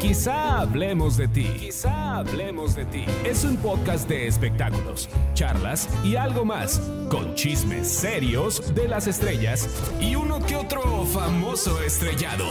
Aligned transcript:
Quizá 0.00 0.60
hablemos 0.60 1.18
de 1.18 1.28
ti. 1.28 1.44
Quizá 1.58 2.16
hablemos 2.16 2.74
de 2.74 2.86
ti. 2.86 3.04
Es 3.22 3.44
un 3.44 3.58
podcast 3.58 4.08
de 4.08 4.26
espectáculos, 4.26 5.10
charlas 5.34 5.90
y 6.02 6.16
algo 6.16 6.46
más, 6.46 6.80
con 7.10 7.34
chismes 7.34 7.86
serios 7.86 8.74
de 8.74 8.88
las 8.88 9.06
estrellas 9.06 9.68
y 10.00 10.14
uno 10.14 10.40
que 10.40 10.56
otro 10.56 11.04
famoso 11.04 11.82
estrellado, 11.82 12.46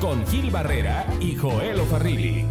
con 0.00 0.26
Gil 0.28 0.50
Barrera 0.50 1.04
y 1.20 1.36
Joel 1.36 1.82
Farrilli. 1.82 2.46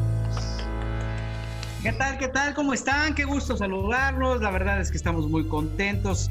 ¿Qué 1.82 1.93
tal? 1.93 2.20
¿Qué 2.20 2.27
tal? 2.27 2.54
¿Cómo 2.54 2.73
están? 2.73 3.16
Qué 3.16 3.25
gusto 3.25 3.57
saludarlos. 3.57 4.41
La 4.41 4.52
verdad 4.52 4.80
es 4.80 4.91
que 4.91 4.98
estamos 4.98 5.27
muy 5.27 5.48
contentos 5.48 6.30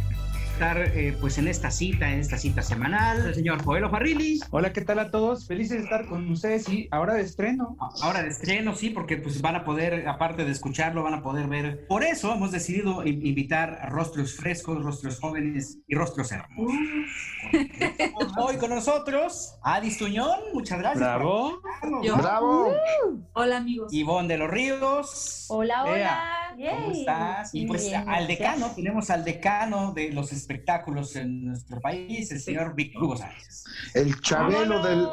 estar 0.54 0.78
eh, 0.78 1.16
pues 1.20 1.36
en 1.38 1.48
esta 1.48 1.68
cita, 1.68 2.12
en 2.12 2.20
esta 2.20 2.38
cita 2.38 2.62
semanal, 2.62 3.26
el 3.26 3.34
señor 3.34 3.64
Joel 3.64 3.90
Farrilli. 3.90 4.38
Hola, 4.50 4.72
¿qué 4.72 4.82
tal 4.82 5.00
a 5.00 5.10
todos? 5.10 5.48
Felices 5.48 5.78
de 5.78 5.82
estar 5.82 6.06
con 6.06 6.30
ustedes 6.30 6.68
y 6.68 6.86
ahora 6.92 7.14
de 7.14 7.22
estreno. 7.22 7.76
Ahora 8.00 8.22
de 8.22 8.28
estreno, 8.28 8.76
sí, 8.76 8.90
porque 8.90 9.16
pues 9.16 9.42
van 9.42 9.56
a 9.56 9.64
poder, 9.64 10.06
aparte 10.06 10.44
de 10.44 10.52
escucharlo, 10.52 11.02
van 11.02 11.14
a 11.14 11.22
poder 11.24 11.48
ver. 11.48 11.88
Por 11.88 12.04
eso 12.04 12.32
hemos 12.32 12.52
decidido 12.52 13.04
invitar 13.04 13.80
a 13.82 13.86
rostros 13.86 14.36
frescos, 14.36 14.80
rostros 14.80 15.18
jóvenes 15.18 15.80
y 15.88 15.96
rostros 15.96 16.30
hermosos. 16.30 16.78
Hoy 18.38 18.56
con 18.56 18.70
nosotros, 18.70 19.58
Adis 19.60 19.98
Tuñón, 19.98 20.38
muchas 20.52 20.78
gracias. 20.78 21.00
Bravo. 21.00 21.60
Bravo. 22.16 22.72
Hola, 23.32 23.56
amigos. 23.56 23.92
Ivonne 23.92 24.28
de 24.28 24.38
los 24.38 24.50
Ríos. 24.50 25.46
Hola, 25.48 25.84
hola. 25.84 26.43
¿Cómo 26.56 26.90
estás? 26.92 27.54
Y 27.54 27.66
pues 27.66 27.92
al 27.92 28.26
decano, 28.26 28.72
tenemos 28.74 29.10
al 29.10 29.24
decano 29.24 29.92
de 29.92 30.10
los 30.10 30.32
espectáculos 30.32 31.16
en 31.16 31.46
nuestro 31.46 31.80
país, 31.80 32.30
el 32.32 32.40
señor 32.40 32.74
Víctor 32.74 33.04
Hugo 33.04 33.16
Sánchez. 33.16 33.64
El 33.94 34.20
chabelo, 34.20 34.82
del, 34.82 35.06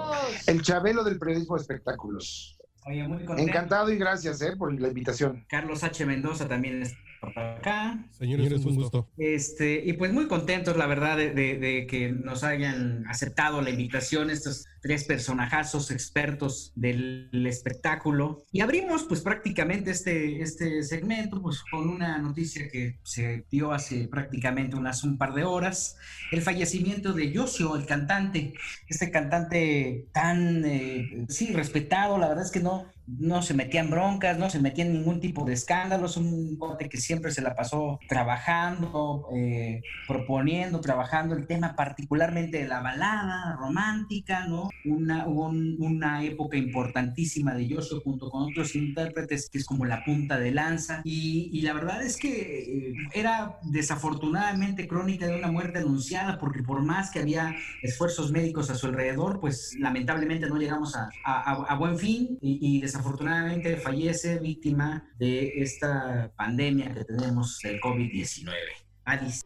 el 0.48 0.62
chabelo 0.62 1.04
del 1.04 1.17
periodismo 1.20 1.55
de 1.55 1.62
espectáculos. 1.62 2.58
Oye, 2.86 3.08
muy 3.08 3.26
contento. 3.26 3.52
Encantado 3.52 3.91
y 3.91 3.98
gracias 3.98 4.41
eh, 4.41 4.55
por 4.58 4.80
la 4.80 4.88
invitación. 4.88 5.45
Carlos 5.48 5.84
H. 5.84 6.05
Mendoza 6.05 6.48
también 6.48 6.81
es 6.81 6.95
por 7.22 7.38
acá. 7.38 8.03
Señores, 8.11 8.52
es 8.52 8.66
un 8.66 8.75
gusto. 8.75 9.08
Este, 9.17 9.83
y 9.86 9.94
pues 9.94 10.11
muy 10.11 10.27
contentos, 10.27 10.75
la 10.75 10.88
verdad, 10.88 11.17
de, 11.17 11.31
de, 11.31 11.88
que 11.88 12.11
nos 12.11 12.44
hayan 12.44 13.05
aceptado 13.08 13.61
la 13.61 13.69
invitación 13.69 14.31
estos 14.31 14.66
tres 14.81 15.03
personajazos 15.03 15.92
expertos 15.92 16.73
del 16.75 17.30
espectáculo. 17.45 18.44
Y 18.52 18.61
abrimos 18.61 19.03
pues 19.03 19.22
prácticamente 19.22 19.92
este, 19.92 20.42
este 20.42 20.81
segmento 20.81 21.42
pues 21.42 21.64
con 21.69 21.88
una 21.88 22.17
noticia 22.17 22.67
que 22.67 22.99
se 23.03 23.45
dio 23.52 23.72
hace 23.72 24.08
prácticamente 24.08 24.75
unas 24.75 25.03
un 25.03 25.17
par 25.19 25.33
de 25.36 25.44
horas, 25.44 25.97
el 26.31 26.42
fallecimiento 26.42 27.14
de 27.14 27.31
Yosio, 27.31 27.75
el 27.75 27.86
cantante, 27.86 28.53
este 28.88 29.11
cantante 29.11 30.08
tan, 30.11 30.66
eh, 30.66 31.25
sí, 31.30 31.53
respetado, 31.53 32.17
la 32.17 32.30
verdad 32.30 32.45
es 32.45 32.52
que 32.52 32.61
no, 32.61 32.88
no 33.07 33.41
se 33.41 33.53
metía 33.53 33.81
en 33.81 33.89
broncas, 33.89 34.38
no 34.38 34.49
se 34.49 34.59
metía 34.59 34.85
en 34.85 34.94
ningún 34.94 35.19
tipo 35.19 35.45
de 35.45 35.53
escándalos, 35.53 36.17
un 36.17 36.57
bote 36.57 36.89
que 36.89 36.97
siempre 36.97 37.31
se 37.31 37.41
la 37.41 37.55
pasó 37.55 37.99
trabajando, 38.08 39.27
eh, 39.35 39.81
proponiendo, 40.08 40.81
trabajando 40.81 41.35
el 41.35 41.47
tema 41.47 41.75
particularmente 41.75 42.59
de 42.59 42.67
la 42.67 42.81
balada 42.81 43.55
romántica, 43.58 44.47
¿no? 44.47 44.69
Una, 44.85 45.27
una 45.27 46.23
época 46.23 46.58
importantísima 46.58 47.53
de 47.53 47.67
Yoshio 47.67 48.02
junto 48.02 48.30
con 48.30 48.43
otros 48.43 48.75
intérpretes 48.75 49.49
que 49.49 49.58
es 49.58 49.65
como 49.65 49.86
la 49.86 50.03
punta 50.03 50.39
de 50.39 50.52
lanza 50.52 51.02
y, 51.03 51.61
la 51.61 51.73
verdad 51.73 52.03
es 52.03 52.17
que 52.17 52.89
eh, 52.89 52.93
era 53.13 53.59
desafortunadamente 53.61 54.88
crónica 54.88 55.27
de 55.27 55.38
una 55.38 55.52
muerte 55.52 55.77
anunciada 55.77 56.39
porque 56.39 56.63
por 56.63 56.81
más 56.81 57.11
que 57.11 57.19
había 57.19 57.55
esfuerzos 57.83 58.31
médicos 58.31 58.69
a 58.71 58.75
su 58.75 58.88
alrededor, 58.88 59.39
pues 59.39 59.75
lamentablemente 59.77 60.47
no 60.47 60.58
llegamos 60.58 60.95
a, 60.95 61.09
a, 61.23 61.75
buen 61.75 61.99
fin 61.99 62.39
y, 62.41 62.58
y 62.59 62.81
desafortunadamente 62.92 63.78
fallece 63.78 64.38
víctima 64.39 65.09
de 65.17 65.61
esta 65.64 66.34
pandemia 66.36 66.94
que 66.94 67.06
tenemos 67.06 67.58
del 67.64 67.80
COVID-19. 67.80 68.52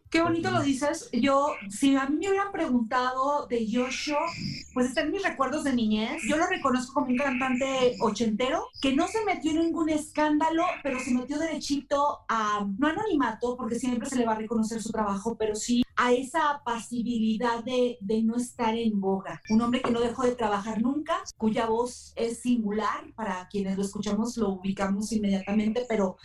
Qué 0.10 0.22
bonito 0.22 0.52
lo 0.52 0.62
dices. 0.62 1.10
Yo, 1.12 1.54
si 1.70 1.96
a 1.96 2.06
mí 2.08 2.18
me 2.18 2.30
hubieran 2.30 2.52
preguntado 2.52 3.48
de 3.48 3.66
Yoshio, 3.66 4.18
pues 4.74 4.88
están 4.88 5.12
mis 5.12 5.24
recuerdos 5.24 5.64
de 5.64 5.74
niñez. 5.74 6.22
Yo 6.28 6.38
lo 6.38 6.48
reconozco 6.48 6.94
como 6.94 7.08
un 7.08 7.18
cantante 7.18 7.96
ochentero 8.00 8.68
que 8.82 8.94
no 8.94 9.08
se 9.08 9.24
metió 9.26 9.52
en 9.52 9.60
ningún 9.60 9.90
escándalo, 9.90 10.64
pero 10.84 11.00
se 11.00 11.14
metió 11.14 11.40
derechito 11.40 12.20
a, 12.28 12.66
no 12.78 12.88
anonimato, 12.88 13.56
porque 13.58 13.76
siempre 13.76 14.10
se 14.10 14.18
le 14.18 14.26
va 14.26 14.34
a 14.34 14.40
reconocer 14.40 14.82
su 14.82 14.92
trabajo, 14.92 15.36
pero 15.38 15.56
sí 15.56 15.84
a 15.98 16.12
esa 16.12 16.62
pasibilidad 16.66 17.64
de, 17.64 17.98
de 18.02 18.24
no 18.24 18.36
estar 18.36 18.76
en 18.76 19.00
boga. 19.00 19.42
Un 19.50 19.62
hombre 19.62 19.82
que 19.82 19.92
no 19.92 20.02
dejó 20.02 20.24
de 20.24 20.36
trabajar 20.36 20.82
nunca, 20.82 21.24
cuya 21.38 21.66
voz 21.66 22.14
es 22.16 22.42
singular, 22.42 23.14
para 23.16 23.48
quienes 23.48 23.78
lo 23.78 23.84
escuchamos 23.84 24.36
lo 24.38 24.50
ubicamos 24.50 25.12
inmediatamente, 25.12 25.86
pero 25.88 26.18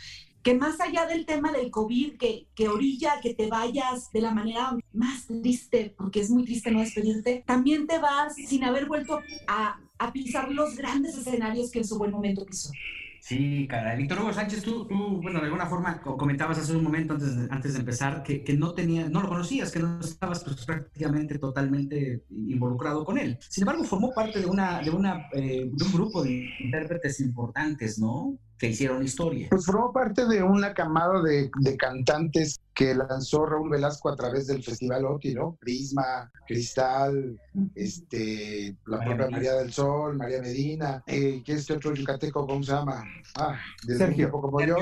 que 0.42 0.54
más 0.54 0.80
allá 0.80 1.06
del 1.06 1.26
tema 1.26 1.52
del 1.52 1.70
COVID, 1.70 2.16
que, 2.16 2.46
que 2.54 2.68
orilla 2.68 3.20
que 3.20 3.34
te 3.34 3.48
vayas 3.48 4.10
de 4.12 4.20
la 4.20 4.32
manera 4.32 4.76
más 4.92 5.26
triste, 5.26 5.94
porque 5.96 6.20
es 6.20 6.30
muy 6.30 6.44
triste 6.44 6.70
no 6.70 6.80
despedirte, 6.80 7.44
también 7.46 7.86
te 7.86 7.98
vas 7.98 8.34
sin 8.34 8.64
haber 8.64 8.86
vuelto 8.86 9.20
a, 9.46 9.78
a 9.98 10.12
pisar 10.12 10.50
los 10.50 10.76
grandes 10.76 11.16
escenarios 11.16 11.70
que 11.70 11.80
en 11.80 11.86
su 11.86 11.98
buen 11.98 12.10
momento 12.10 12.46
pisó. 12.46 12.70
Sí, 13.20 13.66
cara. 13.68 13.94
Víctor 13.94 14.20
Hugo 14.20 14.32
Sánchez, 14.32 14.62
tú, 14.62 14.86
tú, 14.86 15.20
bueno, 15.22 15.40
de 15.40 15.46
alguna 15.46 15.66
forma 15.66 16.00
comentabas 16.00 16.58
hace 16.58 16.74
un 16.74 16.82
momento 16.82 17.14
antes 17.14 17.36
de, 17.36 17.48
antes 17.50 17.74
de 17.74 17.80
empezar 17.80 18.22
que, 18.22 18.42
que 18.42 18.54
no 18.54 18.72
tenías, 18.72 19.10
no 19.10 19.20
lo 19.20 19.28
conocías, 19.28 19.70
que 19.70 19.78
no 19.78 20.00
estabas 20.00 20.42
pues, 20.42 20.64
prácticamente 20.64 21.38
totalmente 21.38 22.24
involucrado 22.30 23.04
con 23.04 23.18
él. 23.18 23.38
Sin 23.48 23.62
embargo, 23.62 23.84
formó 23.84 24.12
parte 24.14 24.40
de, 24.40 24.46
una, 24.46 24.80
de, 24.80 24.90
una, 24.90 25.28
eh, 25.32 25.70
de 25.70 25.84
un 25.84 25.92
grupo 25.92 26.22
de 26.22 26.48
intérpretes 26.60 27.20
importantes, 27.20 27.98
¿no? 27.98 28.38
que 28.60 28.68
hicieron 28.68 29.02
historia. 29.02 29.48
Pues 29.48 29.64
formó 29.64 29.90
parte 29.90 30.26
de 30.26 30.42
una 30.42 30.74
camada 30.74 31.22
de, 31.22 31.50
de, 31.60 31.76
cantantes 31.78 32.60
que 32.80 32.94
lanzó 32.94 33.44
Raúl 33.44 33.68
Velasco 33.68 34.08
a 34.08 34.16
través 34.16 34.46
del 34.46 34.64
Festival 34.64 35.04
OTI, 35.04 35.34
¿no? 35.34 35.54
Prisma, 35.60 36.32
Cristal, 36.46 37.38
este, 37.74 38.74
la 38.86 39.04
propia 39.04 39.28
María 39.28 39.52
del 39.56 39.70
Sol, 39.70 40.16
María 40.16 40.40
Medina, 40.40 41.04
eh, 41.06 41.42
¿qué 41.44 41.52
es 41.52 41.60
este 41.60 41.74
otro 41.74 41.94
yucateco? 41.94 42.46
¿Cómo 42.46 42.62
se 42.62 42.72
llama? 42.72 43.04
Ah, 43.36 43.60
Sergio. 43.86 44.30
como 44.30 44.62
yo. 44.62 44.76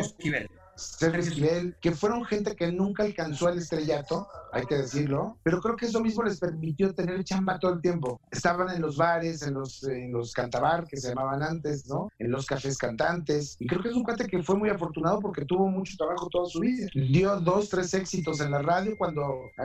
Sergio 0.78 1.20
Esquivel, 1.20 1.76
que 1.80 1.92
fueron 1.92 2.24
gente 2.24 2.54
que 2.54 2.70
nunca 2.70 3.02
alcanzó 3.02 3.48
el 3.48 3.58
estrellato, 3.58 4.28
hay 4.52 4.64
que 4.64 4.76
decirlo, 4.76 5.36
pero 5.42 5.60
creo 5.60 5.76
que 5.76 5.86
eso 5.86 6.00
mismo 6.00 6.22
les 6.22 6.38
permitió 6.38 6.94
tener 6.94 7.22
chamba 7.24 7.58
todo 7.58 7.74
el 7.74 7.80
tiempo. 7.80 8.20
Estaban 8.30 8.74
en 8.74 8.80
los 8.80 8.96
bares, 8.96 9.42
en 9.42 9.54
los, 9.54 9.82
en 9.84 10.12
los 10.12 10.32
cantabar, 10.32 10.86
que 10.86 10.96
se 10.96 11.08
llamaban 11.08 11.42
antes, 11.42 11.86
¿no? 11.88 12.08
En 12.18 12.30
los 12.30 12.46
cafés 12.46 12.78
cantantes. 12.78 13.56
Y 13.58 13.66
creo 13.66 13.82
que 13.82 13.88
es 13.88 13.94
un 13.94 14.04
cuate 14.04 14.26
que 14.26 14.42
fue 14.42 14.56
muy 14.56 14.70
afortunado 14.70 15.20
porque 15.20 15.44
tuvo 15.44 15.66
mucho 15.68 15.96
trabajo 15.96 16.28
toda 16.30 16.46
su 16.46 16.60
vida. 16.60 16.86
Dio 16.94 17.40
dos, 17.40 17.68
tres 17.68 17.92
éxitos 17.94 18.40
en 18.40 18.52
la 18.52 18.62
radio 18.62 18.96
cuando 18.96 19.22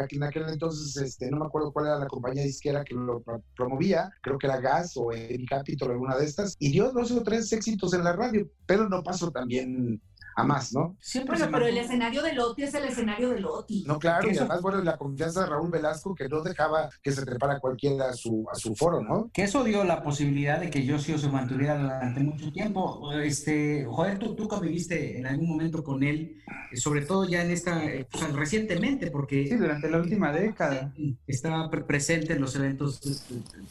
en 0.09 0.23
aquel 0.23 0.49
entonces, 0.49 0.97
este, 0.97 1.29
no 1.29 1.37
me 1.37 1.45
acuerdo 1.45 1.71
cuál 1.71 1.87
era 1.87 1.99
la 1.99 2.07
compañía 2.07 2.43
disquera 2.43 2.83
que 2.83 2.95
lo 2.95 3.23
promovía, 3.55 4.11
creo 4.21 4.37
que 4.37 4.47
era 4.47 4.59
Gas 4.59 4.93
o 4.95 5.11
Eddie 5.11 5.45
Capitol, 5.45 5.91
alguna 5.91 6.17
de 6.17 6.25
estas, 6.25 6.55
y 6.59 6.71
dio 6.71 6.91
dos 6.91 7.11
o 7.11 7.23
tres 7.23 7.51
éxitos 7.51 7.93
en 7.93 8.03
la 8.03 8.13
radio, 8.13 8.47
pero 8.65 8.89
no 8.89 9.03
pasó 9.03 9.31
también 9.31 10.01
a 10.35 10.43
más, 10.43 10.73
¿no? 10.73 10.95
Siempre 10.99 11.37
bueno, 11.37 11.51
pero 11.51 11.67
el 11.67 11.77
escenario 11.77 12.21
de 12.21 12.33
Loti 12.33 12.63
es 12.63 12.73
el 12.73 12.85
escenario 12.85 13.29
de 13.29 13.39
Loti. 13.39 13.83
No, 13.85 13.99
claro, 13.99 14.31
y 14.31 14.37
además, 14.37 14.61
bueno, 14.61 14.81
la 14.81 14.97
confianza 14.97 15.41
de 15.41 15.47
Raúl 15.47 15.69
Velasco 15.69 16.15
que 16.15 16.27
no 16.27 16.41
dejaba 16.41 16.89
que 17.01 17.11
se 17.11 17.25
trepara 17.25 17.59
cualquiera 17.59 18.09
a 18.09 18.13
su, 18.13 18.45
a 18.51 18.55
su 18.55 18.75
foro, 18.75 19.01
¿no? 19.01 19.29
Que 19.33 19.43
eso 19.43 19.63
dio 19.63 19.83
la 19.83 20.03
posibilidad 20.03 20.59
de 20.59 20.69
que 20.69 20.85
Yosio 20.85 21.17
se 21.17 21.29
mantuviera 21.29 21.77
durante 21.77 22.21
mucho 22.21 22.51
tiempo. 22.51 23.11
Este, 23.13 23.85
joder, 23.85 24.19
tú, 24.19 24.35
tú 24.35 24.47
conviviste 24.47 25.17
en 25.17 25.27
algún 25.27 25.49
momento 25.49 25.83
con 25.83 26.03
él, 26.03 26.41
sobre 26.73 27.01
todo 27.01 27.27
ya 27.27 27.43
en 27.43 27.51
esta, 27.51 27.81
pues, 28.11 28.33
recientemente, 28.33 29.11
porque... 29.11 29.47
Sí, 29.47 29.55
durante 29.55 29.89
la 29.89 29.97
última 29.97 30.31
década. 30.31 30.93
Estaba 31.27 31.69
presente 31.69 32.33
en 32.33 32.41
los 32.41 32.55
eventos, 32.55 33.01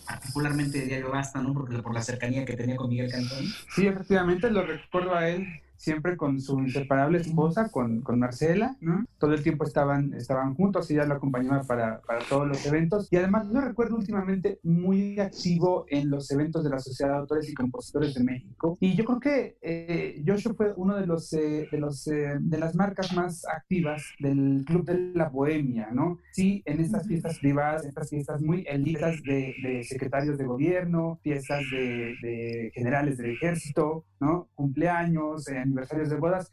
particularmente 0.07 0.81
de 0.81 0.87
Diario 0.87 1.11
Basta, 1.11 1.41
¿no? 1.41 1.53
Porque, 1.53 1.79
por 1.79 1.95
la 1.95 2.03
cercanía 2.03 2.45
que 2.45 2.57
tenía 2.57 2.77
con 2.77 2.89
Miguel 2.89 3.11
Cantón. 3.11 3.45
Sí, 3.75 3.87
efectivamente, 3.87 4.51
lo 4.51 4.65
recuerdo 4.65 5.15
a 5.15 5.29
él 5.29 5.47
siempre 5.83 6.17
con 6.17 6.41
su 6.41 6.61
inseparable 6.61 7.19
esposa, 7.19 7.69
con, 7.69 8.03
con 8.03 8.21
Marcela, 8.21 8.77
¿no? 8.81 9.05
Todo 9.19 9.35
el 9.35 9.43
tiempo 9.43 9.65
estaban, 9.65 10.15
estaban 10.15 10.55
juntos, 10.55 10.89
ella 10.91 11.07
lo 11.07 11.15
acompañaba 11.15 11.65
para, 11.65 12.01
para, 12.03 12.21
todos 12.29 12.47
los 12.47 12.65
eventos. 12.67 13.09
Y 13.11 13.17
además 13.17 13.49
lo 13.49 13.61
recuerdo 13.61 13.97
últimamente 13.97 14.61
muy 14.63 15.19
activo 15.19 15.85
en 15.89 16.09
los 16.09 16.31
eventos 16.31 16.63
de 16.63 16.71
la 16.71 16.79
Sociedad 16.79 17.15
de 17.15 17.19
Autores 17.19 17.51
y 17.51 17.55
Compositores 17.55 18.15
de 18.15 18.23
México. 18.23 18.77
Y 18.79 18.95
yo 18.95 19.05
creo 19.05 19.19
que 19.19 19.57
eh, 19.61 20.23
Joshua 20.25 20.55
fue 20.55 20.73
uno 20.77 20.97
de, 20.97 21.05
los, 21.05 21.33
eh, 21.33 21.67
de, 21.71 21.79
los, 21.79 22.07
eh, 22.07 22.37
de 22.39 22.59
las 22.59 22.77
marcas 22.77 23.13
más 23.13 23.45
activas 23.45 24.05
del 24.21 24.63
Club 24.65 24.85
de 24.85 25.13
la 25.15 25.31
Bohemia, 25.31 25.89
¿no? 25.93 26.19
Sí, 26.31 26.63
en 26.65 26.81
estas 26.81 27.09
fiestas 27.09 27.41
privadas, 27.41 27.85
estas 27.85 28.09
fiestas 28.09 28.41
muy 28.41 28.65
elitas 28.69 29.21
de, 29.25 29.53
de 29.61 29.83
secretarios 29.83 30.39
de 30.39 30.45
gobierno, 30.45 31.19
fiestas 31.25 31.65
de, 31.73 32.15
de 32.23 32.71
generales 32.73 33.19
del 33.19 33.33
ejército, 33.33 34.05
¿no? 34.23 34.49
Cumpleaños, 34.55 35.49
aniversarios 35.49 36.09
de 36.09 36.17
bodas, 36.17 36.51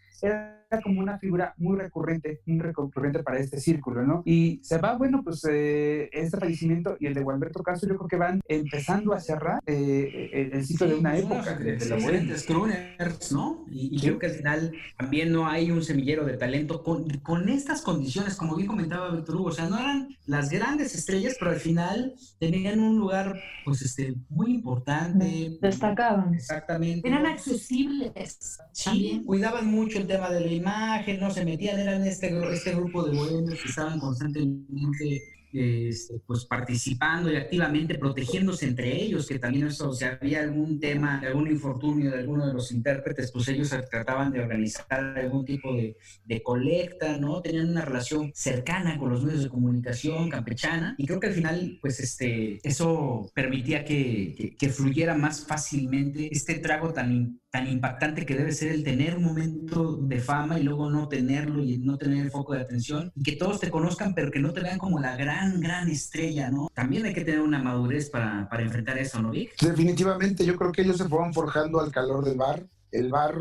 como 0.77 1.01
una 1.01 1.17
figura 1.17 1.53
muy 1.57 1.77
recurrente, 1.77 2.41
muy 2.45 2.59
recurrente 2.59 3.23
para 3.23 3.39
este 3.39 3.59
círculo, 3.59 4.03
¿no? 4.03 4.21
Y 4.25 4.59
se 4.63 4.77
va, 4.77 4.95
bueno, 4.97 5.23
pues 5.23 5.43
eh, 5.49 6.09
este 6.11 6.37
fallecimiento 6.37 6.95
y 6.99 7.07
el 7.07 7.15
de 7.15 7.23
Gualberto 7.23 7.63
Caso, 7.63 7.87
yo 7.87 7.97
creo 7.97 8.07
que 8.07 8.17
van 8.17 8.41
empezando 8.47 9.13
a 9.13 9.19
cerrar 9.19 9.61
eh, 9.65 10.49
el, 10.53 10.63
ciclo 10.63 10.87
de 10.87 10.95
una 10.95 11.17
época. 11.17 11.55
De, 11.55 11.77
de 11.77 12.23
los 12.25 12.43
crooners, 12.43 13.31
¿no? 13.31 13.65
Y, 13.71 13.99
creo 13.99 14.19
que 14.19 14.27
al 14.27 14.33
final 14.33 14.71
también 14.97 15.31
no 15.31 15.47
hay 15.47 15.71
un 15.71 15.83
semillero 15.83 16.25
de 16.25 16.37
talento 16.37 16.83
con, 16.83 17.09
con 17.19 17.49
estas 17.49 17.81
condiciones, 17.81 18.35
como 18.35 18.55
bien 18.55 18.67
comentaba 18.67 19.11
Víctor 19.11 19.35
Hugo, 19.37 19.49
o 19.49 19.51
sea, 19.51 19.67
no 19.67 19.77
eran 19.77 20.09
las 20.25 20.49
grandes 20.49 20.93
estrellas, 20.95 21.35
pero 21.39 21.51
al 21.51 21.59
final 21.59 22.13
tenían 22.39 22.79
un 22.79 22.97
lugar, 22.97 23.39
pues, 23.65 23.81
este, 23.81 24.15
muy 24.29 24.53
importante. 24.53 25.57
Destacaban. 25.61 26.33
Exactamente. 26.33 27.07
Eran 27.07 27.25
accesibles. 27.25 28.59
Sí, 28.71 29.23
cuidaban 29.25 29.65
mucho 29.67 29.97
el 29.97 30.07
tema 30.07 30.29
de 30.29 30.41
la 30.41 30.58
imagen, 30.59 31.19
no 31.19 31.31
se 31.31 31.43
metían, 31.43 31.79
eran 31.79 32.05
este, 32.05 32.27
este 32.53 32.75
grupo 32.75 33.03
de 33.03 33.17
bohemios 33.17 33.59
que 33.61 33.69
estaban 33.69 33.99
constantemente 33.99 35.21
este, 35.51 36.21
pues 36.27 36.45
participando 36.45 37.31
y 37.31 37.35
activamente 37.35 37.95
protegiéndose 37.95 38.67
entre 38.67 39.01
ellos, 39.01 39.27
que 39.27 39.39
también 39.39 39.67
eso, 39.67 39.91
si 39.93 40.05
había 40.05 40.41
algún 40.41 40.79
tema, 40.79 41.19
algún 41.19 41.49
infortunio 41.49 42.11
de 42.11 42.19
alguno 42.19 42.45
de 42.45 42.53
los 42.53 42.71
intérpretes, 42.71 43.31
pues 43.31 43.47
ellos 43.47 43.73
trataban 43.89 44.31
de 44.31 44.41
organizar 44.41 45.17
algún 45.17 45.45
tipo 45.45 45.73
de, 45.73 45.97
de, 46.25 46.43
colecta, 46.43 47.17
¿no? 47.17 47.41
Tenían 47.41 47.69
una 47.69 47.83
relación 47.83 48.31
cercana 48.35 48.99
con 48.99 49.09
los 49.09 49.23
medios 49.23 49.43
de 49.43 49.49
comunicación 49.49 50.29
campechana 50.29 50.93
y 50.97 51.07
creo 51.07 51.19
que 51.19 51.27
al 51.27 51.33
final, 51.33 51.79
pues 51.81 51.99
este, 51.99 52.59
eso 52.63 53.31
permitía 53.33 53.83
que, 53.83 54.35
que, 54.37 54.55
que 54.55 54.69
fluyera 54.69 55.15
más 55.15 55.45
fácilmente 55.45 56.29
este 56.31 56.59
trago 56.59 56.93
tan 56.93 57.38
tan 57.51 57.67
impactante 57.67 58.25
que 58.25 58.35
debe 58.35 58.51
ser 58.51 58.71
el 58.71 58.83
tener 58.83 59.17
un 59.17 59.23
momento 59.23 59.97
de 59.97 60.19
fama 60.19 60.59
y 60.59 60.63
luego 60.63 60.89
no 60.89 61.07
tenerlo 61.07 61.63
y 61.63 61.79
no 61.79 61.97
tener 61.97 62.23
el 62.25 62.31
foco 62.31 62.53
de 62.53 62.61
atención 62.61 63.11
y 63.15 63.23
que 63.23 63.35
todos 63.35 63.59
te 63.59 63.71
conozcan 63.71 64.13
pero 64.13 64.31
que 64.31 64.39
no 64.39 64.53
te 64.53 64.61
vean 64.61 64.77
como 64.77 64.99
la 64.99 65.15
gran, 65.15 65.59
gran 65.59 65.89
estrella, 65.89 66.51
¿no? 66.51 66.69
También 66.73 67.05
hay 67.05 67.13
que 67.13 67.25
tener 67.25 67.41
una 67.41 67.61
madurez 67.61 68.09
para, 68.09 68.47
para 68.49 68.63
enfrentar 68.63 68.97
eso, 68.97 69.21
¿no, 69.21 69.31
Vic? 69.31 69.59
Definitivamente, 69.61 70.45
yo 70.45 70.55
creo 70.55 70.71
que 70.71 70.83
ellos 70.83 70.97
se 70.97 71.09
fueron 71.09 71.33
forjando 71.33 71.79
al 71.79 71.91
calor 71.91 72.23
del 72.23 72.37
bar. 72.37 72.65
El 72.91 73.09
bar 73.09 73.35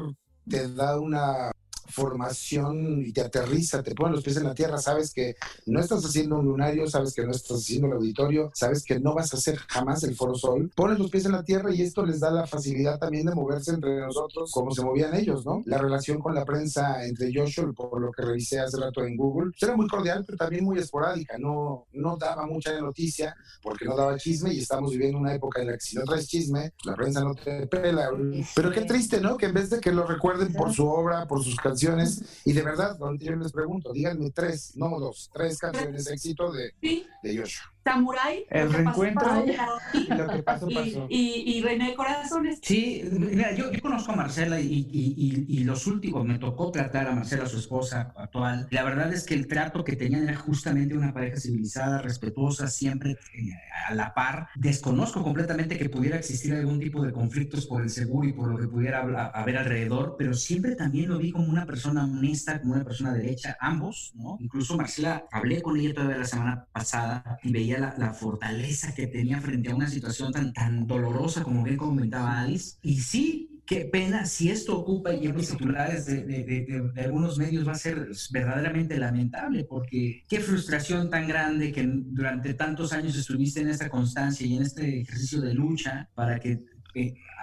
te 0.48 0.72
da 0.72 0.98
una 0.98 1.50
formación 1.88 3.04
y 3.04 3.12
te 3.12 3.22
aterriza, 3.22 3.82
te 3.82 3.94
pone 3.94 4.14
los 4.14 4.24
pies 4.24 4.36
en 4.36 4.44
la 4.44 4.54
tierra, 4.54 4.78
sabes 4.78 5.12
que 5.12 5.36
no 5.66 5.80
estás 5.80 6.04
haciendo 6.04 6.38
un 6.38 6.46
lunario, 6.46 6.86
sabes 6.86 7.14
que 7.14 7.24
no 7.24 7.32
estás 7.32 7.58
haciendo 7.58 7.88
el 7.88 7.94
auditorio, 7.94 8.50
sabes 8.54 8.84
que 8.84 8.98
no 9.00 9.14
vas 9.14 9.32
a 9.32 9.36
hacer 9.36 9.56
jamás 9.68 10.02
el 10.04 10.14
Foro 10.14 10.34
Sol, 10.34 10.70
pones 10.74 10.98
los 10.98 11.10
pies 11.10 11.24
en 11.24 11.32
la 11.32 11.42
tierra 11.42 11.74
y 11.74 11.82
esto 11.82 12.04
les 12.04 12.20
da 12.20 12.30
la 12.30 12.46
facilidad 12.46 12.98
también 12.98 13.26
de 13.26 13.34
moverse 13.34 13.72
entre 13.72 14.00
nosotros 14.00 14.50
como 14.52 14.70
se 14.72 14.82
movían 14.82 15.14
ellos, 15.14 15.44
¿no? 15.44 15.62
La 15.66 15.78
relación 15.78 16.18
con 16.18 16.34
la 16.34 16.44
prensa 16.44 17.04
entre 17.04 17.32
Joshua, 17.34 17.72
por 17.72 18.00
lo 18.00 18.12
que 18.12 18.22
revisé 18.22 18.60
hace 18.60 18.76
rato 18.76 19.04
en 19.04 19.16
Google, 19.16 19.50
pues 19.50 19.62
era 19.62 19.76
muy 19.76 19.88
cordial, 19.88 20.24
pero 20.24 20.38
también 20.38 20.64
muy 20.64 20.78
esporádica, 20.78 21.38
no, 21.38 21.86
no 21.92 22.16
daba 22.16 22.46
mucha 22.46 22.78
noticia 22.80 23.36
porque 23.62 23.84
no 23.84 23.96
daba 23.96 24.16
chisme 24.16 24.52
y 24.52 24.60
estamos 24.60 24.90
viviendo 24.90 25.18
una 25.18 25.34
época 25.34 25.60
en 25.60 25.68
la 25.68 25.72
que 25.74 25.80
si 25.80 25.96
no 25.96 26.04
traes 26.04 26.28
chisme, 26.28 26.72
la 26.84 26.94
prensa 26.94 27.22
no 27.22 27.34
te 27.34 27.66
pela. 27.66 28.10
Pero 28.54 28.70
qué 28.70 28.82
triste, 28.82 29.20
¿no? 29.20 29.36
Que 29.36 29.46
en 29.46 29.54
vez 29.54 29.70
de 29.70 29.80
que 29.80 29.92
lo 29.92 30.06
recuerden 30.06 30.52
por 30.52 30.72
su 30.72 30.86
obra, 30.88 31.26
por 31.26 31.42
sus 31.42 31.56
canciones, 31.56 31.77
y 32.44 32.52
de 32.52 32.62
verdad, 32.62 32.98
yo 33.18 33.36
les 33.36 33.52
pregunto, 33.52 33.92
díganme 33.92 34.30
tres, 34.30 34.76
no 34.76 34.98
dos, 34.98 35.30
tres 35.32 35.58
canciones 35.58 36.04
de 36.04 36.14
éxito 36.14 36.52
de, 36.52 36.74
de 37.22 37.38
Joshua. 37.38 37.72
Samurai, 37.84 38.44
el 38.50 38.72
reencuentro 38.72 39.44
y 39.94 40.06
lo 40.14 40.28
que 40.28 40.42
pasó, 40.42 40.68
pasó. 40.68 41.06
Y, 41.08 41.56
y, 41.56 41.62
René 41.62 41.94
Corazones. 41.94 42.58
Sí, 42.62 43.02
mira, 43.12 43.54
yo, 43.54 43.72
yo 43.72 43.80
conozco 43.80 44.12
a 44.12 44.16
Marcela 44.16 44.60
y, 44.60 44.88
y, 44.92 45.46
y, 45.48 45.64
los 45.64 45.86
últimos, 45.86 46.24
me 46.24 46.38
tocó 46.38 46.70
tratar 46.70 47.08
a 47.08 47.12
Marcela, 47.12 47.46
su 47.46 47.58
esposa 47.58 48.12
actual. 48.16 48.68
La 48.70 48.84
verdad 48.84 49.12
es 49.12 49.24
que 49.24 49.34
el 49.34 49.46
trato 49.46 49.84
que 49.84 49.96
tenían 49.96 50.28
era 50.28 50.36
justamente 50.36 50.96
una 50.96 51.12
pareja 51.14 51.38
civilizada, 51.38 52.02
respetuosa, 52.02 52.68
siempre 52.68 53.12
eh, 53.12 53.52
a 53.88 53.94
la 53.94 54.12
par. 54.12 54.48
Desconozco 54.54 55.22
completamente 55.22 55.78
que 55.78 55.88
pudiera 55.88 56.18
existir 56.18 56.54
algún 56.54 56.80
tipo 56.80 57.02
de 57.02 57.12
conflictos 57.12 57.66
por 57.66 57.82
el 57.82 57.90
seguro 57.90 58.28
y 58.28 58.32
por 58.32 58.48
lo 58.48 58.58
que 58.58 58.68
pudiera 58.68 59.00
haber 59.32 59.56
alrededor, 59.56 60.16
pero 60.18 60.34
siempre 60.34 60.74
también 60.76 61.08
lo 61.08 61.18
vi 61.18 61.32
como 61.32 61.48
una 61.48 61.64
persona 61.64 62.04
honesta, 62.04 62.60
como 62.60 62.74
una 62.74 62.84
persona 62.84 63.14
derecha, 63.14 63.56
ambos, 63.60 64.12
¿no? 64.14 64.36
Incluso 64.40 64.76
Marcela, 64.76 65.24
hablé 65.30 65.62
con 65.62 65.78
ella 65.78 65.94
todavía 65.94 66.18
la 66.18 66.24
semana 66.24 66.66
pasada 66.72 67.38
y 67.42 67.52
veía 67.52 67.67
la, 67.76 68.14
fortaleza 68.14 68.94
que 68.94 69.06
tenía 69.06 69.40
frente 69.40 69.70
a 69.70 69.74
una 69.74 69.88
situación 69.88 70.32
tan, 70.32 70.52
tan 70.52 70.86
dolorosa 70.86 71.42
como 71.42 71.62
bien 71.62 71.76
comentaba 71.76 72.40
Alice. 72.40 72.78
Y 72.82 73.00
sí, 73.00 73.60
qué 73.66 73.84
pena 73.84 74.24
si 74.24 74.50
esto 74.50 74.78
ocupa 74.78 75.12
y 75.12 75.28
los 75.28 75.48
titulares 75.48 76.06
de, 76.06 76.24
de, 76.24 76.42
de, 76.94 77.02
algunos 77.02 77.36
medios 77.36 77.68
va 77.68 77.72
a 77.72 77.74
ser 77.74 78.08
verdaderamente 78.30 78.96
lamentable, 78.96 79.64
porque 79.64 80.24
qué 80.28 80.40
frustración 80.40 81.10
tan 81.10 81.28
grande 81.28 81.72
que 81.72 81.86
durante 81.86 82.54
tantos 82.54 82.92
años 82.94 83.14
estuviste 83.16 83.60
en 83.60 83.68
esta 83.68 83.90
constancia 83.90 84.46
y 84.46 84.56
en 84.56 84.62
este 84.62 85.00
ejercicio 85.02 85.42
de 85.42 85.52
lucha 85.52 86.08
para 86.14 86.40
que 86.40 86.64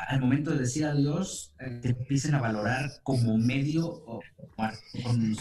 al 0.07 0.19
momento 0.19 0.51
de 0.51 0.60
decir 0.60 0.86
adiós 0.86 1.54
eh, 1.60 1.80
te 1.81 1.89
empiecen 1.89 2.36
a 2.36 2.39
valorar 2.39 2.92
como 3.04 3.38
medio. 3.38 3.88
O, 3.88 4.21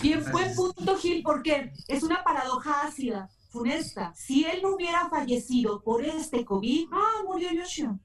Bien, 0.02 0.22
buen 0.32 0.54
punto, 0.54 0.96
Gil, 0.96 1.22
porque 1.22 1.72
es 1.88 2.02
una 2.02 2.22
paradoja 2.24 2.86
ácida 2.86 3.30
funesta. 3.54 4.12
Si 4.14 4.44
él 4.44 4.60
no 4.62 4.74
hubiera 4.74 5.08
fallecido 5.08 5.82
por 5.82 6.04
este 6.04 6.44
COVID, 6.44 6.88
ah, 6.92 7.22
murió 7.24 7.52
Yoshio. 7.52 8.00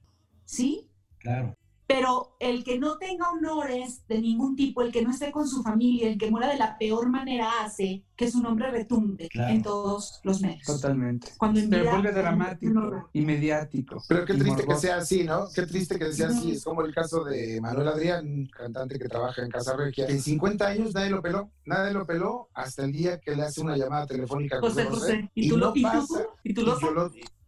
¿Sí? 0.45 0.87
Claro. 1.17 1.55
Pero 1.87 2.35
el 2.39 2.63
que 2.63 2.77
no 2.77 2.99
tenga 2.99 3.31
honores 3.31 4.05
de 4.07 4.21
ningún 4.21 4.55
tipo, 4.55 4.83
el 4.83 4.91
que 4.91 5.01
no 5.01 5.09
esté 5.09 5.31
con 5.31 5.47
su 5.47 5.63
familia, 5.63 6.07
el 6.07 6.19
que 6.19 6.29
muera 6.29 6.47
de 6.47 6.57
la 6.57 6.77
peor 6.77 7.09
manera 7.09 7.49
hace 7.61 8.05
que 8.19 8.29
su 8.29 8.41
nombre 8.41 8.69
retumbe 8.69 9.29
en 9.33 9.63
todos 9.63 10.19
los 10.25 10.41
medios. 10.41 10.65
Totalmente. 10.65 11.29
Cuando 11.37 11.61
Se 11.61 11.67
vuelve 11.67 12.11
dramático 12.11 13.09
y 13.13 13.21
mediático. 13.21 14.03
Pero 14.09 14.25
qué 14.25 14.33
triste 14.33 14.67
que 14.67 14.75
sea 14.75 14.97
así, 14.97 15.23
¿no? 15.23 15.47
Qué 15.55 15.61
triste 15.61 15.97
que 15.97 16.11
sea 16.11 16.27
así. 16.27 16.51
Es 16.51 16.65
como 16.65 16.81
el 16.81 16.93
caso 16.93 17.23
de 17.23 17.61
Manuel 17.61 17.87
Adrián, 17.87 18.45
cantante 18.47 18.99
que 18.99 19.07
trabaja 19.07 19.41
en 19.41 19.49
Casa 19.49 19.73
Regia. 19.77 20.05
En 20.07 20.21
50 20.21 20.67
años 20.67 20.93
nadie 20.93 21.11
lo 21.11 21.21
peló. 21.21 21.49
Nadie 21.63 21.93
lo 21.93 22.05
peló 22.05 22.49
hasta 22.53 22.83
el 22.83 22.91
día 22.91 23.21
que 23.21 23.33
le 23.37 23.43
hace 23.43 23.61
una 23.61 23.77
llamada 23.77 24.05
telefónica 24.05 24.57
a 24.57 24.59
José 24.59 24.83
José. 24.83 25.31
¿Y, 25.33 25.47
tú 25.47 25.57
no 25.57 25.67
lo, 25.67 25.73
pasa. 25.81 26.25
¿Y 26.43 26.53
tú, 26.53 26.63
lo, 26.63 26.77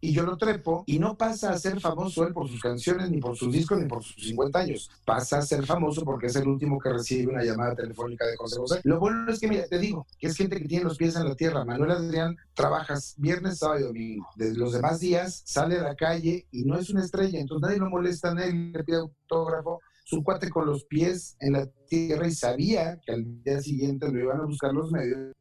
y 0.04 0.12
yo 0.12 0.24
lo 0.24 0.36
trepo 0.36 0.82
y 0.84 0.98
no 0.98 1.16
pasa 1.16 1.52
a 1.52 1.58
ser 1.58 1.80
famoso 1.80 2.26
él 2.26 2.34
por 2.34 2.48
sus 2.48 2.60
canciones, 2.60 3.08
ni 3.08 3.18
por 3.18 3.36
sus 3.36 3.52
discos, 3.52 3.78
ni 3.80 3.86
por 3.86 4.02
sus 4.02 4.20
50 4.20 4.58
años. 4.58 4.90
Pasa 5.04 5.38
a 5.38 5.42
ser 5.42 5.64
famoso 5.64 6.04
porque 6.04 6.26
es 6.26 6.34
el 6.34 6.48
último 6.48 6.80
que 6.80 6.88
recibe 6.88 7.32
una 7.32 7.44
llamada 7.44 7.76
telefónica 7.76 8.26
de 8.26 8.36
José 8.36 8.58
José. 8.58 8.80
Lo 8.82 8.98
bueno 8.98 9.30
es 9.30 9.38
que, 9.38 9.46
mira, 9.46 9.64
te 9.68 9.78
digo, 9.78 10.04
que 10.18 10.26
es 10.26 10.36
gente 10.36 10.56
tiene 10.68 10.84
los 10.84 10.98
pies 10.98 11.16
en 11.16 11.28
la 11.28 11.34
tierra. 11.34 11.64
Manuel 11.64 11.92
Adrián 11.92 12.36
trabajas 12.54 13.14
viernes, 13.18 13.58
sábado 13.58 13.80
y 13.80 13.84
domingo. 13.84 14.28
De 14.36 14.54
los 14.54 14.72
demás 14.72 15.00
días 15.00 15.42
sale 15.46 15.78
a 15.78 15.82
la 15.82 15.94
calle 15.94 16.46
y 16.50 16.64
no 16.64 16.78
es 16.78 16.90
una 16.90 17.04
estrella, 17.04 17.40
entonces 17.40 17.68
nadie 17.68 17.80
lo 17.80 17.90
molesta 17.90 18.32
él, 18.42 18.72
le 18.72 18.84
pide 18.84 18.98
autógrafo. 18.98 19.80
Su 20.04 20.22
cuate 20.22 20.50
con 20.50 20.66
los 20.66 20.84
pies 20.84 21.36
en 21.40 21.52
la 21.52 21.66
tierra 21.88 22.26
y 22.26 22.32
sabía 22.32 23.00
que 23.04 23.12
al 23.12 23.42
día 23.42 23.60
siguiente 23.60 24.10
lo 24.10 24.18
iban 24.18 24.40
a 24.40 24.44
buscar 24.44 24.72
los 24.72 24.90
medios 24.90 25.32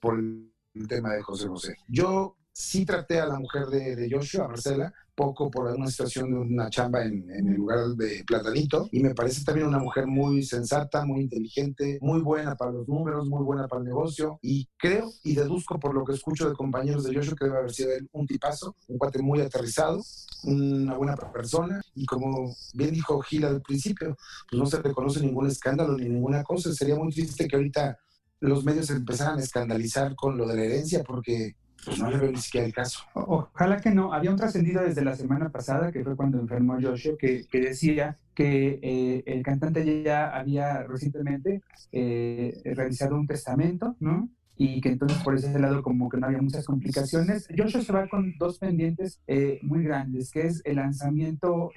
por 0.00 0.18
el 0.18 0.88
tema 0.88 1.12
de 1.14 1.22
José 1.22 1.46
José. 1.46 1.76
Yo 1.88 2.36
sí 2.52 2.86
traté 2.86 3.20
a 3.20 3.26
la 3.26 3.38
mujer 3.38 3.66
de, 3.66 3.96
de 3.96 4.10
Joshua, 4.10 4.48
Marcela, 4.48 4.92
poco 5.16 5.50
por 5.50 5.66
una 5.74 5.86
situación 5.88 6.30
de 6.30 6.36
una 6.36 6.70
chamba 6.70 7.02
en, 7.02 7.28
en, 7.30 7.48
el 7.48 7.54
lugar 7.54 7.88
de 7.96 8.22
Platanito 8.26 8.88
y 8.92 9.00
me 9.00 9.14
parece 9.14 9.42
también 9.42 9.66
una 9.66 9.78
mujer 9.78 10.06
muy 10.06 10.42
sensata, 10.42 11.04
muy 11.04 11.22
inteligente, 11.22 11.98
muy 12.02 12.20
buena 12.20 12.54
para 12.54 12.70
los 12.70 12.86
números, 12.86 13.26
muy 13.26 13.42
buena 13.42 13.66
para 13.66 13.80
el 13.80 13.88
negocio. 13.88 14.38
Y 14.42 14.68
creo 14.76 15.10
y 15.24 15.34
deduzco 15.34 15.80
por 15.80 15.94
lo 15.94 16.04
que 16.04 16.12
escucho 16.12 16.48
de 16.48 16.54
compañeros 16.54 17.04
de 17.04 17.14
Joshua 17.14 17.34
que 17.36 17.46
debe 17.46 17.58
haber 17.58 17.72
sido 17.72 17.90
un 18.12 18.26
tipazo, 18.26 18.76
un 18.88 18.98
cuate 18.98 19.22
muy 19.22 19.40
aterrizado, 19.40 20.02
una 20.44 20.94
buena 20.94 21.16
persona. 21.16 21.80
Y 21.94 22.04
como 22.04 22.54
bien 22.74 22.92
dijo 22.92 23.20
Gil 23.22 23.46
al 23.46 23.62
principio, 23.62 24.16
pues 24.50 24.60
no 24.60 24.66
se 24.66 24.82
reconoce 24.82 25.20
ningún 25.20 25.46
escándalo 25.46 25.96
ni 25.96 26.08
ninguna 26.08 26.44
cosa, 26.44 26.72
sería 26.74 26.94
muy 26.94 27.10
triste 27.10 27.48
que 27.48 27.56
ahorita 27.56 27.98
los 28.40 28.64
medios 28.64 28.90
empezaran 28.90 29.38
a 29.38 29.42
escandalizar 29.42 30.14
con 30.14 30.36
lo 30.36 30.46
de 30.46 30.56
la 30.56 30.64
herencia 30.64 31.02
porque 31.02 31.56
pues 31.86 32.00
no 32.00 32.10
le 32.10 32.18
veo 32.18 32.32
ni 32.32 32.38
siquiera 32.38 32.66
el 32.66 32.74
caso. 32.74 33.00
ojalá 33.14 33.80
que 33.80 33.90
no. 33.90 34.12
Había 34.12 34.30
un 34.30 34.36
trascendido 34.36 34.82
desde 34.82 35.04
la 35.04 35.14
semana 35.14 35.50
pasada, 35.50 35.92
que 35.92 36.02
fue 36.02 36.16
cuando 36.16 36.40
enfermó 36.40 36.76
Joshua, 36.80 37.14
que, 37.16 37.46
que 37.48 37.60
decía 37.60 38.18
que 38.34 38.80
eh, 38.82 39.22
el 39.24 39.42
cantante 39.42 40.02
ya 40.02 40.28
había 40.28 40.82
recientemente 40.82 41.62
eh, 41.92 42.60
realizado 42.64 43.16
un 43.16 43.26
testamento, 43.26 43.96
¿no? 44.00 44.28
y 44.58 44.80
que 44.80 44.88
entonces 44.88 45.18
por 45.22 45.34
ese 45.34 45.58
lado 45.58 45.82
como 45.82 46.08
que 46.08 46.16
no 46.16 46.26
había 46.26 46.40
muchas 46.40 46.64
complicaciones. 46.64 47.46
Joshua 47.56 47.82
se 47.82 47.92
va 47.92 48.08
con 48.08 48.34
dos 48.38 48.58
pendientes 48.58 49.20
eh, 49.26 49.60
muy 49.62 49.84
grandes, 49.84 50.30
que 50.30 50.46
es 50.46 50.62
el 50.64 50.76
lanzamiento 50.76 51.70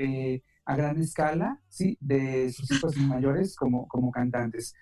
a 0.65 0.75
gran 0.75 0.97
escala 0.99 1.59
¿sí? 1.67 1.97
de 1.99 2.51
sus 2.51 2.71
hijos 2.71 2.95
mayores 2.97 3.55
como, 3.55 3.87
como 3.87 4.11
cantantes. 4.11 4.73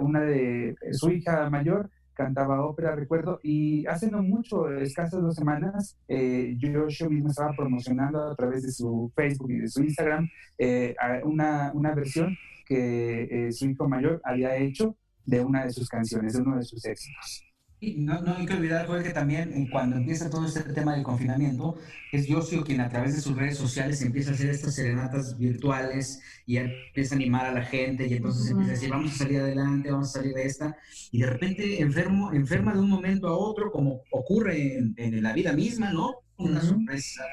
una 0.00 0.20
de 0.20 0.74
su 0.92 1.10
hija 1.10 1.48
mayor 1.48 1.90
cantaba 2.14 2.64
ópera, 2.64 2.94
recuerdo, 2.94 3.40
y 3.42 3.86
hace 3.86 4.10
no 4.10 4.22
mucho, 4.22 4.70
escasas 4.70 5.20
dos 5.20 5.34
semanas, 5.34 5.96
eh, 6.08 6.54
yo, 6.58 6.88
yo 6.88 7.10
mismo 7.10 7.30
estaba 7.30 7.52
promocionando 7.56 8.22
a 8.22 8.34
través 8.34 8.62
de 8.62 8.72
su 8.72 9.12
Facebook 9.14 9.50
y 9.50 9.58
de 9.58 9.68
su 9.68 9.82
Instagram 9.82 10.28
eh, 10.58 10.94
una, 11.24 11.72
una 11.74 11.94
versión 11.94 12.36
que 12.66 13.48
eh, 13.48 13.52
su 13.52 13.66
hijo 13.68 13.88
mayor 13.88 14.20
había 14.24 14.56
hecho 14.56 14.96
de 15.26 15.44
una 15.44 15.64
de 15.64 15.70
sus 15.70 15.88
canciones, 15.88 16.34
de 16.34 16.42
uno 16.42 16.56
de 16.56 16.64
sus 16.64 16.84
éxitos. 16.84 17.43
No, 17.92 18.20
no 18.20 18.36
hay 18.36 18.46
que 18.46 18.54
olvidar, 18.54 18.86
Jorge, 18.86 19.04
que 19.04 19.14
también 19.14 19.52
eh, 19.52 19.68
cuando 19.70 19.96
empieza 19.96 20.30
todo 20.30 20.46
este 20.46 20.60
tema 20.72 20.94
del 20.94 21.02
confinamiento, 21.02 21.76
es 22.12 22.26
Yosio 22.26 22.64
quien 22.64 22.80
a 22.80 22.88
través 22.88 23.14
de 23.14 23.20
sus 23.20 23.36
redes 23.36 23.58
sociales 23.58 24.00
empieza 24.02 24.30
a 24.30 24.34
hacer 24.34 24.50
estas 24.50 24.74
serenatas 24.74 25.36
virtuales 25.38 26.20
y 26.46 26.56
empieza 26.56 27.14
a 27.14 27.16
animar 27.16 27.46
a 27.46 27.52
la 27.52 27.64
gente 27.64 28.06
y 28.06 28.14
entonces 28.14 28.50
empieza 28.50 28.70
a 28.70 28.74
decir, 28.74 28.90
vamos 28.90 29.12
a 29.12 29.18
salir 29.18 29.40
adelante, 29.40 29.90
vamos 29.90 30.10
a 30.10 30.20
salir 30.20 30.34
de 30.34 30.44
esta, 30.44 30.76
y 31.10 31.20
de 31.20 31.26
repente 31.26 31.80
enfermo, 31.80 32.32
enferma 32.32 32.72
de 32.72 32.80
un 32.80 32.88
momento 32.88 33.28
a 33.28 33.36
otro, 33.36 33.70
como 33.70 34.02
ocurre 34.10 34.78
en, 34.96 35.22
la 35.22 35.32
vida 35.32 35.52
misma, 35.52 35.92
¿no? 35.92 36.14
Una 36.36 36.60
sorpresa 36.60 37.24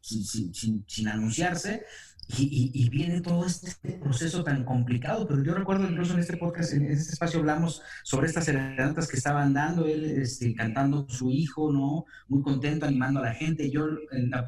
sin, 0.00 0.24
sin, 0.24 0.84
sin 0.86 1.08
anunciarse, 1.08 1.82
y, 2.28 2.88
viene 2.90 3.20
todo 3.20 3.46
este 3.46 3.92
proceso 3.92 4.42
tan 4.42 4.64
complicado, 4.64 5.28
pero 5.28 5.44
yo 5.44 5.54
recuerdo 5.54 5.88
incluso 5.88 6.14
en 6.14 6.20
este 6.20 6.36
podcast, 6.36 6.72
en 6.72 6.90
este 6.90 7.12
espacio 7.12 7.38
hablamos 7.38 7.82
sobre 8.02 8.26
estas 8.26 8.46
serenatas 8.46 9.06
que 9.06 9.16
estaban 9.16 9.54
dando, 9.54 9.86
él 9.86 10.04
este, 10.04 10.52
cantando 10.54 11.06
su 11.08 11.30
hijo, 11.30 11.72
¿no? 11.72 12.04
Muy 12.28 12.42
contento, 12.42 12.86
animando 12.86 13.20
a 13.20 13.24
la 13.24 13.34
gente. 13.34 13.70
Yo 13.70 13.86
la 13.86 14.44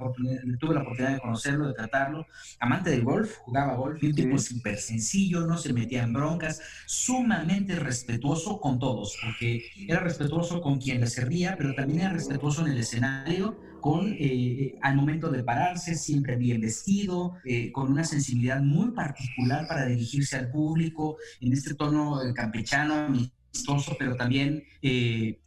tuve 0.59 0.75
la 0.75 0.83
oportunidad 0.83 1.13
de 1.13 1.21
conocerlo, 1.21 1.69
de 1.69 1.75
tratarlo. 1.75 2.27
Amante 2.59 2.91
del 2.91 3.05
golf, 3.05 3.37
jugaba 3.39 3.77
golf, 3.77 4.03
un 4.03 4.15
tipo 4.15 4.39
súper 4.39 4.79
sencillo, 4.79 5.47
no 5.47 5.57
se 5.57 5.73
metía 5.73 6.03
en 6.03 6.13
broncas, 6.13 6.61
sumamente 6.87 7.77
respetuoso 7.77 8.61
con 8.61 8.79
todos, 8.79 9.17
porque 9.23 9.63
era 9.87 10.01
respetuoso 10.01 10.61
con 10.61 10.81
quien 10.81 11.01
le 11.01 11.07
servía, 11.07 11.55
pero 11.57 11.75
también 11.75 12.01
era 12.01 12.13
respetuoso 12.13 12.67
en 12.67 12.73
el 12.73 12.79
escenario 12.79 13.57
con, 13.89 14.15
eh, 14.19 14.75
al 14.83 14.97
momento 14.97 15.31
de 15.31 15.43
pararse, 15.43 15.95
siempre 15.95 16.37
bien 16.37 16.61
vestido, 16.61 17.37
eh, 17.47 17.73
con 17.73 17.91
una 17.91 18.05
sensibilidad 18.05 18.61
muy 18.61 18.91
particular 18.91 19.67
para 19.67 19.87
dirigirse 19.87 20.37
al 20.37 20.51
público, 20.51 21.17
en 21.41 21.55
este 21.55 21.73
tono 21.75 22.21
campechano, 22.35 22.93
amistoso, 22.95 23.97
pero 23.99 24.15
también 24.15 24.63
eh, 24.83 25.39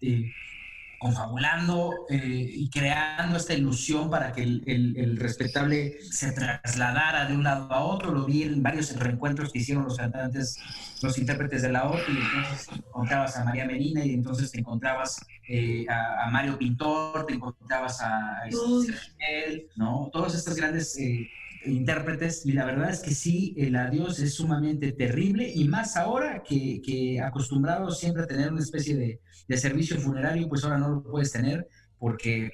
confabulando 1.02 2.06
eh, 2.10 2.18
y 2.18 2.70
creando 2.70 3.36
esta 3.36 3.56
ilusión 3.56 4.12
para 4.12 4.32
que 4.32 4.44
el, 4.44 5.18
respetable 5.18 6.00
se 6.04 6.32
trasladara 6.32 7.26
de 7.26 7.34
un 7.34 7.44
lado 7.44 7.74
a 7.74 7.84
otro. 7.84 8.12
Lo 8.12 8.26
vi 8.26 8.44
en 8.44 8.62
varios 8.62 8.96
reencuentros 8.96 9.52
que 9.52 9.60
hicieron 9.60 9.84
los 9.84 9.98
cantantes, 9.98 10.60
los 11.02 11.18
intérpretes 11.18 11.64
de 11.64 11.72
la 11.72 11.90
OT, 11.90 12.02
y 12.08 12.18
entonces 12.18 12.70
encontrabas 12.86 13.36
a 13.36 13.44
María 13.44 13.66
Medina 13.66 14.06
y 14.06 14.14
entonces 14.14 14.52
te 14.52 14.60
encontrabas 14.60 15.26
eh, 15.50 15.88
a, 15.90 16.30
Mario 16.30 16.60
Pintor, 16.60 17.26
te 17.26 17.34
encontrabas 17.34 18.00
a, 18.02 18.44
él, 18.48 19.70
¿no? 19.76 20.08
Todos 20.14 20.36
estos 20.36 20.56
grandes... 20.56 20.96
Eh, 21.00 21.28
intérpretes 21.66 22.46
y 22.46 22.54
la 22.54 22.66
verdad 22.66 22.90
es 22.90 23.00
que 23.00 23.12
sí, 23.12 23.54
el 23.58 23.76
adiós 23.76 24.20
es 24.20 24.36
sumamente 24.36 24.92
terrible 24.92 25.52
y 25.54 25.68
más 25.68 25.96
ahora 25.98 26.44
que, 26.44 26.82
que 26.82 27.22
acostumbrados 27.22 28.00
siempre 28.00 28.24
a 28.24 28.28
tener 28.28 28.52
una 28.52 28.62
especie 28.62 28.96
de, 28.96 29.20
de 29.48 29.58
servicio 29.58 30.00
funerario, 30.00 30.48
pues 30.48 30.64
ahora 30.64 30.78
no 30.78 30.90
lo 30.90 31.04
puedes 31.04 31.32
tener 31.32 31.68
porque 32.00 32.52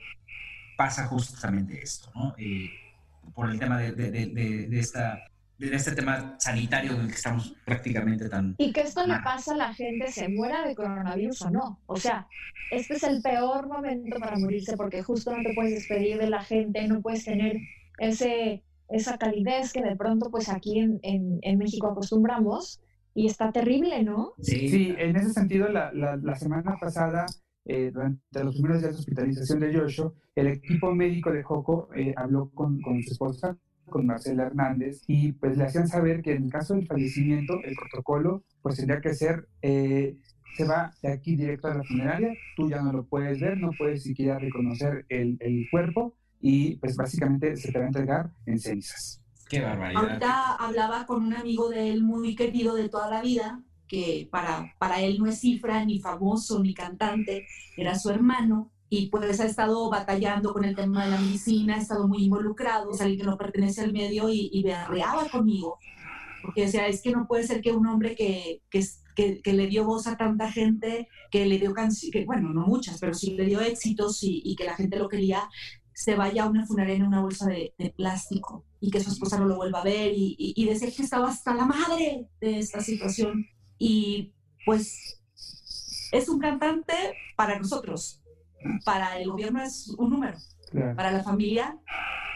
pasa 0.78 1.08
justamente 1.08 1.82
esto, 1.82 2.12
¿no? 2.16 2.36
Eh, 2.38 2.70
por 3.34 3.50
el 3.50 3.60
tema 3.60 3.80
de, 3.80 3.92
de, 3.92 4.12
de, 4.68 4.80
esta 4.80 5.20
de 5.58 5.76
este 5.76 5.92
tema 5.94 6.36
sanitario 6.40 6.94
en 6.94 7.02
el 7.02 7.08
que 7.08 7.16
estamos 7.16 7.56
prácticamente 7.66 8.30
tan... 8.30 8.56
Y 8.60 8.72
que 8.72 8.82
esto 8.82 9.06
le 9.06 9.20
pasa 9.24 9.54
a 9.54 9.58
la 9.58 9.74
gente, 9.74 10.12
se 10.12 10.30
muera 10.30 10.68
de 10.68 10.76
coronavirus 10.76 11.42
o 11.44 11.50
no. 11.50 11.82
O 11.88 11.98
sea, 11.98 12.28
este 12.72 12.94
es 12.94 13.04
el 13.04 13.22
peor 13.24 13.68
momento 13.68 14.20
para 14.20 14.38
morirse 14.38 14.78
porque 14.78 15.02
justo 15.02 15.36
no 15.36 15.42
te 15.42 15.56
puedes 15.56 15.74
despedir 15.74 16.20
de 16.20 16.30
la 16.30 16.44
gente, 16.44 16.88
no 16.88 17.02
puedes 17.02 17.26
tener 17.26 17.58
ese, 17.98 18.64
esa 18.90 19.18
calidez 19.18 19.74
que 19.74 19.82
de 19.82 19.96
pronto 19.96 20.30
pues 20.30 20.50
aquí 20.50 20.80
en, 20.80 21.00
en, 21.04 21.40
en 21.42 21.58
México 21.58 21.88
acostumbramos 21.88 22.80
y 23.18 23.26
está 23.26 23.52
terrible, 23.52 24.04
¿no? 24.04 24.34
Sí, 24.40 24.94
en 24.96 25.16
ese 25.16 25.32
sentido, 25.32 25.68
la, 25.70 25.92
la, 25.92 26.36
semana 26.36 26.78
pasada, 26.80 27.26
eh, 27.66 27.90
durante 27.92 28.44
los 28.44 28.54
primeros 28.54 28.80
días 28.80 28.94
de 28.94 29.00
hospitalización 29.00 29.60
de 29.60 29.74
Joshua, 29.74 30.14
el 30.36 30.48
equipo 30.48 30.94
médico 30.94 31.32
de 31.32 31.42
Joco 31.42 31.90
eh, 31.96 32.14
habló 32.16 32.52
con, 32.52 32.80
con 32.80 33.02
su 33.02 33.14
esposa, 33.14 33.58
con 33.90 34.06
Marcela 34.06 34.44
Hernández, 34.44 35.02
y 35.08 35.32
pues 35.32 35.58
le 35.58 35.64
hacían 35.64 35.88
saber 35.88 36.22
que 36.22 36.34
en 36.34 36.44
el 36.44 36.52
caso 36.52 36.76
del 36.76 36.86
fallecimiento, 36.86 37.60
el 37.64 37.76
protocolo 37.76 38.44
pues 38.62 38.76
tendría 38.76 39.02
que 39.02 39.16
ser, 39.16 39.48
eh, 39.64 40.16
se 40.56 40.66
va 40.66 40.94
de 41.02 41.12
aquí 41.12 41.36
directo 41.36 41.70
a 41.70 41.74
la 41.74 41.84
funeraria, 41.84 42.36
tú 42.56 42.70
ya 42.70 42.84
no 42.84 42.94
lo 42.94 43.04
puedes 43.04 43.40
ver, 43.40 43.58
no 43.58 43.72
puedes 43.76 44.04
siquiera 44.04 44.38
reconocer 44.38 45.08
el, 45.10 45.38
el 45.40 45.66
cuerpo, 45.72 46.16
y 46.42 46.76
pues 46.78 46.96
básicamente 46.96 47.56
se 47.58 47.72
te 47.72 47.80
va 47.80 47.86
a 47.86 47.88
entregar 47.88 48.32
en 48.46 48.60
cenizas. 48.60 49.22
Qué 49.50 49.62
barbaridad. 49.62 50.04
Ahorita 50.04 50.56
hablaba 50.56 51.06
con 51.06 51.26
un 51.26 51.34
amigo 51.34 51.70
de 51.70 51.90
él 51.90 52.04
muy 52.04 52.36
querido 52.36 52.76
de 52.76 52.90
toda 52.90 53.10
la 53.10 53.22
vida, 53.22 53.62
que 53.88 54.28
para, 54.30 54.74
para 54.78 55.02
él 55.02 55.18
no 55.20 55.28
es 55.28 55.40
cifra, 55.40 55.86
ni 55.86 56.00
famoso, 56.00 56.60
ni 56.60 56.74
cantante, 56.74 57.48
era 57.78 57.98
su 57.98 58.10
hermano, 58.10 58.72
y 58.90 59.08
pues 59.08 59.40
ha 59.40 59.46
estado 59.46 59.90
batallando 59.90 60.54
con 60.54 60.64
el 60.64 60.76
tema 60.76 61.06
de 61.06 61.12
la 61.12 61.20
medicina, 61.20 61.76
ha 61.76 61.80
estado 61.80 62.08
muy 62.08 62.24
involucrado, 62.24 62.92
es 62.92 63.02
alguien 63.02 63.20
que 63.20 63.26
no 63.26 63.38
pertenece 63.38 63.82
al 63.82 63.94
medio 63.94 64.30
y, 64.30 64.50
y 64.52 64.64
berreaba 64.64 65.28
conmigo, 65.30 65.80
porque 66.42 66.62
decía, 66.62 66.88
es 66.88 67.02
que 67.02 67.12
no 67.12 67.28
puede 67.28 67.44
ser 67.44 67.62
que 67.62 67.74
un 67.74 67.88
hombre 67.88 68.16
que, 68.16 68.62
que, 68.70 69.42
que, 69.42 69.54
le 69.54 69.68
dio 69.68 69.84
voz 69.84 70.08
a 70.08 70.16
tanta 70.16 70.52
gente, 70.52 71.10
que 71.32 71.46
le 71.46 71.58
dio 71.58 71.74
canciones, 71.74 72.26
bueno, 72.26 72.54
no 72.54 72.66
muchas, 72.66 73.00
pero 73.00 73.14
sí 73.14 73.32
le 73.32 73.46
dio 73.46 73.60
éxitos 73.60 74.24
y, 74.24 74.42
y, 74.46 74.56
que 74.56 74.64
la 74.64 74.76
gente 74.76 74.98
lo 74.98 75.10
quería, 75.10 75.50
se 75.98 76.14
vaya 76.14 76.44
a 76.44 76.48
una 76.48 76.64
funeraria 76.64 76.98
en 76.98 77.08
una 77.08 77.22
bolsa 77.22 77.48
de, 77.48 77.74
plástico 77.98 78.64
y 78.80 78.92
que 78.92 79.00
su 79.00 79.10
esposa 79.10 79.40
no 79.40 79.46
lo 79.46 79.56
vuelva 79.56 79.80
a 79.82 79.84
ver 79.84 80.14
y, 80.14 80.36
y, 80.38 80.66
decir 80.66 80.94
que 80.96 81.02
estaba 81.02 81.28
hasta 81.28 81.56
la 81.56 81.66
madre 81.66 82.30
de 82.40 82.60
esta 82.60 82.82
situación. 82.82 83.48
Y 83.80 84.32
pues 84.64 85.20
es 86.12 86.30
un 86.30 86.38
cantante 86.38 86.94
para 87.36 87.58
nosotros, 87.58 88.22
para 88.86 89.18
el 89.18 89.28
gobierno 89.28 89.60
es 89.64 89.90
un 89.98 90.12
número, 90.12 90.38
para 90.96 91.12
la 91.12 91.24
familia 91.24 91.80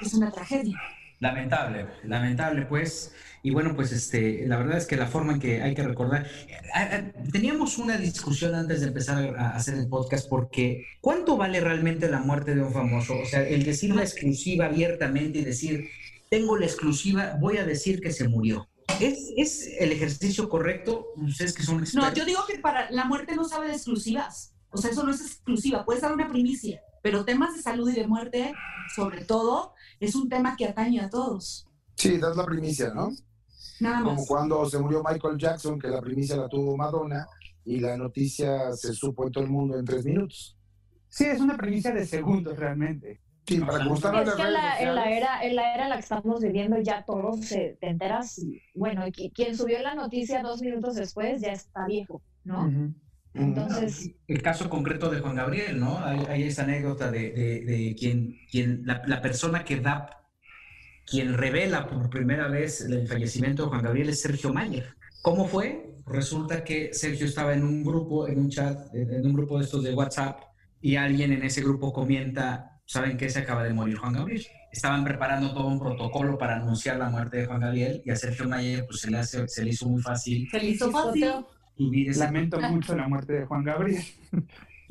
es 0.02 0.16
una 0.16 0.32
tragedia. 0.32 0.82
Lamentable, 1.22 1.86
lamentable 2.04 2.66
pues. 2.66 3.14
Y 3.44 3.52
bueno, 3.52 3.76
pues 3.76 3.92
este, 3.92 4.44
la 4.48 4.58
verdad 4.58 4.78
es 4.80 4.88
que 4.88 4.98
la 4.98 5.06
forma 5.06 5.34
en 5.34 5.40
que 5.40 5.62
hay 5.62 5.76
que 5.76 5.84
recordar, 5.84 6.26
eh, 6.26 6.58
eh, 6.76 7.14
teníamos 7.32 7.78
una 7.78 7.98
discusión 7.98 8.56
antes 8.56 8.82
de 8.82 8.88
empezar 8.88 9.36
a 9.38 9.52
hacer 9.52 9.76
el 9.76 9.88
podcast 9.88 10.28
porque 10.28 10.86
¿cuánto 11.00 11.38
vale 11.38 11.60
realmente 11.60 12.10
la 12.10 12.22
muerte 12.22 12.56
de 12.56 12.64
un 12.64 12.74
famoso? 12.74 13.20
O 13.20 13.26
sea, 13.26 13.48
el 13.48 13.64
decir 13.64 13.96
la 13.96 14.02
exclusiva 14.02 14.66
abiertamente 14.66 15.40
y 15.40 15.44
decir, 15.44 15.90
tengo 16.30 16.58
la 16.58 16.66
exclusiva, 16.66 17.38
voy 17.40 17.58
a 17.58 17.66
decir 17.66 18.02
que 18.02 18.12
se 18.12 18.28
murió. 18.28 18.68
¿Es, 19.00 19.32
¿Es, 19.38 19.70
el 19.80 19.92
ejercicio 19.92 20.50
correcto? 20.50 21.06
Ustedes 21.18 21.54
que 21.54 21.62
son 21.62 21.82
expertos. 21.82 22.10
No, 22.10 22.16
yo 22.16 22.26
digo 22.26 22.46
que 22.48 22.58
para 22.58 22.90
la 22.90 23.06
muerte 23.06 23.36
no 23.36 23.44
sabe 23.46 23.68
de 23.68 23.74
exclusivas. 23.74 24.56
O 24.72 24.78
sea, 24.78 24.90
eso 24.90 25.04
no 25.04 25.12
es 25.12 25.22
exclusiva. 25.22 25.86
Puedes 25.86 26.02
dar 26.02 26.14
una 26.14 26.30
primicia, 26.30 26.82
pero 27.04 27.26
temas 27.26 27.56
de 27.56 27.62
salud 27.62 27.92
y 27.92 27.94
de 27.94 28.08
muerte, 28.08 28.54
sobre 28.96 29.24
todo, 29.24 29.76
es 30.02 30.16
un 30.16 30.28
tema 30.28 30.56
que 30.58 30.66
atañe 30.66 31.00
a 31.00 31.10
todos. 31.10 31.68
Sí, 31.96 32.18
das 32.18 32.36
la 32.36 32.46
primicia, 32.46 32.94
¿no? 32.94 33.12
Como 34.04 34.26
cuando 34.26 34.66
se 34.70 34.80
murió 34.80 35.04
Michael 35.04 35.38
Jackson, 35.38 35.80
que 35.80 35.88
la 35.88 36.02
primicia 36.02 36.36
la 36.36 36.50
tuvo 36.50 36.76
Madonna 36.76 37.26
y 37.64 37.80
la 37.80 37.96
noticia 37.96 38.74
se 38.74 38.94
supo 38.94 39.26
en 39.26 39.32
todo 39.32 39.44
el 39.44 39.50
mundo 39.50 39.78
en 39.78 39.86
tres 39.86 40.04
minutos. 40.06 40.58
Sí, 41.08 41.26
es 41.26 41.40
una 41.40 41.56
primicia 41.58 41.92
de 41.92 42.06
segundos 42.06 42.58
realmente. 42.58 43.22
Sí, 43.46 43.60
para 43.60 43.84
es 43.84 44.02
que 44.36 44.42
en 44.44 44.54
la, 44.54 44.80
en 44.80 44.96
la, 44.96 45.10
era, 45.10 45.44
en 45.44 45.56
la 45.56 45.74
era 45.74 45.84
en 45.84 45.90
la 45.90 45.96
que 45.96 46.02
estamos 46.02 46.42
viviendo 46.42 46.80
ya 46.80 47.04
todos 47.04 47.44
se, 47.44 47.78
te 47.82 47.90
enteras, 47.90 48.40
bueno, 48.76 49.04
quien 49.34 49.58
subió 49.58 49.82
la 49.82 49.96
noticia 49.96 50.42
dos 50.42 50.62
minutos 50.62 50.96
después 50.96 51.42
ya 51.42 51.52
está 51.52 51.86
viejo, 51.86 52.22
¿no? 52.44 52.94
Entonces... 53.34 54.12
El 54.28 54.42
caso 54.42 54.70
concreto 54.70 55.10
de 55.10 55.20
Juan 55.20 55.36
Gabriel, 55.36 55.80
¿no? 55.80 56.00
Hay, 56.04 56.44
esa 56.44 56.64
anécdota 56.64 57.12
de, 57.12 57.32
de, 57.32 57.62
de 57.66 57.96
quien, 57.98 58.38
quien 58.50 58.86
la, 58.86 59.02
la, 59.06 59.22
persona 59.22 59.64
que 59.64 59.80
da 59.80 60.22
quien 61.06 61.34
revela 61.34 61.88
por 61.88 62.10
primera 62.10 62.48
vez 62.48 62.82
el 62.82 63.08
fallecimiento 63.08 63.64
de 63.64 63.70
Juan 63.70 63.84
Gabriel 63.84 64.10
es 64.10 64.22
Sergio 64.22 64.54
Mayer. 64.54 64.96
¿Cómo 65.22 65.48
fue? 65.48 65.92
Resulta 66.06 66.64
que 66.64 66.94
Sergio 66.94 67.26
estaba 67.26 67.54
en 67.54 67.64
un 67.64 67.84
grupo, 67.84 68.28
en 68.28 68.40
un 68.40 68.50
chat, 68.50 68.94
en 68.94 69.26
un 69.26 69.34
grupo 69.34 69.58
de 69.58 69.66
estos 69.66 69.84
de 69.84 69.94
WhatsApp, 69.94 70.40
y 70.82 70.96
alguien 70.96 71.32
en 71.32 71.44
ese 71.44 71.62
grupo 71.62 71.94
comenta, 71.94 72.80
¿saben 72.86 73.18
qué? 73.18 73.30
Se 73.30 73.40
acaba 73.40 73.64
de 73.64 73.74
morir 73.74 73.98
Juan 73.98 74.14
Gabriel. 74.14 74.46
Estaban 74.72 75.04
preparando 75.04 75.54
todo 75.54 75.68
un 75.68 75.80
protocolo 75.80 76.38
para 76.38 76.56
anunciar 76.56 76.98
la 76.98 77.10
muerte 77.10 77.38
de 77.38 77.46
Juan 77.46 77.62
Gabriel, 77.62 78.02
y 78.04 78.10
a 78.10 78.16
Sergio 78.16 78.48
Mayer 78.48 78.86
pues, 78.86 79.02
se, 79.02 79.12
le 79.12 79.24
se 79.24 79.64
le 79.64 79.70
hizo 79.70 79.88
muy 79.88 80.02
fácil. 80.02 80.50
Se 80.50 80.60
le 80.60 80.66
hizo 80.66 80.92
fácil. 80.92 81.26
Lamento 82.18 82.60
mucho 82.72 82.96
la 82.96 83.08
muerte 83.08 83.34
de 83.34 83.46
Juan 83.46 83.64
Gabriel. 83.64 84.04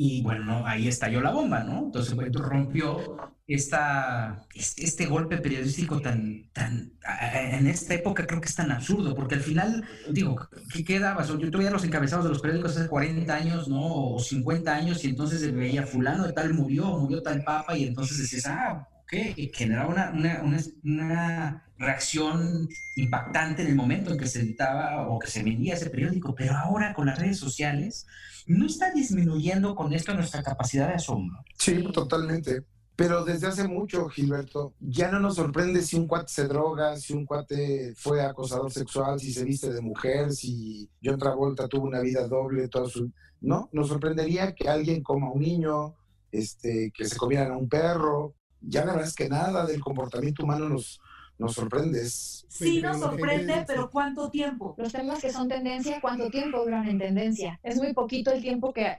Y 0.03 0.23
bueno, 0.23 0.67
ahí 0.67 0.89
estalló 0.89 1.21
la 1.21 1.31
bomba, 1.31 1.63
¿no? 1.63 1.85
Entonces 1.85 2.17
rompió 2.33 3.19
esta, 3.47 4.47
este, 4.55 5.05
golpe 5.05 5.37
periodístico 5.37 6.01
tan, 6.01 6.49
tan, 6.55 6.93
en 7.35 7.67
esta 7.67 7.93
época 7.93 8.27
creo 8.27 8.41
que 8.41 8.49
es 8.49 8.55
tan 8.55 8.71
absurdo, 8.71 9.15
porque 9.15 9.35
al 9.35 9.43
final, 9.43 9.85
digo, 10.11 10.37
¿qué 10.73 10.85
quedaba? 10.85 11.23
Yo 11.25 11.51
veía 11.51 11.71
los 11.71 11.85
encabezados 11.85 12.25
de 12.25 12.31
los 12.31 12.41
periódicos 12.41 12.79
hace 12.79 12.89
40 12.89 13.35
años, 13.35 13.69
¿no? 13.69 14.15
O 14.15 14.19
50 14.19 14.75
años, 14.75 15.05
y 15.05 15.09
entonces 15.09 15.53
veía 15.55 15.87
fulano 15.87 16.27
de 16.27 16.33
tal 16.33 16.55
murió, 16.55 16.97
murió 16.97 17.23
tal 17.23 17.45
papa, 17.45 17.77
y 17.77 17.85
entonces 17.85 18.19
decías, 18.19 18.47
ah, 18.47 18.89
¿qué? 19.07 19.51
Generaba 19.53 19.91
una, 19.91 20.13
una, 20.13 20.43
una, 20.83 21.65
reacción 21.81 22.69
impactante 22.95 23.63
en 23.63 23.69
el 23.69 23.75
momento 23.75 24.13
en 24.13 24.19
que 24.19 24.27
se 24.27 24.41
editaba 24.41 25.09
o 25.09 25.19
que 25.19 25.29
se 25.29 25.43
vendía 25.43 25.75
ese 25.75 25.89
periódico, 25.89 26.35
pero 26.35 26.55
ahora 26.55 26.93
con 26.93 27.07
las 27.07 27.19
redes 27.19 27.39
sociales, 27.39 28.07
¿no 28.47 28.67
está 28.67 28.93
disminuyendo 28.93 29.75
con 29.75 29.93
esto 29.95 30.15
nuestra 30.15 30.43
capacidad 30.43 30.89
de 30.89 30.95
asombro? 30.95 31.43
Sí, 31.59 31.83
totalmente. 31.93 32.65
Pero 32.97 33.25
desde 33.25 33.47
hace 33.47 33.67
mucho, 33.67 34.11
Gilberto, 34.11 34.75
ya 34.79 35.11
no 35.11 35.21
nos 35.21 35.37
sorprende 35.37 35.81
si 35.81 35.97
un 35.97 36.07
cuate 36.07 36.31
se 36.31 36.47
droga, 36.47 36.99
si 36.99 37.15
un 37.15 37.25
cuate 37.25 37.95
fue 37.97 38.21
acosador 38.21 38.71
sexual, 38.71 39.19
si 39.19 39.33
se 39.33 39.43
viste 39.43 39.73
de 39.73 39.81
mujer, 39.81 40.33
si 40.33 40.91
John 41.03 41.19
Travolta 41.19 41.67
tuvo 41.67 41.87
una 41.87 42.01
vida 42.01 42.29
doble, 42.29 42.69
todo 42.69 42.91
su... 42.91 43.11
No, 43.41 43.71
nos 43.73 43.89
sorprendería 43.89 44.55
que 44.55 44.69
alguien 44.69 45.03
coma 45.03 45.33
un 45.33 45.41
niño, 45.41 45.95
este, 46.31 46.93
que 46.95 47.07
se 47.07 47.17
comieran 47.17 47.53
a 47.53 47.57
un 47.57 47.71
perro. 47.71 48.35
Ya 48.61 48.85
la 48.85 48.93
verdad 48.93 49.09
es 49.09 49.15
que 49.15 49.31
nada 49.31 49.65
del 49.65 49.81
comportamiento 49.81 50.45
humano 50.45 50.69
nos, 50.69 51.01
nos 51.41 51.55
sorprende. 51.55 52.05
Sí, 52.05 52.83
nos 52.83 53.01
sorprende, 53.01 53.65
pero 53.67 53.91
¿cuánto 53.91 54.29
tiempo? 54.29 54.75
Los 54.77 54.93
temas 54.93 55.21
que 55.21 55.33
son 55.33 55.49
tendencia, 55.49 55.99
¿cuánto 56.01 56.29
tiempo 56.29 56.59
duran 56.59 56.87
en 56.87 56.99
tendencia? 56.99 57.59
Es 57.63 57.79
muy 57.79 57.95
poquito 57.95 58.31
el 58.31 58.43
tiempo 58.43 58.75
que 58.75 58.99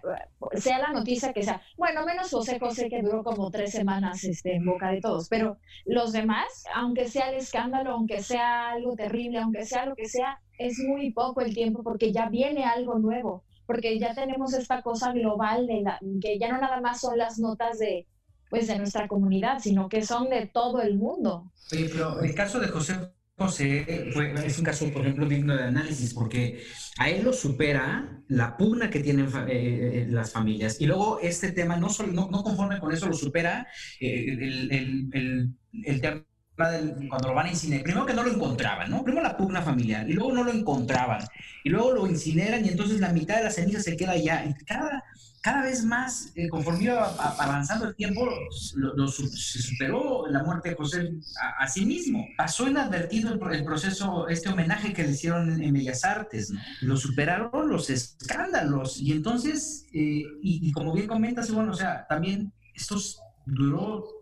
sea 0.56 0.80
la 0.80 0.92
noticia 0.92 1.34
que 1.34 1.44
sea. 1.44 1.62
Bueno, 1.78 2.04
menos 2.04 2.32
José 2.32 2.58
José 2.60 2.90
que 2.90 3.04
duró 3.04 3.24
como 3.24 3.52
tres 3.52 3.72
semanas 3.72 4.24
este, 4.24 4.56
en 4.56 4.66
boca 4.66 4.90
de 4.90 5.02
todos, 5.02 5.30
pero 5.30 5.58
los 5.86 6.12
demás, 6.12 6.64
aunque 6.74 7.08
sea 7.08 7.30
el 7.30 7.38
escándalo, 7.38 7.92
aunque 7.92 8.24
sea 8.24 8.72
algo 8.72 8.96
terrible, 8.96 9.38
aunque 9.38 9.64
sea 9.64 9.86
lo 9.86 9.96
que 9.96 10.10
sea, 10.10 10.42
es 10.58 10.80
muy 10.80 11.12
poco 11.12 11.42
el 11.42 11.54
tiempo 11.54 11.84
porque 11.84 12.12
ya 12.12 12.28
viene 12.30 12.66
algo 12.66 12.98
nuevo 12.98 13.44
porque 13.68 13.98
ya 14.00 14.14
tenemos 14.14 14.54
esta 14.54 14.82
cosa 14.82 15.14
global 15.14 15.66
de 15.66 15.86
que 16.22 16.38
ya 16.38 16.52
no 16.52 16.60
nada 16.60 16.82
más 16.82 17.00
son 17.00 17.18
las 17.18 17.40
notas 17.40 17.80
de 17.80 18.06
pues 18.52 18.68
de 18.68 18.78
nuestra 18.78 19.08
comunidad, 19.08 19.58
sino 19.60 19.90
que 19.90 20.04
son 20.04 20.30
de 20.30 20.46
todo 20.46 20.82
el 20.82 20.98
mundo. 20.98 21.52
Oye, 21.72 21.90
pero 21.92 22.22
el 22.22 22.36
caso 22.36 22.60
de 22.60 22.68
José 22.68 23.00
José 23.42 24.12
fue, 24.14 24.34
es 24.46 24.58
un 24.60 24.66
caso, 24.66 24.92
por 24.92 25.02
ejemplo, 25.02 25.26
digno 25.26 25.56
de 25.56 25.64
análisis, 25.64 26.14
porque 26.14 26.64
a 26.98 27.10
él 27.10 27.24
lo 27.24 27.34
supera 27.34 28.22
la 28.28 28.56
pugna 28.56 28.90
que 28.90 29.00
tienen 29.00 29.28
eh, 29.28 30.04
eh, 30.04 30.08
las 30.10 30.32
familias. 30.32 30.80
Y 30.80 30.86
luego 30.86 31.20
este 31.20 31.52
tema, 31.52 31.76
no, 31.76 31.90
solo, 31.90 32.12
no, 32.12 32.44
conforme 32.44 32.80
con 32.80 32.92
eso, 32.92 33.08
lo 33.08 33.14
supera 33.14 33.68
eh, 34.00 34.26
el, 34.28 34.72
el, 34.72 35.10
el, 35.14 35.50
el 35.84 36.02
tema 36.02 36.24
cuando 36.56 37.30
lo 37.30 37.34
van 37.34 37.48
a 37.48 37.50
incinerar, 37.50 37.84
primero 37.84 38.06
que 38.06 38.14
no 38.14 38.24
lo 38.24 38.32
encontraban, 38.32 38.90
¿no? 38.90 39.04
Primero 39.04 39.24
la 39.24 39.38
pugna 39.38 39.62
familiar, 39.62 40.10
y 40.10 40.14
luego 40.14 40.34
no 40.34 40.44
lo 40.44 40.52
encontraban, 40.52 41.26
y 41.64 41.70
luego 41.70 41.92
lo 41.92 42.08
incineran, 42.08 42.66
y 42.66 42.70
entonces 42.70 43.00
la 43.00 43.14
mitad 43.14 43.38
de 43.38 43.46
la 43.46 43.52
ceniza 43.52 43.80
se 43.80 43.96
queda 43.96 44.12
allá. 44.12 44.46
Y 44.46 44.54
cada, 44.66 45.04
cada 45.42 45.64
vez 45.64 45.84
más, 45.84 46.32
eh, 46.36 46.50
conforme 46.50 46.84
iba 46.86 47.06
avanzando 47.40 47.88
el 47.88 47.96
tiempo, 47.96 48.30
lo, 48.76 49.08
se 49.08 49.62
superó 49.62 50.28
la 50.28 50.44
muerte 50.44 50.70
de 50.70 50.76
José 50.76 51.14
a, 51.60 51.68
sí 51.68 51.86
mismo. 51.86 52.28
Pasó 52.38 52.68
inadvertido 52.68 53.34
el, 53.34 53.64
proceso, 53.64 54.28
este 54.28 54.50
homenaje 54.50 54.94
que 54.94 55.04
le 55.04 55.12
hicieron 55.12 55.62
en 55.62 55.74
Bellas 55.74 56.04
Artes, 56.04 56.52
¿no? 56.52 56.60
Lo 56.82 56.98
superaron 56.98 57.70
los 57.70 57.90
escándalos, 57.90 59.00
y 59.00 59.14
entonces, 59.14 59.88
eh, 59.94 60.24
y, 60.42 60.68
y, 60.68 60.72
como 60.74 60.94
bien 60.94 61.08
comentas, 61.08 61.50
bueno, 61.52 61.72
o 61.72 61.76
sea, 61.76 62.06
también 62.08 62.54
esto 62.76 62.98
duró 63.46 64.21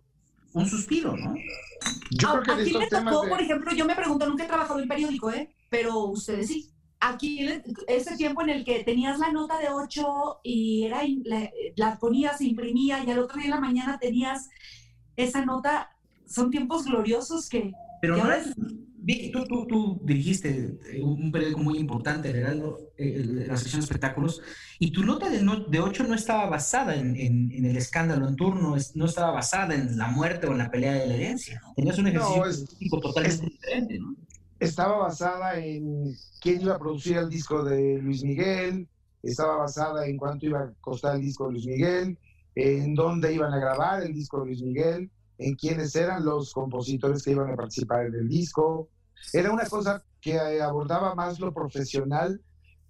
un 0.53 0.67
suspiro, 0.67 1.15
¿no? 1.15 1.35
Yo 2.11 2.31
creo 2.31 2.43
que 2.43 2.51
aquí 2.61 2.77
me 2.77 2.87
tocó, 2.87 3.27
por 3.27 3.41
ejemplo, 3.41 3.71
yo 3.73 3.85
me 3.85 3.95
pregunto, 3.95 4.27
nunca 4.27 4.43
he 4.43 4.47
trabajado 4.47 4.79
en 4.79 4.87
periódico, 4.87 5.31
¿eh? 5.31 5.53
Pero 5.69 6.05
ustedes 6.05 6.47
sí. 6.47 6.71
Aquí, 7.01 7.47
ese 7.87 8.17
tiempo 8.17 8.41
en 8.41 8.49
el 8.49 8.65
que 8.65 8.83
tenías 8.83 9.19
la 9.19 9.31
nota 9.31 9.57
de 9.57 9.69
8 9.69 10.41
y 10.43 10.83
era, 10.83 11.01
la, 11.23 11.49
la 11.77 11.97
ponías, 11.97 12.39
se 12.39 12.45
imprimía, 12.45 13.01
y 13.03 13.09
al 13.09 13.19
otro 13.19 13.37
día 13.37 13.45
en 13.45 13.51
la 13.51 13.61
mañana 13.61 13.99
tenías 13.99 14.49
esa 15.15 15.45
nota, 15.45 15.91
son 16.25 16.51
tiempos 16.51 16.83
gloriosos 16.83 17.47
que... 17.47 17.71
Pero 18.01 18.17
no 18.17 18.29
es, 18.31 18.53
Vicky, 19.09 19.31
tú, 19.31 19.43
tú, 19.45 19.65
tú, 19.65 19.99
dirigiste 20.03 20.77
eh, 20.93 21.01
un 21.01 21.31
periódico 21.31 21.61
muy 21.61 21.79
importante, 21.79 22.29
Heraldo, 22.29 22.91
eh, 22.95 23.23
la 23.47 23.57
sección 23.57 23.81
de 23.81 23.85
espectáculos, 23.85 24.39
y 24.77 24.91
tu 24.91 25.03
nota 25.03 25.31
de, 25.31 25.41
no, 25.41 25.61
de 25.61 25.79
8 25.79 26.03
no 26.03 26.13
estaba 26.13 26.47
basada 26.47 26.93
en, 26.93 27.15
en, 27.15 27.65
el 27.65 27.75
escándalo 27.75 28.27
en 28.27 28.35
turno, 28.35 28.75
no 28.93 29.05
estaba 29.05 29.31
basada 29.31 29.73
en 29.73 29.97
la 29.97 30.09
muerte 30.09 30.45
o 30.45 30.51
en 30.51 30.59
la 30.59 30.69
pelea 30.69 30.93
de 30.93 31.07
la 31.07 31.15
herencia. 31.15 31.59
¿no? 31.59 31.73
Tenías 31.73 31.97
un 31.97 32.07
ejercicio 32.07 32.99
totalmente 33.01 33.45
diferente. 33.47 33.97
¿no? 33.97 34.15
Estaba 34.59 34.97
basada 34.97 35.57
en 35.57 36.15
quién 36.39 36.61
iba 36.61 36.75
a 36.75 36.79
producir 36.79 37.17
el 37.17 37.29
disco 37.29 37.63
de 37.63 37.97
Luis 38.03 38.23
Miguel, 38.23 38.87
estaba 39.23 39.57
basada 39.57 40.05
en 40.05 40.17
cuánto 40.17 40.45
iba 40.45 40.59
a 40.59 40.73
costar 40.81 41.15
el 41.15 41.23
disco 41.23 41.47
de 41.47 41.53
Luis 41.53 41.65
Miguel, 41.65 42.15
en 42.53 42.93
dónde 42.93 43.33
iban 43.33 43.53
a 43.53 43.57
grabar 43.57 44.03
el 44.03 44.13
disco 44.13 44.41
de 44.41 44.45
Luis 44.45 44.61
Miguel 44.61 45.09
en 45.39 45.55
quiénes 45.55 45.95
eran 45.95 46.25
los 46.25 46.53
compositores 46.53 47.23
que 47.23 47.31
iban 47.31 47.49
a 47.49 47.55
participar 47.55 48.05
en 48.05 48.13
el 48.13 48.27
disco. 48.27 48.89
Era 49.33 49.51
una 49.51 49.65
cosa 49.65 50.03
que 50.21 50.37
abordaba 50.61 51.15
más 51.15 51.39
lo 51.39 51.53
profesional, 51.53 52.41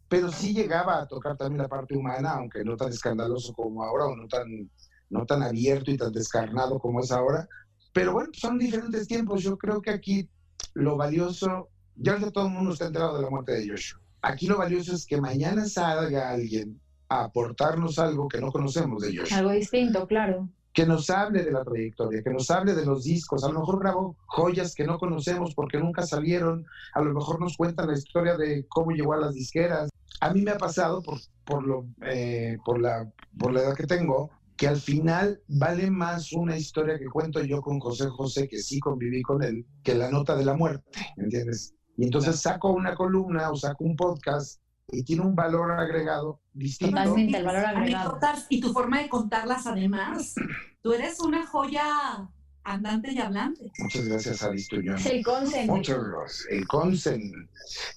pero 0.08 0.32
sí 0.32 0.54
llegaba 0.54 1.02
a 1.02 1.08
tocar 1.08 1.38
también 1.38 1.62
la 1.62 1.68
parte 1.68 1.96
humana, 1.96 2.32
aunque 2.32 2.64
no 2.64 2.76
tan 2.76 2.90
escandaloso 2.90 3.54
como 3.54 3.84
ahora, 3.84 4.06
o 4.06 4.16
no 4.16 4.28
tan, 4.28 4.70
no 5.10 5.26
tan 5.26 5.44
abierto 5.44 5.92
y 5.92 5.98
tan 5.98 6.12
descarnado 6.12 6.80
como 6.80 7.02
es 7.02 7.12
ahora. 7.12 7.48
Pero 7.94 8.14
bueno, 8.14 8.30
son 8.34 8.58
diferentes 8.58 9.08
tiempos. 9.08 9.44
Yo 9.44 9.58
creo 9.58 9.82
que 9.82 9.92
aquí 9.92 10.30
lo 10.74 10.98
valioso, 10.98 11.70
ya 11.96 12.18
todo 12.32 12.48
el 12.48 12.54
mundo 12.54 12.74
está 12.74 12.88
enterado 12.88 13.18
de 13.18 13.24
la 13.24 13.30
muerte 13.30 13.54
de 13.54 13.70
Joshua. 13.70 14.02
Aquí 14.22 14.48
lo 14.48 14.58
valioso 14.58 14.96
es 14.96 15.06
que 15.06 15.22
mañana 15.22 15.66
salga 15.66 16.30
alguien 16.30 16.80
a 17.08 17.26
aportarnos 17.26 18.00
algo 18.00 18.28
que 18.28 18.42
no 18.42 18.52
conocemos 18.52 19.02
de 19.02 19.18
Joshua. 19.18 19.38
Algo 19.38 19.52
distinto, 19.52 20.08
claro 20.08 20.50
que 20.80 20.86
nos 20.86 21.10
hable 21.10 21.44
de 21.44 21.52
la 21.52 21.66
trayectoria, 21.66 22.24
que 22.24 22.30
nos 22.30 22.50
hable 22.50 22.74
de 22.74 22.86
los 22.86 23.04
discos. 23.04 23.44
A 23.44 23.50
lo 23.50 23.60
mejor 23.60 23.82
grabó 23.82 24.16
joyas 24.28 24.74
que 24.74 24.86
no 24.86 24.98
conocemos 24.98 25.54
porque 25.54 25.78
nunca 25.78 26.04
salieron. 26.04 26.66
A 26.94 27.02
lo 27.02 27.14
mejor 27.14 27.42
nos 27.42 27.58
cuenta 27.58 27.86
la 27.86 27.98
historia 27.98 28.38
de 28.38 28.66
cómo 28.70 28.92
llegó 28.92 29.12
a 29.12 29.18
las 29.18 29.34
disqueras. 29.34 29.90
A 30.22 30.34
mí 30.34 30.42
me 30.42 30.52
ha 30.52 30.58
pasado, 30.58 31.02
por, 31.02 31.20
por, 31.44 31.68
lo, 31.68 31.86
eh, 32.04 32.60
por, 32.64 32.80
la, 32.80 33.12
por 33.38 33.52
la 33.52 33.60
edad 33.60 33.76
que 33.76 33.88
tengo, 33.88 34.30
que 34.56 34.70
al 34.70 34.78
final 34.78 35.42
vale 35.50 35.92
más 35.92 36.32
una 36.32 36.56
historia 36.56 36.98
que 36.98 37.08
cuento 37.08 37.44
yo 37.44 37.62
con 37.62 37.78
José 37.82 38.08
José, 38.08 38.48
que 38.48 38.60
sí 38.60 38.80
conviví 38.80 39.22
con 39.22 39.44
él, 39.44 39.66
que 39.84 39.96
la 39.96 40.10
nota 40.10 40.38
de 40.38 40.46
la 40.46 40.56
muerte, 40.56 40.98
¿entiendes? 41.18 41.74
Y 41.98 42.06
entonces 42.06 42.40
saco 42.40 42.72
una 42.72 42.96
columna 42.96 43.52
o 43.52 43.58
saco 43.58 43.84
un 43.84 43.98
podcast 43.98 44.62
y 44.92 45.04
tiene 45.04 45.24
un 45.24 45.36
valor 45.36 45.72
agregado 45.72 46.42
distinto. 46.54 46.96
Totalmente, 46.96 47.38
el 47.38 47.46
valor 47.46 47.66
agregado. 47.66 48.20
Y 48.50 48.60
tu 48.60 48.72
forma 48.72 49.02
de 49.02 49.10
contarlas 49.10 49.68
además. 49.68 50.36
Tú 50.82 50.94
eres 50.94 51.20
una 51.20 51.46
joya 51.46 52.30
andante 52.70 53.12
y 53.12 53.20
hablante. 53.20 53.72
Muchas 53.80 54.08
gracias, 54.08 54.44
Alice 54.44 54.76
El 54.76 55.24
consen. 55.24 55.68
Muchas 55.68 56.04
gracias. 56.04 56.48
El 56.50 56.68
consen. 56.68 57.50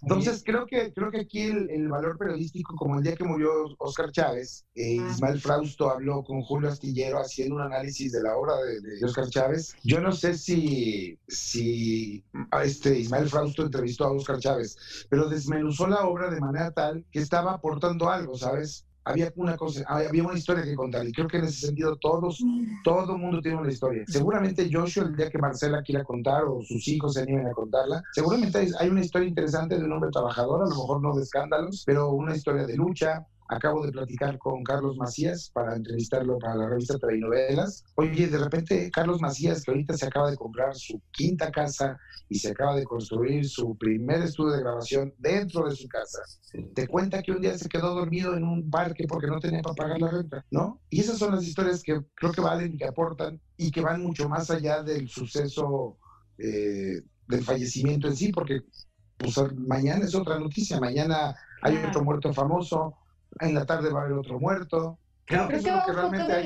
Entonces, 0.02 0.42
creo 0.44 0.66
que, 0.66 0.92
creo 0.92 1.10
que 1.10 1.20
aquí 1.20 1.42
el, 1.42 1.88
valor 1.88 2.16
periodístico, 2.16 2.74
como 2.76 2.96
el 2.96 3.04
día 3.04 3.16
que 3.16 3.24
murió 3.24 3.50
Oscar 3.78 4.10
Chávez, 4.10 4.64
eh, 4.74 4.98
ah. 5.00 5.10
Ismael 5.10 5.40
Frausto 5.40 5.90
habló 5.90 6.24
con 6.24 6.42
Julio 6.42 6.70
Astillero 6.70 7.18
haciendo 7.18 7.56
un 7.56 7.62
análisis 7.62 8.12
de 8.12 8.22
la 8.22 8.36
obra 8.36 8.56
de, 8.56 8.80
de, 8.80 9.04
Oscar 9.04 9.28
Chávez. 9.28 9.76
Yo 9.84 10.00
no 10.00 10.12
sé 10.12 10.34
si, 10.34 11.18
si 11.28 12.24
este 12.62 12.98
Ismael 12.98 13.28
Frausto 13.28 13.62
entrevistó 13.62 14.04
a 14.04 14.12
Oscar 14.12 14.38
Chávez, 14.38 15.06
pero 15.10 15.28
desmenuzó 15.28 15.86
la 15.86 16.06
obra 16.06 16.30
de 16.30 16.40
manera 16.40 16.70
tal 16.70 17.04
que 17.10 17.20
estaba 17.20 17.52
aportando 17.52 18.08
algo, 18.08 18.36
¿sabes? 18.36 18.86
Había 19.04 19.32
una 19.36 19.56
cosa, 19.56 19.84
había 19.86 20.22
una 20.22 20.38
historia 20.38 20.62
que 20.64 20.74
contar 20.74 21.06
y 21.06 21.12
creo 21.12 21.28
que 21.28 21.38
en 21.38 21.44
ese 21.44 21.66
sentido 21.66 21.96
todos, 21.96 22.42
todo 22.84 23.14
el 23.14 23.20
mundo 23.20 23.40
tiene 23.40 23.58
una 23.58 23.70
historia. 23.70 24.04
Seguramente 24.06 24.68
Joshua 24.72 25.04
el 25.04 25.16
día 25.16 25.30
que 25.30 25.38
Marcela 25.38 25.82
quiera 25.82 26.04
contar 26.04 26.44
o 26.44 26.62
sus 26.62 26.86
hijos 26.88 27.14
se 27.14 27.22
animen 27.22 27.46
a 27.46 27.52
contarla, 27.52 28.02
seguramente 28.12 28.68
hay 28.78 28.88
una 28.88 29.00
historia 29.00 29.28
interesante 29.28 29.78
de 29.78 29.84
un 29.84 29.92
hombre 29.92 30.10
trabajador, 30.10 30.62
a 30.62 30.68
lo 30.68 30.70
mejor 30.70 31.02
no 31.02 31.14
de 31.14 31.22
escándalos, 31.22 31.82
pero 31.86 32.10
una 32.10 32.36
historia 32.36 32.66
de 32.66 32.76
lucha, 32.76 33.26
Acabo 33.52 33.84
de 33.84 33.92
platicar 33.92 34.38
con 34.38 34.62
Carlos 34.64 34.96
Macías 34.96 35.50
para 35.52 35.76
entrevistarlo 35.76 36.38
para 36.38 36.54
la 36.54 36.68
revista 36.70 36.96
Novelas. 37.18 37.84
Oye, 37.96 38.26
de 38.26 38.38
repente 38.38 38.90
Carlos 38.90 39.20
Macías, 39.20 39.62
que 39.62 39.70
ahorita 39.70 39.94
se 39.94 40.06
acaba 40.06 40.30
de 40.30 40.36
comprar 40.38 40.74
su 40.74 41.02
quinta 41.10 41.50
casa 41.50 41.98
y 42.30 42.38
se 42.38 42.50
acaba 42.50 42.74
de 42.76 42.84
construir 42.84 43.46
su 43.46 43.76
primer 43.76 44.22
estudio 44.22 44.52
de 44.54 44.60
grabación 44.60 45.12
dentro 45.18 45.68
de 45.68 45.76
su 45.76 45.86
casa, 45.86 46.20
te 46.74 46.88
cuenta 46.88 47.22
que 47.22 47.32
un 47.32 47.42
día 47.42 47.58
se 47.58 47.68
quedó 47.68 47.94
dormido 47.94 48.34
en 48.34 48.44
un 48.44 48.70
parque 48.70 49.04
porque 49.06 49.26
no 49.26 49.38
tenía 49.38 49.60
para 49.60 49.74
pagar 49.74 50.00
la 50.00 50.10
renta, 50.10 50.46
¿no? 50.50 50.80
Y 50.88 51.00
esas 51.00 51.18
son 51.18 51.34
las 51.34 51.44
historias 51.44 51.82
que 51.82 52.00
creo 52.14 52.32
que 52.32 52.40
valen 52.40 52.72
y 52.72 52.78
que 52.78 52.86
aportan 52.86 53.38
y 53.58 53.70
que 53.70 53.82
van 53.82 54.02
mucho 54.02 54.30
más 54.30 54.50
allá 54.50 54.82
del 54.82 55.10
suceso 55.10 55.98
eh, 56.38 57.02
del 57.28 57.44
fallecimiento 57.44 58.08
en 58.08 58.16
sí, 58.16 58.32
porque 58.32 58.62
pues, 59.18 59.36
mañana 59.54 60.06
es 60.06 60.14
otra 60.14 60.38
noticia, 60.38 60.80
mañana 60.80 61.36
hay 61.62 61.76
otro 61.76 62.02
muerto 62.02 62.32
famoso, 62.32 62.96
en 63.40 63.54
la 63.54 63.64
tarde 63.64 63.90
va 63.90 64.00
a 64.00 64.04
haber 64.04 64.18
otro 64.18 64.38
muerto. 64.38 64.98
Creo, 65.24 65.48
que, 65.48 65.56
es 65.56 65.64
lo 65.64 65.82
que 65.86 65.92
realmente 65.92 66.32
hay 66.32 66.44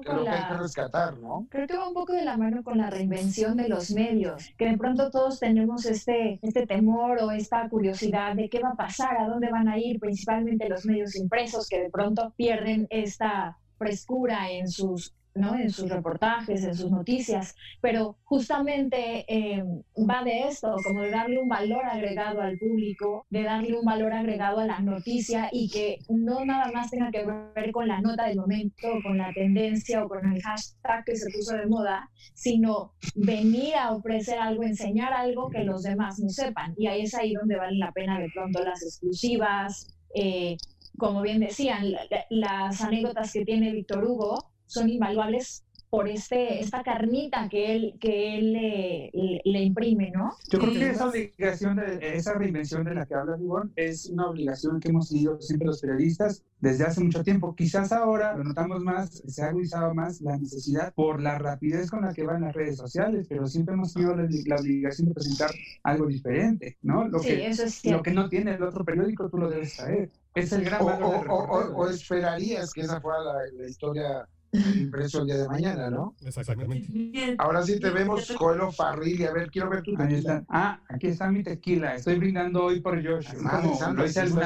que, 0.00 0.56
rescatar, 0.58 1.16
¿no? 1.16 1.46
Creo 1.50 1.66
que 1.66 1.76
va 1.76 1.88
un 1.88 1.94
poco 1.94 2.12
de 2.12 2.24
la 2.24 2.36
mano 2.36 2.62
con 2.62 2.76
la 2.76 2.90
reinvención 2.90 3.56
de 3.56 3.68
los 3.68 3.90
medios, 3.90 4.52
que 4.58 4.66
de 4.66 4.76
pronto 4.76 5.10
todos 5.10 5.40
tenemos 5.40 5.86
este, 5.86 6.38
este 6.42 6.66
temor 6.66 7.18
o 7.22 7.30
esta 7.30 7.66
curiosidad 7.70 8.36
de 8.36 8.50
qué 8.50 8.60
va 8.60 8.70
a 8.70 8.76
pasar, 8.76 9.16
a 9.18 9.28
dónde 9.28 9.50
van 9.50 9.66
a 9.66 9.78
ir, 9.78 9.98
principalmente 9.98 10.68
los 10.68 10.84
medios 10.84 11.16
impresos, 11.16 11.68
que 11.68 11.80
de 11.80 11.90
pronto 11.90 12.32
pierden 12.36 12.86
esta 12.90 13.58
frescura 13.78 14.50
en 14.50 14.68
sus 14.68 15.14
¿no? 15.34 15.54
En 15.54 15.70
sus 15.70 15.88
reportajes, 15.88 16.64
en 16.64 16.74
sus 16.74 16.90
noticias, 16.90 17.54
pero 17.80 18.16
justamente 18.24 19.24
eh, 19.28 19.62
va 19.98 20.22
de 20.24 20.48
esto, 20.48 20.76
como 20.84 21.02
de 21.02 21.10
darle 21.10 21.38
un 21.38 21.48
valor 21.48 21.84
agregado 21.84 22.40
al 22.40 22.58
público, 22.58 23.26
de 23.30 23.42
darle 23.42 23.78
un 23.78 23.84
valor 23.84 24.12
agregado 24.12 24.60
a 24.60 24.66
la 24.66 24.80
noticia 24.80 25.48
y 25.52 25.70
que 25.70 25.98
no 26.08 26.44
nada 26.44 26.70
más 26.72 26.90
tenga 26.90 27.10
que 27.10 27.24
ver 27.54 27.72
con 27.72 27.88
la 27.88 28.00
nota 28.00 28.26
del 28.26 28.36
momento, 28.36 28.88
con 29.02 29.18
la 29.18 29.32
tendencia 29.32 30.04
o 30.04 30.08
con 30.08 30.32
el 30.32 30.42
hashtag 30.42 31.04
que 31.04 31.16
se 31.16 31.30
puso 31.30 31.56
de 31.56 31.66
moda, 31.66 32.10
sino 32.34 32.92
venir 33.14 33.74
a 33.76 33.92
ofrecer 33.92 34.38
algo, 34.38 34.62
enseñar 34.62 35.12
algo 35.12 35.48
que 35.50 35.64
los 35.64 35.82
demás 35.82 36.18
no 36.18 36.28
sepan. 36.28 36.74
Y 36.76 36.86
ahí 36.86 37.02
es 37.02 37.14
ahí 37.14 37.32
donde 37.34 37.56
valen 37.56 37.78
la 37.78 37.92
pena 37.92 38.18
de 38.18 38.28
pronto 38.32 38.62
las 38.62 38.82
exclusivas. 38.82 39.88
Eh, 40.14 40.56
como 40.96 41.22
bien 41.22 41.40
decían, 41.40 41.92
las 42.28 42.80
anécdotas 42.80 43.32
que 43.32 43.44
tiene 43.44 43.72
Víctor 43.72 44.04
Hugo 44.04 44.50
son 44.68 44.88
invaluables 44.88 45.64
por 45.90 46.06
este, 46.08 46.60
esta 46.60 46.82
carnita 46.82 47.48
que 47.48 47.74
él, 47.74 47.94
que 47.98 48.36
él 48.36 48.52
le, 48.52 49.40
le, 49.44 49.62
imprime, 49.62 50.10
¿no? 50.10 50.34
Yo 50.50 50.58
creo 50.58 50.72
que 50.72 50.90
esa 50.90 51.08
obligación, 51.08 51.76
de, 51.76 51.98
esa 52.14 52.34
reinvención 52.34 52.84
de 52.84 52.94
la 52.94 53.06
que 53.06 53.14
habla 53.14 53.38
Ivonne, 53.40 53.70
es 53.74 54.06
una 54.06 54.28
obligación 54.28 54.80
que 54.80 54.90
hemos 54.90 55.08
seguido 55.08 55.40
siempre 55.40 55.66
los 55.66 55.80
periodistas 55.80 56.44
desde 56.60 56.84
hace 56.84 57.02
mucho 57.02 57.22
tiempo. 57.24 57.54
Quizás 57.54 57.92
ahora 57.92 58.36
lo 58.36 58.44
notamos 58.44 58.82
más, 58.82 59.22
se 59.26 59.42
ha 59.42 59.48
agudizado 59.48 59.94
más 59.94 60.20
la 60.20 60.36
necesidad 60.36 60.92
por 60.92 61.22
la 61.22 61.38
rapidez 61.38 61.90
con 61.90 62.02
la 62.02 62.12
que 62.12 62.24
van 62.24 62.42
las 62.42 62.54
redes 62.54 62.76
sociales, 62.76 63.26
pero 63.28 63.46
siempre 63.46 63.74
hemos 63.74 63.94
tenido 63.94 64.14
la, 64.14 64.24
obligación 64.58 65.08
de 65.08 65.14
presentar 65.14 65.50
algo 65.84 66.06
diferente, 66.06 66.76
¿no? 66.82 67.08
Lo, 67.08 67.18
sí, 67.20 67.28
que, 67.28 67.46
eso 67.46 67.64
es 67.64 67.84
lo 67.86 68.02
que 68.02 68.10
no 68.10 68.28
tiene 68.28 68.54
el 68.54 68.62
otro 68.62 68.84
periódico, 68.84 69.30
tú 69.30 69.38
lo 69.38 69.48
debes 69.48 69.74
saber. 69.74 70.10
Es 70.34 70.52
el 70.52 70.64
gran 70.64 70.84
valor 70.84 71.26
o, 71.28 71.34
o, 71.34 71.76
o, 71.76 71.88
esperarías 71.88 72.72
que 72.72 72.82
esa 72.82 73.00
fuera 73.00 73.20
la, 73.20 73.34
la 73.56 73.68
historia 73.68 74.28
impreso 74.52 75.20
el 75.20 75.26
día 75.26 75.36
de 75.36 75.48
mañana, 75.48 75.90
¿no? 75.90 76.14
Exactamente. 76.24 77.34
Ahora 77.38 77.62
sí 77.62 77.78
te 77.78 77.90
vemos, 77.90 78.30
Coelho 78.32 78.72
Farrilli. 78.72 79.24
A 79.24 79.32
ver, 79.32 79.50
quiero 79.50 79.70
ver 79.70 79.82
tu 79.82 79.92
está. 79.92 80.44
Ah, 80.48 80.80
aquí 80.88 81.08
está 81.08 81.30
mi 81.30 81.42
tequila. 81.42 81.94
Estoy 81.94 82.16
brindando 82.18 82.64
hoy 82.64 82.80
por 82.80 82.96
Josh. 83.04 83.28
Ah, 83.44 83.62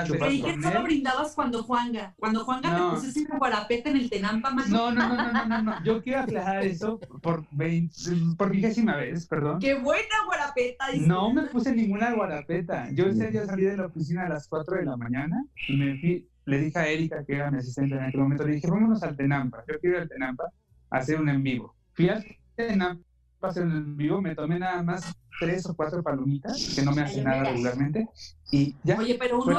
Creí 0.08 0.42
que 0.42 0.60
solo 0.62 0.82
brindabas 0.82 1.34
cuando 1.34 1.62
Juanga. 1.62 2.14
Cuando 2.18 2.44
Juanga 2.44 2.70
No. 2.76 2.90
te 2.90 2.96
pusiste 2.96 3.20
una 3.28 3.38
guarapeta 3.38 3.90
en 3.90 3.96
el 3.96 4.10
Tenampa. 4.10 4.50
No, 4.68 4.90
no, 4.90 5.08
no, 5.08 5.16
no, 5.16 5.32
no, 5.32 5.46
no, 5.46 5.62
no. 5.62 5.84
Yo 5.84 6.02
quiero 6.02 6.20
aclarar 6.20 6.64
eso 6.64 6.98
por, 7.22 7.44
20, 7.52 7.94
por 8.36 8.50
vigésima 8.50 8.96
vez, 8.96 9.26
perdón. 9.26 9.58
¡Qué 9.60 9.74
buena 9.74 10.14
guarapeta! 10.26 10.86
No 11.06 11.32
me 11.32 11.42
puse 11.42 11.74
ninguna 11.74 12.12
guarapeta. 12.12 12.88
Yo 12.92 13.06
ese 13.06 13.30
día 13.30 13.46
salí 13.46 13.64
de 13.64 13.76
la 13.76 13.86
oficina 13.86 14.26
a 14.26 14.28
las 14.28 14.48
4 14.48 14.76
de 14.76 14.84
la 14.84 14.96
mañana 14.96 15.44
y 15.68 15.76
me 15.76 15.98
fui, 15.98 16.28
le 16.44 16.58
dije 16.58 16.78
a 16.78 16.88
Erika, 16.88 17.24
que 17.24 17.34
era 17.36 17.50
mi 17.50 17.58
asistente 17.58 17.94
en 17.94 18.02
aquel 18.02 18.20
momento, 18.20 18.44
le 18.44 18.54
dije, 18.54 18.68
vámonos 18.70 19.02
al 19.02 19.16
Tenampa. 19.16 19.64
Yo 19.68 19.78
quiero 19.80 19.96
ir 19.96 20.02
al 20.02 20.08
Tenampa 20.08 20.44
a 20.90 20.96
hacer 20.98 21.20
un 21.20 21.28
en 21.28 21.42
vivo. 21.42 21.74
Fui 21.92 22.08
al 22.08 22.24
Tenampa 22.56 23.02
a 23.42 23.46
hacer 23.48 23.64
un 23.64 23.72
en 23.72 23.96
vivo, 23.96 24.20
me 24.20 24.34
tomé 24.34 24.58
nada 24.58 24.82
más 24.82 25.12
tres 25.40 25.66
o 25.66 25.74
cuatro 25.74 26.02
palomitas, 26.02 26.72
que 26.76 26.82
no 26.82 26.92
me 26.92 27.02
hacen 27.02 27.24
nada 27.24 27.44
regularmente, 27.44 28.06
y 28.52 28.76
ya. 28.84 28.98
Oye, 28.98 29.16
pero 29.18 29.40
uno 29.40 29.54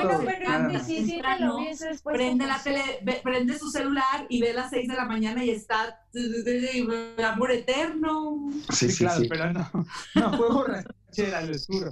más. 0.59 0.71
que 0.71 0.79
sí, 0.79 1.05
sí, 1.05 1.21
ves 1.57 1.79
después. 1.79 2.15
prende 2.15 2.45
la 2.45 2.61
tele, 2.63 2.81
ve- 3.03 3.19
prende 3.21 3.57
su 3.57 3.69
celular 3.69 4.25
y 4.29 4.39
ve 4.41 4.51
a 4.51 4.53
las 4.53 4.69
6 4.69 4.87
de 4.87 4.95
la 4.95 5.05
mañana 5.05 5.43
y 5.43 5.49
está 5.49 5.99
amor 7.25 7.51
eterno. 7.51 8.49
Sí, 8.69 8.89
sí, 8.89 9.03
claro, 9.03 9.21
sí. 9.21 9.27
pero 9.27 9.51
no, 9.51 9.69
no 10.15 10.37
fue 10.37 10.49
borrachera, 11.21 11.41
lo 11.41 11.53
juro. 11.67 11.89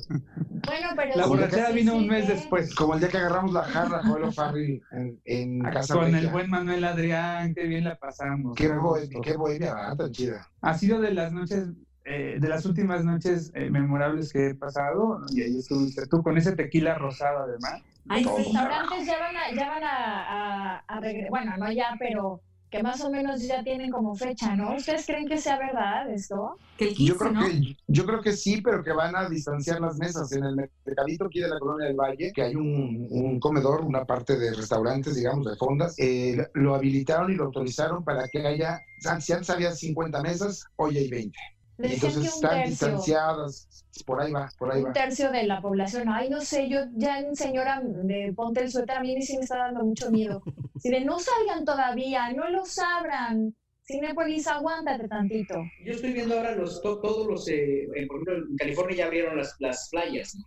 Bueno, 0.66 0.88
pero 0.96 1.16
La 1.16 1.24
sí, 1.24 1.30
borrachera 1.30 1.68
sí, 1.68 1.74
vino 1.74 1.96
un 1.96 2.04
sí, 2.04 2.10
mes 2.10 2.26
que- 2.26 2.34
después. 2.34 2.76
Como 2.76 2.94
el 2.94 3.00
día 3.00 3.10
que 3.10 3.18
agarramos 3.18 3.54
la 3.54 3.64
jarra, 3.64 4.02
Coelho 4.02 4.32
Farrilli, 4.32 4.82
en, 4.92 5.22
en 5.26 5.60
Casa 5.62 5.94
Con 5.96 6.16
el 6.16 6.28
buen 6.28 6.50
Manuel 6.50 6.84
Adrián, 6.84 7.54
qué 7.54 7.64
bien 7.66 7.84
la 7.84 7.96
pasamos. 7.96 8.56
Qué, 8.56 8.68
gusto. 8.70 9.22
qué 9.22 9.38
bohemia. 9.38 9.96
Tan 9.98 10.12
chida. 10.12 10.48
Ha 10.62 10.78
sido 10.78 11.00
de 11.02 11.14
las 11.14 11.32
noches, 11.32 11.70
eh, 12.06 12.38
de 12.40 12.50
las 12.50 12.66
últimas 12.66 13.04
noches 13.04 13.52
eh, 13.54 13.70
memorables 13.70 14.32
que 14.34 14.48
he 14.50 14.56
pasado, 14.56 15.22
y 15.32 15.42
ahí 15.42 15.58
estuviste 15.60 16.08
tú 16.08 16.24
con 16.24 16.38
ese 16.38 16.56
tequila 16.56 16.96
rosado 16.96 17.44
además. 17.44 17.82
Ay, 18.10 18.24
sí. 18.24 18.30
restaurantes 18.38 19.06
ya 19.06 19.20
van 19.20 19.36
a, 19.38 19.52
ya 19.56 19.70
van 19.70 19.84
a, 19.84 20.24
a, 20.24 20.78
a 20.88 21.00
regre- 21.02 21.30
bueno, 21.30 21.56
no 21.58 21.72
ya, 21.72 21.96
pero 22.00 22.42
que 22.72 22.82
más 22.82 23.02
o 23.02 23.12
menos 23.12 23.42
ya 23.46 23.62
tienen 23.64 23.92
como 23.92 24.16
fecha, 24.16 24.56
¿no? 24.56 24.76
¿Ustedes 24.78 25.06
creen 25.06 25.28
que 25.28 25.38
sea 25.38 25.60
verdad 25.60 26.10
esto? 26.10 26.56
Que 26.78 26.86
el 26.86 26.96
15, 26.96 27.12
Yo 27.12 27.18
creo, 27.18 27.32
¿no? 27.34 27.46
que, 27.46 27.76
yo 27.88 28.06
creo 28.06 28.22
que 28.22 28.32
sí, 28.32 28.62
pero 28.62 28.82
que 28.82 28.94
van 28.94 29.14
a 29.14 29.28
distanciar 29.28 29.82
las 29.82 29.98
mesas. 29.98 30.32
En 30.32 30.46
el 30.46 30.56
mercadito 30.56 31.26
aquí 31.26 31.42
de 31.42 31.50
la 31.50 31.60
Colonia 31.60 31.88
del 31.88 31.98
Valle, 31.98 32.32
que 32.34 32.42
hay 32.42 32.56
un, 32.56 33.08
un 33.10 33.40
comedor, 33.42 33.82
una 33.82 34.06
parte 34.06 34.40
de 34.40 34.54
restaurantes, 34.54 35.16
digamos, 35.16 35.46
de 35.46 35.58
fondas, 35.58 35.96
eh, 36.00 36.48
lo 36.54 36.74
habilitaron 36.74 37.30
y 37.30 37.36
lo 37.36 37.46
autorizaron 37.46 38.06
para 38.06 38.30
que 38.30 38.48
haya, 38.48 38.80
si 39.20 39.34
antes 39.34 39.50
había 39.50 39.72
50 39.74 40.22
mesas, 40.22 40.64
hoy 40.78 40.98
hay 40.98 41.10
20. 41.10 41.38
Decían 41.82 42.00
que 42.00 42.08
entonces 42.08 42.34
un 42.34 42.44
están 42.46 42.50
tercio, 42.52 42.70
distanciadas, 42.88 43.86
por 44.06 44.22
ahí 44.22 44.32
va, 44.32 44.50
por 44.58 44.72
ahí 44.72 44.82
va. 44.82 44.88
un 44.90 44.94
tercio 44.94 45.32
de 45.32 45.44
la 45.44 45.62
población. 45.62 46.10
Ay, 46.10 46.30
no 46.30 46.42
sé, 46.42 46.70
yo 46.70 46.80
ya, 46.96 47.24
señora, 47.34 47.82
de 47.84 48.34
ponte 48.36 48.62
el 48.62 48.72
suéter, 48.72 48.98
a 48.98 49.02
mí 49.02 49.22
sí 49.22 49.38
me 49.38 49.44
está 49.44 49.58
dando 49.58 49.84
mucho 49.84 50.10
miedo. 50.12 50.42
Si 50.82 50.90
de 50.90 51.02
no 51.02 51.20
salgan 51.20 51.64
todavía, 51.64 52.32
no 52.34 52.50
los 52.50 52.80
abran. 52.80 53.56
Cinepolis, 53.86 54.48
aguántate 54.48 55.08
tantito. 55.08 55.56
Yo 55.86 55.94
estoy 55.94 56.14
viendo 56.14 56.36
ahora 56.36 56.56
los, 56.56 56.82
to- 56.82 57.00
todos 57.00 57.28
los, 57.28 57.48
eh, 57.50 57.84
eh, 57.84 58.08
por 58.08 58.16
ejemplo, 58.24 58.38
en 58.50 58.56
California 58.58 58.98
ya 58.98 59.06
abrieron 59.06 59.38
las, 59.38 59.56
las 59.60 59.90
playas, 59.92 60.34
¿no? 60.36 60.44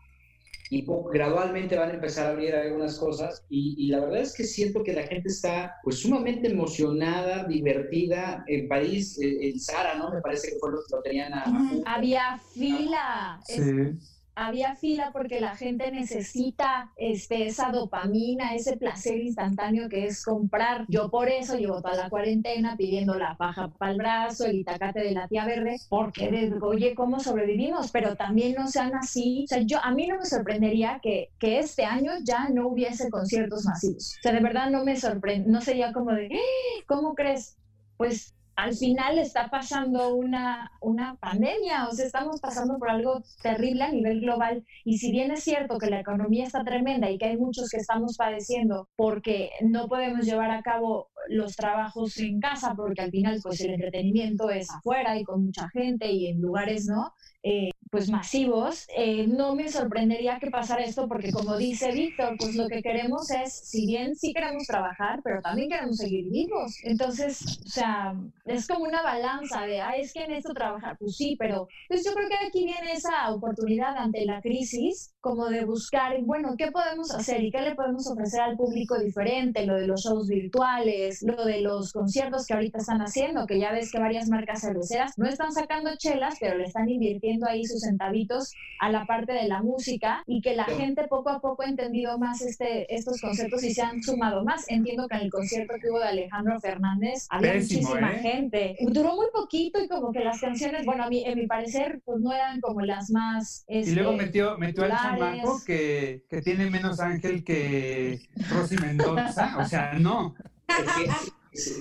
Y 0.79 0.87
gradualmente 1.13 1.77
van 1.77 1.91
a 1.91 1.95
empezar 1.95 2.27
a 2.27 2.31
abrir 2.31 2.55
algunas 2.55 2.99
cosas, 2.99 3.45
y, 3.49 3.75
y 3.79 3.89
la 3.89 4.01
verdad 4.01 4.21
es 4.23 4.35
que 4.35 4.45
siento 4.45 4.83
que 4.83 4.93
la 4.93 5.05
gente 5.05 5.29
está 5.29 5.77
pues 5.85 6.01
sumamente 6.01 6.49
emocionada, 6.51 7.45
divertida. 7.45 8.45
En 8.49 8.69
París, 8.69 9.19
eh, 9.21 9.49
en 9.51 9.61
Sara, 9.61 9.95
¿no? 9.97 10.11
Me 10.11 10.21
parece 10.21 10.49
que 10.49 10.59
fue 10.59 10.71
lo 10.73 10.79
que 10.79 10.97
lo 10.97 11.03
tenían 11.03 11.33
a... 11.33 11.45
Había 11.87 12.39
fila. 12.53 13.41
Es- 13.49 13.65
Sí. 13.65 14.14
Había 14.37 14.75
fila 14.77 15.11
porque 15.13 15.41
la 15.41 15.57
gente 15.57 15.91
necesita 15.91 16.93
este, 16.97 17.47
esa 17.47 17.71
dopamina, 17.71 18.55
ese 18.55 18.77
placer 18.77 19.21
instantáneo 19.21 19.89
que 19.89 20.07
es 20.07 20.25
comprar. 20.25 20.85
Yo 20.89 21.11
por 21.11 21.29
eso 21.29 21.57
llevo 21.57 21.81
toda 21.81 21.95
la 21.95 22.11
cuarentena 22.11 22.77
pidiendo 22.77 23.15
la 23.15 23.37
paja 23.37 23.69
para 23.69 23.93
el 23.93 23.99
brazo, 23.99 24.47
el 24.47 24.57
itacate 24.57 25.01
de 25.01 25.13
la 25.13 25.29
tía 25.29 25.45
verde, 25.45 25.77
porque 25.89 26.53
oye, 26.61 26.95
¿cómo 26.95 27.21
sobrevivimos? 27.21 27.91
Pero 27.91 28.17
también 28.17 28.55
no 28.55 28.67
sean 28.67 28.95
así. 28.95 29.45
O 29.45 29.49
sea, 29.49 29.63
yo, 29.63 29.79
a 29.83 29.91
mí 29.93 30.07
no 30.07 30.19
me 30.19 30.25
sorprendería 30.27 31.01
que, 31.03 31.31
que 31.39 31.59
este 31.59 31.85
año 31.85 32.13
ya 32.23 32.49
no 32.49 32.69
hubiese 32.69 33.11
conciertos 33.11 33.65
masivos. 33.65 34.17
O 34.19 34.23
sea, 34.23 34.33
de 34.33 34.41
verdad 34.41 34.71
no 34.71 34.85
me 34.85 34.97
sorprende, 34.97 35.51
no 35.51 35.61
sería 35.61 35.93
como 35.93 36.13
de, 36.13 36.29
"¡Ah! 36.33 36.83
¿cómo 36.87 37.15
crees? 37.15 37.57
Pues 37.97 38.35
al 38.57 38.75
final 38.75 39.19
está 39.19 39.49
pasando 39.49 40.15
una, 40.15 40.71
una 40.81 41.17
pandemia, 41.17 41.89
o 41.89 41.93
sea, 41.93 42.07
estamos 42.07 42.41
pasando 42.41 42.79
por 42.79 42.91
algo 42.91 43.23
terrible 43.43 43.85
a 43.85 43.91
nivel 43.91 44.21
global. 44.21 44.65
Y 44.85 44.99
si 44.99 45.11
bien 45.11 45.31
es 45.33 45.43
cierto 45.43 45.79
que 45.79 45.91
la 45.91 46.01
economía 46.01 46.45
está 46.45 46.65
tremenda 46.65 47.11
y 47.11 47.19
que 47.19 47.27
hay 47.27 47.37
muchos 47.37 47.69
que 47.69 47.79
estamos 47.79 48.17
padeciendo 48.17 48.89
porque 48.97 49.51
no 49.63 49.89
podemos 49.89 50.25
llevar 50.25 50.51
a 50.51 50.63
cabo 50.63 51.11
los 51.29 51.57
trabajos 51.57 52.19
en 52.19 52.41
casa, 52.41 52.75
porque 52.77 53.03
al 53.03 53.11
final 53.11 53.41
pues 53.43 53.61
el 53.61 53.75
entretenimiento 53.75 54.51
es 54.51 54.71
afuera 54.71 55.19
y 55.19 55.25
con 55.25 55.45
mucha 55.47 55.69
gente 55.71 56.11
y 56.11 56.29
en 56.29 56.41
lugares, 56.41 56.87
¿no? 56.87 57.13
Eh, 57.47 57.71
pues 57.95 58.11
masivos, 58.11 58.89
eh, 58.97 59.27
no 59.29 59.55
me 59.55 59.69
sorprendería 59.69 60.41
que 60.41 60.51
pasara 60.51 60.83
esto 60.83 61.07
porque 61.07 61.31
como 61.31 61.57
dice 61.57 61.93
Víctor, 61.93 62.37
pues 62.39 62.57
lo 62.57 62.67
que 62.67 62.83
queremos 62.83 63.31
es, 63.31 63.53
si 63.53 63.87
bien 63.87 64.17
sí 64.17 64.33
queremos 64.33 64.67
trabajar, 64.67 65.21
pero 65.23 65.41
también 65.41 65.69
queremos 65.69 65.99
seguir 65.99 66.29
vivos. 66.29 66.75
Entonces, 66.83 67.61
o 67.65 67.69
sea, 67.69 68.15
es 68.47 68.67
como 68.67 68.85
una 68.85 69.01
balanza 69.01 69.65
de, 69.67 69.81
ah, 69.81 69.93
es 69.97 70.13
que 70.13 70.25
en 70.25 70.33
esto 70.33 70.53
trabajar, 70.55 70.97
pues 70.99 71.17
sí, 71.17 71.37
pero 71.39 71.69
pues 71.87 72.05
yo 72.05 72.15
creo 72.15 72.29
que 72.29 72.47
aquí 72.47 72.65
viene 72.65 72.95
esa 72.95 73.31
oportunidad 73.33 73.97
ante 73.97 74.25
la 74.25 74.41
crisis, 74.41 75.15
como 75.21 75.47
de 75.47 75.65
buscar, 75.65 76.21
bueno, 76.23 76.57
¿qué 76.59 76.73
podemos 76.73 77.13
hacer 77.13 77.45
y 77.45 77.53
qué 77.53 77.61
le 77.61 77.77
podemos 77.77 78.09
ofrecer 78.09 78.41
al 78.41 78.57
público 78.57 78.99
diferente? 78.99 79.67
Lo 79.67 79.77
de 79.77 79.87
los 79.87 80.03
shows 80.03 80.29
virtuales, 80.29 81.23
lo 81.23 81.45
de 81.45 81.61
los 81.61 81.93
conciertos 81.93 82.45
que 82.45 82.55
ahorita 82.55 82.79
están 82.79 83.03
haciendo, 83.03 83.47
que 83.47 83.61
ya 83.61 83.71
ves 83.71 83.93
que 83.93 84.01
varias 84.01 84.29
marcas 84.29 84.63
cerveceras 84.63 85.17
no 85.17 85.29
están 85.29 85.53
sacando 85.53 85.95
chelas, 85.97 86.35
pero 86.41 86.59
le 86.59 86.65
están 86.65 86.89
invirtiendo 86.89 87.34
ahí 87.43 87.65
sus 87.65 87.81
centavitos 87.81 88.53
a 88.81 88.91
la 88.91 89.07
parte 89.07 89.33
de 89.33 89.49
la 89.49 89.63
música 89.63 90.23
y 90.27 90.41
que 90.41 90.55
la 90.55 90.65
gente 90.65 91.07
poco 91.09 91.31
a 91.31 91.41
poco 91.41 91.63
ha 91.63 91.69
entendido 91.69 92.19
más 92.19 92.43
este, 92.43 92.93
estos 92.95 93.21
conceptos 93.21 93.63
y 93.65 93.73
se 93.73 93.83
han 93.83 94.03
sumado 94.03 94.45
más. 94.45 94.65
Entiendo 94.69 95.09
que 95.09 95.17
en 95.17 95.23
el 95.23 95.31
concierto 95.31 95.75
que 95.81 95.91
hubo 95.91 95.99
de 95.99 96.09
Alejandro 96.09 96.61
Fernández 96.61 97.27
había 97.31 97.53
Pésimo, 97.53 97.89
muchísima 97.89 98.13
¿eh? 98.15 98.19
gente. 98.21 98.77
Duró 98.81 99.17
muy 99.17 99.27
poquito 99.33 99.83
y 99.83 99.89
como 99.89 100.13
que 100.13 100.21
las 100.21 100.41
canciones, 100.41 100.85
bueno, 100.85 101.05
a 101.05 101.09
mí, 101.09 101.25
en 101.25 101.39
mi 101.39 101.47
parecer, 101.47 102.01
pues 102.05 102.21
no 102.21 102.33
eran 102.33 102.61
como 102.61 102.81
las 102.83 103.11
más... 103.11 103.65
Y 103.69 103.95
luego 103.95 104.13
este, 104.13 104.25
metió, 104.25 104.59
metió 104.59 104.85
al 104.85 104.91
chamaco 104.91 105.61
que, 105.65 106.25
que 106.29 106.43
tiene 106.43 106.71
menos 106.71 107.01
ángel 107.01 107.45
que 107.45 108.21
Rosy 108.51 108.77
Mendoza. 108.77 109.57
O 109.59 109.65
sea, 109.65 109.95
no. 109.95 110.35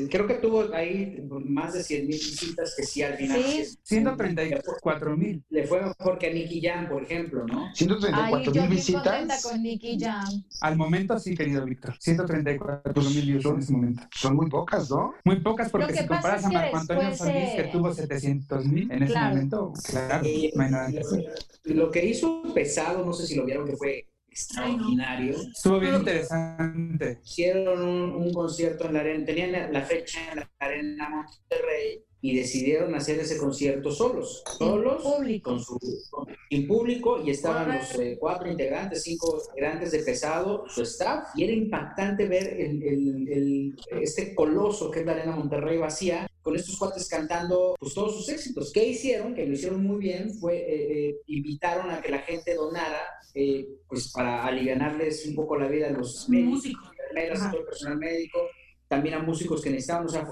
Creo 0.09 0.27
que 0.27 0.36
tuvo 0.36 0.71
ahí 0.73 1.23
más 1.45 1.73
de 1.73 1.83
100 1.83 2.01
mil 2.07 2.15
visitas 2.15 2.75
que 2.77 2.83
sí 2.83 3.01
al 3.01 3.15
final. 3.15 3.43
Sí. 3.43 3.77
134 3.83 5.17
mil. 5.17 5.43
Le 5.49 5.65
fue 5.65 5.81
mejor 5.81 6.19
que 6.19 6.27
a 6.27 6.33
Nicky 6.33 6.62
Jam, 6.62 6.88
por 6.88 7.03
ejemplo, 7.03 7.45
¿no? 7.47 7.67
Ay, 7.67 7.75
134 7.75 8.53
yo 8.53 8.62
mil 8.62 8.69
visitas. 8.71 9.43
con 9.43 9.63
Nicky 9.63 9.97
Jam. 9.99 10.43
Al 10.62 10.77
momento 10.77 11.19
sí, 11.19 11.36
querido 11.36 11.65
Víctor. 11.65 11.95
134 11.99 13.01
mil 13.01 13.21
views 13.25 13.45
en 13.45 13.59
ese 13.59 13.73
momento. 13.73 14.03
Son 14.13 14.36
muy 14.36 14.49
pocas, 14.49 14.89
¿no? 14.89 15.13
Muy 15.23 15.39
pocas 15.39 15.69
porque 15.69 15.93
si 15.93 16.05
comparas 16.05 16.41
es 16.41 16.45
a 16.45 16.51
Marco 16.51 16.77
Antonio 16.77 17.15
Solís, 17.15 17.49
que 17.55 17.69
tuvo 17.71 17.93
700 17.93 18.65
mil 18.65 18.91
en 18.91 19.03
ese 19.03 19.17
momento, 19.17 19.73
claro, 19.83 20.25
Eh, 20.25 20.51
no 20.55 20.63
hay 20.63 20.71
nada 20.71 20.91
que 20.91 20.99
hacer. 20.99 21.25
Lo 21.65 21.89
que 21.89 22.05
hizo 22.05 22.43
pesado, 22.53 23.05
no 23.05 23.13
sé 23.13 23.25
si 23.25 23.36
lo 23.36 23.45
vieron, 23.45 23.65
que 23.65 23.75
fue 23.75 24.07
extraordinario. 24.34 25.36
Estuvo 25.56 25.80
bien 25.80 25.96
interesante. 25.96 27.19
Hicieron 27.24 27.82
un, 27.88 28.12
un 28.15 28.34
concierto 28.34 28.86
en 28.86 28.93
la 28.93 29.00
arena, 29.02 29.26
tenían 29.26 29.52
la, 29.52 29.69
la 29.69 29.82
fecha 29.82 30.19
en 30.32 30.39
la 30.39 30.50
arena 30.60 31.10
Monterrey 31.10 32.04
y 32.22 32.36
decidieron 32.38 32.96
hacer 32.96 33.19
ese 33.19 33.38
concierto 33.38 33.91
solos, 33.91 34.43
solos, 34.58 35.04
Público. 35.04 35.50
con 35.52 35.60
su 35.60 35.78
con- 36.10 36.26
sin 36.50 36.67
público 36.67 37.22
y 37.22 37.32
estaban 37.32 37.78
los 37.78 38.00
eh, 38.00 38.15
cuatro 38.19 38.50
integrantes, 38.50 39.04
cinco 39.04 39.41
integrantes 39.50 39.91
de 39.91 40.00
pesado, 40.00 40.63
su 40.69 40.84
staff, 40.84 41.28
y 41.36 41.43
era 41.43 41.52
impactante 41.54 42.26
ver 42.28 42.48
el, 42.48 42.82
el- 42.84 43.28
el- 43.30 43.76
este 44.02 44.34
coloso 44.34 44.89
que 44.89 45.02
es 45.02 45.06
la 45.06 45.12
Arena 45.13 45.36
Monterrey 45.36 45.78
vacía, 45.78 46.26
con 46.43 46.56
estos 46.56 46.77
cuates 46.77 47.08
cantando 47.08 47.75
pues, 47.79 47.93
todos 47.95 48.15
sus 48.17 48.29
éxitos. 48.29 48.71
¿Qué 48.71 48.86
hicieron? 48.86 49.34
Que 49.34 49.47
lo 49.47 49.53
hicieron 49.53 49.82
muy 49.82 49.97
bien, 49.97 50.32
fue 50.36 50.58
eh, 50.58 51.10
eh, 51.10 51.15
invitaron 51.27 51.89
a 51.89 52.01
que 52.01 52.12
la 52.12 52.19
gente 52.19 52.53
donara, 52.53 53.01
eh, 53.34 53.67
pues 53.88 54.12
para 54.12 54.45
aliviarles 54.45 55.25
un 55.25 55.36
poco 55.36 55.58
la 55.58 55.67
vida 55.67 55.88
a 55.88 55.91
los 55.91 56.29
médicos, 56.29 56.65
enfermeras, 56.65 57.49
todo 57.49 57.62
el 57.62 57.65
personal 57.65 57.97
médico, 57.97 58.39
también 58.88 59.15
a 59.15 59.23
músicos 59.23 59.62
que 59.62 59.71
necesitaban, 59.71 60.06
o 60.06 60.10
sea, 60.10 60.27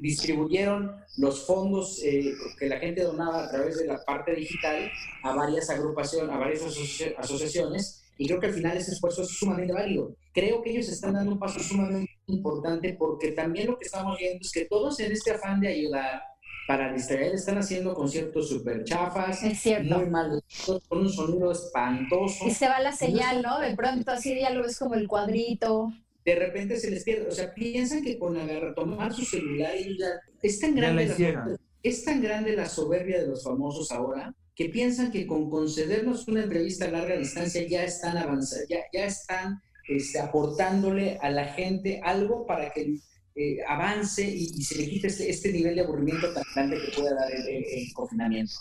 distribuyeron 0.00 0.90
los 1.18 1.46
fondos 1.46 2.00
eh, 2.02 2.32
que 2.58 2.66
la 2.66 2.80
gente 2.80 3.02
donaba 3.02 3.44
a 3.44 3.50
través 3.50 3.76
de 3.78 3.86
la 3.86 4.02
parte 4.04 4.34
digital 4.34 4.90
a 5.22 5.34
varias 5.34 5.70
agrupaciones, 5.70 6.34
a 6.34 6.38
varias 6.38 6.62
asoci- 6.62 7.14
asociaciones, 7.16 8.02
y 8.18 8.26
creo 8.26 8.40
que 8.40 8.46
al 8.46 8.54
final 8.54 8.76
ese 8.76 8.92
esfuerzo 8.92 9.22
es 9.22 9.28
sumamente 9.28 9.72
válido. 9.72 10.16
Creo 10.32 10.60
que 10.62 10.70
ellos 10.70 10.88
están 10.88 11.14
dando 11.14 11.32
un 11.32 11.38
paso 11.38 11.60
sumamente 11.60 12.10
importante 12.32 12.94
porque 12.98 13.32
también 13.32 13.66
lo 13.68 13.78
que 13.78 13.84
estamos 13.86 14.18
viendo 14.18 14.38
es 14.40 14.52
que 14.52 14.64
todos 14.66 14.98
en 15.00 15.12
este 15.12 15.32
afán 15.32 15.60
de 15.60 15.68
ayudar 15.68 16.22
para 16.66 16.92
distraer 16.92 17.34
están 17.34 17.58
haciendo 17.58 17.94
conciertos 17.94 18.48
súper 18.48 18.84
chafas, 18.84 19.42
Es 19.42 19.58
cierto. 19.60 19.98
muy 19.98 20.08
mal, 20.08 20.40
con 20.88 20.98
un 21.00 21.08
sonido 21.08 21.50
espantoso 21.50 22.46
Y 22.46 22.52
se 22.52 22.68
va 22.68 22.78
la 22.80 22.92
señal, 22.92 23.42
¿no? 23.42 23.58
De 23.58 23.74
pronto 23.74 24.12
así 24.12 24.38
ya 24.38 24.50
lo 24.50 24.62
ves 24.62 24.78
como 24.78 24.94
el 24.94 25.08
cuadrito. 25.08 25.92
de 26.24 26.34
repente 26.36 26.76
se 26.78 26.90
les 26.90 27.02
pierde. 27.02 27.26
O 27.28 27.32
sea, 27.32 27.52
piensan 27.54 28.02
que 28.04 28.18
con 28.18 28.36
agarrar, 28.36 28.74
tomar 28.74 29.12
su 29.12 29.24
celular 29.24 29.74
y 29.76 29.98
ya 29.98 30.06
es 30.42 30.60
tan 30.60 30.74
Ya 30.76 30.80
grande 30.82 31.06
la 31.06 31.18
la, 31.18 31.56
es 31.82 32.04
tan 32.04 32.22
grande 32.22 32.54
la 32.54 32.66
soberbia 32.68 33.20
de 33.22 33.26
los 33.28 33.42
famosos 33.42 33.90
ahora 33.90 34.32
que 34.54 34.68
piensan 34.68 35.10
que 35.10 35.26
con 35.26 35.48
concedernos 35.50 36.28
una 36.28 36.42
entrevista 36.42 36.84
a 36.84 36.90
larga 36.90 37.16
distancia 37.16 37.66
ya 37.66 37.82
están 37.82 38.18
avanzando, 38.18 38.66
ya, 38.68 38.80
ya 38.92 39.06
están 39.06 39.60
este, 39.96 40.18
aportándole 40.20 41.18
a 41.20 41.30
la 41.30 41.46
gente 41.46 42.00
algo 42.02 42.46
para 42.46 42.70
que 42.70 42.94
eh, 43.36 43.58
avance 43.66 44.22
y, 44.28 44.44
y 44.56 44.62
se 44.64 44.76
le 44.78 44.88
quite 44.88 45.06
este, 45.06 45.30
este 45.30 45.52
nivel 45.52 45.74
de 45.76 45.82
aburrimiento 45.82 46.32
tan 46.32 46.42
grande 46.54 46.78
que 46.84 47.00
pueda 47.00 47.14
dar 47.14 47.30
el, 47.32 47.46
el- 47.48 47.64
el 47.64 47.92
confinamiento. 47.94 48.52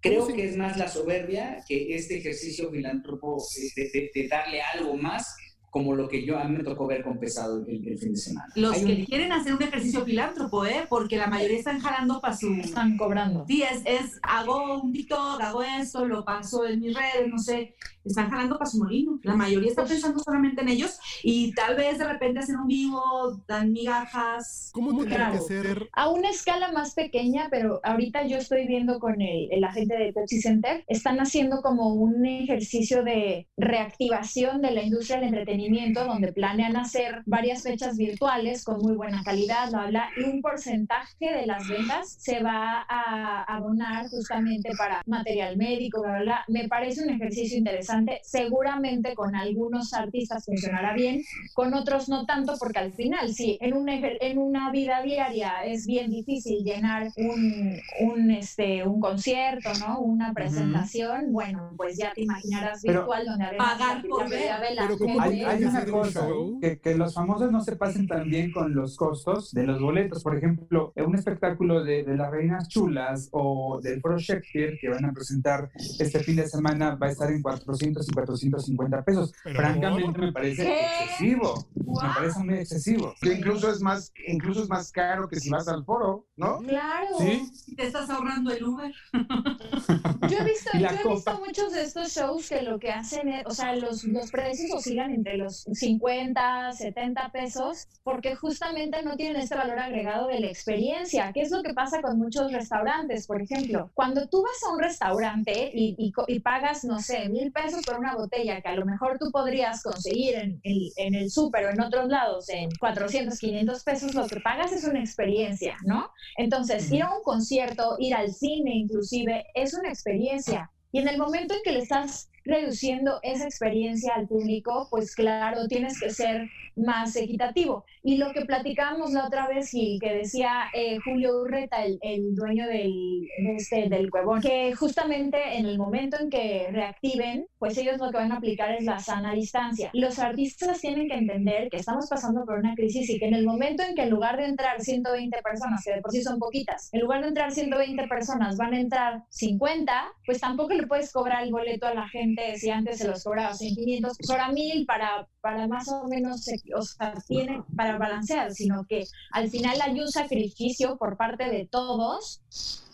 Creo 0.00 0.26
que 0.26 0.44
es 0.48 0.56
más 0.56 0.76
la 0.76 0.88
soberbia 0.88 1.64
que 1.66 1.94
este 1.94 2.18
ejercicio 2.18 2.70
filántropo 2.70 3.42
eh, 3.58 3.68
de, 3.76 3.82
de- 3.92 4.10
de 4.14 4.28
darle 4.28 4.60
algo 4.60 4.96
más, 4.96 5.34
como 5.72 5.94
lo 5.94 6.06
que 6.06 6.24
yo 6.26 6.38
a 6.38 6.44
mí 6.44 6.58
me 6.58 6.64
tocó 6.64 6.86
ver 6.86 7.02
con 7.02 7.18
pesado 7.18 7.64
el, 7.66 7.88
el 7.88 7.98
fin 7.98 8.12
de 8.12 8.18
semana. 8.18 8.52
Los 8.56 8.74
Hay 8.76 8.84
que 8.84 8.92
un- 9.00 9.04
quieren 9.06 9.32
hacer 9.32 9.54
un 9.54 9.62
ejercicio 9.62 10.04
filántropo, 10.04 10.66
¿eh? 10.66 10.84
Porque 10.90 11.16
la 11.16 11.28
mayoría 11.28 11.56
están 11.58 11.80
jalando 11.80 12.20
para 12.20 12.36
su... 12.36 12.52
Están 12.52 12.98
cobrando. 12.98 13.46
Sí, 13.48 13.62
es, 13.62 13.80
es, 13.86 14.20
hago 14.22 14.82
un 14.82 14.92
TikTok, 14.92 15.40
hago 15.40 15.62
esto, 15.62 16.04
lo 16.04 16.26
paso 16.26 16.66
en 16.66 16.80
mis 16.80 16.94
redes, 16.94 17.26
no 17.26 17.38
sé. 17.38 17.74
Están 18.04 18.28
jalando 18.28 18.58
para 18.58 18.68
su 18.70 18.78
molino. 18.80 19.18
La 19.22 19.34
mayoría 19.34 19.70
está 19.70 19.84
pensando 19.86 20.18
solamente 20.18 20.60
en 20.60 20.68
ellos 20.68 20.98
y 21.22 21.52
tal 21.54 21.74
vez 21.76 21.98
de 21.98 22.04
repente 22.06 22.40
hacen 22.40 22.56
un 22.56 22.66
vivo, 22.66 23.00
dan 23.48 23.72
migajas. 23.72 24.70
¿Cómo 24.74 24.98
tendría 24.98 25.30
que 25.32 25.38
ser? 25.38 25.88
A 25.94 26.10
una 26.10 26.28
escala 26.28 26.70
más 26.72 26.94
pequeña, 26.94 27.48
pero 27.50 27.80
ahorita 27.82 28.26
yo 28.26 28.36
estoy 28.36 28.66
viendo 28.66 28.98
con 28.98 29.22
el, 29.22 29.48
el 29.50 29.64
agente 29.64 29.96
de 29.96 30.12
Pepsi 30.12 30.42
Center, 30.42 30.84
están 30.86 31.18
haciendo 31.18 31.62
como 31.62 31.94
un 31.94 32.26
ejercicio 32.26 33.02
de 33.04 33.48
reactivación 33.56 34.60
de 34.60 34.72
la 34.72 34.82
industria 34.82 35.16
del 35.18 35.28
entretenimiento, 35.28 35.61
donde 35.70 36.32
planean 36.32 36.76
hacer 36.76 37.22
varias 37.26 37.62
fechas 37.62 37.96
virtuales 37.96 38.64
con 38.64 38.80
muy 38.80 38.94
buena 38.94 39.22
calidad, 39.22 39.70
bla, 39.70 39.86
bla, 39.86 40.08
y 40.16 40.24
un 40.24 40.42
porcentaje 40.42 41.32
de 41.32 41.46
las 41.46 41.68
ventas 41.68 42.16
se 42.18 42.42
va 42.42 42.84
a, 42.88 43.44
a 43.54 43.60
donar 43.60 44.08
justamente 44.08 44.70
para 44.76 45.02
material 45.06 45.56
médico, 45.56 46.02
bla, 46.02 46.10
bla, 46.12 46.20
bla. 46.22 46.44
Me 46.48 46.68
parece 46.68 47.02
un 47.04 47.10
ejercicio 47.10 47.56
interesante, 47.56 48.20
seguramente 48.24 49.14
con 49.14 49.34
algunos 49.36 49.92
artistas 49.94 50.44
funcionará 50.44 50.94
bien, 50.94 51.22
con 51.54 51.74
otros 51.74 52.08
no 52.08 52.26
tanto, 52.26 52.54
porque 52.58 52.78
al 52.80 52.92
final, 52.92 53.32
sí, 53.32 53.58
en, 53.60 53.74
un, 53.74 53.86
ejer- 53.88 54.18
en 54.20 54.38
una 54.38 54.70
vida 54.72 55.00
diaria 55.02 55.64
es 55.64 55.86
bien 55.86 56.10
difícil 56.10 56.64
llenar 56.64 57.08
un, 57.16 57.78
un, 58.00 58.30
este, 58.30 58.84
un 58.84 59.00
concierto, 59.00 59.70
¿no? 59.80 60.00
Una 60.00 60.32
presentación, 60.32 61.32
bueno, 61.32 61.70
pues 61.76 61.96
ya 61.96 62.12
te 62.12 62.22
imaginarás 62.22 62.80
Pero- 62.82 63.00
virtual 63.00 63.26
donde 63.26 63.44
haremos 63.44 63.66
Pagar 63.66 63.96
la 64.02 64.08
por 64.08 64.28
ver. 64.28 64.50
Pero 64.76 64.98
como. 64.98 65.20
Hay, 65.20 65.42
hay 65.52 65.64
una 65.64 65.78
hacer 65.78 65.92
un 65.92 66.00
cosa, 66.00 66.28
show. 66.28 66.60
que, 66.60 66.78
que 66.78 66.94
los 66.94 67.14
famosos 67.14 67.50
no 67.52 67.62
se 67.62 67.76
pasen 67.76 68.06
tan 68.06 68.28
bien 68.28 68.52
con 68.52 68.74
los 68.74 68.96
costos 68.96 69.52
de 69.52 69.64
los 69.64 69.80
boletos. 69.80 70.22
Por 70.22 70.36
ejemplo, 70.36 70.92
en 70.96 71.06
un 71.06 71.14
espectáculo 71.16 71.84
de, 71.84 72.04
de 72.04 72.16
las 72.16 72.30
Reinas 72.30 72.68
Chulas 72.68 73.28
o 73.32 73.80
del 73.82 74.00
Pro 74.00 74.18
Shakespeare 74.18 74.78
que 74.80 74.88
van 74.88 75.04
a 75.04 75.12
presentar 75.12 75.70
este 75.98 76.20
fin 76.20 76.36
de 76.36 76.48
semana 76.48 76.94
va 76.96 77.06
a 77.06 77.10
estar 77.10 77.30
en 77.30 77.42
400 77.42 78.08
y 78.08 78.12
450 78.12 79.04
pesos. 79.04 79.32
Pero 79.44 79.56
Francamente 79.56 80.18
me 80.20 80.32
parece 80.32 80.64
¿Qué? 80.64 80.80
excesivo. 81.04 81.66
Me 81.74 82.08
parece 82.14 82.38
muy 82.40 82.54
excesivo. 82.54 83.14
Que 83.20 83.34
incluso 83.34 83.70
es 83.70 83.80
más, 83.80 84.12
incluso 84.26 84.62
es 84.62 84.68
más 84.68 84.90
caro 84.92 85.28
que 85.28 85.40
si 85.40 85.50
vas 85.50 85.68
al 85.68 85.84
foro, 85.84 86.26
¿no? 86.36 86.58
Claro. 86.58 87.18
¿Sí? 87.18 87.74
Te 87.76 87.86
estás 87.86 88.08
ahorrando 88.10 88.50
el 88.52 88.64
Uber. 88.64 88.92
Yo 90.28 90.38
he 90.38 90.44
visto, 90.44 90.70
yo 90.78 90.86
he 90.86 91.14
visto 91.14 91.40
muchos 91.44 91.72
de 91.72 91.82
estos 91.82 92.12
shows 92.12 92.48
que 92.48 92.62
lo 92.62 92.78
que 92.78 92.90
hacen 92.90 93.28
es, 93.28 93.44
o 93.46 93.50
sea, 93.50 93.74
los, 93.74 94.04
los 94.04 94.30
precios 94.30 94.70
oscilan 94.72 95.10
entre 95.12 95.36
los 95.36 95.41
50, 95.50 96.72
70 96.72 97.30
pesos, 97.32 97.86
porque 98.02 98.34
justamente 98.34 99.02
no 99.02 99.16
tienen 99.16 99.36
este 99.42 99.54
valor 99.56 99.78
agregado 99.78 100.26
de 100.28 100.40
la 100.40 100.46
experiencia. 100.48 101.32
¿Qué 101.32 101.40
es 101.42 101.50
lo 101.50 101.62
que 101.62 101.74
pasa 101.74 102.00
con 102.02 102.18
muchos 102.18 102.52
restaurantes? 102.52 103.26
Por 103.26 103.40
ejemplo, 103.42 103.90
cuando 103.94 104.28
tú 104.28 104.42
vas 104.42 104.62
a 104.68 104.72
un 104.74 104.80
restaurante 104.80 105.70
y, 105.72 105.94
y 105.98 106.12
co- 106.12 106.24
y 106.26 106.40
pagas, 106.40 106.84
no 106.84 106.98
sé, 107.00 107.28
mil 107.28 107.52
pesos 107.52 107.84
por 107.84 107.98
una 107.98 108.14
botella 108.14 108.60
que 108.60 108.68
a 108.68 108.74
lo 108.76 108.84
mejor 108.86 109.18
tú 109.18 109.30
podrías 109.30 109.82
conseguir 109.82 110.34
en, 110.34 110.60
el- 110.62 110.90
en 110.96 111.14
el 111.14 111.30
súper 111.30 111.66
o 111.66 111.70
en 111.70 111.80
otros 111.80 112.08
lados 112.08 112.48
en 112.48 112.76
400, 112.78 113.38
500 113.38 113.82
pesos, 113.84 114.14
lo 114.14 114.26
que 114.28 114.40
pagas 114.40 114.72
es 114.72 114.84
una 114.84 115.00
experiencia, 115.00 115.76
¿no? 115.84 116.10
Entonces, 116.36 116.90
ir 116.90 117.02
a 117.02 117.14
un 117.14 117.22
concierto, 117.22 117.96
ir 117.98 118.14
al 118.14 118.32
cine 118.32 118.72
inclusive, 118.74 119.44
es 119.54 119.74
una 119.74 119.88
experiencia. 119.88 120.70
Y 120.90 120.98
en 120.98 121.08
el 121.08 121.18
momento 121.18 121.54
en 121.54 121.60
que 121.64 121.72
le 121.72 121.78
estás 121.80 122.28
reduciendo 122.44 123.18
esa 123.22 123.44
experiencia 123.44 124.14
al 124.14 124.26
público, 124.26 124.88
pues 124.90 125.14
claro, 125.14 125.66
tienes 125.68 126.00
que 126.00 126.10
ser 126.10 126.48
más 126.76 127.14
equitativo. 127.16 127.84
Y 128.02 128.16
lo 128.16 128.32
que 128.32 128.44
platicábamos 128.44 129.12
la 129.12 129.26
otra 129.26 129.46
vez, 129.46 129.70
Gil, 129.70 130.00
que 130.00 130.14
decía 130.14 130.64
eh, 130.72 130.98
Julio 131.04 131.40
Urreta, 131.40 131.84
el, 131.84 131.98
el 132.02 132.34
dueño 132.34 132.66
del, 132.66 132.92
de 133.38 133.56
este, 133.56 133.88
del 133.88 134.10
Cuevón, 134.10 134.40
que 134.40 134.74
justamente 134.74 135.56
en 135.56 135.66
el 135.66 135.78
momento 135.78 136.16
en 136.18 136.30
que 136.30 136.68
reactiven, 136.72 137.46
pues 137.58 137.76
ellos 137.78 137.98
lo 137.98 138.10
que 138.10 138.16
van 138.16 138.32
a 138.32 138.36
aplicar 138.36 138.72
es 138.72 138.84
la 138.84 138.98
sana 138.98 139.34
distancia. 139.34 139.90
Los 139.92 140.18
artistas 140.18 140.80
tienen 140.80 141.08
que 141.08 141.14
entender 141.14 141.68
que 141.70 141.76
estamos 141.76 142.08
pasando 142.08 142.44
por 142.44 142.58
una 142.58 142.74
crisis 142.74 143.08
y 143.10 143.18
que 143.18 143.26
en 143.26 143.34
el 143.34 143.44
momento 143.44 143.82
en 143.82 143.94
que 143.94 144.02
en 144.02 144.10
lugar 144.10 144.36
de 144.36 144.46
entrar 144.46 144.80
120 144.80 145.42
personas, 145.42 145.84
que 145.84 145.92
de 145.92 146.00
por 146.00 146.10
sí 146.10 146.22
son 146.22 146.38
poquitas, 146.38 146.88
en 146.92 147.00
lugar 147.00 147.22
de 147.22 147.28
entrar 147.28 147.52
120 147.52 148.08
personas 148.08 148.56
van 148.56 148.74
a 148.74 148.80
entrar 148.80 149.22
50, 149.28 149.92
pues 150.26 150.40
tampoco 150.40 150.74
le 150.74 150.86
puedes 150.86 151.12
cobrar 151.12 151.42
el 151.42 151.50
boleto 151.50 151.86
a 151.86 151.94
la 151.94 152.08
gente 152.08 152.31
si 152.58 152.70
antes 152.70 152.98
se 152.98 153.08
los 153.08 153.22
cobrabas 153.24 153.60
en 153.62 153.74
500, 153.74 154.16
pues 154.18 154.30
ahora 154.30 154.52
1000 154.52 154.86
para, 154.86 155.28
para 155.40 155.66
más 155.68 155.88
o 155.88 156.06
menos, 156.08 156.46
o 156.76 156.82
sea, 156.82 157.14
tiene 157.26 157.62
para 157.76 157.98
balancear, 157.98 158.52
sino 158.52 158.84
que 158.88 159.04
al 159.32 159.48
final 159.50 159.80
hay 159.80 160.00
un 160.00 160.08
sacrificio 160.10 160.96
por 160.96 161.16
parte 161.16 161.48
de 161.50 161.66
todos 161.66 162.42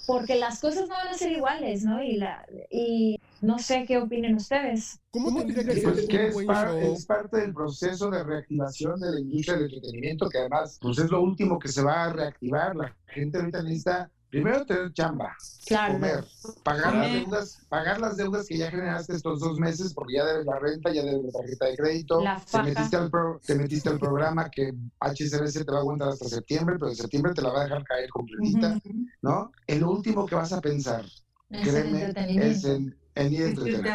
porque 0.07 0.37
las 0.37 0.59
cosas 0.61 0.89
no 0.89 0.95
van 0.95 1.09
a 1.09 1.15
ser 1.15 1.33
iguales, 1.33 1.85
¿no? 1.85 2.03
Y, 2.03 2.17
la, 2.17 2.43
y 2.71 3.21
no 3.43 3.59
sé 3.59 3.85
qué 3.87 3.99
opinen 3.99 4.37
ustedes. 4.37 5.01
¿Cómo 5.11 5.31
que 6.07 6.31
Pues 6.33 6.45
es, 6.45 6.47
par- 6.47 6.79
es 6.79 7.05
parte 7.07 7.37
del 7.37 7.53
proceso 7.53 8.11
de 8.11 8.25
reactivación 8.25 8.99
de 9.01 9.13
la 9.13 9.21
industria 9.21 9.57
del 9.59 9.67
entretenimiento, 9.67 10.31
que 10.31 10.39
además 10.39 10.79
pues 10.81 10.99
es 10.99 11.11
lo 11.11 11.21
último 11.21 11.59
que 11.59 11.69
se 11.69 11.83
va 11.83 12.05
a 12.05 12.13
reactivar. 12.15 12.75
La 12.75 12.97
gente 13.07 13.37
ahorita 13.37 13.63
necesita 13.63 14.11
primero 14.31 14.65
tener 14.67 14.93
chamba, 14.93 15.35
Claro. 15.67 15.95
comer, 15.95 16.25
pagar 16.63 16.95
las 16.95 17.13
deudas, 17.13 17.59
pagar 17.69 18.01
las 18.01 18.17
deudas 18.17 18.47
que 18.47 18.59
ya 18.59 18.71
generaste 18.71 19.15
estos 19.15 19.41
dos 19.41 19.59
meses, 19.59 19.93
porque 19.95 20.15
ya 20.15 20.25
debes 20.25 20.47
la 20.47 20.59
renta, 20.59 20.93
ya 20.93 21.03
debes 21.03 21.25
la 21.25 21.31
tarjeta 21.41 21.67
de 21.67 21.77
crédito, 21.77 22.21
La 22.23 22.41
te 22.51 22.63
metiste, 22.63 22.97
al 22.97 23.11
pro- 23.11 23.41
te 23.45 23.55
metiste 23.55 23.89
al 23.89 23.99
programa 23.99 24.49
que 24.51 24.73
HCBC 25.01 25.65
te 25.65 25.73
va 25.73 25.79
a 25.79 25.81
aguantar 25.81 26.09
hasta 26.11 26.29
septiembre, 26.29 26.77
pero 26.79 26.91
en 26.91 26.97
septiembre 26.97 27.35
te 27.35 27.43
la 27.43 27.51
va 27.51 27.61
a 27.61 27.65
dejar 27.65 27.85
caer 27.85 28.09
completita, 28.11 28.79
¿no? 29.23 29.51
El 29.67 29.85
último 29.85 30.27
que 30.27 30.35
vas 30.35 30.53
a 30.53 30.61
pensar, 30.61 31.05
Es 31.51 31.67
el 31.67 31.71
créeme, 31.83 32.01
entretenimiento. 32.05 32.47
es 32.59 32.65
en, 32.65 32.99
en 33.15 33.33
ir 33.33 33.43
entretener. 33.43 33.93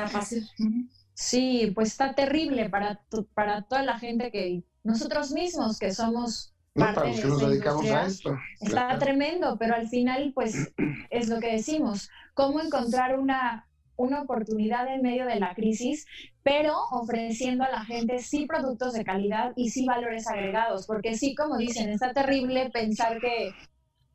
Sí, 1.16 1.72
pues 1.76 1.90
está 1.90 2.16
terrible 2.16 2.70
para, 2.70 2.96
tu- 3.10 3.26
para 3.28 3.62
toda 3.64 3.84
la 3.84 4.00
gente 4.00 4.32
que 4.32 4.64
nosotros 4.84 5.32
mismos 5.32 5.78
que 5.78 5.94
somos 5.94 6.53
No, 6.76 6.92
para 6.94 7.08
los 7.08 7.20
que 7.20 7.28
nos 7.28 7.40
dedicamos 7.40 7.86
a 7.86 8.06
esto. 8.06 8.38
Está 8.60 8.72
Claro. 8.72 9.00
tremendo, 9.00 9.58
pero 9.60 9.76
al 9.76 9.88
final, 9.88 10.32
pues, 10.34 10.74
es 11.12 11.30
lo 11.30 11.40
que 11.40 11.52
decimos, 11.52 12.10
cómo 12.34 12.62
encontrar 12.62 13.20
una, 13.20 13.68
una 13.96 14.22
oportunidad 14.24 14.88
en 14.88 15.04
medio 15.04 15.26
de 15.28 15.40
la 15.40 15.54
crisis, 15.54 16.08
pero 16.42 16.76
ofreciendo 16.92 17.64
a 17.64 17.70
la 17.70 17.86
gente 17.86 18.18
sí 18.20 18.48
productos 18.48 18.94
de 18.94 19.04
calidad 19.04 19.54
y 19.56 19.70
sí 19.70 19.86
valores 19.86 20.28
agregados, 20.28 20.88
porque 20.88 21.16
sí, 21.16 21.36
como 21.36 21.58
dicen, 21.58 21.90
está 21.90 22.12
terrible 22.12 22.72
pensar 22.72 23.20
que, 23.20 23.52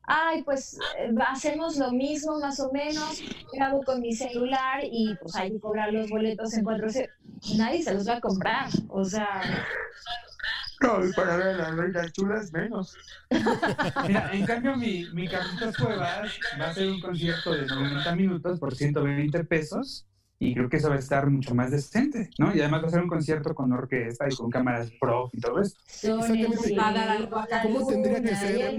ay, 0.03 0.43
pues 0.43 0.77
eh, 0.97 1.11
hacemos 1.29 1.77
lo 1.77 1.91
mismo 1.91 2.39
más 2.41 2.59
o 2.59 2.73
menos, 2.73 3.23
grabo 3.53 3.81
con 3.83 4.01
mi 4.01 4.11
celular 4.13 4.81
y 4.83 5.15
pues 5.21 5.33
hay 5.37 5.51
que 5.51 5.59
cobrar 5.61 5.93
los 5.93 6.09
boletos 6.09 6.53
en 6.55 6.65
cuatro... 6.65 6.87
Nadie 7.55 7.81
se 7.81 7.93
los 7.93 8.05
va 8.05 8.17
a 8.17 8.19
comprar, 8.19 8.67
o 8.89 9.05
sea... 9.05 9.41
No, 10.81 11.05
y 11.05 11.11
para 11.13 11.35
ver 11.37 11.61
a 11.61 11.71
las 11.71 12.13
chulas, 12.13 12.51
menos. 12.53 12.95
Mira, 14.07 14.31
en 14.33 14.45
cambio, 14.45 14.75
mi, 14.77 15.05
mi 15.13 15.27
Carlitos 15.27 15.75
Cuevas 15.77 16.31
va 16.59 16.65
a 16.65 16.69
hacer 16.69 16.89
un 16.89 17.01
concierto 17.01 17.53
de 17.53 17.65
90 17.65 18.15
minutos 18.15 18.59
por 18.59 18.75
120 18.75 19.43
pesos 19.43 20.05
y 20.39 20.53
creo 20.53 20.69
que 20.69 20.77
eso 20.77 20.89
va 20.89 20.95
a 20.95 20.99
estar 20.99 21.29
mucho 21.29 21.53
más 21.53 21.71
decente, 21.71 22.29
¿no? 22.37 22.55
Y 22.55 22.61
además 22.61 22.83
va 22.83 22.87
a 22.87 22.91
ser 22.91 23.01
un 23.01 23.09
concierto 23.09 23.53
con 23.53 23.73
orquesta 23.73 24.25
y 24.29 24.35
con 24.35 24.49
cámaras 24.49 24.89
pro 24.99 25.29
y 25.33 25.41
todo 25.41 25.61
esto. 25.61 25.79
Exactamente. 26.17 26.75
¿Cómo 27.63 27.85
tendría 27.87 28.21
que 28.21 28.35
ser? 28.35 28.77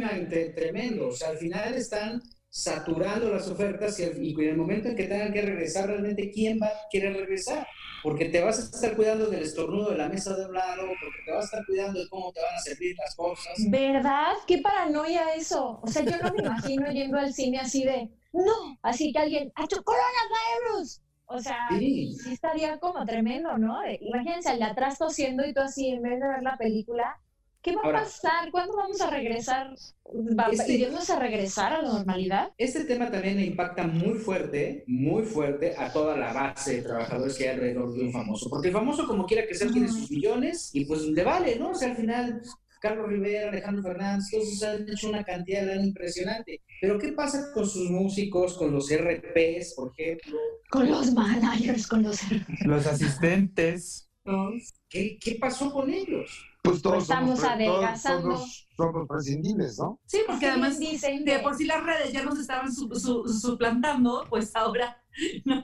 Tremendo. 0.55 1.09
O 1.09 1.13
sea, 1.13 1.31
al 1.31 1.39
final 1.39 1.75
están 1.75 2.23
saturando 2.49 3.31
las 3.31 3.47
ofertas 3.49 3.99
y 4.01 4.33
en 4.35 4.49
el 4.49 4.57
momento 4.57 4.89
en 4.89 4.97
que 4.97 5.07
tengan 5.07 5.33
que 5.33 5.43
regresar, 5.43 5.89
realmente, 5.89 6.31
¿quién 6.33 6.59
va 6.61 6.67
a 6.69 6.73
querer 6.91 7.15
regresar? 7.15 7.67
Porque 8.03 8.27
te 8.27 8.41
vas 8.43 8.59
a 8.59 8.63
estar 8.63 8.97
cuidando 8.97 9.27
del 9.27 9.43
estornudo 9.43 9.91
de 9.91 9.99
la 9.99 10.09
mesa 10.09 10.37
de 10.37 10.47
un 10.47 10.55
lado, 10.55 10.83
porque 11.01 11.19
te 11.25 11.33
vas 11.33 11.43
a 11.43 11.45
estar 11.47 11.67
cuidando 11.67 12.01
de 12.01 12.09
cómo 12.09 12.33
te 12.33 12.41
van 12.41 12.55
a 12.55 12.59
servir 12.59 12.97
las 12.99 13.15
cosas. 13.15 13.53
¿Verdad? 13.69 14.33
¿Qué 14.47 14.59
paranoia 14.59 15.35
eso? 15.35 15.81
O 15.83 15.87
sea, 15.87 16.03
yo 16.03 16.17
no 16.23 16.33
me 16.33 16.41
imagino 16.43 16.91
yendo 16.91 17.19
al 17.19 17.33
cine 17.33 17.59
así 17.59 17.85
de, 17.85 18.11
no, 18.33 18.79
así 18.83 19.13
que 19.13 19.19
alguien, 19.19 19.53
¡ha 19.55 19.65
hecho 19.65 19.83
coronavirus! 19.83 21.03
O 21.33 21.39
sea, 21.39 21.69
Sí. 21.79 22.17
sí 22.25 22.33
estaría 22.33 22.79
como 22.81 23.05
tremendo, 23.07 23.57
¿no? 23.57 23.79
Imagínense 24.01 24.49
al 24.49 24.59
de 24.59 24.65
atrás 24.65 24.99
tosiendo 24.99 25.47
y 25.47 25.55
tú 25.55 25.61
así, 25.61 25.89
en 25.91 26.03
vez 26.03 26.19
de 26.21 26.27
ver 26.27 26.43
la 26.43 26.57
película, 26.57 27.21
¿qué 27.63 27.75
va 27.75 27.83
Ahora- 27.85 28.01
a 28.01 28.03
pasar? 28.05 28.51
¿Cuándo 28.51 28.77
vamos 28.77 29.01
a 29.01 29.11
regresar? 29.11 29.75
¿Va- 30.39 30.49
Este- 30.51 30.73
¿Iremos 30.73 31.09
a 31.11 31.19
regresar 31.19 31.73
a 31.73 31.83
la 31.83 31.93
normalidad? 31.93 32.51
Este 32.59 32.85
tema 32.85 33.11
también 33.11 33.39
impacta 33.41 33.87
muy 33.87 34.19
fuerte, 34.19 34.85
muy 34.87 35.23
fuerte 35.25 35.75
a 35.77 35.93
toda 35.93 36.17
la 36.17 36.33
base 36.33 36.77
de 36.77 36.83
trabajadores 36.83 37.37
que 37.37 37.49
hay 37.49 37.55
alrededor 37.55 37.93
de 37.93 38.03
un 38.05 38.13
famoso. 38.13 38.49
Porque 38.51 38.69
el 38.69 38.75
famoso, 38.75 39.07
como 39.07 39.27
quiera 39.27 39.47
que 39.47 39.55
sea, 39.55 39.71
tiene 39.71 39.89
sus 39.89 40.11
millones 40.11 40.71
y 40.75 40.85
pues 40.85 41.03
le 41.03 41.23
vale, 41.23 41.57
¿no? 41.57 41.71
O 41.71 41.75
sea, 41.75 41.91
al 41.91 41.97
final, 41.97 42.43
Carlos 42.81 43.09
Rivera, 43.09 43.51
Alejandro 43.51 43.83
Fernández, 43.83 44.25
todos 44.31 44.63
han 44.63 44.89
hecho 44.89 45.09
una 45.11 45.23
cantidad 45.23 45.67
de 45.67 45.77
impresionante. 45.77 46.63
Pero 46.81 46.99
¿qué 46.99 47.13
pasa 47.13 47.53
con 47.53 47.67
sus 47.69 47.91
músicos, 47.91 48.57
con 48.57 48.73
los 48.73 48.91
RPs, 48.91 49.75
por 49.75 49.93
ejemplo? 49.97 50.39
Con 50.71 50.89
los 50.91 51.13
managers, 51.13 51.87
con 51.87 52.03
los... 52.03 52.19
Los 52.65 52.87
asistentes. 52.87 54.09
¿Qué, 54.89 55.19
qué 55.21 55.37
pasó 55.41 55.71
con 55.73 55.91
ellos? 55.93 56.47
Pues 56.63 56.83
todos 56.83 56.97
Pues 56.97 57.03
estamos 57.09 57.39
somos, 57.41 57.53
adelgazando. 57.53 58.29
todos 58.35 58.69
somos 58.77 59.09
prescindibles, 59.09 59.79
¿no? 59.79 59.99
Sí, 60.07 60.19
porque 60.27 60.47
además 60.47 60.79
dicen 60.79 61.25
de 61.25 61.37
que- 61.37 61.39
por 61.39 61.55
sí 61.57 61.65
las 61.65 61.83
redes 61.83 62.13
ya 62.13 62.23
nos 62.23 62.39
estaban 62.39 62.73
su- 62.73 62.89
su- 62.95 63.27
suplantando, 63.29 64.25
pues 64.29 64.55
ahora, 64.55 65.03
¿no? 65.47 65.63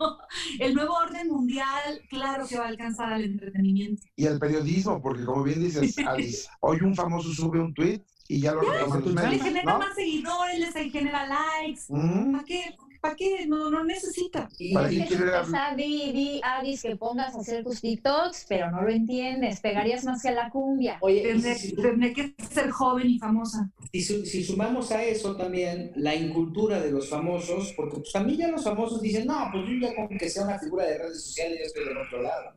El 0.59 0.75
nuevo 0.75 0.95
orden 0.95 1.29
mundial, 1.29 2.01
claro 2.09 2.47
que 2.49 2.59
va 2.59 2.65
a 2.65 2.69
alcanzar 2.69 3.13
al 3.13 3.25
entretenimiento. 3.25 4.03
Y 4.17 4.25
el 4.27 4.39
periodismo, 4.39 5.01
porque 5.03 5.25
como 5.25 5.43
bien 5.43 5.61
dices, 5.61 5.97
Alice, 6.07 6.49
hoy 6.61 6.79
un 6.83 6.95
famoso 6.95 7.31
sube 7.33 7.61
un 7.61 7.75
tweet 7.75 8.01
y 8.29 8.41
ya 8.41 8.53
lo 8.53 8.63
retoman 8.63 9.31
Le 9.31 9.39
genera 9.39 9.73
¿no? 9.75 9.79
más 9.79 9.95
seguidores, 9.95 10.59
les 10.59 10.93
genera 10.93 11.27
likes. 11.27 11.83
Ujú. 11.89 12.33
¿Para 12.33 12.45
qué? 12.45 12.75
¿Para 13.01 13.15
qué? 13.17 13.47
No, 13.47 13.71
no 13.71 13.85
necesita. 13.85 14.49
Y, 14.59 14.75
Para 14.75 14.93
y- 14.93 15.05
qué 15.05 15.15
hablar? 15.17 15.45
Esa 15.45 15.75
di, 15.77 16.13
di, 16.13 16.41
Adis, 16.43 16.83
que 16.83 16.97
pongas 16.97 17.35
a 17.35 17.41
hacer 17.41 17.63
tus 17.65 17.81
TikToks, 17.81 18.47
pero 18.49 18.71
no 18.71 18.83
lo 18.83 18.91
entiendes, 18.91 19.61
pegarías 19.61 20.05
más 20.05 20.23
que 20.23 20.29
a 20.29 20.33
la 20.33 20.51
cumbia. 20.51 20.99
oye, 21.01 21.21
y 21.21 21.23
Tendré, 21.23 21.55
si, 21.55 21.75
tendré 21.75 22.13
que 22.13 22.35
ser 22.51 22.71
joven 22.71 23.09
y 23.11 23.19
famosa. 23.19 23.71
si 23.93 24.03
su- 24.03 24.25
si 24.27 24.43
sumamos 24.45 24.91
a 24.93 25.03
eso 25.05 25.37
también 25.37 25.93
la 25.97 26.15
incultura 26.15 26.81
de 26.81 26.91
los 26.91 27.09
famosos, 27.09 27.73
porque 27.77 27.97
pues 27.99 28.13
también 28.13 28.39
ya 28.39 28.49
los 28.49 28.65
famosos 28.65 29.01
dicen, 29.03 29.27
no, 29.27 29.49
pues 29.53 29.65
yo 29.69 29.75
ya 29.89 29.95
con 29.95 30.09
que 30.19 30.29
sea 30.29 30.45
una 30.45 30.59
figura 30.59 30.85
de 30.87 30.99
redes 30.99 31.23
sociales 31.25 31.59
ya 31.61 31.65
estoy 31.67 31.85
del 31.85 31.99
otro 31.99 32.23
lado. 32.23 32.53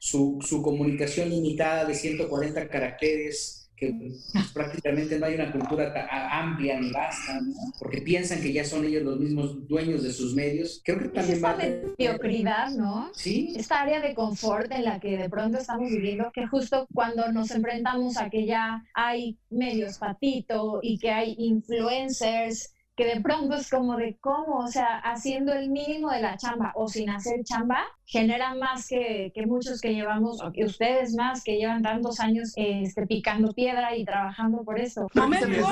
Su, 0.00 0.38
su 0.40 0.62
comunicación 0.62 1.28
limitada 1.28 1.84
de 1.84 1.94
140 1.94 2.68
caracteres, 2.68 3.59
que 3.80 3.94
pues, 3.94 4.48
prácticamente 4.52 5.18
no 5.18 5.26
hay 5.26 5.34
una 5.34 5.50
cultura 5.50 6.06
amplia 6.30 6.78
ni 6.78 6.90
vasta, 6.92 7.40
¿no? 7.40 7.54
porque 7.78 8.02
piensan 8.02 8.42
que 8.42 8.52
ya 8.52 8.62
son 8.62 8.84
ellos 8.84 9.02
los 9.02 9.18
mismos 9.18 9.66
dueños 9.66 10.02
de 10.02 10.12
sus 10.12 10.34
medios. 10.34 10.82
Creo 10.84 10.98
que 10.98 11.06
Es 11.06 11.12
también 11.14 11.42
va 11.42 11.52
esta 11.52 11.64
a... 11.64 11.90
mediocridad, 11.98 12.70
¿no? 12.72 13.10
Sí, 13.14 13.54
Esta 13.56 13.80
área 13.80 14.00
de 14.00 14.14
confort 14.14 14.70
en 14.70 14.84
la 14.84 15.00
que 15.00 15.16
de 15.16 15.30
pronto 15.30 15.58
estamos 15.58 15.90
viviendo, 15.90 16.30
que 16.32 16.46
justo 16.46 16.86
cuando 16.94 17.32
nos 17.32 17.50
enfrentamos 17.50 18.18
a 18.18 18.28
que 18.28 18.44
ya 18.44 18.84
hay 18.92 19.38
medios 19.48 19.98
patito 19.98 20.80
y 20.82 20.98
que 20.98 21.10
hay 21.10 21.34
influencers, 21.38 22.74
que 23.00 23.06
de 23.06 23.20
pronto 23.22 23.56
es 23.56 23.70
como 23.70 23.96
de 23.96 24.18
cómo, 24.20 24.58
o 24.58 24.66
sea, 24.66 24.98
haciendo 24.98 25.54
el 25.54 25.70
mínimo 25.70 26.10
de 26.10 26.20
la 26.20 26.36
chamba 26.36 26.70
o 26.74 26.86
sin 26.86 27.08
hacer 27.08 27.42
chamba, 27.44 27.86
genera 28.04 28.54
más 28.54 28.86
que, 28.86 29.32
que 29.34 29.46
muchos 29.46 29.80
que 29.80 29.94
llevamos, 29.94 30.42
o 30.42 30.52
que 30.52 30.66
ustedes 30.66 31.14
más 31.14 31.42
que 31.42 31.56
llevan 31.56 31.80
tantos 31.80 32.20
años 32.20 32.52
este, 32.56 33.06
picando 33.06 33.54
piedra 33.54 33.96
y 33.96 34.04
trabajando 34.04 34.62
por 34.64 34.78
eso. 34.78 35.06
También 35.14 35.42
hay- 35.44 35.62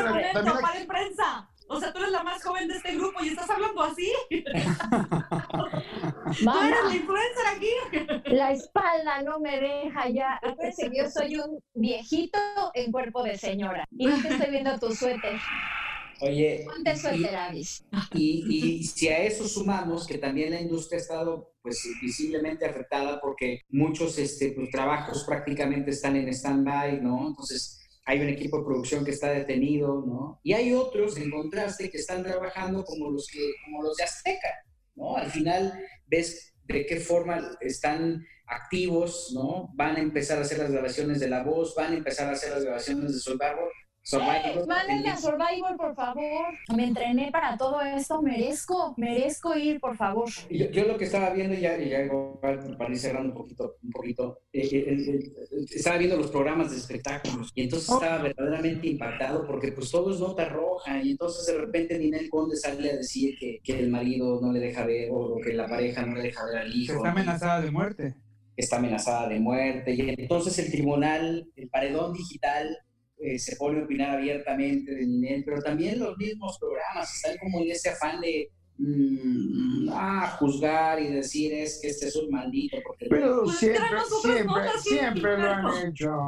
para 0.63 0.81
en 0.81 0.87
prensa. 0.87 1.51
O 1.69 1.79
sea, 1.79 1.93
tú 1.93 1.99
eres 1.99 2.13
la 2.13 2.23
más 2.23 2.43
joven 2.43 2.67
de 2.67 2.77
este 2.77 2.93
grupo 2.97 3.23
y 3.23 3.29
estás 3.29 3.51
hablando 3.51 3.83
así. 3.83 4.11
Tú 6.41 6.51
eres 6.61 6.85
la 6.85 6.95
influencer 6.95 7.47
aquí. 7.55 8.35
la 8.35 8.53
espalda 8.53 9.23
no 9.23 9.39
me 9.39 9.61
deja 9.61 10.09
ya. 10.09 10.41
Acuérdense 10.43 10.89
que 10.91 10.97
yo 10.97 11.11
soy 11.11 11.37
un 11.37 11.59
viejito 11.75 12.39
en 12.73 12.91
cuerpo 12.91 13.23
de 13.23 13.37
señora. 13.37 13.85
Y 13.91 14.07
no 14.07 14.17
te 14.23 14.29
estoy 14.29 14.51
viendo 14.51 14.79
tu 14.79 14.95
suéter. 14.95 15.39
Oye, 16.21 16.67
y-. 18.15 18.45
Y, 18.49 18.65
y 18.81 18.85
si 18.85 19.09
a 19.09 19.23
eso 19.23 19.47
sumamos 19.47 20.07
que 20.07 20.19
también 20.19 20.51
la 20.51 20.61
industria 20.61 20.99
ha 20.99 21.03
estado 21.03 21.55
pues 21.63 21.87
visiblemente 22.01 22.65
afectada 22.65 23.21
porque 23.21 23.63
muchos 23.69 24.19
este, 24.19 24.53
pues, 24.53 24.71
trabajos 24.71 25.25
prácticamente 25.25 25.91
están 25.91 26.17
en 26.17 26.29
stand-by, 26.29 27.01
¿no? 27.01 27.29
Entonces 27.29 27.79
hay 28.05 28.21
un 28.21 28.29
equipo 28.29 28.59
de 28.59 28.65
producción 28.65 29.05
que 29.05 29.11
está 29.11 29.29
detenido, 29.29 30.03
¿no? 30.07 30.41
Y 30.43 30.55
hay 30.55 30.73
otros, 30.73 31.19
en 31.19 31.31
contraste, 31.31 31.91
que 31.91 31.99
están 31.99 32.23
trabajando 32.23 32.83
como 32.83 33.11
los, 33.11 33.27
que, 33.27 33.53
como 33.65 33.83
los 33.83 33.97
de 33.97 34.05
Azteca, 34.05 34.65
¿no? 34.95 35.17
Al 35.17 35.31
final 35.31 35.75
ves 36.07 36.55
de 36.65 36.87
qué 36.87 37.01
forma 37.01 37.59
están 37.61 38.25
activos, 38.47 39.31
¿no? 39.35 39.71
Van 39.75 39.97
a 39.97 40.01
empezar 40.01 40.39
a 40.39 40.41
hacer 40.41 40.59
las 40.59 40.71
grabaciones 40.71 41.21
de 41.21 41.29
La 41.29 41.43
Voz, 41.43 41.75
van 41.75 41.93
a 41.93 41.97
empezar 41.97 42.29
a 42.29 42.33
hacer 42.33 42.51
las 42.51 42.65
grabaciones 42.65 43.13
de 43.13 43.21
Survivor. 44.09 44.67
Mándenme 44.67 45.11
a 45.11 45.17
Survivor, 45.19 45.77
por 45.77 45.95
favor. 45.95 46.47
Me 46.75 46.87
entrené 46.87 47.31
para 47.31 47.59
todo 47.59 47.83
esto. 47.83 48.23
Merezco, 48.23 48.95
merezco 48.97 49.55
ir, 49.55 49.79
por 49.81 49.99
favor. 49.99 50.31
Yo, 50.49 50.71
yo 50.71 50.85
lo 50.87 50.97
que 50.97 51.05
estaba 51.05 51.29
viendo, 51.29 51.55
y 51.55 51.61
ya, 51.61 51.77
y 51.79 51.91
ya 51.91 52.01
igual 52.05 52.39
para 52.41 52.91
ir 52.91 52.99
cerrando 52.99 53.29
un 53.29 53.35
poquito, 53.35 53.77
un 53.83 53.91
poquito 53.91 54.41
eh, 54.51 54.67
eh, 54.73 55.21
estaba 55.71 55.99
viendo 55.99 56.17
los 56.17 56.31
programas 56.31 56.71
de 56.71 56.79
espectáculos 56.79 57.53
y 57.55 57.65
entonces 57.65 57.91
estaba 57.91 58.23
verdaderamente 58.23 58.87
impactado 58.87 59.47
porque 59.47 59.73
pues 59.73 59.91
todo 59.91 60.11
es 60.15 60.21
nota 60.21 60.49
roja 60.49 61.03
y 61.03 61.11
entonces 61.11 61.45
de 61.47 61.61
repente 61.61 61.99
Ninel 61.99 62.31
Conde 62.31 62.57
sale 62.57 62.91
a 62.91 62.97
decir 62.97 63.37
que, 63.39 63.61
que 63.63 63.79
el 63.79 63.91
marido 63.91 64.41
no 64.41 64.53
le 64.53 64.61
deja 64.61 64.87
ver 64.87 65.11
o 65.13 65.37
que 65.45 65.53
la 65.53 65.67
pareja 65.67 66.07
no 66.07 66.17
le 66.17 66.23
deja 66.23 66.47
ver 66.47 66.57
al 66.59 66.73
que 66.73 66.79
hijo. 66.79 66.95
está 66.95 67.11
amenazada 67.11 67.61
de 67.61 67.71
muerte. 67.71 68.15
que 68.57 68.63
está 68.63 68.77
amenazada 68.79 69.29
de 69.29 69.39
muerte 69.39 69.95
y 69.95 70.09
entonces 70.09 70.59
el 70.59 70.71
tribunal, 70.71 71.47
el 71.57 71.69
paredón 71.69 72.15
digital 72.15 72.79
eh, 73.21 73.39
se 73.39 73.57
pone 73.57 73.81
a 73.81 73.85
opinar 73.85 74.17
abiertamente 74.17 74.95
de 74.95 75.07
Ninel, 75.07 75.45
pero 75.45 75.61
también 75.63 75.99
los 75.99 76.17
mismos 76.17 76.59
programas 76.59 77.15
están 77.15 77.37
como 77.39 77.61
en 77.61 77.71
ese 77.71 77.91
afán 77.91 78.21
de 78.21 78.51
mm, 78.79 79.89
ah, 79.93 80.37
juzgar 80.39 81.01
y 81.01 81.09
decir 81.13 81.53
es 81.53 81.81
que 81.83 81.89
este 81.89 82.07
es 82.09 82.17
un 82.17 82.31
maldito. 82.31 82.77
Porque 82.87 83.07
Pero 83.11 83.43
Pues 83.45 83.59
siempre, 83.59 83.83
otras 83.85 84.23
siempre, 84.23 84.63
sí, 84.83 84.89
siempre 84.91 85.39
lo 85.39 85.51
han 85.51 85.89
hecho. 85.89 86.27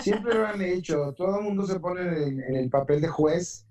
Siempre 0.00 0.34
lo 0.34 0.46
han 0.46 0.62
hecho. 0.62 1.14
Todo 1.16 1.38
el 1.38 1.44
mundo 1.44 1.66
se 1.66 1.78
pone 1.80 2.00
en, 2.00 2.40
en 2.40 2.56
el 2.56 2.70
papel 2.70 3.00
de 3.00 3.08
juez 3.08 3.66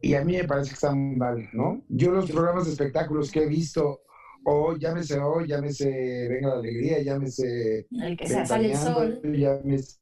y 0.00 0.14
a 0.14 0.24
mí 0.24 0.36
me 0.36 0.44
parece 0.44 0.70
que 0.70 0.74
está 0.74 0.94
muy 0.94 1.16
mal, 1.16 1.48
¿no? 1.52 1.82
Yo 1.88 2.12
los 2.12 2.30
programas 2.30 2.66
de 2.66 2.72
espectáculos 2.72 3.30
que 3.30 3.42
he 3.42 3.46
visto, 3.46 4.02
o 4.44 4.76
llámese 4.76 5.18
hoy, 5.18 5.48
llámese 5.48 6.28
Venga 6.28 6.48
la 6.48 6.54
Alegría, 6.60 7.02
llámese 7.02 7.86
El 7.90 8.16
que 8.16 8.26
se 8.28 8.46
sale 8.46 8.70
el 8.72 8.76
sol. 8.76 9.20
llámese 9.24 9.98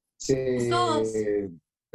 Todos. 0.68 1.12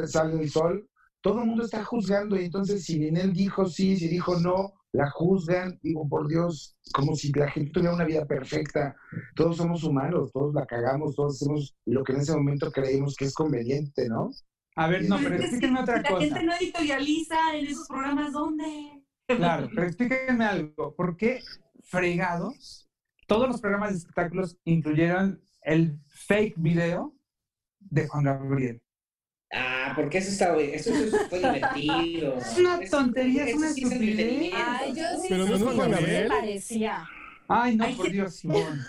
Sale 0.08 0.42
el 0.42 0.50
Sol, 0.50 0.88
todo 1.22 1.42
el 1.42 1.48
mundo 1.48 1.64
está 1.64 1.84
juzgando 1.84 2.40
y 2.40 2.46
entonces 2.46 2.84
si 2.84 3.00
Ninel 3.00 3.34
dijo 3.34 3.66
sí, 3.66 3.98
si 3.98 4.08
dijo 4.08 4.40
no, 4.40 4.74
la 4.94 5.10
juzgan, 5.10 5.80
digo, 5.82 6.08
por 6.08 6.28
Dios, 6.28 6.76
como 6.94 7.16
si 7.16 7.32
la 7.32 7.50
gente 7.50 7.72
tuviera 7.72 7.96
una 7.96 8.04
vida 8.04 8.26
perfecta. 8.26 8.96
Todos 9.36 9.58
somos 9.58 9.84
humanos, 9.84 10.32
todos 10.34 10.54
la 10.54 10.66
cagamos, 10.66 11.16
todos 11.16 11.36
hacemos 11.36 11.76
lo 11.86 12.04
que 12.04 12.14
en 12.14 12.20
ese 12.20 12.36
momento 12.36 12.72
creímos 12.72 13.16
que 13.16 13.26
es 13.26 13.34
conveniente, 13.34 14.10
¿no? 14.10 14.32
A 14.76 14.88
ver, 14.88 15.08
no, 15.08 15.18
pero 15.18 15.36
explíquenme 15.36 15.82
otra 15.82 16.02
la 16.02 16.10
cosa. 16.10 16.22
gente 16.22 16.44
no 16.44 16.54
editorializa 16.54 17.56
en 17.56 17.68
esos 17.68 17.88
programas, 17.88 18.34
¿dónde? 18.34 19.04
Claro, 19.28 19.70
pero 19.74 19.88
explíquenme 19.88 20.46
algo. 20.46 20.96
¿Por 20.96 21.16
qué 21.16 21.40
fregados 21.84 22.90
todos 23.28 23.48
los 23.48 23.62
programas 23.62 23.92
de 23.92 23.98
espectáculos 23.98 24.58
incluyeron 24.66 25.42
el 25.62 26.00
fake 26.08 26.56
video 26.58 27.16
de 27.80 28.08
Juan 28.08 28.26
Gabriel? 28.26 28.82
Ah, 29.54 29.92
porque 29.96 30.20
eso 30.20 30.30
está, 30.32 30.56
eso, 30.58 30.94
eso 30.94 31.18
fue 31.30 31.40
divertido. 31.40 32.38
Es 32.40 32.58
una 32.58 32.78
Eso- 32.82 32.98
tontería, 32.98 33.44
es 33.44 33.50
eso 33.50 33.58
una 33.58 33.70
sí 33.74 33.84
estupidez. 33.84 34.54
Ay, 34.56 34.94
yo 34.96 35.04
sí 35.22 35.28
Pero 35.30 35.46
sé 35.46 35.60
no 35.60 35.90
me 35.90 36.28
parecía. 36.30 37.06
Ay, 37.48 37.76
no, 37.76 37.84
Ay, 37.84 37.96
por 37.96 38.10
Dios, 38.12 38.36
Simón. 38.36 38.82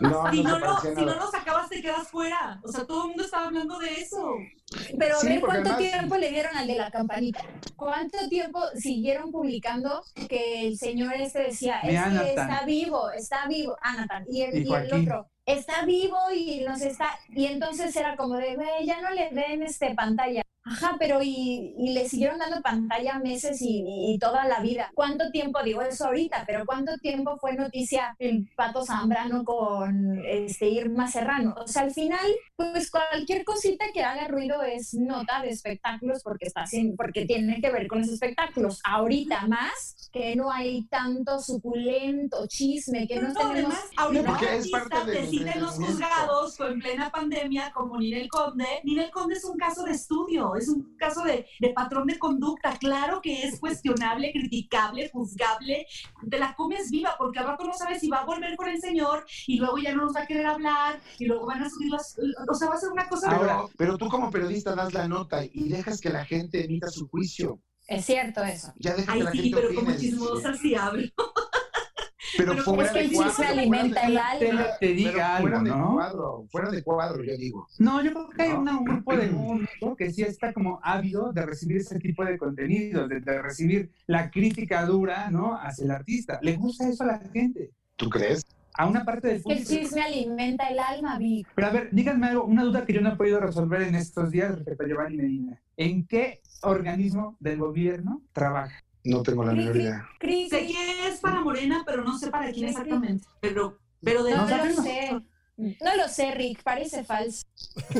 No, 0.00 0.30
si, 0.30 0.42
no 0.42 0.58
no 0.58 0.80
si 0.80 0.88
no 0.90 1.04
lo 1.14 1.30
sacabas, 1.30 1.68
te 1.68 1.80
quedas 1.80 2.08
fuera. 2.08 2.60
O 2.64 2.68
sea, 2.70 2.84
todo 2.84 3.02
el 3.02 3.08
mundo 3.10 3.24
estaba 3.24 3.46
hablando 3.46 3.78
de 3.78 3.92
eso. 3.92 4.34
Pero 4.98 5.16
a 5.16 5.20
Sí, 5.20 5.28
ver 5.28 5.40
porque 5.40 5.54
cuánto 5.62 5.72
además- 5.74 5.92
tiempo 5.92 6.16
le 6.16 6.30
dieron 6.30 6.56
al 6.56 6.66
de 6.66 6.74
la 6.74 6.90
campanita. 6.90 7.40
¿Cuánto 7.76 8.18
tiempo 8.28 8.60
siguieron 8.76 9.30
publicando 9.30 10.02
que 10.28 10.66
el 10.66 10.76
señor 10.78 11.14
este 11.14 11.44
decía, 11.44 11.78
es 11.80 12.00
que 12.20 12.28
está 12.30 12.64
vivo, 12.66 13.10
está 13.10 13.46
vivo, 13.48 13.76
Anatan, 13.82 14.24
y 14.28 14.42
el, 14.42 14.58
Y 14.58 14.68
y 14.68 14.74
el 14.74 14.92
otro, 14.92 15.28
está 15.46 15.84
vivo 15.84 16.16
y 16.34 16.60
nos 16.60 16.80
está, 16.82 17.18
y 17.28 17.46
entonces 17.46 17.94
era 17.96 18.16
como 18.16 18.36
de, 18.36 18.56
güey, 18.56 18.86
ya 18.86 19.00
no 19.00 19.10
le 19.10 19.30
den 19.30 19.62
este 19.62 19.94
pantalla. 19.94 20.42
Ajá, 20.64 20.96
pero 20.98 21.22
y, 21.22 21.74
y 21.78 21.92
le 21.92 22.08
siguieron 22.08 22.38
dando 22.38 22.60
pantalla 22.62 23.18
meses 23.18 23.60
y, 23.60 23.84
y 23.86 24.18
toda 24.18 24.46
la 24.46 24.60
vida. 24.60 24.90
¿Cuánto 24.94 25.30
tiempo, 25.30 25.62
digo 25.62 25.82
eso 25.82 26.06
ahorita, 26.06 26.44
pero 26.46 26.64
cuánto 26.66 26.96
tiempo 26.98 27.36
fue 27.38 27.54
noticia 27.54 28.16
el 28.18 28.48
Pato 28.56 28.84
Zambrano 28.84 29.44
con 29.44 30.24
este 30.26 30.68
Irma 30.68 31.08
Serrano? 31.08 31.54
O 31.58 31.66
sea, 31.66 31.82
al 31.82 31.92
final, 31.92 32.26
pues 32.56 32.90
cualquier 32.90 33.44
cosita 33.44 33.86
que 33.92 34.02
haga 34.02 34.28
ruido 34.28 34.62
es 34.62 34.94
nota 34.94 35.40
de 35.42 35.50
espectáculos 35.50 36.22
porque 36.22 36.46
está 36.46 36.64
porque 36.96 37.26
tiene 37.26 37.60
que 37.60 37.70
ver 37.70 37.86
con 37.86 38.00
los 38.00 38.08
espectáculos. 38.08 38.80
Ahorita 38.84 39.46
más 39.46 40.08
que 40.12 40.34
no 40.36 40.50
hay 40.50 40.84
tanto 40.86 41.40
suculento 41.40 42.46
chisme, 42.46 43.06
que 43.06 43.16
Pero 43.16 43.28
no 43.28 43.34
no, 43.34 43.40
tenemos 43.40 43.74
además, 43.74 43.90
ahorita 43.96 44.38
hay 44.38 44.58
es 44.58 44.70
parte 44.70 45.04
del 45.04 45.24
deciden 45.24 45.60
los 45.60 45.74
juzgados 45.74 46.60
en 46.60 46.80
plena 46.80 47.10
pandemia, 47.10 47.72
como 47.72 47.98
Ninel 47.98 48.28
Conde. 48.28 48.66
Ninel 48.84 49.10
Conde 49.10 49.34
es 49.34 49.44
un 49.44 49.56
caso 49.56 49.84
de 49.84 49.92
estudio, 49.92 50.53
es 50.56 50.68
un 50.68 50.96
caso 50.96 51.22
de, 51.22 51.46
de 51.60 51.68
patrón 51.70 52.06
de 52.06 52.18
conducta. 52.18 52.76
Claro 52.78 53.20
que 53.20 53.42
es 53.42 53.58
cuestionable, 53.60 54.32
criticable, 54.32 55.08
juzgable. 55.10 55.86
Te 56.30 56.38
la 56.38 56.54
comes 56.54 56.90
viva, 56.90 57.14
porque 57.18 57.38
al 57.38 57.46
rato 57.46 57.64
no 57.64 57.72
sabes 57.72 58.00
si 58.00 58.08
va 58.08 58.18
a 58.18 58.24
volver 58.26 58.56
con 58.56 58.68
el 58.68 58.80
señor 58.80 59.24
y 59.46 59.58
luego 59.58 59.78
ya 59.78 59.94
no 59.94 60.04
nos 60.04 60.14
va 60.16 60.22
a 60.22 60.26
querer 60.26 60.46
hablar 60.46 61.00
y 61.18 61.26
luego 61.26 61.46
van 61.46 61.62
a 61.62 61.70
subir 61.70 61.90
las. 61.90 62.16
O 62.48 62.54
sea, 62.54 62.68
va 62.68 62.74
a 62.74 62.78
ser 62.78 62.90
una 62.90 63.08
cosa. 63.08 63.36
Pero, 63.38 63.70
pero 63.76 63.98
tú 63.98 64.08
como 64.08 64.30
periodista 64.30 64.74
das 64.74 64.92
la 64.94 65.08
nota 65.08 65.44
y 65.44 65.68
dejas 65.68 66.00
que 66.00 66.10
la 66.10 66.24
gente 66.24 66.64
emita 66.64 66.88
su 66.90 67.08
juicio. 67.08 67.60
Es 67.86 68.06
cierto 68.06 68.42
eso. 68.42 68.72
Ya 68.76 68.94
deja 68.94 69.12
Ay, 69.12 69.18
que 69.18 69.24
la 69.24 69.30
sí, 69.32 69.38
gente 69.38 69.56
pero 69.56 69.68
opine. 69.68 69.82
como 69.84 69.96
chismosa 69.98 70.54
sí 70.54 70.74
hablo. 70.74 71.02
Pero 72.36 72.52
pero 72.52 72.64
fuera 72.64 72.84
es 72.84 72.92
que 72.92 72.98
de 72.98 73.04
el 73.06 73.12
cuadro. 73.12 73.30
chisme 73.30 73.44
fuera 73.46 73.50
alimenta 73.60 74.00
de- 74.00 74.06
el 74.06 74.12
Te, 74.14 74.50
alma. 74.50 74.64
te 74.64 74.70
pero 74.80 74.94
diga 74.94 75.38
fuera 75.40 75.56
algo, 75.58 75.70
de 75.70 75.76
¿no? 75.78 75.92
cuadro, 75.94 76.46
fuera 76.50 76.70
de 76.70 76.82
cuadro, 76.82 77.24
yo 77.24 77.36
digo. 77.36 77.66
No, 77.78 78.02
yo 78.02 78.12
creo 78.12 78.28
que 78.30 78.42
hay 78.42 78.48
¿No? 78.50 78.60
una- 78.60 78.78
un 78.78 78.84
grupo 78.84 79.16
de 79.16 79.26
público 79.28 79.96
que 79.96 80.10
sí 80.12 80.22
está 80.22 80.52
como 80.52 80.80
ávido 80.82 81.32
de 81.32 81.46
recibir 81.46 81.76
ese 81.78 81.98
tipo 81.98 82.24
de 82.24 82.38
contenido, 82.38 83.06
de, 83.08 83.20
de 83.20 83.42
recibir 83.42 83.90
la 84.06 84.30
crítica 84.30 84.84
dura, 84.84 85.30
¿no? 85.30 85.56
Hacia 85.60 85.84
el 85.84 85.90
artista. 85.90 86.38
¿Le 86.42 86.56
gusta 86.56 86.88
eso 86.88 87.04
a 87.04 87.06
la 87.06 87.18
gente? 87.32 87.70
¿Tú 87.96 88.08
crees? 88.10 88.44
A 88.76 88.86
una 88.88 89.04
parte 89.04 89.28
del 89.28 89.44
que 89.44 89.52
el 89.52 89.64
chisme 89.64 90.02
alimenta 90.02 90.66
el 90.68 90.80
alma, 90.80 91.16
Vic. 91.16 91.46
Pero 91.54 91.68
a 91.68 91.70
ver, 91.70 91.90
díganme 91.92 92.26
algo, 92.26 92.44
una 92.44 92.64
duda 92.64 92.84
que 92.84 92.92
yo 92.92 93.00
no 93.00 93.10
he 93.10 93.16
podido 93.16 93.38
resolver 93.38 93.82
en 93.82 93.94
estos 93.94 94.32
días 94.32 94.52
respecto 94.52 94.82
a 94.82 94.88
Giovanni 94.88 95.16
Medina. 95.16 95.60
¿En 95.76 96.04
qué 96.04 96.40
organismo 96.62 97.36
del 97.38 97.58
gobierno 97.58 98.22
trabaja? 98.32 98.82
No 99.04 99.22
tengo 99.22 99.44
la 99.44 99.52
menor 99.52 99.76
idea. 99.76 100.08
Sé 100.20 100.66
que 100.66 101.08
es 101.08 101.20
para 101.20 101.40
Morena, 101.40 101.82
pero 101.86 102.02
no 102.02 102.18
sé 102.18 102.30
para 102.30 102.50
quién 102.50 102.68
exactamente. 102.68 103.26
Pero, 103.40 103.78
pero 104.02 104.24
de 104.24 104.34
No 104.34 104.46
¿No 104.48 104.64
lo 104.64 104.82
sé. 104.82 105.20
No 105.56 105.96
lo 105.96 106.08
sé, 106.08 106.32
Rick, 106.32 106.62
parece 106.64 107.04
falso. 107.04 107.44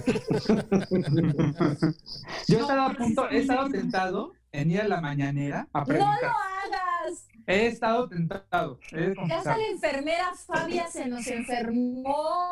Yo 2.48 2.58
he 2.58 2.60
estado 2.60 2.82
a 2.82 2.90
punto, 2.94 3.30
he 3.30 3.38
estado 3.38 3.62
muy 3.68 3.72
tentado 3.72 4.32
en 4.50 4.70
ir 4.70 4.80
a 4.80 4.88
la 4.88 5.00
mañanera 5.00 5.68
a 5.72 5.84
¡No 5.84 5.94
lo 5.94 6.04
hagas! 6.04 7.26
He 7.46 7.66
estado 7.66 8.08
tentado. 8.08 8.80
he 8.92 9.14
hasta 9.32 9.56
la 9.56 9.66
enfermera 9.66 10.32
Fabia 10.46 10.88
se 10.88 11.06
nos 11.06 11.26
enfermó. 11.26 12.50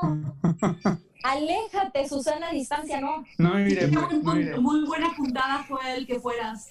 Aléjate, 1.25 2.09
Susana, 2.09 2.51
a 2.51 2.53
distancia, 2.53 3.01
no. 3.01 3.25
No 3.39 3.59
iré, 3.59 3.89
pun- 3.91 4.39
iré. 4.39 4.59
muy 4.59 4.85
buena 4.85 5.15
puntada 5.17 5.65
fue 5.65 5.97
el 5.97 6.07
que 6.07 6.21
fueras. 6.21 6.69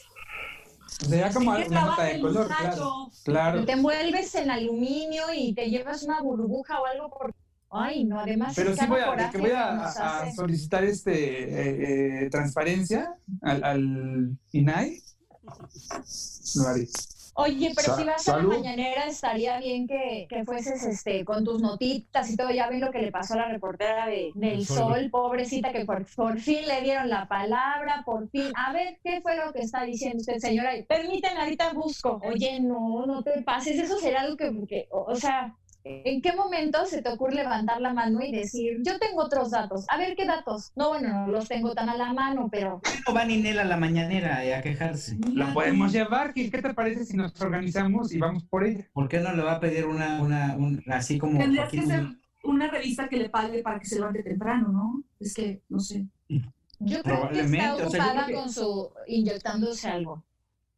Sería 1.00 1.32
como 1.32 1.56
¿En 1.56 1.64
qué 1.64 1.70
una 1.70 1.86
nota 1.86 2.04
de 2.04 2.20
color, 2.20 2.48
claro. 2.48 3.12
Claro. 3.24 3.66
Te 3.66 3.72
envuelves 3.72 4.36
en 4.36 4.52
aluminio 4.52 5.24
y 5.36 5.54
te 5.54 5.70
llevas 5.70 6.04
una 6.04 6.22
burbuja 6.22 6.80
o 6.82 6.86
algo 6.86 7.10
por... 7.10 7.34
Ay, 7.74 8.04
no, 8.04 8.20
además 8.20 8.54
Pero 8.56 8.76
sí 8.76 8.86
voy 8.86 9.00
a, 9.00 9.30
que 9.32 9.38
voy 9.38 9.52
a, 9.52 9.86
a- 9.86 10.32
solicitar 10.34 10.84
este 10.84 11.14
eh, 11.14 12.26
eh, 12.26 12.30
transparencia 12.30 13.16
al, 13.42 13.64
al 13.64 14.38
INAI. 14.52 15.02
Lo 16.56 16.68
haré. 16.68 16.88
Oye, 17.34 17.72
pero 17.76 17.88
Sa- 17.88 17.96
si 17.98 18.04
vas 18.04 18.28
a 18.28 18.38
la 18.38 18.44
mañanera 18.44 19.06
estaría 19.06 19.58
bien 19.60 19.88
que, 19.88 20.28
que 20.30 20.44
fueses 20.44 20.84
este, 20.84 21.24
con 21.24 21.44
tus 21.46 21.62
notitas 21.62 22.30
y 22.30 22.36
todo. 22.36 22.52
Ya 22.52 22.68
ven 22.70 22.82
lo 22.82 22.92
que 22.92 23.00
le 23.00 23.12
pasó 23.12 23.36
a 23.36 23.38
la 23.38 23.48
reportera 23.48 24.06
de, 24.08 24.32
del 24.36 24.60
El 24.60 24.66
Sol. 24.66 24.78
Sol, 24.96 25.10
pobrecita, 25.10 25.72
que 25.72 25.86
por, 25.86 26.06
por 26.16 26.40
fin 26.40 26.68
le 26.68 26.82
dieron 26.82 27.10
la 27.10 27.28
palabra, 27.28 28.04
por 28.06 28.30
fin. 28.30 28.52
A 28.56 28.74
ver, 28.74 29.00
¿qué 29.04 29.22
fue 29.22 29.38
lo 29.38 29.54
que 29.54 29.60
está 29.62 29.84
diciendo 29.84 30.18
usted, 30.20 30.38
señora? 30.40 30.72
Permíteme, 30.88 31.40
ahorita 31.42 31.74
busco. 31.74 32.20
Oye, 32.24 32.60
no, 32.60 33.06
no 33.06 33.24
te 33.24 33.42
pases. 33.44 33.80
Eso 33.80 33.98
será 33.98 34.22
algo 34.22 34.36
que, 34.36 34.52
que- 34.68 34.88
o, 34.92 35.04
o 35.12 35.16
sea, 35.16 35.56
¿en 35.84 36.22
qué 36.22 36.34
momento 36.36 36.86
se 36.86 37.02
te 37.02 37.10
ocurre 37.10 37.36
levantar 37.36 37.82
la 37.82 37.94
mano 37.94 38.22
y 38.22 38.32
decir, 38.32 38.78
yo 38.84 39.00
tengo 39.00 39.24
otros 39.24 39.52
datos? 39.52 39.86
A 39.90 39.98
ver, 39.98 40.16
¿qué 40.16 40.26
datos? 40.26 40.72
No, 40.76 40.90
bueno, 40.90 41.26
no 41.26 41.28
los 41.28 41.48
tengo 41.48 41.74
tan 41.74 41.90
a 41.90 41.96
la 41.98 42.14
mano, 42.14 42.50
pero 42.52 42.82
No 43.08 43.14
va 43.14 43.26
Ninel 43.26 43.60
a 43.60 43.66
la 43.66 43.78
mañanera 43.78 44.46
eh, 44.46 44.56
a 44.56 44.62
quejarse. 44.62 45.18
Lo 45.34 45.54
podemos 45.54 45.92
llevar, 45.92 46.34
Gil. 46.34 46.52
¿Qué 46.52 46.62
te 46.62 46.74
parece 46.74 47.06
si 47.06 47.18
nos 47.18 47.40
organizamos 47.42 48.14
y 48.14 48.18
vamos 48.18 48.44
por 48.46 48.66
ella? 48.66 48.88
¿Por 48.94 49.08
qué 49.08 49.20
no 49.20 49.34
le 49.34 49.44
va 49.44 49.54
a 49.54 49.60
pedir 49.60 49.86
una, 49.86 50.22
una, 50.22 50.56
un, 50.58 50.84
así 50.88 51.18
como 51.18 51.40
Tendrías 51.40 51.70
que 51.70 51.82
ser 51.82 52.06
una 52.44 52.68
revista 52.70 53.08
que 53.08 53.18
le 53.18 53.30
pague 53.30 53.62
para 53.62 53.80
que 53.80 53.86
se 53.86 53.96
levante 53.96 54.24
temprano, 54.24 54.70
¿no? 54.70 55.04
Es 55.20 55.34
que, 55.34 55.62
no 55.70 55.80
sé. 55.80 56.06
yo 56.80 57.02
creo 57.04 57.30
que 57.30 57.42
está 57.42 57.76
o 57.76 57.90
sea, 57.90 58.06
ocupada 58.08 58.26
que- 58.26 58.34
con 58.34 58.52
su 58.52 58.92
inyectándose 59.08 59.88
algo 59.88 60.24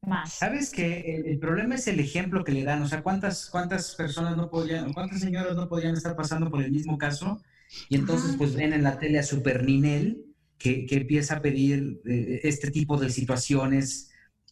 más. 0.05 0.33
¿Sabes 0.33 0.71
que 0.71 1.15
el, 1.15 1.25
el 1.27 1.39
problema 1.39 1.75
es 1.75 1.87
el 1.87 1.99
ejemplo 1.99 2.43
que 2.43 2.51
le 2.51 2.63
dan? 2.63 2.81
O 2.81 2.87
sea, 2.87 3.01
¿cuántas, 3.01 3.49
cuántas 3.49 3.95
personas 3.95 4.37
no 4.37 4.49
podían, 4.49 4.93
cuántas 4.93 5.19
señoras 5.19 5.55
no 5.55 5.67
podían 5.67 5.95
estar 5.95 6.15
pasando 6.15 6.49
por 6.49 6.61
el 6.61 6.71
mismo 6.71 6.97
caso? 6.97 7.41
Y 7.89 7.95
entonces, 7.95 8.29
Ajá. 8.29 8.37
pues 8.37 8.55
ven 8.55 8.73
en 8.73 8.83
la 8.83 8.99
tele 8.99 9.19
a 9.19 9.23
Super 9.23 9.63
Ninel 9.63 10.25
que, 10.57 10.85
que 10.85 10.97
empieza 10.97 11.37
a 11.37 11.41
pedir 11.41 12.01
eh, 12.05 12.41
este 12.43 12.71
tipo 12.71 12.97
de 12.97 13.09
situaciones 13.09 14.11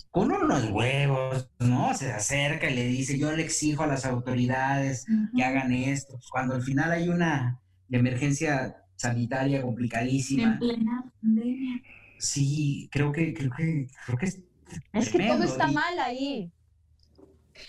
con 0.10 0.30
unos 0.30 0.70
huevos, 0.72 1.50
¿no? 1.60 1.94
Se 1.94 2.12
acerca 2.12 2.70
y 2.70 2.76
le 2.76 2.86
dice, 2.86 3.18
yo 3.18 3.32
le 3.32 3.44
exijo 3.44 3.84
a 3.84 3.88
las 3.88 4.06
autoridades 4.06 5.06
que 5.34 5.44
hagan 5.44 5.72
esto. 5.72 6.16
Pues, 6.16 6.28
Cuando 6.30 6.56
al 6.56 6.62
final 6.62 6.92
hay 6.92 7.08
una 7.08 7.62
emergencia 7.90 8.76
sanitaria 8.98 9.62
complicadísima. 9.62 10.44
En 10.54 10.60
plena 10.60 11.12
pandemia. 11.22 11.82
Sí, 12.20 12.90
creo 12.92 13.12
que, 13.12 13.34
creo 13.34 13.52
que, 13.58 13.88
creo 14.06 14.18
que 14.18 14.26
es 14.26 14.42
Es 14.94 15.10
que 15.10 15.28
todo 15.28 15.44
está 15.44 15.68
mal 15.68 16.00
ahí. 16.00 16.52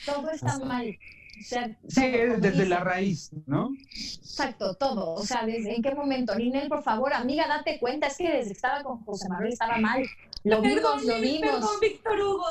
Todo 0.07 0.31
está 0.31 0.59
mal. 0.61 0.87
O 0.89 1.45
sea, 1.45 1.77
Sí, 1.89 2.01
desde 2.03 2.51
dice. 2.51 2.67
la 2.67 2.81
raíz, 2.81 3.31
¿no? 3.47 3.71
Exacto, 3.91 4.75
todo. 4.75 5.15
O 5.15 5.23
sea, 5.25 5.45
¿desde 5.47 5.75
en 5.75 5.83
qué 5.83 5.95
momento? 5.95 6.35
Ninel, 6.35 6.69
por 6.69 6.83
favor, 6.83 7.13
amiga, 7.15 7.49
date 7.49 7.79
cuenta. 7.81 8.07
Es 8.07 8.17
que 8.17 8.31
desde 8.31 8.49
que 8.49 8.53
estaba 8.53 8.83
con 8.83 9.03
José 9.05 9.29
Manuel 9.29 9.53
estaba 9.53 9.79
mal. 9.79 10.03
Lo 10.45 10.61
vimos, 10.61 11.05
lo 11.05 11.21
vimos. 11.21 11.51
Perdón, 11.51 11.81
Víctor 11.81 12.21
Hugo. 12.21 12.47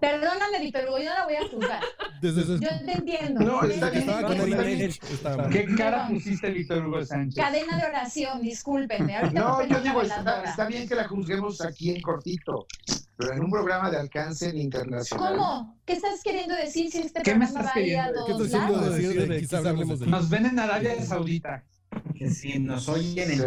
Perdóname, 0.00 0.60
Víctor 0.60 0.84
Hugo, 0.88 0.98
yo 0.98 1.04
no 1.10 1.14
la 1.14 1.24
voy 1.24 1.34
a 1.36 1.48
juzgar. 1.48 1.80
Yo 2.22 2.34
te 2.84 2.92
entiendo. 2.92 3.40
No, 3.40 3.62
está- 3.62 3.90
bien. 3.90 4.90
¿Qué 5.50 5.74
cara 5.76 6.08
pusiste, 6.08 6.50
Víctor 6.50 6.86
Hugo 6.86 7.04
Sánchez? 7.04 7.42
Cadena 7.42 7.76
de 7.78 7.84
oración, 7.86 8.42
discúlpenme. 8.42 9.16
Ahorita 9.16 9.40
No, 9.40 9.58
me 9.58 9.68
yo 9.68 9.80
digo, 9.80 10.02
está, 10.02 10.44
está 10.44 10.66
bien 10.66 10.88
que 10.88 10.94
la 10.94 11.08
juzguemos 11.08 11.60
aquí 11.60 11.90
en 11.90 12.00
cortito, 12.02 12.66
pero 13.16 13.32
en 13.32 13.44
un 13.44 13.50
programa 13.50 13.90
de 13.90 13.98
alcance 13.98 14.48
internacional. 14.56 15.36
¿Cómo? 15.36 15.78
¿Qué 15.84 15.94
estás 15.94 16.22
queriendo 16.22 16.54
decir 16.54 16.90
si 16.90 16.98
este 16.98 17.22
¿Qué 17.22 17.34
me 17.34 17.46
programa 17.46 17.46
estás 17.46 17.66
va 17.66 17.72
a 17.74 17.80
ir 17.80 17.98
a 17.98 18.04
queriendo? 18.04 18.26
¿Qué 18.26 18.32
todos 18.32 18.46
estás 18.46 18.60
queriendo 18.60 18.80
lados? 18.86 18.96
decir 18.96 19.28
de 19.28 19.40
quizá 19.40 19.58
hablemos 19.58 20.00
de 20.00 20.06
Nos 20.06 20.28
ven 20.28 20.46
en 20.46 20.58
Arabia 20.58 21.02
Saudita. 21.02 21.64
Que 22.14 22.30
si 22.30 22.58
nos 22.58 22.88
oyen 22.88 23.30
en 23.30 23.38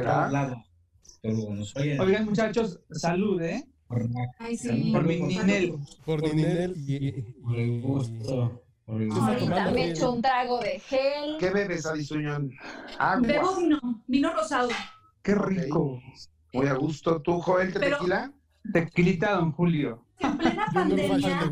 nos 1.23 1.75
oyen. 1.75 1.99
Oigan, 1.99 2.25
muchachos, 2.25 2.79
salud, 2.91 3.41
¿eh? 3.41 3.65
Ay, 4.39 4.57
sí. 4.57 4.91
Por 4.93 5.03
mi 5.03 5.19
Ninel. 5.21 5.75
Por 6.05 6.21
Ninel 6.21 6.75
y, 6.77 7.21
Por 7.41 7.55
el 7.55 7.81
gusto. 7.81 8.61
Por 8.85 9.01
el 9.01 9.09
gusto. 9.09 9.23
Ahorita 9.23 9.71
me 9.71 9.89
echo 9.89 10.11
un 10.13 10.21
trago 10.21 10.59
de 10.59 10.79
gel. 10.79 11.37
¿Qué 11.39 11.49
bebes, 11.49 11.85
Adisuñón? 11.85 12.51
Agua. 12.97 13.27
Bebo 13.27 13.55
vino, 13.57 13.79
vino 14.07 14.33
rosado. 14.33 14.69
Qué 15.23 15.35
rico. 15.35 16.01
Muy 16.53 16.67
a 16.67 16.73
gusto. 16.73 17.21
¿Tú, 17.21 17.39
Joel, 17.41 17.73
qué 17.73 17.79
Pero- 17.79 17.97
tequila? 17.97 18.31
Tequilita, 18.73 19.31
don 19.33 19.51
Julio. 19.51 20.05
En 20.19 20.37
plena 20.37 20.65
pandemia 20.73 21.49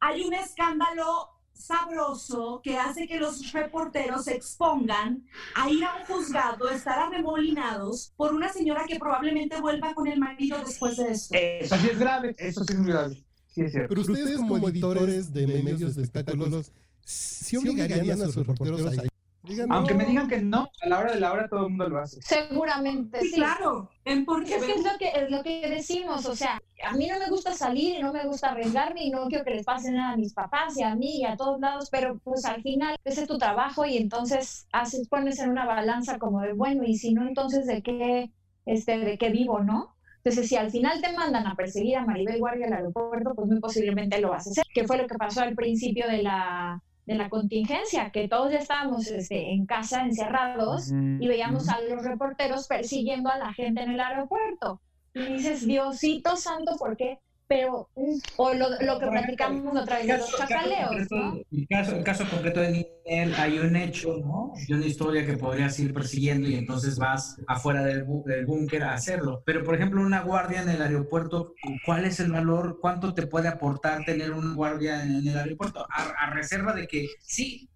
hay 0.00 0.22
un 0.22 0.34
escándalo 0.34 1.37
sabroso 1.58 2.60
que 2.62 2.78
hace 2.78 3.06
que 3.06 3.18
los 3.18 3.52
reporteros 3.52 4.24
se 4.24 4.34
expongan 4.34 5.24
a 5.54 5.68
ir 5.68 5.84
a 5.84 5.96
un 5.96 6.06
juzgado, 6.06 6.70
estar 6.70 6.98
arremolinados 6.98 8.12
por 8.16 8.32
una 8.32 8.52
señora 8.52 8.84
que 8.86 8.98
probablemente 8.98 9.60
vuelva 9.60 9.94
con 9.94 10.06
el 10.06 10.18
marido 10.18 10.58
después 10.64 10.96
de 10.96 11.10
esto. 11.10 11.34
Eso 11.34 11.76
sí 11.76 11.88
es 11.90 11.98
grave. 11.98 12.34
Eso 12.38 12.64
sí 12.64 12.72
es 12.72 12.82
grave. 12.84 13.24
Sí 13.48 13.62
es 13.62 13.72
cierto. 13.72 13.88
Pero 13.88 14.00
ustedes 14.00 14.36
como 14.38 14.68
editores 14.68 15.32
de 15.32 15.46
medios 15.46 15.96
de 15.96 16.02
espectáculos, 16.02 16.70
¿sí 17.04 17.56
obligarían 17.56 18.22
a 18.22 18.26
sus 18.26 18.46
reporteros 18.46 18.86
a 18.86 19.04
ir? 19.04 19.07
Digan, 19.48 19.72
Aunque 19.72 19.94
no. 19.94 19.98
me 19.98 20.04
digan 20.06 20.28
que 20.28 20.38
no, 20.40 20.68
a 20.82 20.88
la 20.88 20.98
hora 21.00 21.12
de 21.12 21.20
la 21.20 21.32
hora 21.32 21.48
todo 21.48 21.64
el 21.64 21.70
mundo 21.70 21.88
lo 21.88 21.98
hace. 21.98 22.20
Seguramente 22.22 23.20
Sí, 23.20 23.30
sí. 23.30 23.34
claro, 23.36 23.90
en 24.04 24.24
porque 24.24 24.56
Es 24.56 24.64
que 24.64 24.72
es 24.72 24.84
lo 24.84 24.98
que, 24.98 25.08
es 25.08 25.30
lo 25.30 25.42
que 25.42 25.68
decimos, 25.68 26.26
o 26.26 26.36
sea, 26.36 26.60
a 26.84 26.92
mí 26.94 27.06
no 27.06 27.18
me 27.18 27.28
gusta 27.30 27.54
salir 27.54 27.96
y 27.98 28.02
no 28.02 28.12
me 28.12 28.24
gusta 28.26 28.50
arriesgarme 28.50 29.04
y 29.04 29.10
no 29.10 29.26
quiero 29.28 29.44
que 29.44 29.54
les 29.54 29.64
pase 29.64 29.90
nada 29.92 30.12
a 30.12 30.16
mis 30.16 30.34
papás 30.34 30.76
y 30.76 30.82
a 30.82 30.94
mí 30.94 31.20
y 31.20 31.24
a 31.24 31.36
todos 31.36 31.60
lados, 31.60 31.88
pero 31.90 32.18
pues 32.18 32.44
al 32.44 32.62
final 32.62 32.96
ese 33.04 33.22
es 33.22 33.28
tu 33.28 33.38
trabajo 33.38 33.84
y 33.86 33.96
entonces 33.96 34.66
haces, 34.72 35.08
pones 35.08 35.38
en 35.40 35.50
una 35.50 35.64
balanza 35.64 36.18
como 36.18 36.40
de, 36.42 36.52
bueno, 36.52 36.84
y 36.84 36.96
si 36.98 37.12
no, 37.14 37.26
entonces 37.26 37.66
de 37.66 37.82
qué, 37.82 38.30
este, 38.66 38.98
de 38.98 39.18
qué 39.18 39.30
vivo, 39.30 39.60
¿no? 39.60 39.94
Entonces, 40.24 40.48
si 40.48 40.56
al 40.56 40.70
final 40.70 41.00
te 41.00 41.12
mandan 41.12 41.46
a 41.46 41.54
perseguir 41.54 41.96
a 41.96 42.04
Maribel 42.04 42.38
Guardia 42.38 42.66
al 42.66 42.72
aeropuerto, 42.74 43.34
pues 43.34 43.48
muy 43.48 43.60
posiblemente 43.60 44.20
lo 44.20 44.30
vas 44.30 44.46
a 44.46 44.50
hacer, 44.50 44.64
que 44.74 44.84
fue 44.86 44.98
lo 44.98 45.06
que 45.06 45.14
pasó 45.14 45.40
al 45.42 45.54
principio 45.54 46.06
de 46.08 46.22
la, 46.22 46.82
de 47.08 47.14
la 47.14 47.30
contingencia, 47.30 48.10
que 48.10 48.28
todos 48.28 48.52
ya 48.52 48.58
estábamos 48.58 49.06
este, 49.06 49.50
en 49.52 49.64
casa 49.64 50.04
encerrados 50.04 50.92
y 50.92 51.26
veíamos 51.26 51.70
a 51.70 51.80
los 51.80 52.04
reporteros 52.04 52.68
persiguiendo 52.68 53.30
a 53.30 53.38
la 53.38 53.54
gente 53.54 53.82
en 53.82 53.92
el 53.92 54.00
aeropuerto. 54.00 54.82
Y 55.14 55.24
dices, 55.24 55.66
Diosito 55.66 56.36
santo, 56.36 56.76
¿por 56.76 56.98
qué? 56.98 57.18
Pero, 57.48 57.88
o 58.36 58.52
lo, 58.52 58.68
lo 58.68 58.98
que 58.98 59.06
platicamos 59.06 59.74
otra 59.74 59.96
vez 59.96 60.06
de 60.06 60.18
los 60.18 60.36
chacaleos, 60.36 61.10
¿no? 61.10 61.40
El 61.50 61.66
caso, 61.66 61.96
el 61.96 62.04
caso 62.04 62.28
concreto 62.28 62.60
de 62.60 62.70
Ninel, 63.06 63.34
hay 63.36 63.58
un 63.58 63.74
hecho, 63.74 64.18
¿no? 64.18 64.52
Hay 64.54 64.74
una 64.74 64.84
historia 64.84 65.24
que 65.24 65.38
podrías 65.38 65.78
ir 65.80 65.94
persiguiendo 65.94 66.46
y 66.46 66.56
entonces 66.56 66.98
vas 66.98 67.40
afuera 67.46 67.82
del, 67.84 68.04
del 68.26 68.44
búnker 68.44 68.82
a 68.82 68.92
hacerlo. 68.92 69.42
Pero, 69.46 69.64
por 69.64 69.74
ejemplo, 69.74 70.02
una 70.02 70.20
guardia 70.20 70.62
en 70.62 70.68
el 70.68 70.82
aeropuerto, 70.82 71.54
¿cuál 71.86 72.04
es 72.04 72.20
el 72.20 72.30
valor? 72.30 72.78
¿Cuánto 72.82 73.14
te 73.14 73.26
puede 73.26 73.48
aportar 73.48 74.04
tener 74.04 74.32
una 74.32 74.54
guardia 74.54 75.02
en, 75.02 75.26
el 75.26 75.38
aeropuerto? 75.38 75.86
A, 75.90 76.26
a 76.26 76.30
reserva 76.34 76.74
de 76.74 76.86
que 76.86 77.06
sí. 77.20 77.70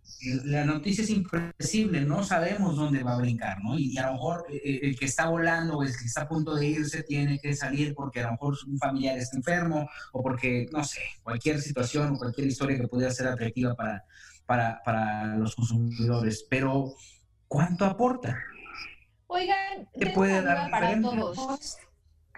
La 0.45 0.65
noticia 0.65 1.03
es 1.03 1.11
impredecible, 1.11 2.03
no 2.03 2.23
sabemos 2.23 2.77
dónde 2.77 3.03
va 3.03 3.15
a 3.15 3.19
brincar, 3.19 3.63
¿no? 3.63 3.79
Y, 3.79 3.97
a 3.99 4.07
lo 4.07 4.13
mejor 4.13 4.47
eh, 4.51 4.81
el 4.83 4.99
que 4.99 5.07
está 5.07 5.29
volando 5.29 5.79
o 5.79 5.83
el 5.83 5.91
que 5.91 6.05
está 6.05 6.23
a 6.23 6.29
punto 6.29 6.55
de 6.55 6.67
irse 6.67 7.03
tiene 7.03 7.41
que 7.41 7.55
salir 7.55 7.95
porque 7.95 8.21
a 8.21 8.27
lo 8.27 8.33
mejor 8.33 8.57
un 8.67 8.79
familiar 8.79 9.19
está 9.19 9.37
enfermo 9.37 9.89
o 10.13 10.23
porque, 10.23 10.67
no 10.73 10.85
sé, 10.85 11.01
cualquier 11.23 11.61
situación 11.61 12.15
o 12.15 12.19
cualquier 12.19 12.47
historia 12.47 12.79
que 12.79 12.89
pudiera 12.89 13.13
ser 13.13 13.27
atractiva 13.27 13.75
para, 13.75 14.05
para, 14.47 14.81
para 14.85 15.37
los 15.37 15.57
consumidores. 15.57 16.47
Pero, 16.49 16.95
¿cuánto 17.49 17.85
aporta? 17.85 18.39
Oigan, 19.27 19.89
¿Qué 19.95 20.01
tengo 20.01 20.15
puede 20.15 20.43
dar 20.43 20.71
para 20.71 21.01
todos. 21.01 21.77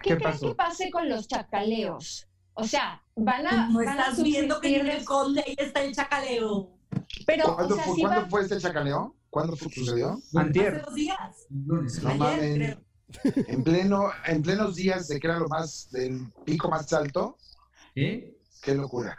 ¿Qué, 0.01 0.16
¿Qué 0.16 0.16
que 0.16 0.55
pase 0.55 0.91
con 0.91 1.09
los 1.09 1.26
chacaleos? 1.28 2.28
O 2.55 2.64
sea, 2.64 3.03
van 3.16 3.47
a, 3.47 3.68
No 3.68 3.85
van 3.85 3.99
a 3.99 4.03
estás 4.03 4.22
viendo 4.22 4.61
que 4.61 4.78
en 4.78 4.87
el 4.87 5.05
conde 5.05 5.43
ahí 5.47 5.57
está 5.59 5.82
el 5.82 5.95
chacaleo. 5.95 6.70
Pero, 7.27 7.47
o 7.47 7.55
¿Cuándo, 7.57 7.75
sea, 7.77 7.85
fue, 7.85 7.95
sí 7.95 8.01
¿cuándo 8.03 8.21
van- 8.23 8.31
fue 8.31 8.43
este 8.43 8.59
chacaleo? 8.59 9.15
¿Cuándo 9.31 9.57
fue- 9.57 9.73
sucedió? 9.73 10.13
Hace 10.13 10.39
Antier. 10.39 10.83
dos 10.85 10.95
días. 10.95 11.19
Lunes. 11.51 12.03
No 12.03 12.15
mames. 12.15 12.77
En 13.49 13.63
pleno, 13.63 14.11
en 14.27 14.43
plenos 14.43 14.75
días 14.77 15.07
de 15.09 15.21
que 15.21 15.27
era 15.27 15.39
lo 15.39 15.49
más, 15.49 15.89
del 15.93 16.33
pico 16.45 16.69
más 16.69 16.93
alto, 16.93 17.37
¿Sí? 17.95 18.37
qué 18.63 18.75
locura. 18.75 19.17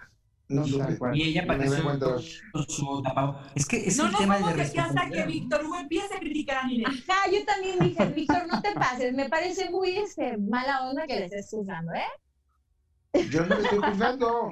No 0.48 0.64
cual. 1.00 1.16
Y 1.18 1.24
ella 1.30 1.42
Me 1.42 1.48
pareció 1.48 1.78
encuentro. 1.80 2.20
su 2.20 3.02
tapado. 3.04 3.42
Es 3.56 3.66
que 3.66 3.88
es 3.88 3.98
No 3.98 4.06
el 4.06 4.12
nos 4.12 4.22
tema 4.22 4.38
de 4.38 4.62
aquí 4.62 4.78
hasta 4.78 5.10
que. 5.10 5.24
Víctor 5.26 5.66
Hugo 5.66 5.78
empiece 5.78 6.14
a 6.14 6.20
criticar 6.20 6.58
a 6.58 6.68
Ninel. 6.68 6.86
Ajá, 6.86 7.32
yo 7.32 7.44
también 7.46 7.80
dije, 7.80 8.06
Víctor, 8.08 8.46
no 8.52 8.62
te 8.62 8.74
pases, 8.74 9.14
me 9.16 9.28
parece 9.28 9.70
muy 9.72 9.98
este, 9.98 10.38
mala 10.38 10.88
onda 10.88 11.08
que 11.08 11.16
le 11.16 11.26
estés 11.26 11.50
juzgando, 11.50 11.94
¿eh? 11.94 13.24
Yo 13.32 13.46
no 13.46 13.56
me 13.56 13.64
estoy 13.64 13.80
juzgando. 13.80 14.52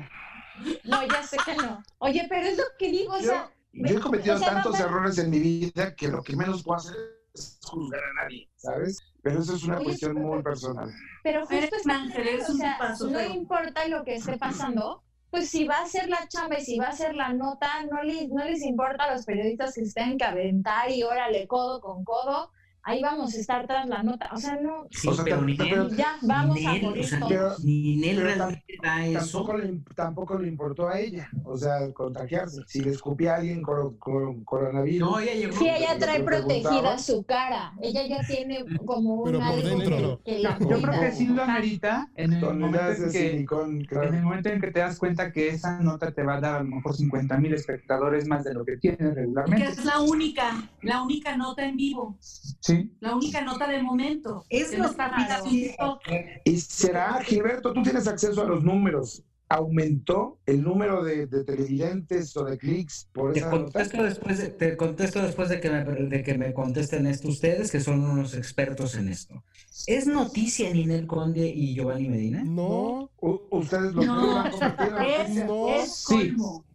No, 0.83 1.01
ya 1.07 1.23
sé 1.23 1.37
que 1.45 1.55
no. 1.55 1.81
Oye, 1.99 2.25
pero 2.29 2.47
es 2.47 2.57
lo 2.57 2.63
que 2.77 2.89
digo, 2.91 3.13
o 3.13 3.19
Yo, 3.19 3.23
sea, 3.29 3.51
yo 3.73 3.97
he 3.97 3.99
cometido 3.99 4.35
o 4.35 4.39
sea, 4.39 4.49
tantos 4.53 4.73
mamá- 4.73 4.85
errores 4.85 5.17
en 5.17 5.29
mi 5.29 5.39
vida 5.39 5.95
que 5.95 6.07
lo 6.07 6.21
que 6.21 6.35
menos 6.35 6.63
puedo 6.63 6.77
hacer 6.77 6.95
es 7.33 7.59
juzgar 7.63 8.01
a 8.03 8.23
nadie, 8.23 8.49
¿sabes? 8.55 8.99
Pero 9.23 9.39
eso 9.39 9.55
es 9.55 9.63
una 9.63 9.77
Oye, 9.77 9.85
cuestión 9.85 10.13
pero- 10.15 10.27
muy 10.27 10.43
personal. 10.43 10.91
pero 11.23 11.39
justo 11.47 11.55
es 11.55 12.49
o 12.49 12.53
sea, 12.53 12.77
no 12.99 13.09
pero- 13.11 13.33
importa 13.33 13.87
lo 13.87 14.03
que 14.03 14.15
esté 14.15 14.37
pasando, 14.37 15.03
pues 15.31 15.49
si 15.49 15.65
va 15.65 15.77
a 15.79 15.87
ser 15.87 16.09
la 16.09 16.27
chamba 16.27 16.59
y 16.59 16.63
si 16.63 16.77
va 16.77 16.89
a 16.89 16.95
ser 16.95 17.15
la 17.15 17.33
nota, 17.33 17.83
no 17.91 18.03
les, 18.03 18.29
no 18.29 18.43
les 18.45 18.61
importa 18.63 19.05
a 19.05 19.15
los 19.15 19.25
periodistas 19.25 19.73
que 19.73 19.85
se 19.85 19.93
tengan 19.93 20.17
que 20.19 20.25
aventar 20.25 20.91
y 20.91 21.01
órale 21.01 21.47
codo 21.47 21.81
con 21.81 22.03
codo, 22.03 22.51
ahí 22.83 23.01
vamos 23.01 23.33
a 23.33 23.39
estar 23.39 23.65
tras 23.67 23.87
la 23.87 24.03
nota. 24.03 24.29
O 24.33 24.37
sea, 24.37 24.59
no, 24.61 24.87
Sí, 24.91 25.07
O 25.07 25.13
sea, 25.13 25.23
pero 25.23 25.41
Ninel, 25.41 25.69
pero- 25.69 25.89
ya 25.89 26.17
vamos 26.21 26.57
a 26.65 26.73
morir 26.81 27.03
o 27.03 27.07
sea, 27.07 27.19
todos. 27.19 27.31
pero- 27.31 27.55
Ninel 27.63 28.21
realmente 28.21 28.63
da 28.81 29.05
eso. 29.05 29.19
Tampoco 29.43 29.57
le, 29.57 29.79
tampoco 29.95 30.39
le 30.39 30.47
importó 30.47 30.87
a 30.87 30.99
ella, 30.99 31.29
o 31.43 31.57
sea, 31.57 31.91
contagiarse. 31.93 32.61
Si 32.67 32.81
le 32.81 32.91
escupía 32.91 33.33
a 33.33 33.37
alguien 33.37 33.61
con, 33.61 33.97
con 33.97 34.43
coronavirus. 34.43 34.99
No, 35.09 35.19
ella 35.19 35.33
llegó. 35.33 35.57
Sí, 35.57 35.67
ella 35.69 35.97
trae 35.97 36.23
protegida 36.23 36.97
su 36.97 37.23
cara. 37.23 37.73
Ella 37.81 38.05
ya 38.07 38.19
tiene 38.27 38.63
como 38.85 39.23
Pero 39.23 39.39
un 39.39 39.45
por 39.45 39.53
algo 39.53 39.67
dentro. 39.79 40.21
que, 40.23 40.33
que 40.35 40.39
la 40.39 40.59
Yo 40.59 40.81
creo 40.81 40.99
que 41.01 41.11
sí 41.11 41.27
lo 41.27 41.43
amerita 41.43 42.09
en 42.15 42.33
el, 42.33 42.41
momento 42.41 42.79
en 42.79 42.99
de 43.01 43.11
que, 43.11 43.29
silicón, 43.31 43.81
claro. 43.85 44.09
en 44.09 44.15
el 44.15 44.23
momento 44.23 44.49
en 44.49 44.61
que 44.61 44.71
te 44.71 44.79
das 44.79 44.97
cuenta 44.99 45.31
que 45.31 45.49
esa 45.49 45.79
nota 45.79 46.11
te 46.11 46.23
va 46.23 46.35
a 46.35 46.41
dar 46.41 46.55
a 46.55 46.63
lo 46.63 46.69
mejor 46.75 46.95
50 46.95 47.37
mil 47.37 47.53
espectadores 47.53 48.27
más 48.27 48.43
de 48.43 48.53
lo 48.53 48.65
que 48.65 48.77
tienes 48.77 48.99
Que 48.99 49.11
regularmente. 49.11 49.67
es 49.67 49.85
la 49.85 49.99
única, 50.01 50.69
la 50.81 51.01
única 51.01 51.35
nota 51.37 51.65
en 51.65 51.77
vivo, 51.77 52.17
Sí. 52.19 52.72
La 52.99 53.15
única 53.15 53.41
nota 53.41 53.67
del 53.67 53.83
momento. 53.83 54.45
Es 54.49 54.69
que 54.71 54.77
lo 54.77 54.91
no. 54.91 55.99
Y 56.45 56.57
será, 56.59 57.21
Gilberto, 57.23 57.73
tú 57.73 57.81
tienes 57.83 58.07
acceso 58.07 58.41
a 58.41 58.45
los 58.45 58.63
números. 58.63 59.23
¿Aumentó 59.49 60.39
el 60.47 60.63
número 60.63 61.03
de, 61.03 61.27
de 61.27 61.43
televidentes 61.43 62.35
o 62.37 62.43
de 62.45 62.57
clics 62.57 63.07
por 63.13 63.33
Te 63.33 63.39
esa 63.39 63.51
nota? 63.51 63.63
contesto 63.63 64.01
después 64.03 64.37
de, 64.39 64.47
te 64.49 64.77
contesto 64.77 65.21
después 65.21 65.49
de 65.49 65.59
que, 65.59 65.69
me, 65.69 65.83
de 65.83 66.23
que 66.23 66.37
me 66.37 66.53
contesten 66.53 67.05
esto 67.05 67.27
ustedes, 67.27 67.69
que 67.69 67.79
son 67.79 68.03
unos 68.03 68.33
expertos 68.33 68.95
en 68.95 69.09
esto. 69.09 69.43
¿Es 69.85 70.07
noticia 70.07 70.71
Ninel 70.71 71.05
Conde 71.05 71.47
y 71.49 71.75
Giovanni 71.75 72.09
Medina? 72.09 72.43
No, 72.43 73.11
U- 73.19 73.41
¿Ustedes 73.51 73.93
lo 73.93 74.03
No, 74.03 74.39
han 74.39 74.51
convertido 74.51 74.97
en 74.97 75.03
Es, 75.03 75.19
noticia? 75.19 75.45
No. 75.45 75.67
es 75.69 75.95
Sí. 75.97 76.13
colmo. 76.15 76.65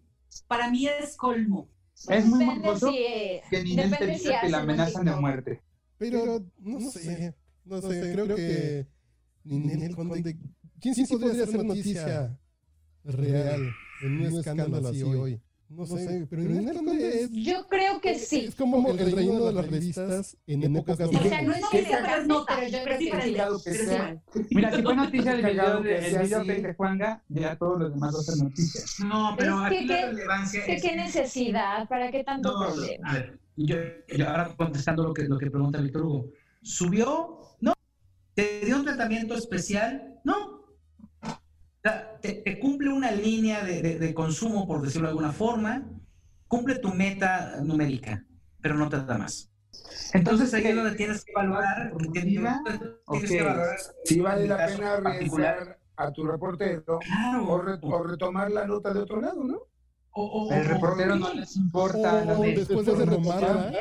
Para 0.46 0.70
mí 0.70 0.86
es 0.86 1.16
colmo. 1.16 1.68
Es 2.08 2.26
muy 2.26 2.44
Depende 2.44 2.78
si, 2.78 2.96
eh, 2.98 3.42
que 3.50 3.62
Ninel 3.64 3.86
te 3.90 3.90
depende 3.96 4.18
si 4.18 4.24
diga 4.28 4.40
que 4.40 4.48
la 4.50 4.58
amenazan 4.58 5.04
de 5.04 5.16
muerte. 5.16 5.62
Pero 5.98 6.44
no 6.58 6.80
sé, 6.90 7.34
no 7.64 7.80
sé, 7.82 8.12
creo 8.12 8.34
que 8.36 8.86
Ninel 9.44 9.94
Conde, 9.94 10.36
¿quién 10.80 10.94
sí 10.94 11.04
podría 11.06 11.42
hacer 11.44 11.64
noticia 11.64 12.38
real 13.04 13.62
en 14.02 14.12
un 14.20 14.38
escándalo 14.38 14.88
así 14.88 15.02
hoy? 15.02 15.40
No 15.70 15.84
sé, 15.84 16.26
pero 16.30 16.42
Ninel 16.42 16.76
Conde 16.76 17.22
es, 17.24 17.30
Yo 17.30 17.66
creo 17.68 18.00
que 18.00 18.18
sí. 18.18 18.46
es 18.46 18.54
como 18.54 18.88
el 18.90 18.98
reino 19.12 19.44
de 19.44 19.52
las 19.52 19.66
revistas 19.68 20.34
en 20.46 20.62
épocas 20.62 20.98
O 20.98 21.10
sea, 21.12 21.42
no 21.42 21.52
es 21.52 21.60
No, 21.60 21.68
que 21.70 21.84
sea 21.84 22.02
pero 22.06 22.26
no, 22.26 22.44
pero 22.46 22.62
yo 22.68 22.78
pero 22.84 22.84
creo 22.84 22.94
es 22.94 22.98
que 23.64 23.70
que 23.70 23.70
Pero 23.78 23.84
sea. 23.90 24.22
Mira, 24.50 24.74
si 24.76 24.82
fue 24.82 24.96
noticia 24.96 25.32
el 25.34 25.44
video, 25.44 25.82
de, 25.82 25.98
el 25.98 26.04
sea 26.10 26.22
video 26.22 26.44
de 26.44 26.74
Juanga, 26.74 27.22
ya 27.28 27.56
todos 27.56 27.80
los 27.80 27.90
demás 27.92 28.14
va 28.14 28.20
a 28.20 28.22
ser 28.22 28.36
noticia. 28.44 28.80
No, 29.06 29.34
pero 29.36 29.58
aquí 29.58 29.84
la 29.84 29.94
qué- 29.98 30.06
relevancia 30.06 30.64
¿Qué, 30.64 30.74
es 30.76 30.82
qué 30.82 30.88
que- 30.90 30.96
necesidad? 30.96 31.86
¿Para 31.86 32.10
qué 32.10 32.24
tanto 32.24 32.50
No, 32.50 32.66
problema? 32.74 33.26
Yo, 33.66 33.76
yo 34.16 34.28
ahora 34.28 34.54
contestando 34.56 35.02
lo 35.04 35.12
que, 35.14 35.24
lo 35.24 35.38
que 35.38 35.50
pregunta 35.50 35.80
Víctor 35.80 36.02
Hugo. 36.02 36.26
¿Subió? 36.62 37.38
No. 37.60 37.72
¿Te 38.34 38.60
dio 38.64 38.76
un 38.76 38.84
tratamiento 38.84 39.34
especial? 39.34 40.20
No. 40.24 40.58
Te, 42.20 42.34
te 42.44 42.58
cumple 42.58 42.90
una 42.92 43.10
línea 43.12 43.62
de, 43.64 43.80
de- 43.80 43.98
de 43.98 44.14
consumo, 44.14 44.66
por 44.66 44.82
decirlo 44.82 45.06
de 45.06 45.10
alguna 45.12 45.32
forma, 45.32 45.88
cumple 46.48 46.78
tu 46.78 46.92
meta 46.92 47.60
numérica, 47.62 48.24
pero 48.60 48.74
no 48.74 48.88
te 48.88 49.00
da 49.02 49.16
más. 49.16 49.50
Entonces 50.12 50.52
ahí 50.54 50.64
es 50.66 50.74
donde 50.76 50.96
tienes 50.96 51.24
que 51.24 51.30
evaluar, 51.32 51.90
porque 51.92 52.20
Sí 54.04 54.20
vale 54.20 54.46
la 54.48 54.66
pena 54.66 54.94
arriesgar, 54.94 55.78
a 55.96 56.12
tu 56.12 56.24
reportero 56.24 56.98
o, 57.46 57.62
retomar 58.02 58.50
la 58.50 58.66
nota 58.66 58.92
de 58.92 59.00
otro 59.00 59.20
lado, 59.20 59.42
¿no? 59.44 59.62
O, 60.20 60.52
el 60.52 60.64
reportero 60.64 61.14
no 61.14 61.32
les 61.32 61.56
importa. 61.56 62.24
O, 62.36 62.42
después 62.42 62.86
de 62.86 62.94
retomarla. 62.94 63.72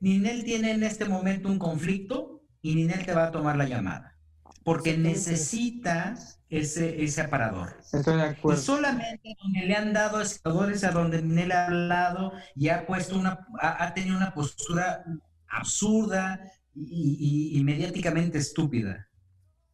Ninel 0.00 0.44
tiene 0.44 0.72
en 0.72 0.82
este 0.82 1.04
momento 1.04 1.48
un 1.48 1.58
conflicto 1.58 2.42
y 2.60 2.74
Ninel 2.74 3.06
te 3.06 3.14
va 3.14 3.26
a 3.26 3.30
tomar 3.30 3.56
la 3.56 3.66
llamada. 3.66 4.18
Porque 4.64 4.98
necesita 4.98 6.16
ese, 6.48 7.04
ese 7.04 7.20
aparador. 7.20 7.76
Estoy 7.92 8.16
de 8.16 8.22
acuerdo. 8.22 8.60
Y 8.60 8.64
solamente 8.64 9.36
donde 9.40 9.60
le 9.60 9.76
han 9.76 9.92
dado 9.92 10.20
escadores 10.20 10.82
a 10.82 10.90
donde 10.90 11.22
Ninel 11.22 11.52
ha 11.52 11.66
hablado 11.66 12.32
y 12.56 12.68
ha 12.70 12.84
puesto 12.84 13.16
una, 13.16 13.46
ha, 13.60 13.94
tenido 13.94 14.16
una 14.16 14.34
postura 14.34 15.04
absurda 15.48 16.40
y, 16.74 17.56
y 17.56 17.62
mediáticamente 17.62 18.38
estúpida. 18.38 19.08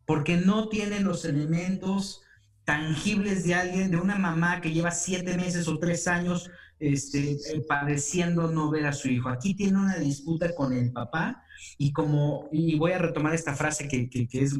Porque 0.05 0.36
no 0.36 0.68
tiene 0.68 1.01
los 1.01 1.24
elementos 1.24 2.22
tangibles 2.71 3.43
de 3.43 3.55
alguien, 3.55 3.91
de 3.91 3.97
una 3.97 4.14
mamá 4.14 4.61
que 4.61 4.71
lleva 4.71 4.93
siete 4.93 5.37
meses 5.37 5.66
o 5.66 5.77
tres 5.81 6.07
años 6.07 6.49
este, 6.79 7.33
eh, 7.33 7.64
padeciendo 7.68 8.49
no 8.53 8.71
ver 8.71 8.87
a 8.87 8.93
su 8.93 9.09
hijo. 9.09 9.29
Aquí 9.29 9.55
tiene 9.55 9.77
una 9.77 9.97
disputa 9.97 10.55
con 10.55 10.73
el 10.73 10.93
papá 10.93 11.43
y 11.79 11.93
como, 11.93 12.49
y 12.53 12.79
voy 12.79 12.93
a 12.93 12.99
retomar 12.99 13.35
esta 13.35 13.57
frase 13.57 13.89
que, 13.89 14.09
que, 14.09 14.29
es, 14.33 14.57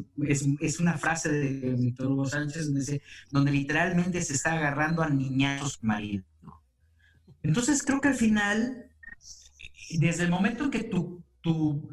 es, 0.59 0.79
una 0.81 0.97
frase 0.97 1.31
de 1.31 1.73
Víctor 1.75 2.07
Hugo 2.07 2.25
Sánchez, 2.25 2.67
donde, 3.31 3.51
literalmente 3.51 4.21
se 4.21 4.33
está 4.33 4.53
agarrando 4.55 5.03
a 5.03 5.09
niñatos 5.09 5.81
marido. 5.81 6.25
Entonces 7.43 7.81
creo 7.81 8.01
que 8.01 8.09
al 8.09 8.15
final, 8.15 8.91
desde 9.99 10.23
el 10.23 10.29
momento 10.29 10.65
en 10.65 10.71
que 10.71 10.83
tú, 10.83 11.23
tú, 11.39 11.89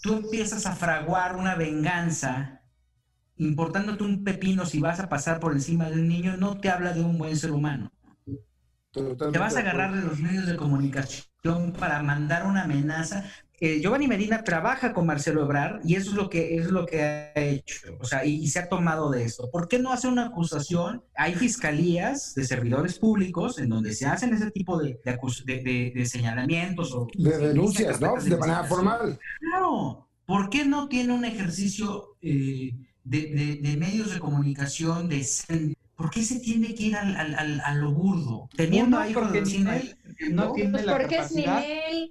tú 0.00 0.14
empiezas 0.14 0.64
a 0.64 0.74
fraguar 0.74 1.36
una 1.36 1.56
venganza, 1.56 2.62
importándote 3.38 4.04
un 4.04 4.24
pepino 4.24 4.66
si 4.66 4.80
vas 4.80 5.00
a 5.00 5.08
pasar 5.08 5.40
por 5.40 5.52
encima 5.52 5.90
del 5.90 6.08
niño, 6.08 6.36
no 6.36 6.58
te 6.58 6.70
habla 6.70 6.92
de 6.92 7.02
un 7.02 7.18
buen 7.18 7.36
ser 7.36 7.52
humano. 7.52 7.92
Te 8.92 9.38
vas 9.38 9.56
a 9.56 9.60
agarrar 9.60 9.94
de 9.94 10.02
los 10.02 10.20
medios 10.20 10.46
de 10.46 10.56
comunicación 10.56 11.72
para 11.78 12.02
mandar 12.02 12.46
una 12.46 12.62
amenaza. 12.62 13.24
Eh, 13.60 13.80
Giovanni 13.80 14.06
Medina 14.06 14.42
trabaja 14.42 14.92
con 14.92 15.06
Marcelo 15.06 15.42
Ebrar 15.42 15.80
y 15.84 15.94
eso 15.94 16.10
es 16.10 16.16
lo 16.16 16.28
que 16.28 16.56
es 16.56 16.70
lo 16.70 16.84
que 16.84 17.02
ha 17.02 17.32
hecho, 17.34 17.96
o 17.98 18.04
sea, 18.04 18.24
y, 18.24 18.46
se 18.48 18.58
ha 18.58 18.68
tomado 18.68 19.10
de 19.10 19.24
esto. 19.24 19.50
¿Por 19.50 19.66
qué 19.66 19.78
no 19.78 19.92
hace 19.92 20.08
una 20.08 20.26
acusación? 20.26 21.02
Hay 21.14 21.34
fiscalías 21.34 22.34
de 22.34 22.44
servidores 22.44 22.98
públicos 22.98 23.58
en 23.58 23.70
donde 23.70 23.94
se 23.94 24.06
hacen 24.06 24.34
ese 24.34 24.50
tipo 24.50 24.78
de, 24.78 25.00
de, 25.04 26.06
señalamientos 26.06 26.94
o 26.94 27.06
de 27.14 27.38
denuncias, 27.38 27.98
¿no? 27.98 28.16
De 28.16 28.36
manera 28.36 28.64
formal. 28.64 29.18
Claro. 29.40 30.06
¿Por 30.26 30.50
qué 30.50 30.64
no 30.64 30.88
tiene 30.88 31.14
un 31.14 31.24
ejercicio 31.24 32.16
eh, 32.20 32.72
de, 33.06 33.76
medios 33.78 34.12
de 34.12 34.18
comunicación 34.18 35.08
decente? 35.08 35.76
¿Por 35.96 36.10
qué 36.10 36.22
se 36.22 36.40
tiene 36.40 36.74
que 36.74 36.82
ir 36.84 36.96
al, 36.96 37.16
al, 37.16 37.60
a 37.60 37.74
lo 37.74 37.92
burdo? 37.92 38.50
Teniendo 38.54 38.98
ahí 38.98 39.14
porque 39.14 39.40
Ninel 39.40 39.96
no 40.30 40.52
tiene 40.52 40.72
pues 40.72 40.84
la 40.84 40.98
capacidad 40.98 41.64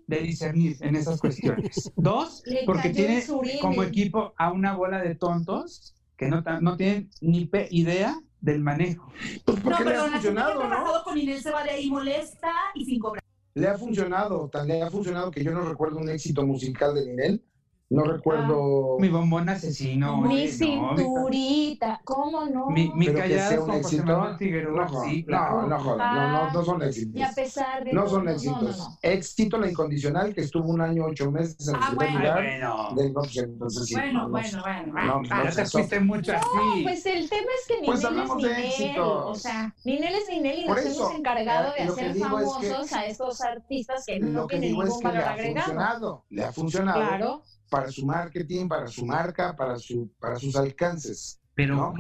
de 0.08 0.18
discernir 0.20 0.78
en 0.82 0.96
esas 0.96 1.20
cuestiones. 1.20 1.92
Dos, 1.96 2.44
porque 2.66 2.90
tiene 2.90 3.24
como 3.62 3.84
equipo 3.84 4.34
a 4.38 4.52
una 4.52 4.76
bola 4.76 5.02
de 5.02 5.14
tontos 5.14 5.94
que 6.18 6.28
no, 6.28 6.44
no 6.62 6.78
tienen 6.78 7.12
ni 7.22 7.48
idea 7.70 8.20
del 8.42 8.62
manejo. 8.62 9.12
Pues 9.44 9.60
porque 9.60 9.84
no, 9.84 9.90
le 9.92 9.98
ha 9.98 10.12
funcionado, 10.12 10.68
¿no? 10.68 11.04
con 11.04 11.18
Inés 11.18 11.44
se 11.44 11.52
va 11.52 11.64
de 11.64 11.72
ahí 11.72 11.90
molesta 11.90 12.52
y 12.74 12.86
sin 12.86 13.00
cobrar. 13.00 13.24
Le 13.54 13.68
ha 13.68 13.78
funcionado, 13.78 14.50
tan 14.50 14.68
le 14.68 14.82
ha 14.82 14.90
funcionado 14.90 15.30
que 15.32 15.44
yo 15.44 15.52
no 15.52 15.62
recuerdo 15.62 16.00
un 16.00 16.10
éxito 16.10 16.46
musical 16.46 16.96
de 16.96 17.06
Ninel 17.06 17.44
no 17.88 18.04
recuerdo. 18.04 18.96
Ah, 18.96 19.02
mi 19.02 19.10
bombón 19.10 19.48
asesino. 19.48 20.22
Mi 20.22 20.48
cinturita. 20.48 22.02
¿Cómo 22.04 22.46
no? 22.46 22.70
Mi, 22.72 22.92
mi 22.96 23.14
callada 23.14 23.58
con 23.58 23.84
José 23.84 24.02
Manuel 24.02 24.38
Figueroa. 24.38 24.90
No, 24.90 25.04
sí, 25.04 25.24
claro. 25.24 25.68
no, 25.68 25.78
no, 25.78 25.96
no, 25.96 26.32
no, 26.32 26.52
no 26.52 26.66
son 26.66 26.82
éxitos. 26.82 27.16
Y 27.16 27.22
a 27.22 27.32
pesar 27.32 27.84
de. 27.84 27.94
No 27.94 28.08
son 28.08 28.28
éxitos. 28.28 28.98
Éxito 29.04 29.60
La 29.60 29.70
Incondicional, 29.70 30.34
que 30.34 30.42
estuvo 30.42 30.68
un 30.70 30.82
año, 30.82 31.06
ocho 31.06 31.32
meses 31.32 31.68
en 31.68 31.76
el 31.76 31.82
ah, 31.84 31.92
bueno, 31.94 32.20
lugar. 32.20 32.44
Bueno. 32.44 32.90
Del, 32.96 33.14
no, 33.14 33.22
pues, 33.22 33.38
entonces, 33.38 33.86
sí, 33.86 33.94
bueno, 33.94 34.30
bueno, 34.30 34.62
bueno. 34.64 34.94
No, 35.06 35.44
no, 35.44 35.52
te 35.52 35.66
fuiste 35.66 36.00
mucho 36.00 36.34
así. 36.34 36.48
No, 36.56 36.84
pues 36.84 37.06
el 37.06 37.30
tema 37.30 37.52
es 37.62 37.68
que 37.68 37.86
pues 37.86 38.04
Ninel 38.04 38.64
es 38.64 38.80
Ninel. 38.80 39.00
O 39.00 39.36
sea, 39.36 39.76
Ninel 39.84 40.16
es 40.16 40.30
Ninel 40.30 40.60
y 40.60 40.66
nos 40.68 40.86
hemos 40.86 41.14
encargado 41.14 41.72
de 41.74 41.84
hacer 41.84 42.16
famosos 42.16 42.94
a 42.94 43.06
estos 43.06 43.42
artistas 43.42 44.06
que 44.08 44.20
no 44.20 44.48
tienen 44.48 44.72
ningún 44.72 45.00
valor 45.04 45.24
agregado. 45.24 46.26
Le 46.30 46.46
ha 46.46 46.52
funcionado. 46.52 47.00
Claro 47.00 47.44
para 47.76 47.92
su 47.92 48.06
marketing, 48.06 48.70
para 48.70 48.88
su 48.88 49.06
marca, 49.06 49.54
para, 49.54 49.78
su, 49.78 50.10
para 50.18 50.38
sus 50.38 50.56
alcances. 50.56 51.42
Pero 51.54 51.76
¿no? 51.76 51.94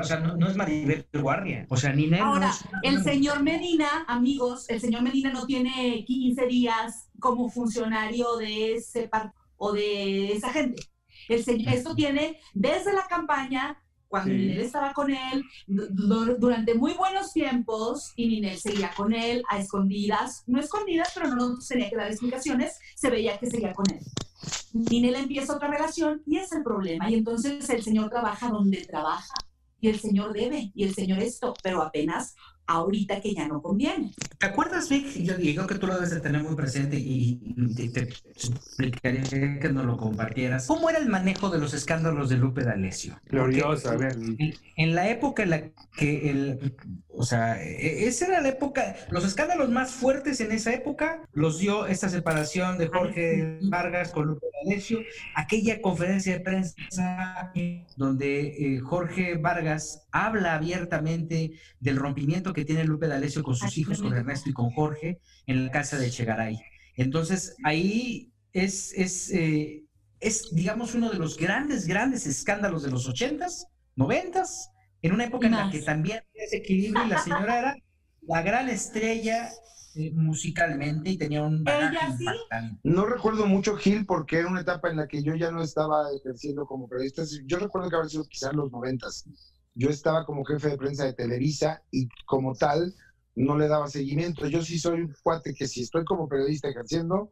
o 0.00 0.04
sea, 0.04 0.18
no, 0.18 0.48
es 0.48 0.56
Maribel 0.56 1.06
Guardia. 1.12 1.64
O 1.68 1.76
sea, 1.76 1.92
ni 1.92 2.12
Ahora, 2.18 2.52
el 2.82 3.04
señor 3.04 3.40
Medina, 3.40 4.04
amigos, 4.08 4.68
el 4.68 4.80
señor 4.80 5.02
Medina 5.02 5.32
no 5.32 5.46
tiene 5.46 6.04
15 6.04 6.46
días 6.46 7.08
como 7.20 7.48
funcionario 7.48 8.36
de 8.36 8.74
ese 8.74 9.08
o 9.56 9.72
de 9.72 10.32
esa 10.32 10.52
gente. 10.52 10.82
El 11.28 11.68
esto 11.68 11.94
tiene 11.94 12.40
desde 12.52 12.92
la 12.92 13.06
campaña, 13.08 13.80
cuando 14.08 14.32
Ninel 14.32 14.60
estaba 14.60 14.92
con 14.92 15.12
él, 15.12 15.44
durante 15.66 16.74
muy 16.74 16.94
buenos 16.94 17.32
tiempos, 17.32 18.12
y 18.16 18.26
Ninel 18.26 18.58
seguía 18.58 18.90
con 18.96 19.12
él 19.12 19.42
a 19.50 19.58
escondidas, 19.58 20.42
no 20.46 20.58
escondidas, 20.58 21.12
pero 21.14 21.32
no 21.34 21.58
tenía 21.68 21.90
que 21.90 21.96
dar 21.96 22.08
explicaciones, 22.08 22.78
se 22.96 23.10
veía 23.10 23.38
que 23.38 23.48
seguía 23.48 23.72
con 23.72 23.86
él. 23.92 24.00
Ninel 24.72 25.16
empieza 25.16 25.54
otra 25.54 25.68
relación 25.68 26.22
y 26.26 26.38
es 26.38 26.52
el 26.52 26.62
problema. 26.62 27.10
Y 27.10 27.14
entonces 27.14 27.68
el 27.70 27.82
Señor 27.82 28.10
trabaja 28.10 28.48
donde 28.48 28.84
trabaja. 28.84 29.34
Y 29.80 29.88
el 29.88 30.00
Señor 30.00 30.32
debe, 30.32 30.72
y 30.74 30.84
el 30.84 30.94
Señor 30.94 31.18
esto, 31.18 31.54
pero 31.62 31.82
apenas 31.82 32.34
ahorita 32.66 33.20
que 33.20 33.34
ya 33.34 33.46
no 33.46 33.62
conviene. 33.62 34.12
¿Te 34.38 34.46
acuerdas, 34.46 34.88
Vic? 34.88 35.06
Yo 35.22 35.36
digo 35.36 35.66
que 35.66 35.76
tú 35.76 35.86
lo 35.86 35.94
debes 35.94 36.10
de 36.10 36.20
tener 36.20 36.42
muy 36.42 36.56
presente 36.56 36.96
y, 36.98 37.38
te, 37.92 38.00
explicaría 38.00 39.58
que 39.60 39.68
nos 39.72 39.86
lo 39.86 39.96
compartieras. 39.96 40.66
¿Cómo 40.66 40.90
era 40.90 40.98
el 40.98 41.08
manejo 41.08 41.48
de 41.50 41.58
los 41.58 41.74
escándalos 41.74 42.28
de 42.28 42.36
Lupe 42.36 42.64
D'Alessio? 42.64 43.18
Glorioso, 43.26 43.90
a 43.90 43.96
ver. 43.96 44.16
En, 44.76 44.94
la 44.94 45.08
época 45.08 45.44
en 45.44 45.50
la 45.50 45.62
que 45.96 46.30
el... 46.30 46.76
O 47.16 47.24
sea, 47.24 47.62
e, 47.62 48.06
esa 48.06 48.26
era 48.26 48.40
la 48.40 48.50
época... 48.50 48.94
Los 49.10 49.24
escándalos 49.24 49.70
más 49.70 49.92
fuertes 49.92 50.40
en 50.40 50.52
esa 50.52 50.72
época 50.72 51.22
los 51.32 51.58
dio 51.58 51.86
esta 51.86 52.08
separación 52.08 52.78
de 52.78 52.88
Jorge 52.88 53.58
Vargas 53.62 54.12
con 54.12 54.26
Lupe 54.26 54.46
D'Alessio. 54.64 55.00
Aquella 55.34 55.80
conferencia 55.80 56.34
de 56.34 56.40
prensa 56.40 57.52
donde 57.96 58.46
eh, 58.48 58.80
Jorge 58.80 59.36
Vargas 59.38 60.06
habla 60.12 60.54
abiertamente 60.54 61.52
del 61.80 61.96
rompimiento 61.96 62.52
que 62.52 62.64
tiene 62.64 62.84
Lupe 62.84 63.08
D'Alessio 63.08 63.42
con 63.42 63.56
sus 63.56 63.76
hijos, 63.78 64.02
con 64.02 64.14
Ernesto 64.14 64.50
y 64.50 64.52
con 64.52 64.70
Jorge, 64.70 65.20
en 65.46 65.66
la 65.66 65.72
casa 65.72 65.98
de 65.98 66.10
Chegaray. 66.10 66.60
Entonces, 66.96 67.56
ahí 67.64 68.32
es, 68.52 68.92
es, 68.94 69.30
eh, 69.30 69.84
es, 70.20 70.48
digamos, 70.52 70.94
uno 70.94 71.10
de 71.10 71.18
los 71.18 71.36
grandes, 71.36 71.86
grandes 71.86 72.26
escándalos 72.26 72.82
de 72.82 72.90
los 72.90 73.08
ochentas, 73.08 73.66
noventas, 73.94 74.70
en 75.06 75.14
una 75.14 75.24
época 75.24 75.46
en 75.46 75.52
la 75.52 75.70
que 75.70 75.82
también 75.82 76.20
ese 76.34 76.58
equilibrio 76.58 77.04
y 77.04 77.08
la 77.08 77.18
señora 77.18 77.58
era 77.58 77.76
la 78.22 78.42
gran 78.42 78.68
estrella 78.68 79.50
eh, 79.94 80.12
musicalmente 80.12 81.10
y 81.10 81.18
tenía 81.18 81.42
un 81.42 81.64
bagaje 81.64 81.96
impactante. 82.18 82.80
No 82.82 83.06
recuerdo 83.06 83.46
mucho 83.46 83.76
Gil 83.76 84.04
porque 84.04 84.38
era 84.38 84.48
una 84.48 84.60
etapa 84.60 84.90
en 84.90 84.96
la 84.96 85.06
que 85.06 85.22
yo 85.22 85.34
ya 85.34 85.50
no 85.50 85.62
estaba 85.62 86.06
ejerciendo 86.12 86.66
como 86.66 86.88
periodista. 86.88 87.22
Yo 87.46 87.58
recuerdo 87.58 87.88
que 87.88 87.96
había 87.96 88.08
sido 88.08 88.24
quizás 88.24 88.52
los 88.52 88.70
noventas 88.70 89.24
yo 89.76 89.90
estaba 89.90 90.24
como 90.24 90.44
jefe 90.44 90.70
de 90.70 90.78
prensa 90.78 91.04
de 91.04 91.12
Televisa 91.12 91.82
y 91.90 92.08
como 92.24 92.54
tal 92.54 92.94
no 93.34 93.58
le 93.58 93.68
daba 93.68 93.88
seguimiento. 93.88 94.46
Yo 94.48 94.62
sí 94.62 94.78
soy 94.78 95.02
un 95.02 95.14
cuate 95.22 95.54
que 95.54 95.68
si 95.68 95.82
estoy 95.82 96.04
como 96.04 96.28
periodista 96.28 96.68
ejerciendo, 96.68 97.30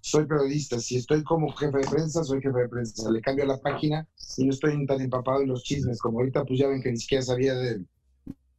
soy 0.00 0.26
periodista. 0.26 0.78
Si 0.78 0.96
estoy 0.96 1.22
como 1.22 1.52
jefe 1.52 1.78
de 1.78 1.88
prensa, 1.88 2.24
soy 2.24 2.40
jefe 2.40 2.58
de 2.58 2.68
prensa. 2.68 3.10
Le 3.10 3.20
cambio 3.20 3.44
la 3.46 3.60
página 3.60 4.06
y 4.36 4.44
no 4.44 4.52
estoy 4.52 4.86
tan 4.86 5.00
empapado 5.00 5.42
en 5.42 5.48
los 5.48 5.62
chismes 5.62 6.00
como 6.00 6.18
ahorita, 6.18 6.44
pues 6.44 6.58
ya 6.58 6.68
ven 6.68 6.82
que 6.82 6.90
ni 6.90 6.96
siquiera 6.96 7.22
sabía 7.22 7.54
de, 7.54 7.84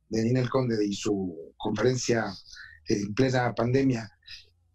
de 0.09 0.23
Ninel 0.23 0.49
Conde 0.49 0.86
y 0.86 0.93
su 0.93 1.53
conferencia 1.57 2.26
en 2.88 3.13
plena 3.13 3.53
pandemia. 3.53 4.09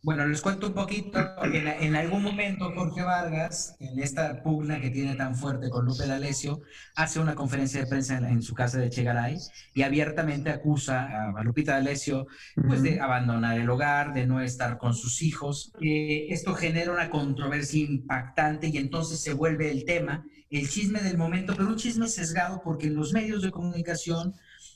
Bueno, 0.03 0.27
les 0.27 0.41
cuento 0.41 0.69
un 0.69 0.73
poquito. 0.73 1.19
En, 1.43 1.69
en, 1.69 1.95
algún 1.95 2.23
momento 2.23 2.73
Jorge 2.75 3.03
Vargas, 3.03 3.77
en 3.81 3.99
esta 3.99 4.43
pugna 4.43 4.81
que 4.81 4.89
tiene 4.89 5.15
tan 5.15 5.37
fuerte 5.37 5.69
con 5.69 5.85
Lupe 5.85 6.07
D'Alessio, 6.07 6.63
hace 6.95 7.21
una 7.21 7.35
conferencia 7.35 7.81
de 7.81 7.87
prensa 7.87 8.17
en, 8.17 8.41
su 8.41 8.55
casa 8.55 8.79
de 8.79 8.89
Chegaray 8.89 9.37
y 9.75 9.83
abiertamente 9.83 10.49
acusa 10.49 11.29
a, 11.37 11.45
Lupita 11.45 11.73
D'Alessio 11.73 12.27
pues, 12.67 12.83
de 12.83 12.99
abandonar 12.99 13.59
el 13.59 13.69
hogar, 13.69 14.15
de 14.15 14.27
no 14.27 14.41
estar 14.41 14.79
con 14.79 14.95
sus 14.95 15.21
hijos. 15.21 15.73
Eh, 15.83 16.29
esto 16.31 16.55
genera 16.55 16.93
una 16.93 17.11
controversia 17.11 17.85
impactante 17.85 18.69
y 18.69 18.79
entonces 18.79 19.21
se 19.21 19.35
vuelve 19.35 19.71
el 19.71 19.85
tema, 19.85 20.25
el 20.49 20.67
chisme 20.67 21.03
del 21.03 21.19
momento, 21.19 21.55
pero 21.55 21.69
un 21.69 21.77
chisme 21.77 22.09
sesgado 22.09 22.63
porque 22.65 22.87
en 22.87 22.95
los 22.95 23.13
medios 23.13 23.43
de 23.43 23.51
comunicación 23.51 24.33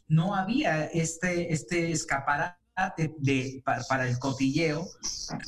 no 0.07 0.35
había 0.35 0.85
este, 0.85 1.51
este 1.51 1.93
escaparate 1.93 2.64
de, 3.18 3.62
para, 3.89 4.09
el 4.09 4.18
cotilleo 4.18 4.87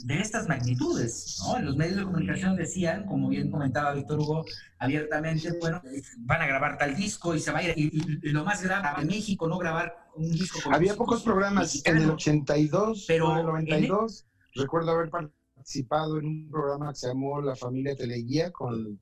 de 0.04 0.20
estas 0.20 0.46
magnitudes. 0.48 1.38
¿no? 1.44 1.58
Los 1.58 1.76
medios 1.76 1.96
de 1.96 2.04
comunicación 2.04 2.56
decían, 2.56 3.04
como 3.06 3.28
bien 3.28 3.50
comentaba 3.50 3.94
Víctor 3.94 4.20
Hugo, 4.20 4.44
abiertamente, 4.78 5.52
bueno, 5.60 5.82
van 6.18 6.42
a 6.42 6.46
grabar 6.46 6.78
tal 6.78 6.94
disco 6.94 7.34
y 7.34 7.40
se 7.40 7.50
va 7.50 7.58
a 7.58 7.62
ir. 7.64 7.74
Y, 7.76 8.30
lo 8.30 8.44
más 8.44 8.62
grave, 8.62 9.02
en 9.02 9.08
México 9.08 9.48
no 9.48 9.58
grabar 9.58 10.08
un 10.14 10.30
disco. 10.30 10.60
Había 10.72 10.94
pocos 10.94 11.22
programas 11.22 11.84
en 11.84 11.96
el 11.96 12.10
82, 12.10 13.04
pero 13.08 13.32
en 13.32 13.38
el 13.38 13.46
92. 13.46 14.26
Recuerdo 14.54 14.92
haber 14.92 15.10
participado 15.10 16.18
en 16.18 16.26
un 16.26 16.50
programa 16.50 16.90
que 16.92 17.00
se 17.00 17.08
llamó 17.08 17.40
La 17.42 17.56
Familia 17.56 17.96
Teleguía 17.96 18.52
con 18.52 19.00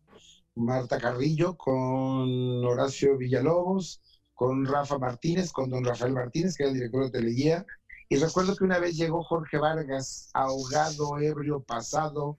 Marta 0.55 0.99
Carrillo, 0.99 1.57
con 1.57 2.65
Horacio 2.65 3.19
Villalobos, 3.19 4.01
con 4.33 4.65
Rafa 4.65 4.99
Martínez, 4.99 5.53
con 5.53 5.71
don 5.71 5.85
Rafael 5.85 6.13
Martínez, 6.13 6.57
que 6.57 6.65
era 6.65 6.73
el 6.73 6.79
director 6.79 7.05
de 7.05 7.11
Teleguía, 7.11 7.65
y 8.09 8.17
recuerdo 8.17 8.55
que 8.57 8.65
una 8.65 8.79
vez 8.79 8.97
llegó 8.97 9.23
Jorge 9.23 9.59
Vargas, 9.59 10.31
ahogado, 10.35 11.19
ebrio, 11.19 11.61
pasado, 11.61 12.39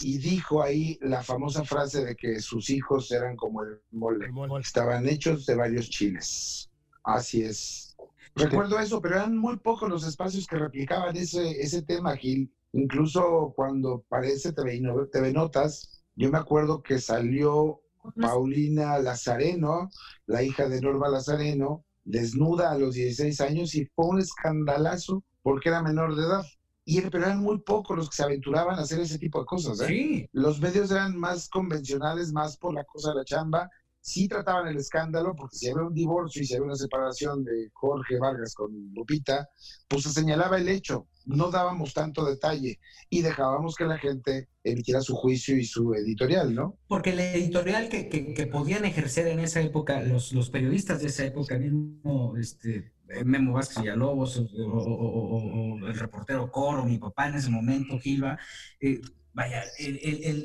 y 0.00 0.18
dijo 0.18 0.62
ahí 0.62 0.98
la 1.00 1.22
famosa 1.22 1.64
frase 1.64 2.04
de 2.04 2.16
que 2.16 2.40
sus 2.40 2.70
hijos 2.70 3.10
eran 3.12 3.36
como 3.36 3.62
el 3.62 3.80
mole, 3.90 4.30
estaban 4.60 5.08
hechos 5.08 5.46
de 5.46 5.54
varios 5.54 5.88
chiles. 5.90 6.70
Así 7.04 7.42
es. 7.42 7.96
Recuerdo 8.34 8.78
eso, 8.78 9.00
pero 9.00 9.16
eran 9.16 9.36
muy 9.36 9.56
pocos 9.58 9.88
los 9.88 10.06
espacios 10.06 10.46
que 10.46 10.56
replicaban 10.56 11.16
ese, 11.16 11.60
ese 11.60 11.82
tema, 11.82 12.16
Gil. 12.16 12.52
Incluso 12.72 13.52
cuando 13.56 14.04
parece 14.08 14.52
TV, 14.52 14.80
TV 15.10 15.32
Notas, 15.32 16.04
yo 16.14 16.30
me 16.30 16.38
acuerdo 16.38 16.82
que 16.82 16.98
salió 16.98 17.80
Paulina 18.20 18.98
Lazareno, 18.98 19.90
la 20.26 20.42
hija 20.42 20.68
de 20.68 20.80
Norma 20.80 21.08
Lazareno, 21.08 21.84
desnuda 22.04 22.70
a 22.70 22.78
los 22.78 22.94
16 22.94 23.40
años 23.40 23.74
y 23.74 23.86
fue 23.86 24.06
un 24.06 24.20
escandalazo 24.20 25.22
porque 25.42 25.68
era 25.68 25.82
menor 25.82 26.16
de 26.16 26.22
edad. 26.22 26.44
Y, 26.84 27.00
pero 27.02 27.24
eran 27.24 27.40
muy 27.40 27.60
pocos 27.60 27.96
los 27.96 28.10
que 28.10 28.16
se 28.16 28.24
aventuraban 28.24 28.78
a 28.78 28.82
hacer 28.82 29.00
ese 29.00 29.18
tipo 29.18 29.38
de 29.40 29.46
cosas. 29.46 29.80
¿eh? 29.82 30.28
Los 30.32 30.60
medios 30.60 30.90
eran 30.90 31.16
más 31.16 31.48
convencionales, 31.48 32.32
más 32.32 32.56
por 32.56 32.74
la 32.74 32.84
cosa 32.84 33.10
de 33.10 33.16
la 33.16 33.24
chamba, 33.24 33.70
sí 34.00 34.28
trataban 34.28 34.68
el 34.68 34.76
escándalo, 34.76 35.34
porque 35.36 35.56
si 35.56 35.68
había 35.68 35.84
un 35.84 35.94
divorcio 35.94 36.42
y 36.42 36.46
si 36.46 36.54
había 36.54 36.66
una 36.66 36.76
separación 36.76 37.44
de 37.44 37.68
Jorge 37.72 38.18
Vargas 38.18 38.54
con 38.54 38.70
Lupita, 38.94 39.48
pues 39.88 40.04
se 40.04 40.10
señalaba 40.10 40.58
el 40.58 40.68
hecho, 40.68 41.06
no 41.26 41.50
dábamos 41.50 41.92
tanto 41.92 42.24
detalle 42.24 42.80
y 43.10 43.22
dejábamos 43.22 43.76
que 43.76 43.84
la 43.84 43.98
gente 43.98 44.48
emitiera 44.64 45.00
su 45.00 45.14
juicio 45.14 45.56
y 45.56 45.64
su 45.64 45.94
editorial, 45.94 46.54
¿no? 46.54 46.78
Porque 46.88 47.10
el 47.10 47.20
editorial 47.20 47.88
que, 47.88 48.08
que, 48.08 48.46
podían 48.46 48.84
ejercer 48.84 49.26
en 49.26 49.40
esa 49.40 49.60
época 49.60 50.00
los, 50.02 50.32
los 50.32 50.50
periodistas 50.50 51.00
de 51.00 51.08
esa 51.08 51.24
época, 51.24 51.58
mismo 51.58 52.36
este, 52.36 52.92
Memo 53.24 53.52
Vázquez 53.52 53.82
Villalobos 53.82 54.38
o, 54.38 54.44
o, 54.66 55.86
el 55.86 55.98
reportero 55.98 56.50
Coro, 56.50 56.84
mi 56.84 56.98
papá 56.98 57.28
en 57.28 57.34
ese 57.36 57.50
momento, 57.50 57.98
Gilva, 57.98 58.38
eh, 58.80 59.00
vaya, 59.32 59.62
el, 59.78 59.98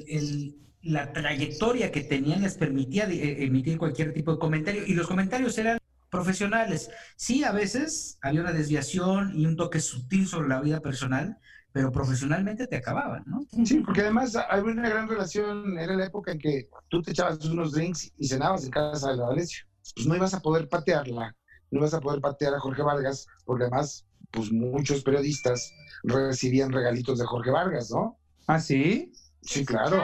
el 0.10 0.65
la 0.86 1.12
trayectoria 1.12 1.92
que 1.92 2.02
tenían 2.02 2.44
les 2.44 2.56
permitía 2.56 3.10
eh, 3.10 3.44
emitir 3.44 3.78
cualquier 3.78 4.14
tipo 4.14 4.32
de 4.32 4.40
comentario 4.40 4.84
y 4.86 4.94
los 4.94 5.08
comentarios 5.08 5.58
eran 5.58 5.80
profesionales. 6.12 6.90
Sí, 7.16 7.44
a 7.44 7.52
veces 7.52 8.20
había 8.22 8.42
una 8.42 8.54
desviación 8.54 9.32
y 9.36 9.48
un 9.48 9.56
toque 9.56 9.80
sutil 9.80 10.28
sobre 10.28 10.48
la 10.48 10.62
vida 10.62 10.80
personal, 10.82 11.40
pero 11.72 11.92
profesionalmente 11.92 12.68
te 12.68 12.78
acababan, 12.78 13.24
¿no? 13.26 13.46
Sí, 13.66 13.80
porque 13.80 14.02
además 14.02 14.36
había 14.36 14.72
una 14.72 14.88
gran 14.88 15.10
relación, 15.10 15.78
era 15.78 15.96
la 15.96 16.06
época 16.06 16.32
en 16.32 16.40
que 16.40 16.70
tú 16.88 17.02
te 17.02 17.12
echabas 17.12 17.44
unos 17.46 17.74
drinks 17.74 18.14
y 18.18 18.28
cenabas 18.28 18.64
en 18.64 18.72
casa 18.72 19.10
de 19.10 19.18
la 19.18 19.26
Valencia. 19.26 19.68
Pues 19.96 20.06
no 20.06 20.16
ibas 20.16 20.36
a 20.36 20.40
poder 20.40 20.70
patearla, 20.70 21.36
no 21.72 21.80
ibas 21.80 21.96
a 21.96 22.00
poder 22.00 22.22
patear 22.22 22.54
a 22.54 22.60
Jorge 22.60 22.84
Vargas, 22.84 23.26
porque 23.44 23.64
además, 23.64 24.06
pues 24.32 24.52
muchos 24.52 25.04
periodistas 25.04 25.74
recibían 26.04 26.72
regalitos 26.72 27.18
de 27.18 27.26
Jorge 27.26 27.50
Vargas, 27.50 27.90
¿no? 27.92 28.20
¿Ah, 28.48 28.60
sí? 28.60 29.12
Sí, 29.42 29.66
claro 29.66 30.04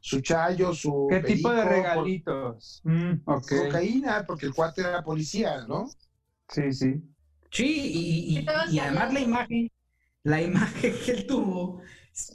su 0.00 0.20
chayo, 0.20 0.74
su. 0.74 1.06
¿Qué 1.10 1.20
tipo 1.20 1.50
de 1.50 1.64
regalitos? 1.64 2.80
Mm, 2.84 3.24
Cocaína, 3.24 4.24
porque 4.26 4.46
el 4.46 4.54
cuate 4.54 4.82
era 4.82 5.02
policía, 5.02 5.64
¿no? 5.66 5.88
Sí, 6.48 6.72
sí. 6.72 7.02
Sí, 7.50 8.42
y, 8.70 8.78
además 8.78 9.12
la 9.12 9.20
imagen, 9.20 9.70
la 10.22 10.42
imagen 10.42 10.94
que 11.04 11.12
él 11.12 11.26
tuvo 11.26 11.80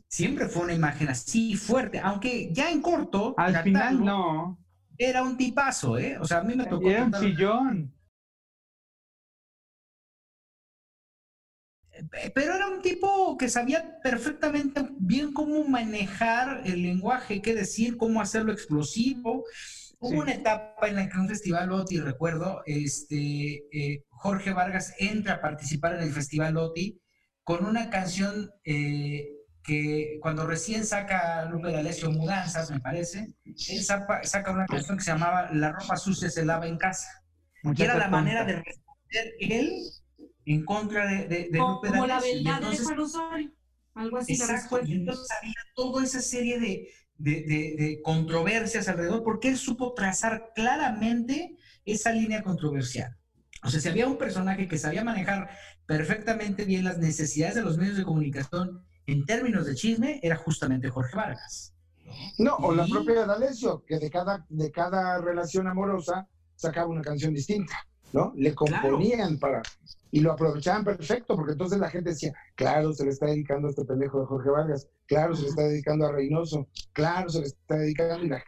siempre 0.08 0.48
fue 0.48 0.64
una 0.64 0.74
imagen 0.74 1.10
así 1.10 1.56
fuerte, 1.56 2.00
aunque 2.00 2.52
ya 2.54 2.72
en 2.72 2.82
corto. 2.82 3.36
Al 3.38 3.56
final 3.64 4.04
no. 4.04 4.60
Era 4.98 5.24
un 5.24 5.38
tipazo, 5.38 5.98
¿eh? 5.98 6.18
O 6.20 6.26
sea, 6.26 6.40
a 6.40 6.44
mí 6.44 6.56
me 6.56 6.66
tocó. 6.66 6.90
Era 6.90 7.06
un 7.06 7.14
chillón. 7.14 7.94
Pero 12.34 12.56
era 12.56 12.68
un 12.68 12.82
tipo 12.82 13.38
que 13.38 13.50
sabía 13.50 14.00
perfectamente 14.02 14.88
bien 15.00 15.34
cómo 15.34 15.64
manejar 15.64 16.62
el 16.66 16.82
lenguaje, 16.82 17.42
qué 17.42 17.54
decir, 17.54 17.98
cómo 17.98 18.22
hacerlo 18.22 18.52
explosivo. 18.52 19.46
Hubo 20.00 20.20
una 20.20 20.34
etapa 20.34 20.88
en 20.88 20.96
la 20.96 21.08
que 21.08 21.18
un 21.18 21.30
festival 21.30 21.72
OTI, 21.72 22.02
recuerdo, 22.02 22.62
este, 22.66 23.64
eh, 23.72 24.04
Jorge 24.10 24.52
Vargas 24.52 24.94
entra 25.00 25.36
a 25.36 25.42
participar 25.42 25.96
en 25.96 26.02
el 26.02 26.12
festival 26.12 26.58
OTI 26.58 27.00
con 27.44 27.66
una 27.66 27.90
canción 27.90 28.52
eh, 28.66 29.28
que 29.64 30.18
cuando 30.22 30.46
recién 30.46 30.86
saca 30.86 31.46
Lupe 31.46 31.70
de 31.70 31.78
Alessio 31.78 32.12
Mudanzas, 32.12 32.70
me 32.70 32.82
parece, 32.82 33.34
él 33.46 33.84
saca, 33.84 34.52
una 34.52 34.66
canción 34.66 34.98
que 34.98 35.04
se 35.04 35.12
llamaba 35.12 35.50
La 35.54 35.72
ropa 35.72 35.96
sucia 35.96 36.30
se 36.30 36.44
lava 36.44 36.68
en 36.68 36.78
casa. 36.78 37.08
y 37.64 37.82
era 37.82 37.98
la 37.98 38.10
manera 38.10 38.44
de 38.44 38.62
responder 38.62 39.34
él 39.40 39.94
en 40.46 40.66
contra 40.66 41.08
de, 41.08 41.28
de, 41.28 41.50
de 41.52 41.58
como, 41.58 41.82
como 41.82 42.08
la 42.08 42.20
verdad 42.20 42.60
entonces, 42.62 42.88
de 42.88 43.52
algo 43.96 44.18
así. 44.18 44.34
Exacto, 44.34 44.80
y 44.84 44.94
entonces 44.94 45.28
había 45.40 45.54
toda 45.76 46.04
esa 46.04 46.22
serie 46.22 46.60
de, 46.60 46.90
de, 47.18 48.00
controversias 48.04 48.88
alrededor, 48.88 49.24
porque 49.24 49.50
él 49.50 49.58
supo 49.58 49.94
trazar 49.94 50.52
claramente 50.56 51.58
esa 51.86 52.12
línea 52.12 52.44
controversial. 52.44 53.16
O 53.64 53.70
sea, 53.70 53.80
si 53.80 53.88
había 53.88 54.08
un 54.08 54.18
personaje 54.18 54.68
que 54.68 54.78
sabía 54.78 55.04
manejar 55.04 55.50
perfectamente 55.86 56.66
bien 56.66 56.84
las 56.84 56.98
necesidades 56.98 57.56
de 57.56 57.62
los 57.62 57.78
medios 57.78 57.98
de 57.98 58.04
comunicación 58.04 58.86
en 59.06 59.26
términos 59.26 59.66
de 59.66 59.76
chisme, 59.76 60.20
era 60.24 60.36
justamente 60.36 60.90
Jorge 60.90 61.16
Vargas. 61.16 61.74
No, 62.38 62.56
o 62.58 62.74
la 62.74 62.86
propia 62.86 63.26
D'Alessio, 63.26 63.84
que 63.86 64.00
de 64.00 64.10
cada, 64.10 64.46
de 64.50 64.72
cada 64.72 65.20
relación 65.20 65.68
amorosa 65.68 66.28
sacaba 66.56 66.88
una 66.88 67.02
canción 67.02 67.34
distinta, 67.34 67.76
¿no? 68.12 68.34
Le 68.36 68.54
componían 68.54 69.40
para 69.40 69.62
y 70.14 70.20
lo 70.20 70.32
aprovechaban 70.32 70.84
perfecto, 70.84 71.36
porque 71.36 71.54
entonces 71.54 71.80
la 71.80 71.90
gente 71.90 72.12
decía, 72.12 72.32
claro, 72.54 72.94
se 72.94 73.04
le 73.04 73.10
está 73.10 73.26
dedicando 73.26 73.68
a 73.68 73.72
este 73.72 73.84
pendejo 73.84 74.20
de 74.20 74.28
Jorge 74.28 74.52
Vargas, 74.52 74.88
claro, 75.08 75.36
se 75.36 75.42
le 75.42 75.48
está 75.48 75.64
dedicando 75.64 76.06
a 76.06 76.12
Reynoso, 76.12 76.68
claro, 76.92 77.30
se 77.30 77.40
le 77.40 77.48
está 77.48 77.78
dedicando, 77.78 78.24
y 78.24 78.30
la 78.30 78.44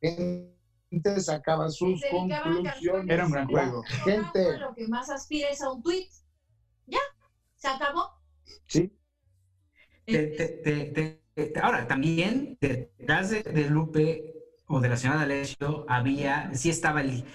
gente 0.00 1.20
sacaba 1.20 1.68
sus 1.68 2.02
conclusiones. 2.10 2.74
Era 3.06 3.26
un 3.26 3.32
gran 3.32 3.48
juego. 3.48 3.82
Gente. 4.02 4.58
Lo 4.60 4.74
que 4.74 4.88
más 4.88 5.10
aspira 5.10 5.50
es 5.50 5.60
a 5.60 5.70
un 5.70 5.82
tweet. 5.82 6.08
Ya, 6.86 7.00
se 7.54 7.68
acabó. 7.68 8.12
Sí. 8.66 8.90
ahora, 11.60 11.86
también 11.86 12.56
detrás 12.62 13.28
de, 13.28 13.68
Lupe 13.68 14.32
o 14.68 14.80
de 14.80 14.88
la 14.88 14.96
señora 14.96 15.18
D'Alessio 15.18 15.84
había, 15.86 16.50
sí 16.54 16.70
estaba 16.70 17.02
el, 17.02 17.26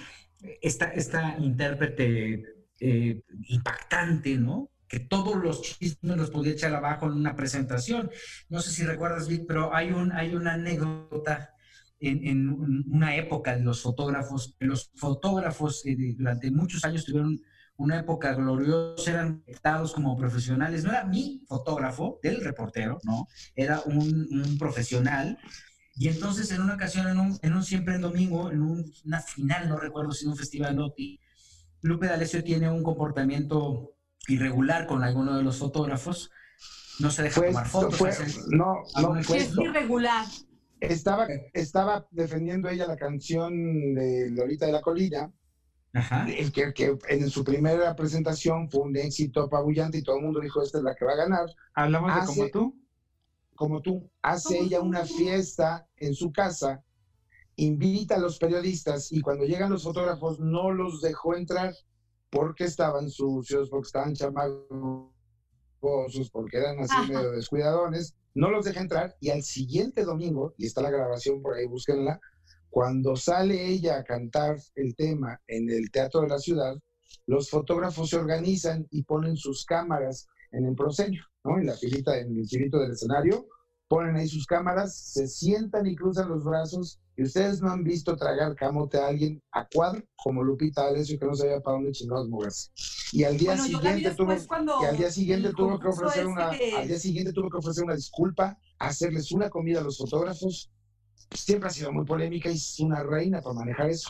esta, 0.60 0.88
esta 0.88 1.38
intérprete 1.38 2.55
eh, 2.80 3.22
impactante, 3.48 4.38
¿no? 4.38 4.72
Que 4.88 5.00
todos 5.00 5.36
los 5.36 5.62
chismes 5.62 6.18
los 6.18 6.30
podía 6.30 6.54
echar 6.54 6.74
abajo 6.74 7.08
en 7.08 7.14
una 7.14 7.36
presentación. 7.36 8.12
No 8.50 8.62
sé 8.62 8.72
si 8.72 8.84
recuerdas, 8.84 9.28
Vic, 9.28 9.46
pero 9.48 9.74
hay, 9.76 9.92
un, 9.92 10.12
hay 10.12 10.36
una 10.36 10.54
anécdota 10.54 11.56
en, 12.00 12.50
una 12.88 13.16
época 13.16 13.56
de 13.56 13.64
los 13.64 13.82
fotógrafos. 13.82 14.56
Los 14.60 14.92
fotógrafos 14.96 15.86
eh, 15.86 15.96
durante 16.18 16.52
muchos 16.52 16.84
años 16.86 17.06
tuvieron 17.06 17.40
una 17.78 18.00
época 18.00 18.34
gloriosa, 18.34 19.12
eran 19.12 19.44
tratados 19.44 19.94
como 19.94 20.16
profesionales. 20.18 20.84
No 20.84 20.92
era 20.92 21.06
mi 21.06 21.44
fotógrafo 21.48 22.20
del 22.24 22.42
reportero, 22.42 23.00
¿no? 23.04 23.28
Era 23.56 23.82
un, 23.82 24.58
profesional. 24.58 25.38
Y 25.96 26.10
entonces 26.10 26.52
en 26.52 26.62
una 26.62 26.76
ocasión, 26.76 27.08
en 27.08 27.20
un, 27.20 27.40
en 27.42 27.54
un 27.54 27.64
siempre 27.64 27.96
en 27.96 28.02
domingo, 28.02 28.52
en 28.52 28.62
una 28.62 29.22
final, 29.22 29.70
no 29.70 29.78
recuerdo 29.78 30.12
si 30.12 30.26
en 30.26 30.32
un 30.32 30.38
festival 30.38 30.76
Noti, 30.76 31.20
Lupe 31.86 32.08
D'Alessio 32.08 32.44
tiene 32.44 32.68
un 32.68 32.82
comportamiento 32.82 33.94
irregular 34.28 34.88
con 34.88 35.04
alguno 35.04 35.38
de 35.38 35.44
los 35.44 35.60
fotógrafos. 35.60 36.32
No 37.00 37.12
se 37.12 37.22
deja 37.22 37.46
tomar 37.46 37.68
fotos. 37.68 38.02
no, 38.48 38.82
no, 39.00 39.16
es 39.18 39.56
irregular. 39.56 40.26
Estaba, 40.80 41.28
estaba 41.54 42.08
defendiendo 42.10 42.70
ella 42.70 42.88
la 42.88 42.98
canción 42.98 43.94
de 43.94 44.32
Lolita 44.32 44.66
de 44.66 44.72
la 44.72 44.82
Colina, 44.82 45.32
Ajá. 45.94 46.26
Que, 46.26 46.74
que, 46.74 46.98
en 47.08 47.30
su 47.30 47.44
primera 47.44 47.96
presentación 47.96 48.70
fue 48.70 48.82
un 48.82 48.98
éxito 48.98 49.44
apabullante 49.44 50.00
y 50.00 50.04
todo 50.04 50.18
el 50.18 50.24
mundo 50.24 50.40
dijo, 50.40 50.64
esta 50.64 50.80
es 50.80 50.84
la 50.84 50.96
que 50.96 51.06
va 51.06 51.14
a 51.14 51.18
ganar. 51.18 51.46
¿Hablamos 51.76 52.16
de 52.16 52.26
como 52.26 52.50
tú? 52.50 52.82
Como 53.54 53.82
tú. 53.82 54.10
Hace 54.24 54.58
ella 54.58 54.82
una 54.82 55.06
fiesta 55.06 55.88
en 55.98 56.16
su 56.16 56.34
casa 56.34 56.84
invita 57.58 58.16
a 58.16 58.20
los 58.20 58.38
periodistas 58.38 59.12
y 59.12 59.22
cuando 59.22 59.46
llegan 59.46 59.72
los 59.72 59.84
fotógrafos 59.84 60.40
no 60.40 60.72
los 60.72 61.02
dejó 61.02 61.36
entrar 61.36 61.74
porque 62.30 62.66
estaban 62.66 63.10
sucios, 63.10 63.70
porque 63.70 63.88
estaban 63.88 64.14
chamagosos, 64.14 65.12
porque 66.32 66.58
eran 66.58 66.80
así 66.80 66.98
Ajá. 66.98 67.08
medio 67.08 67.32
descuidadones, 67.32 68.16
no 68.34 68.50
los 68.50 68.66
deja 68.66 68.82
entrar 68.82 69.16
y 69.22 69.30
al 69.30 69.44
siguiente 69.44 70.04
domingo, 70.04 70.54
y 70.58 70.66
está 70.66 70.82
la 70.82 70.92
grabación 70.92 71.42
por 71.42 71.56
ahí, 71.56 71.66
búsquenla, 71.66 72.20
cuando 72.70 73.16
sale 73.16 73.68
ella 73.68 74.00
a 74.00 74.04
cantar 74.04 74.58
el 74.76 74.96
tema 74.96 75.40
en 75.48 75.70
el 75.70 75.90
Teatro 75.92 76.22
de 76.22 76.28
la 76.28 76.40
Ciudad, 76.40 76.76
los 77.26 77.50
fotógrafos 77.50 78.10
se 78.10 78.18
organizan 78.18 78.86
y 78.92 79.04
ponen 79.04 79.38
sus 79.38 79.64
cámaras 79.66 80.28
en 80.52 80.66
el 80.66 80.76
proscenio, 80.76 81.24
¿no? 81.46 81.58
En 81.58 81.68
la 81.68 81.74
filita, 81.74 82.20
en 82.20 82.38
el 82.38 82.46
filito 82.46 82.80
del 82.80 82.92
escenario, 82.92 83.48
ponen 83.88 84.16
ahí 84.16 84.28
sus 84.28 84.46
cámaras, 84.46 84.96
se 84.96 85.28
sientan 85.28 85.86
y 85.86 85.96
cruzan 85.96 86.30
los 86.30 86.44
brazos, 86.44 87.00
y 87.16 87.24
ustedes 87.24 87.62
no 87.62 87.70
han 87.72 87.84
visto 87.84 88.16
tragar 88.16 88.56
camote 88.56 88.98
a 88.98 89.08
alguien 89.08 89.42
a 89.52 89.68
cuadro, 89.68 90.04
como 90.16 90.44
Lupita 90.44 90.88
Alessio, 90.88 91.18
que 91.20 91.26
no 91.26 91.36
sabía 91.36 91.62
para 91.62 91.76
dónde 91.78 91.92
chingados 91.92 92.28
moverse. 92.28 92.72
Y 93.12 93.24
al 93.24 93.38
día 93.38 93.52
Bueno, 93.52 93.64
siguiente 93.66 94.12
tuvo, 94.16 94.34
y 94.82 94.86
al 94.86 94.98
día 94.98 95.12
siguiente 95.12 95.54
tuvo 95.54 95.80
que 95.80 95.88
ofrecer 95.88 96.26
una, 96.28 96.50
que- 96.58 96.72
al 96.76 96.88
día 96.88 97.00
siguiente 97.00 97.32
tuvo 97.32 97.50
que 97.50 97.58
ofrecer 97.58 97.84
una 97.84 97.96
disculpa, 97.96 98.58
hacerles 98.80 99.32
una 99.32 99.50
comida 99.50 99.80
a 99.80 99.84
los 99.84 99.98
fotógrafos. 99.98 100.72
Siempre 101.32 101.70
ha 101.70 101.72
sido 101.72 101.92
muy 101.92 102.06
polémica 102.06 102.50
y 102.50 102.56
es 102.56 102.80
una 102.80 103.04
reina 103.04 103.42
para 103.42 103.56
manejar 103.56 103.90
eso. 103.90 104.10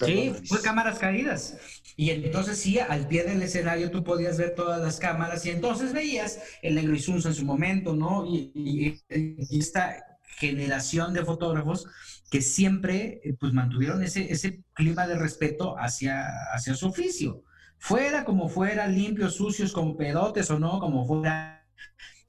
Sí, 0.00 0.32
fue 0.48 0.60
cámaras 0.60 0.98
caídas. 0.98 1.56
Y 1.96 2.10
entonces 2.10 2.58
sí, 2.58 2.78
al 2.80 3.06
pie 3.06 3.22
del 3.24 3.42
escenario 3.42 3.90
tú 3.90 4.02
podías 4.02 4.36
ver 4.38 4.54
todas 4.54 4.80
las 4.80 4.98
cámaras 4.98 5.46
y 5.46 5.50
entonces 5.50 5.92
veías 5.92 6.40
el 6.62 6.74
negro 6.74 6.94
Isunza 6.96 7.28
en 7.28 7.34
su 7.34 7.44
momento, 7.44 7.94
¿no? 7.94 8.26
Y, 8.26 8.50
y- 8.54 9.00
y 9.08 9.58
esta 9.58 9.96
generación 10.38 11.14
de 11.14 11.24
fotógrafos 11.24 11.86
que 12.30 12.40
siempre 12.42 13.20
eh, 13.24 13.34
pues 13.38 13.52
mantuvieron 13.52 14.02
ese, 14.02 14.32
ese 14.32 14.64
clima 14.74 15.06
de 15.06 15.16
respeto 15.16 15.76
hacia, 15.78 16.26
hacia 16.52 16.74
su 16.74 16.88
oficio. 16.88 17.44
Fuera 17.78 18.24
como 18.24 18.48
fuera, 18.48 18.88
limpios, 18.88 19.36
sucios, 19.36 19.72
como 19.72 19.96
pedotes 19.96 20.50
o 20.50 20.58
no, 20.58 20.80
como 20.80 21.06
fuera. 21.06 21.64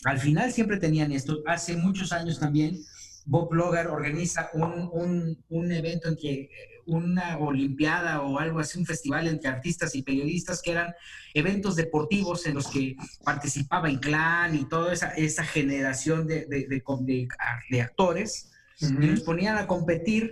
Al 0.03 0.19
final 0.19 0.51
siempre 0.53 0.77
tenían 0.77 1.11
esto. 1.11 1.41
Hace 1.47 1.75
muchos 1.77 2.11
años 2.13 2.39
también 2.39 2.77
Bob 3.25 3.53
Logar 3.53 3.87
organiza 3.87 4.49
un, 4.53 4.89
un, 4.93 5.43
un 5.49 5.71
evento 5.71 6.09
en 6.09 6.15
que 6.17 6.49
una 6.85 7.37
olimpiada 7.37 8.21
o 8.21 8.39
algo 8.39 8.59
así, 8.59 8.77
un 8.79 8.85
festival 8.85 9.27
entre 9.27 9.49
artistas 9.49 9.95
y 9.95 10.03
periodistas 10.03 10.61
que 10.61 10.71
eran 10.71 10.93
eventos 11.33 11.75
deportivos 11.75 12.45
en 12.45 12.55
los 12.55 12.67
que 12.67 12.95
participaba 13.23 13.89
Inclán 13.89 14.55
y 14.55 14.65
toda 14.69 14.93
esa, 14.93 15.09
esa 15.09 15.43
generación 15.43 16.27
de, 16.27 16.45
de, 16.45 16.67
de, 16.67 16.83
de- 17.05 17.27
de 17.69 17.81
actores 17.81 18.51
y 18.79 18.87
los 19.07 19.21
ponían 19.21 19.57
a 19.57 19.67
competir 19.67 20.31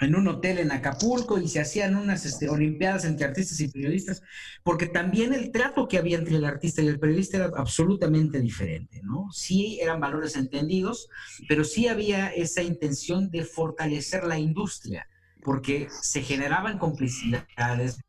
en 0.00 0.14
un 0.14 0.28
hotel 0.28 0.58
en 0.58 0.72
Acapulco 0.72 1.38
y 1.38 1.48
se 1.48 1.58
hacían 1.60 1.96
unas 1.96 2.26
este, 2.26 2.50
olimpiadas 2.50 3.06
entre 3.06 3.24
artistas 3.24 3.58
y 3.60 3.68
periodistas, 3.68 4.20
porque 4.62 4.86
también 4.88 5.32
el 5.32 5.50
trato 5.50 5.88
que 5.88 5.96
había 5.96 6.18
entre 6.18 6.36
el 6.36 6.44
artista 6.44 6.82
y 6.82 6.88
el 6.88 6.98
periodista 7.00 7.38
era 7.38 7.50
absolutamente 7.56 8.38
diferente, 8.40 9.00
¿no? 9.02 9.28
Sí 9.32 9.78
eran 9.80 9.98
valores 10.00 10.36
entendidos, 10.36 11.08
pero 11.48 11.64
sí 11.64 11.88
había 11.88 12.28
esa 12.28 12.62
intención 12.62 13.30
de 13.30 13.44
fortalecer 13.44 14.24
la 14.24 14.38
industria, 14.38 15.08
porque 15.46 15.86
se 16.02 16.22
generaban 16.22 16.76
complicidades. 16.76 18.00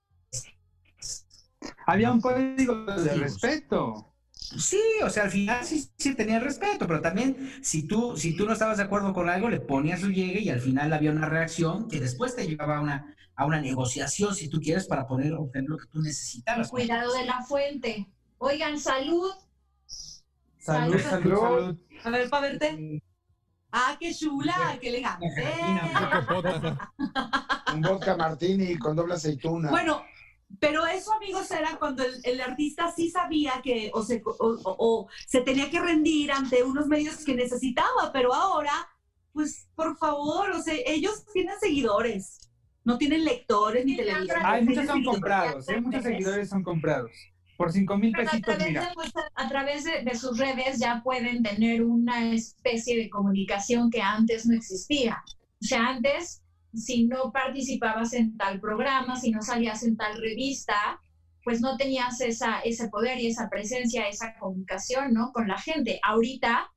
Había 1.85 2.11
un 2.11 2.19
código 2.19 2.83
de 2.85 3.13
respeto. 3.13 4.11
Sí, 4.31 4.81
o 5.03 5.09
sea, 5.09 5.25
al 5.25 5.29
final 5.29 5.63
sí, 5.63 5.87
sí 5.97 6.15
tenía 6.15 6.39
respeto, 6.39 6.87
pero 6.87 6.99
también 6.99 7.51
si 7.61 7.85
tú, 7.87 8.17
si 8.17 8.35
tú 8.35 8.47
no 8.47 8.53
estabas 8.53 8.77
de 8.77 8.83
acuerdo 8.85 9.13
con 9.13 9.29
algo, 9.29 9.49
le 9.49 9.59
ponías 9.59 10.01
su 10.01 10.09
llegue 10.09 10.41
y 10.41 10.49
al 10.49 10.61
final 10.61 10.91
había 10.91 11.11
una 11.11 11.29
reacción 11.29 11.87
que 11.87 11.99
después 11.99 12.35
te 12.35 12.47
llevaba 12.47 12.77
a 12.77 12.81
una, 12.81 13.15
a 13.35 13.45
una 13.45 13.61
negociación, 13.61 14.33
si 14.33 14.49
tú 14.49 14.59
quieres, 14.59 14.87
para 14.87 15.05
poder 15.05 15.33
obtener 15.33 15.69
lo 15.69 15.77
que 15.77 15.87
tú 15.91 16.01
necesitabas. 16.01 16.69
Cuidado 16.69 17.13
de 17.13 17.25
la 17.25 17.43
fuente. 17.43 18.07
Oigan, 18.39 18.79
salud. 18.79 19.29
Salud, 19.85 20.97
Salud. 20.97 20.99
salud, 21.01 21.39
salud. 21.39 21.77
A 22.03 22.09
ver, 22.09 22.29
para 22.31 22.47
verte. 22.47 23.01
Ah, 23.71 23.97
qué 23.99 24.13
chula, 24.13 24.77
qué 24.79 24.89
elegante. 24.89 25.25
Un 27.73 27.81
vodka 27.81 28.15
martini 28.15 28.77
con 28.77 28.95
doble 28.95 29.15
aceituna. 29.15 29.69
Bueno, 29.69 30.03
pero 30.59 30.85
eso, 30.85 31.13
amigos, 31.13 31.51
era 31.51 31.77
cuando 31.77 32.03
el, 32.03 32.13
el 32.23 32.41
artista 32.41 32.91
sí 32.95 33.09
sabía 33.11 33.61
que 33.61 33.91
o 33.93 34.01
se, 34.03 34.21
o- 34.25 34.35
o- 34.39 34.75
o 34.79 35.07
se 35.27 35.41
tenía 35.41 35.69
que 35.69 35.79
rendir 35.81 36.31
ante 36.31 36.63
unos 36.63 36.87
medios 36.87 37.23
que 37.25 37.35
necesitaba, 37.35 38.11
pero 38.13 38.33
ahora, 38.33 38.71
pues, 39.33 39.67
por 39.75 39.97
favor, 39.97 40.51
o 40.51 40.61
sea, 40.61 40.73
ellos 40.85 41.25
tienen 41.33 41.59
seguidores, 41.59 42.49
no 42.85 42.97
tienen 42.97 43.25
lectores 43.25 43.85
ni 43.85 43.97
televidentes. 43.97 44.37
Ay, 44.45 44.63
muchos 44.65 44.85
son 44.87 45.03
comprados, 45.03 45.69
¿eh? 45.69 45.81
Muchos 45.81 46.03
seguidores 46.03 46.49
son 46.49 46.63
comprados. 46.63 47.11
Por 47.57 47.71
cinco 47.71 47.97
mil 47.97 48.11
Pero 48.11 48.27
a 48.27 48.31
pesitos, 48.31 48.55
través, 48.55 48.67
mira. 48.69 48.81
de, 48.81 49.21
a 49.35 49.49
través 49.49 49.83
de, 49.83 50.03
de 50.03 50.15
sus 50.15 50.37
redes 50.37 50.79
ya 50.79 51.01
pueden 51.03 51.41
tener 51.43 51.83
una 51.83 52.31
especie 52.31 52.95
de 52.95 53.09
comunicación 53.09 53.89
que 53.89 54.01
antes 54.01 54.45
no 54.45 54.55
existía. 54.55 55.23
O 55.61 55.65
sea, 55.65 55.87
antes, 55.87 56.43
si 56.73 57.07
no 57.07 57.31
participabas 57.31 58.13
en 58.13 58.37
tal 58.37 58.59
programa, 58.59 59.15
si 59.15 59.31
no 59.31 59.41
salías 59.41 59.81
en 59.83 59.97
tal 59.97 60.21
revista, 60.21 60.99
pues 61.43 61.61
no 61.61 61.77
tenías 61.77 62.21
esa, 62.21 62.59
ese 62.59 62.89
poder 62.89 63.19
y 63.19 63.27
esa 63.27 63.49
presencia, 63.49 64.07
esa 64.07 64.35
comunicación, 64.37 65.13
¿no? 65.13 65.31
Con 65.33 65.47
la 65.47 65.57
gente. 65.57 65.99
Ahorita, 66.03 66.71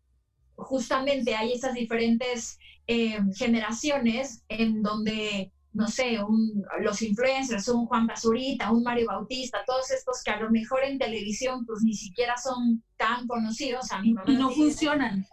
justamente 0.55 1.35
hay 1.35 1.53
esas 1.53 1.75
diferentes 1.75 2.59
eh, 2.87 3.19
generaciones 3.37 4.45
en 4.49 4.83
donde 4.83 5.53
no 5.73 5.87
sé, 5.87 6.23
un- 6.23 6.65
los 6.81 7.01
influencers, 7.03 7.69
un 7.69 7.87
Juan 7.87 8.07
Basurita, 8.07 8.73
un 8.73 8.83
Mario 8.83 9.07
Bautista, 9.07 9.59
todos 9.67 9.91
estos 9.93 10.23
que 10.25 10.31
a 10.33 10.41
lo 10.41 10.51
mejor 10.51 10.83
en 10.85 10.99
televisión 10.99 11.65
pues 11.65 11.83
ni 11.83 11.95
siquiera 11.95 12.37
son 12.37 12.83
tan 12.97 13.27
conocidos, 13.27 13.91
a 13.93 14.01
Y 14.03 14.13
no 14.13 14.51
sí, 14.51 14.55
funcionan. 14.57 15.25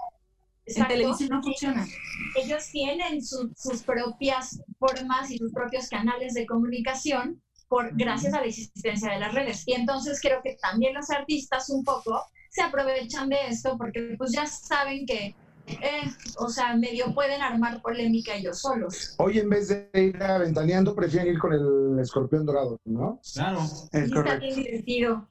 En 0.67 0.87
televisión 0.87 1.29
no 1.29 1.41
funcionan. 1.41 1.87
ellos 2.35 2.69
tienen 2.71 3.23
su- 3.23 3.51
sus 3.55 3.81
propias 3.83 4.61
formas 4.77 5.31
y 5.31 5.37
sus 5.37 5.51
propios 5.53 5.87
canales 5.89 6.33
de 6.33 6.45
comunicación 6.45 7.41
por, 7.69 7.95
gracias 7.97 8.33
a 8.33 8.41
la 8.41 8.47
existencia 8.47 9.11
de 9.11 9.19
las 9.19 9.33
redes. 9.33 9.63
Y 9.65 9.73
entonces 9.73 10.19
creo 10.21 10.41
que 10.43 10.57
también 10.61 10.93
los 10.93 11.09
artistas 11.09 11.69
un 11.69 11.83
poco 11.83 12.21
se 12.51 12.61
aprovechan 12.61 13.29
de 13.29 13.47
esto 13.47 13.77
porque 13.77 14.15
pues 14.17 14.31
ya 14.33 14.45
saben 14.45 15.05
que, 15.05 15.35
eh, 15.67 16.01
o 16.37 16.49
sea, 16.49 16.75
medio 16.75 17.13
pueden 17.13 17.41
armar 17.41 17.81
polémica 17.81 18.33
ellos 18.35 18.59
solos. 18.61 19.15
Hoy 19.17 19.39
en 19.39 19.49
vez 19.49 19.67
de 19.67 19.89
ir 19.93 20.21
a 20.23 20.37
ventaneando, 20.37 20.95
prefieren 20.95 21.33
ir 21.33 21.39
con 21.39 21.53
el 21.53 21.99
escorpión 21.99 22.45
dorado, 22.45 22.79
¿no? 22.85 23.19
Claro, 23.33 23.59
Es 23.91 23.93
está 23.93 24.15
correcto. 24.15 24.39
bien 24.45 24.55
divertido. 24.55 25.29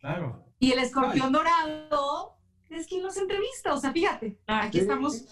claro. 0.00 0.44
Y 0.58 0.72
el 0.72 0.78
escorpión 0.78 1.32
dorado 1.32 2.36
es 2.70 2.86
quien 2.86 3.02
los 3.02 3.16
entrevista. 3.16 3.74
O 3.74 3.78
sea, 3.78 3.92
fíjate, 3.92 4.38
aquí 4.46 4.78
Sí. 4.78 4.82
estamos 4.82 5.24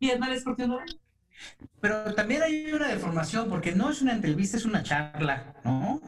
viendo 0.00 0.24
al 0.26 0.32
escorpión 0.32 0.70
dorado. 0.70 0.92
Pero 1.80 2.14
también 2.14 2.42
hay 2.42 2.72
una 2.72 2.88
deformación, 2.88 3.48
porque 3.48 3.72
no 3.72 3.90
es 3.90 4.00
una 4.00 4.12
entrevista, 4.12 4.56
es 4.56 4.64
una 4.64 4.82
charla, 4.82 5.54
¿no? 5.64 6.00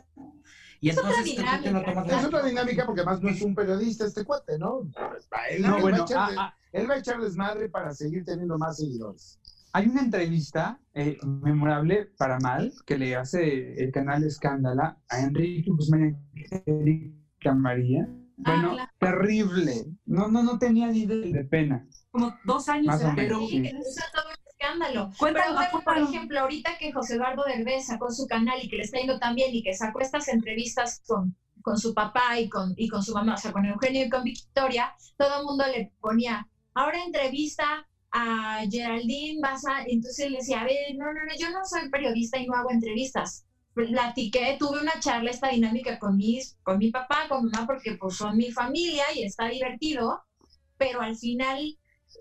Y 0.80 0.90
Es 0.90 0.98
otra 0.98 1.10
entonces 1.10 1.34
te 1.36 1.42
lo 1.42 1.46
dinámica, 1.80 1.92
tomas- 1.92 2.12
Es 2.12 2.24
otra 2.24 2.42
dinámica 2.44 2.86
porque 2.86 3.00
además 3.00 3.22
no 3.22 3.28
es 3.30 3.42
un 3.42 3.54
periodista 3.54 4.04
este 4.06 4.24
cuate, 4.24 4.58
¿no? 4.58 4.82
Él, 5.50 5.62
No, 5.62 5.76
él 5.76 5.82
bueno, 5.82 5.98
va, 5.98 6.02
a 6.02 6.06
echar, 6.06 6.18
ah, 6.18 6.34
ah, 6.38 6.54
él 6.72 6.90
va 6.90 6.94
a 6.94 6.98
echar 6.98 7.20
desmadre 7.20 7.68
para 7.68 7.92
seguir 7.94 8.24
teniendo 8.24 8.58
más 8.58 8.76
seguidores. 8.76 9.38
hay 9.72 9.88
una 9.88 10.00
entrevista 10.02 10.78
eh, 10.94 11.18
memorable 11.22 12.06
para 12.16 12.38
mal 12.40 12.72
que 12.86 12.96
le 12.98 13.14
hace 13.16 13.82
el 13.82 13.90
canal 13.92 14.24
Escándala 14.24 14.98
a 15.08 15.20
Enrique 15.20 15.70
Guzmán 15.70 16.16
y 16.34 16.70
Erika 16.70 17.52
María. 17.54 18.08
Bueno, 18.38 18.72
claro. 18.72 18.90
terrible. 18.98 19.86
No, 20.04 20.28
no, 20.28 20.42
no 20.42 20.58
tenía 20.58 20.88
ni 20.88 21.06
de, 21.06 21.32
de 21.32 21.44
pena. 21.44 21.86
Como 22.10 22.34
dos 22.44 22.68
años. 22.68 22.86
Más 22.86 23.02
o 23.04 23.12
menos. 23.12 23.48
Sí, 23.48 23.62
sí. 23.64 23.70
Escándalo. 24.58 25.10
Cuéntalo, 25.18 25.56
Pero 25.58 25.70
bueno, 25.72 25.84
por 25.84 25.98
ejemplo, 25.98 26.40
ahorita 26.40 26.78
que 26.78 26.92
José 26.92 27.14
Eduardo 27.14 27.44
Derbez 27.44 27.86
sacó 27.86 28.10
su 28.10 28.26
canal 28.26 28.58
y 28.62 28.68
que 28.68 28.76
le 28.76 28.82
está 28.82 28.98
yendo 28.98 29.18
tan 29.18 29.34
bien 29.34 29.54
y 29.54 29.62
que 29.62 29.74
sacó 29.74 30.00
estas 30.00 30.28
entrevistas 30.28 31.02
con, 31.06 31.36
con 31.62 31.78
su 31.78 31.94
papá 31.94 32.38
y 32.38 32.48
con, 32.48 32.74
y 32.76 32.88
con 32.88 33.02
su 33.02 33.12
mamá, 33.12 33.34
o 33.34 33.38
sea, 33.38 33.52
con 33.52 33.64
Eugenio 33.66 34.06
y 34.06 34.08
con 34.08 34.24
Victoria, 34.24 34.94
todo 35.16 35.40
el 35.40 35.46
mundo 35.46 35.64
le 35.66 35.92
ponía, 36.00 36.48
ahora 36.74 37.02
entrevista 37.04 37.86
a 38.12 38.60
Geraldine, 38.70 39.40
vas 39.42 39.66
a... 39.66 39.82
Entonces 39.82 40.26
él 40.26 40.34
decía, 40.34 40.62
a 40.62 40.64
ver, 40.64 40.96
no, 40.96 41.06
no, 41.06 41.20
no, 41.24 41.36
yo 41.38 41.50
no 41.50 41.64
soy 41.64 41.90
periodista 41.90 42.38
y 42.38 42.46
no 42.46 42.54
hago 42.54 42.70
entrevistas. 42.70 43.44
Platiqué, 43.74 44.56
tuve 44.58 44.80
una 44.80 44.98
charla, 45.00 45.30
esta 45.30 45.50
dinámica 45.50 45.98
con, 45.98 46.16
mis, 46.16 46.56
con 46.62 46.78
mi 46.78 46.90
papá, 46.90 47.26
con 47.28 47.44
mi 47.44 47.50
mamá, 47.50 47.66
porque 47.66 47.96
pues 48.00 48.16
son 48.16 48.38
mi 48.38 48.50
familia 48.50 49.04
y 49.14 49.24
está 49.24 49.48
divertido, 49.48 50.22
pero 50.78 51.02
al 51.02 51.14
final 51.14 51.78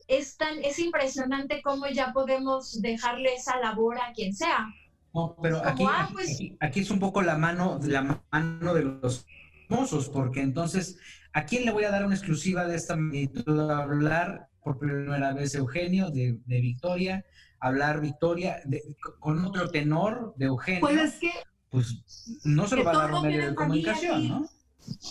es, 0.07 0.37
tan, 0.37 0.63
es 0.63 0.79
impresionante 0.79 1.61
cómo 1.63 1.87
ya 1.87 2.13
podemos 2.13 2.81
dejarle 2.81 3.33
esa 3.35 3.57
labor 3.59 3.97
a 3.99 4.13
quien 4.13 4.33
sea. 4.33 4.65
No, 5.13 5.35
pero 5.41 5.59
Como, 5.59 5.69
aquí, 5.69 5.83
ah, 5.87 6.03
aquí- 6.03 6.13
pues- 6.13 6.33
aquí- 6.35 6.57
aquí 6.59 6.79
es 6.81 6.91
un 6.91 6.99
poco 6.99 7.21
la 7.21 7.37
mano, 7.37 7.79
la 7.83 8.21
mano 8.31 8.73
de 8.73 8.83
los 8.83 9.25
mozos, 9.69 10.09
porque 10.09 10.41
entonces, 10.41 10.97
¿a 11.33 11.45
quién 11.45 11.65
le 11.65 11.71
voy 11.71 11.85
a 11.85 11.91
dar 11.91 12.05
una 12.05 12.15
exclusiva 12.15 12.65
de 12.65 12.75
esta 12.75 12.95
magnitud? 12.95 13.69
Hablar 13.71 14.47
por 14.61 14.77
primera 14.77 15.33
vez 15.33 15.55
Eugenio 15.55 16.09
de, 16.09 16.37
de 16.45 16.61
Victoria, 16.61 17.23
hablar 17.59 18.01
Victoria 18.01 18.57
de- 18.65 18.83
con 19.19 19.43
otro 19.45 19.69
tenor 19.69 20.33
de 20.37 20.45
Eugenio. 20.47 20.81
Pues 20.81 20.97
es 20.99 21.13
que 21.19 21.31
pues 21.69 22.41
no 22.43 22.67
se 22.67 22.75
lo 22.77 22.83
va 22.83 22.91
a 22.91 22.97
dar 22.97 23.13
un 23.13 23.21
medio 23.23 23.47
de 23.49 23.55
comunicación, 23.55 24.21
sí. 24.21 24.29
¿no? 24.29 24.49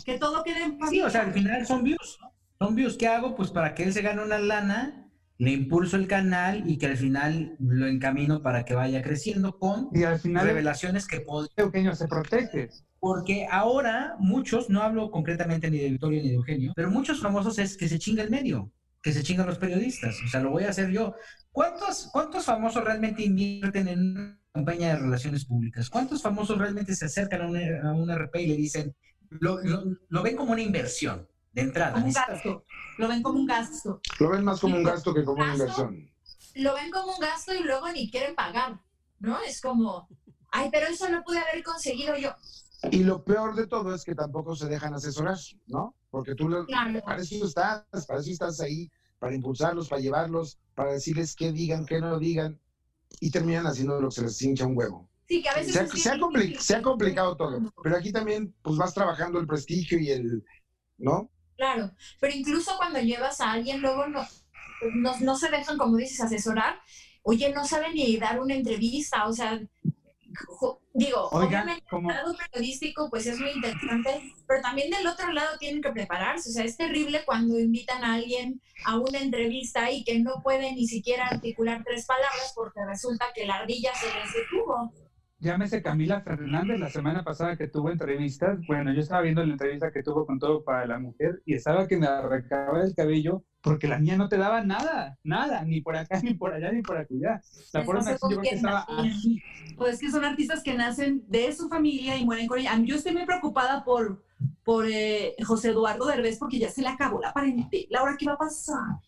Que 0.05 0.19
todo 0.19 0.43
quede 0.45 0.65
en 0.65 0.73
Sí, 0.73 0.79
familia. 0.79 1.07
o 1.07 1.11
sea, 1.11 1.23
al 1.23 1.33
final 1.33 1.67
son 1.67 1.83
views, 1.83 2.19
¿no? 2.21 2.33
Son 2.59 2.75
views. 2.75 2.97
¿Qué 2.97 3.09
hago? 3.09 3.35
Pues 3.35 3.51
para 3.51 3.75
que 3.75 3.83
él 3.85 3.93
se 3.93 4.03
gane 4.03 4.23
una 4.23 4.39
lana, 4.39 5.11
le 5.39 5.51
impulso 5.51 5.97
el 5.97 6.07
canal 6.07 6.69
y 6.69 6.79
que 6.79 6.87
al 6.87 6.97
final 6.97 7.57
lo 7.59 7.87
encamino 7.87 8.43
para 8.43 8.65
que 8.65 8.75
vaya 8.75 9.03
creciendo 9.03 9.59
con 9.59 9.89
Y 9.93 10.05
al 10.05 10.19
final, 10.19 10.47
revelaciones 10.47 11.07
que 11.07 11.25
Eugenio 11.57 11.95
se 11.95 12.07
protege. 12.09 12.71
Porque 13.01 13.47
ahora 13.51 14.17
muchos, 14.19 14.71
no 14.71 14.83
hablo 14.83 15.11
concretamente 15.11 15.71
ni 15.71 15.79
de 15.79 15.91
Victoria 15.91 16.23
ni 16.23 16.29
de 16.29 16.35
Eugenio, 16.37 16.73
pero 16.75 16.91
muchos 16.91 17.21
famosos 17.21 17.59
es 17.59 17.77
que 17.77 17.89
se 17.89 17.99
chinga 17.99 18.23
el 18.23 18.31
medio, 18.31 18.73
que 19.03 19.13
se 19.13 19.23
chingan 19.23 19.47
los 19.47 19.59
periodistas. 19.59 20.17
O 20.25 20.29
sea, 20.29 20.41
lo 20.41 20.51
voy 20.51 20.65
a 20.65 20.71
hacer 20.71 20.91
yo. 20.91 21.15
¿Cuántos, 21.53 22.09
cuántos 22.13 22.45
famosos 22.47 22.83
realmente 22.83 23.23
invierten 23.23 23.89
en 23.89 23.99
una 24.17 24.41
campaña 24.55 24.89
de 24.95 25.01
relaciones 25.01 25.45
públicas? 25.45 25.91
¿Cuántos 25.91 26.23
famosos 26.23 26.57
realmente 26.57 26.95
se 26.95 27.05
acercan 27.05 27.43
a 27.43 27.47
un, 27.49 27.57
a 27.59 27.93
un 27.93 28.11
RP 28.11 28.37
y 28.43 28.47
le 28.47 28.57
dicen, 28.57 28.95
lo, 29.29 29.61
lo- 29.63 29.85
lo 30.09 30.23
ven 30.23 30.37
como 30.37 30.53
una 30.53 30.63
inversión 30.63 31.29
de 31.55 31.63
entrada? 31.63 31.93
Como 31.93 32.07
un 32.07 32.13
gasto. 32.13 32.65
Lo 32.99 33.09
ven 33.09 33.23
como 33.23 33.39
un 33.41 33.47
gasto. 33.47 34.01
Lo 34.21 34.31
ven 34.31 34.45
más 34.45 34.61
como 34.61 34.77
un 34.77 34.83
gasto 34.85 35.15
que 35.15 35.25
como 35.25 35.43
una 35.43 35.53
inversión. 35.55 36.11
Lo 36.57 36.75
ven 36.75 36.91
como 36.91 37.13
un 37.15 37.19
gasto 37.21 37.55
y 37.55 37.63
luego 37.63 37.91
ni 37.93 38.11
quieren 38.11 38.35
pagar, 38.35 38.81
¿no? 39.19 39.41
Es 39.41 39.61
como, 39.61 40.09
ay, 40.53 40.69
pero 40.71 40.87
eso 40.87 41.09
lo 41.09 41.23
pude 41.25 41.39
haber 41.39 41.63
conseguido 41.65 42.17
yo. 42.17 42.33
Y 42.91 43.03
lo 43.03 43.25
peor 43.25 43.55
de 43.55 43.67
todo 43.67 43.95
es 43.95 44.05
que 44.05 44.15
tampoco 44.15 44.55
se 44.55 44.67
dejan 44.69 44.95
asesorar, 44.95 45.39
¿no? 45.67 45.95
Porque 46.11 46.35
tú, 46.35 46.49
lo- 46.49 46.67
Claro. 46.67 47.01
para 47.05 47.23
eso 47.23 47.45
estás, 47.45 47.85
para 48.07 48.21
eso 48.21 48.31
estás 48.31 48.61
ahí, 48.61 48.91
para 49.19 49.35
impulsarlos, 49.35 49.89
para 49.89 50.03
llevarlos, 50.03 50.59
para 50.75 50.93
decirles 50.93 51.35
qué 51.35 51.51
digan, 51.51 51.87
qué 51.87 52.01
no 52.01 52.19
digan, 52.19 52.61
y 53.21 53.31
terminan 53.31 53.67
haciendo 53.67 54.01
lo 54.01 54.09
que 54.09 54.17
se 54.17 54.23
les 54.23 54.43
hincha 54.43 54.67
un 54.67 54.77
huevo. 54.77 55.09
Sí, 55.27 55.43
que 55.43 55.49
a 55.49 55.55
veces 55.55 55.75
ha, 55.77 55.81
ha 55.85 56.61
se 56.61 56.75
ha 56.77 56.83
complicado 56.83 57.35
todo, 57.37 57.73
pero 57.83 57.97
aquí 57.97 58.13
también 58.13 58.55
pues 58.63 58.77
vas 58.77 58.93
trabajando 58.93 59.41
el 59.41 59.47
prestigio 59.47 59.99
y 59.99 60.11
el, 60.11 60.45
¿no? 60.99 61.31
Claro, 61.57 61.91
pero 62.21 62.35
incluso 62.35 62.77
cuando 62.77 63.01
llevas 63.01 63.41
a 63.41 63.53
alguien, 63.53 63.81
luego 63.81 64.07
no, 64.07 64.27
no, 64.95 65.19
no 65.21 65.37
se 65.37 65.51
dejan, 65.51 65.79
como 65.79 65.97
dices, 65.97 66.21
asesorar. 66.21 66.81
Oye, 67.23 67.53
no 67.53 67.65
saben 67.65 67.95
ni 67.95 68.17
dar 68.17 68.41
una 68.41 68.55
entrevista, 68.55 69.27
o 69.27 69.33
sea, 69.33 69.61
digo, 70.93 71.29
Oigan, 71.31 71.63
obviamente 71.63 71.87
como, 71.89 72.11
el 72.11 72.17
lado 72.17 72.37
periodístico 72.37 73.09
pues 73.11 73.27
es 73.27 73.39
muy 73.39 73.51
interesante, 73.51 74.33
pero 74.47 74.61
también 74.63 74.91
del 74.91 75.07
otro 75.07 75.33
lado 75.33 75.57
tienen 75.59 75.83
que 75.83 75.91
prepararse, 75.91 76.51
o 76.51 76.53
sea, 76.53 76.65
es 76.65 76.77
terrible 76.77 77.25
cuando 77.25 77.59
invitan 77.59 78.05
a 78.05 78.15
alguien 78.15 78.61
a 78.85 78.99
una 78.99 79.19
entrevista 79.21 79.91
y 79.91 80.05
que 80.05 80.19
no 80.19 80.43
puede 80.43 80.73
ni 80.73 80.87
siquiera 80.87 81.27
articular 81.27 81.83
tres 81.85 82.07
palabras 82.07 82.53
porque 82.55 82.85
resulta 82.87 83.27
que 83.35 83.47
la 83.47 83.57
ardilla 83.57 83.93
se 83.95 84.07
les 84.07 84.33
detuvo. 84.33 84.93
Llámese 85.45 85.83
Camila 85.83 86.23
Fernández, 86.23 86.81
la 86.81 86.91
semana 86.91 87.23
pasada 87.23 87.57
que 87.57 87.69
tuvo 87.69 87.91
entrevistas. 87.91 88.59
Bueno, 88.67 88.93
yo 88.93 89.01
estaba 89.01 89.23
viendo 89.23 89.45
la 89.45 89.53
entrevista 89.53 89.93
que 89.93 90.03
tuvo 90.03 90.27
con 90.27 90.39
Todo 90.39 90.65
para 90.65 90.87
la 90.87 90.99
Mujer 90.99 91.43
y 91.45 91.55
estaba 91.55 91.87
que 91.87 91.99
me 91.99 92.07
arrancaba 92.07 92.83
el 92.83 92.95
cabello 92.95 93.45
porque 93.61 93.87
la 93.87 93.99
niña 93.99 94.17
no 94.17 94.29
te 94.29 94.37
daba 94.37 94.63
nada, 94.63 95.19
nada, 95.23 95.65
ni 95.65 95.81
por 95.81 95.97
acá, 95.97 96.21
ni 96.25 96.35
por 96.35 96.53
allá, 96.53 96.73
ni 96.73 96.83
por 96.83 96.97
acullá. 96.97 97.43
La 97.73 97.85
Maxine, 97.85 98.17
yo 98.23 98.29
creo 98.29 98.41
que 98.41 98.57
estaba 98.57 98.87
así. 98.89 99.43
Pues 99.77 100.01
que 100.01 100.11
son 100.11 100.25
artistas 100.25 100.63
que 100.63 100.75
nacen 100.75 101.25
de 101.29 101.53
su 101.53 101.69
familia 101.69 102.17
y 102.17 102.25
mueren 102.25 102.47
con 102.47 102.59
ella. 102.59 102.79
Yo 102.83 102.97
estoy 102.97 103.13
muy 103.13 103.27
preocupada 103.27 103.85
por, 103.85 104.25
por 104.65 104.87
eh, 104.89 105.37
José 105.45 105.71
Eduardo 105.71 106.07
Derbez 106.07 106.39
porque 106.39 106.59
ya 106.59 106.71
se 106.71 106.83
le 106.83 106.89
acabó 106.89 107.21
la 107.21 107.33
parentela. 107.33 108.01
¿Ahora 108.01 108.17
qué 108.19 108.27
va 108.27 108.33
a 108.33 108.39
pasar? 108.39 108.99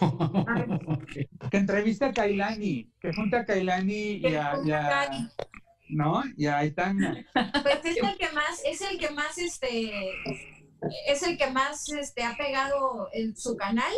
Que 1.50 1.56
entrevista 1.56 2.06
a 2.06 2.12
Kailani, 2.12 2.90
que 3.00 3.12
junta 3.12 3.40
a 3.40 3.44
Kailani 3.44 4.16
y 4.16 4.26
a, 4.34 4.58
y 4.64 4.70
a- 4.72 5.30
¿no? 5.90 6.22
Y 6.36 6.46
a 6.46 6.58
Aitana. 6.58 7.24
Pues 7.62 7.84
es 7.84 7.96
el 7.96 8.16
que 8.18 8.30
más, 8.32 8.60
es 8.64 8.80
el 8.80 8.98
que 8.98 9.10
más, 9.10 9.38
este, 9.38 9.92
es 11.06 11.22
el 11.22 11.36
que 11.36 11.50
más, 11.50 11.88
este, 11.90 12.22
ha 12.24 12.36
pegado 12.36 13.08
en 13.12 13.36
su 13.36 13.56
canal. 13.56 13.92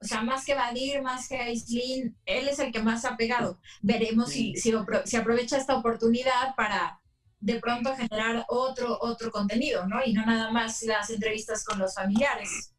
O 0.00 0.04
sea, 0.06 0.22
más 0.22 0.44
que 0.44 0.54
Badir, 0.54 1.02
más 1.02 1.28
que 1.28 1.36
Aislin, 1.38 2.16
él 2.24 2.48
es 2.48 2.60
el 2.60 2.70
que 2.72 2.80
más 2.80 3.04
ha 3.04 3.16
pegado. 3.16 3.60
Veremos 3.82 4.30
si, 4.30 4.54
si, 4.56 4.72
si 5.04 5.16
aprovecha 5.16 5.56
esta 5.56 5.76
oportunidad 5.76 6.54
para 6.56 7.00
de 7.40 7.58
pronto 7.60 7.94
generar 7.96 8.44
otro, 8.48 8.96
otro 9.00 9.30
contenido, 9.32 9.86
¿no? 9.86 9.98
Y 10.04 10.12
no 10.12 10.24
nada 10.24 10.50
más 10.52 10.82
las 10.82 11.10
entrevistas 11.10 11.64
con 11.64 11.78
los 11.80 11.94
familiares. 11.94 12.74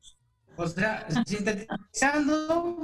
O 0.59 0.67
sea, 0.67 1.07
sintetizando, 1.25 2.77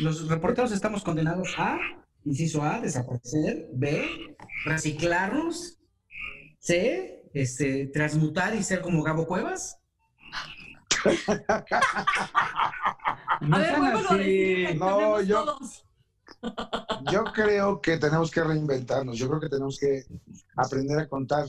los 0.00 0.28
reporteros 0.28 0.70
estamos 0.70 1.02
condenados 1.02 1.52
a, 1.58 1.78
inciso 2.24 2.62
A, 2.62 2.80
desaparecer, 2.80 3.66
B, 3.72 4.36
reciclarnos, 4.64 5.78
C, 6.60 7.24
este, 7.34 7.86
transmutar 7.88 8.54
y 8.54 8.62
ser 8.62 8.82
como 8.82 9.02
Gabo 9.02 9.26
Cuevas. 9.26 9.78
No 13.40 13.56
a 13.56 13.58
ver, 13.58 13.74
así. 13.74 14.16
decir. 14.18 14.78
No, 14.78 15.20
yo- 15.20 15.44
todos. 15.44 15.84
Yo 17.10 17.24
creo 17.24 17.80
que 17.80 17.96
tenemos 17.96 18.30
que 18.30 18.44
reinventarnos, 18.44 19.18
yo 19.18 19.28
creo 19.28 19.40
que 19.40 19.48
tenemos 19.48 19.76
que 19.76 20.04
aprender 20.56 21.00
a 21.00 21.08
contar 21.08 21.46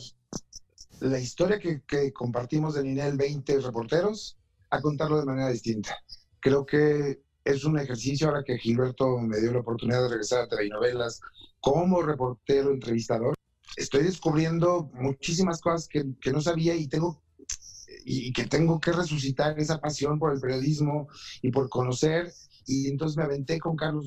la 1.02 1.20
historia 1.20 1.60
que, 1.60 1.82
que 1.86 2.12
compartimos 2.12 2.74
de 2.74 2.84
Ninel 2.84 3.16
20 3.16 3.60
reporteros, 3.60 4.39
a 4.70 4.82
contarlo 4.82 5.20
de 5.20 5.26
manera 5.26 5.50
distinta. 5.50 5.98
Creo 6.40 6.66
que 6.66 7.22
es 7.44 7.66
un 7.66 7.80
ejercicio 7.80 8.28
ahora 8.28 8.44
que 8.44 8.58
Gilberto 8.58 9.18
me 9.20 9.40
dio 9.40 9.52
la 9.52 9.60
oportunidad 9.60 10.04
de 10.04 10.10
regresar 10.10 10.42
a 10.42 10.48
telenovelas 10.48 11.20
como 11.60 12.02
reportero, 12.02 12.72
entrevistador. 12.72 13.36
Estoy 13.76 14.04
descubriendo 14.04 14.90
muchísimas 14.94 15.62
cosas 15.62 15.88
que, 15.88 16.04
no 16.32 16.42
sabía 16.42 16.76
y 16.76 16.88
tengo 16.88 17.22
y 18.06 18.32
que 18.34 18.46
tengo 18.46 18.80
que 18.80 18.92
resucitar 18.92 19.60
esa 19.60 19.80
pasión 19.80 20.20
por 20.20 20.34
el 20.34 20.40
periodismo 20.40 21.08
y 21.42 21.52
por 21.52 21.70
conocer. 21.70 22.32
Y 22.66 22.88
entonces 22.88 23.18
me 23.18 23.24
aventé 23.24 23.60
con 23.60 23.76
Carlos 23.76 24.06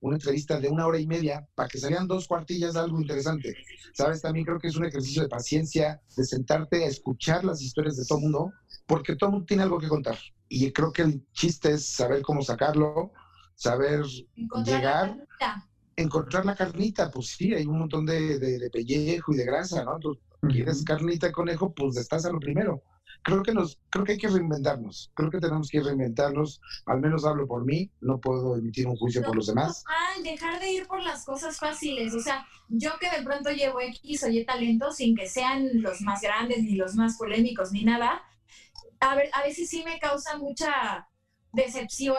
Una 0.00 0.16
entrevista 0.16 0.60
de 0.60 0.68
una 0.68 0.86
hora 0.86 0.98
y 0.98 1.06
media 1.06 1.46
para 1.54 1.68
que 1.68 1.78
salieran 1.78 2.06
dos 2.06 2.26
cuartillas 2.28 2.74
de 2.74 2.80
algo 2.80 3.00
interesante. 3.00 3.54
¿Sabes? 3.94 4.20
También 4.22 4.44
creo 4.44 4.58
que 4.58 4.68
es 4.68 4.76
un 4.76 4.84
ejercicio 4.84 5.22
de 5.22 5.28
paciencia, 5.28 6.00
de 6.16 6.24
sentarte 6.24 6.84
a 6.84 6.88
escuchar 6.88 7.44
las 7.44 7.62
historias 7.62 7.96
de 7.96 8.04
todo 8.06 8.20
mundo, 8.20 8.52
porque 8.86 9.16
todo 9.16 9.30
mundo 9.30 9.46
tiene 9.46 9.62
algo 9.62 9.78
que 9.78 9.88
contar. 9.88 10.18
Y 10.48 10.70
creo 10.72 10.92
que 10.92 11.02
el 11.02 11.26
chiste 11.32 11.72
es 11.72 11.88
saber 11.90 12.22
cómo 12.22 12.42
sacarlo, 12.42 13.12
saber 13.54 14.02
Encontrar 14.36 14.74
la 14.74 14.78
Llegar. 14.78 15.08
carnita. 15.08 15.68
encontrar 15.96 16.46
la 16.46 16.54
carnita. 16.54 17.10
Pues 17.10 17.28
sí, 17.36 17.52
hay 17.54 17.66
un 17.66 17.78
montón 17.80 18.06
de, 18.06 18.38
de- 18.38 18.58
de 18.58 18.70
pellejo 18.70 19.32
y 19.32 19.36
de 19.36 19.44
grasa, 19.44 19.82
¿no? 19.84 19.96
Entonces, 19.96 20.22
quieres 20.48 20.84
carnita 20.84 21.26
de 21.26 21.32
conejo, 21.32 21.74
pues 21.74 21.96
estás 21.96 22.24
a 22.24 22.30
lo 22.30 22.38
primero. 22.38 22.82
Creo 23.22 23.42
que 23.42 23.52
nos, 23.52 23.78
creo 23.90 24.04
que 24.04 24.12
hay 24.12 24.18
que 24.18 24.28
reinventarnos. 24.28 25.10
Creo 25.14 25.30
que 25.30 25.40
tenemos 25.40 25.68
que 25.68 25.82
reinventarnos. 25.82 26.60
Al 26.86 27.00
menos 27.00 27.24
hablo 27.24 27.46
por 27.46 27.64
mí. 27.64 27.90
No 28.00 28.20
puedo 28.20 28.56
emitir 28.56 28.86
un 28.86 28.96
juicio 28.96 29.22
por 29.22 29.36
los 29.36 29.46
demás. 29.46 29.84
Ah, 29.86 30.20
dejar 30.22 30.60
de 30.60 30.70
ir 30.70 30.86
por 30.86 31.02
las 31.02 31.24
cosas 31.24 31.58
fáciles. 31.58 32.14
O 32.14 32.20
sea, 32.20 32.46
yo 32.68 32.92
que 33.00 33.10
de 33.10 33.22
pronto 33.22 33.50
llevo 33.50 33.80
X 33.80 34.22
o 34.24 34.28
Y 34.28 34.44
talento 34.44 34.92
sin 34.92 35.14
que 35.14 35.28
sean 35.28 35.82
los 35.82 36.00
más 36.00 36.20
grandes, 36.22 36.62
ni 36.62 36.76
los 36.76 36.94
más 36.94 37.16
polémicos, 37.16 37.72
ni 37.72 37.84
nada, 37.84 38.22
a, 39.00 39.14
ver, 39.14 39.30
a 39.32 39.42
veces 39.42 39.68
sí 39.68 39.82
me 39.84 39.98
causa 39.98 40.38
mucha 40.38 41.08
decepción 41.52 42.16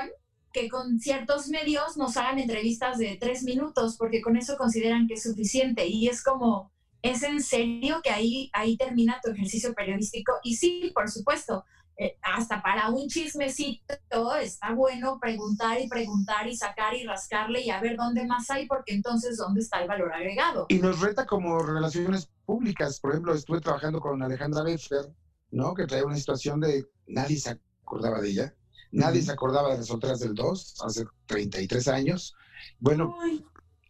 que 0.52 0.70
con 0.70 1.00
ciertos 1.00 1.48
medios 1.50 1.98
nos 1.98 2.18
hagan 2.18 2.40
entrevistas 2.40 2.98
de 2.98 3.18
tres 3.20 3.44
minutos, 3.44 3.98
porque 3.98 4.22
con 4.22 4.36
eso 4.36 4.58
consideran 4.58 5.08
que 5.08 5.14
es 5.14 5.24
suficiente. 5.24 5.88
Y 5.88 6.08
es 6.08 6.24
como, 6.24 6.72
¿es 7.02 7.24
en 7.24 7.42
serio 7.42 8.02
que 8.04 8.10
ahí, 8.10 8.50
ahí 8.54 8.78
termina 8.78 9.20
tu 9.24 9.32
ejercicio 9.32 9.74
periodístico? 9.74 10.34
Y 10.44 10.56
sí, 10.56 10.92
por 10.94 11.10
supuesto, 11.10 11.66
eh, 12.02 12.18
hasta 12.22 12.62
para 12.62 12.90
un 12.90 13.10
chismecito 13.10 14.36
está 14.40 14.74
bueno 14.74 15.20
preguntar 15.20 15.82
y 15.82 15.90
preguntar 15.90 16.48
y 16.48 16.56
sacar 16.56 16.96
y 16.96 17.04
rascarle 17.04 17.62
y 17.62 17.72
a 17.72 17.82
ver 17.82 17.98
dónde 17.98 18.26
más 18.26 18.50
hay, 18.50 18.68
porque 18.68 18.94
entonces 18.94 19.36
dónde 19.36 19.60
está 19.60 19.82
el 19.82 19.90
valor 19.90 20.14
agregado. 20.14 20.66
Y 20.70 20.80
nos 20.80 21.02
reta 21.02 21.26
como 21.26 21.60
relaciones 21.62 22.30
públicas. 22.46 23.02
Por 23.02 23.12
ejemplo, 23.12 23.34
estuve 23.34 23.60
trabajando 23.60 24.00
con 24.00 24.24
Alejandra 24.24 24.64
Beffer, 24.64 25.14
¿no? 25.52 25.74
Que 25.74 25.88
traía 25.88 26.06
una 26.06 26.16
situación 26.16 26.62
de 26.62 26.86
nadie 27.06 27.38
se 27.38 27.60
acordaba 27.84 28.22
de 28.22 28.30
ella. 28.30 28.56
Nadie 28.92 29.22
se 29.22 29.34
acordaba 29.34 29.72
de 29.72 29.80
las 29.80 29.88
solteras 29.88 30.22
del 30.22 30.34
2 30.34 30.76
hace 30.86 31.06
33 31.26 31.88
años. 31.90 32.34
Bueno, 32.80 33.14
Ay, 33.22 33.46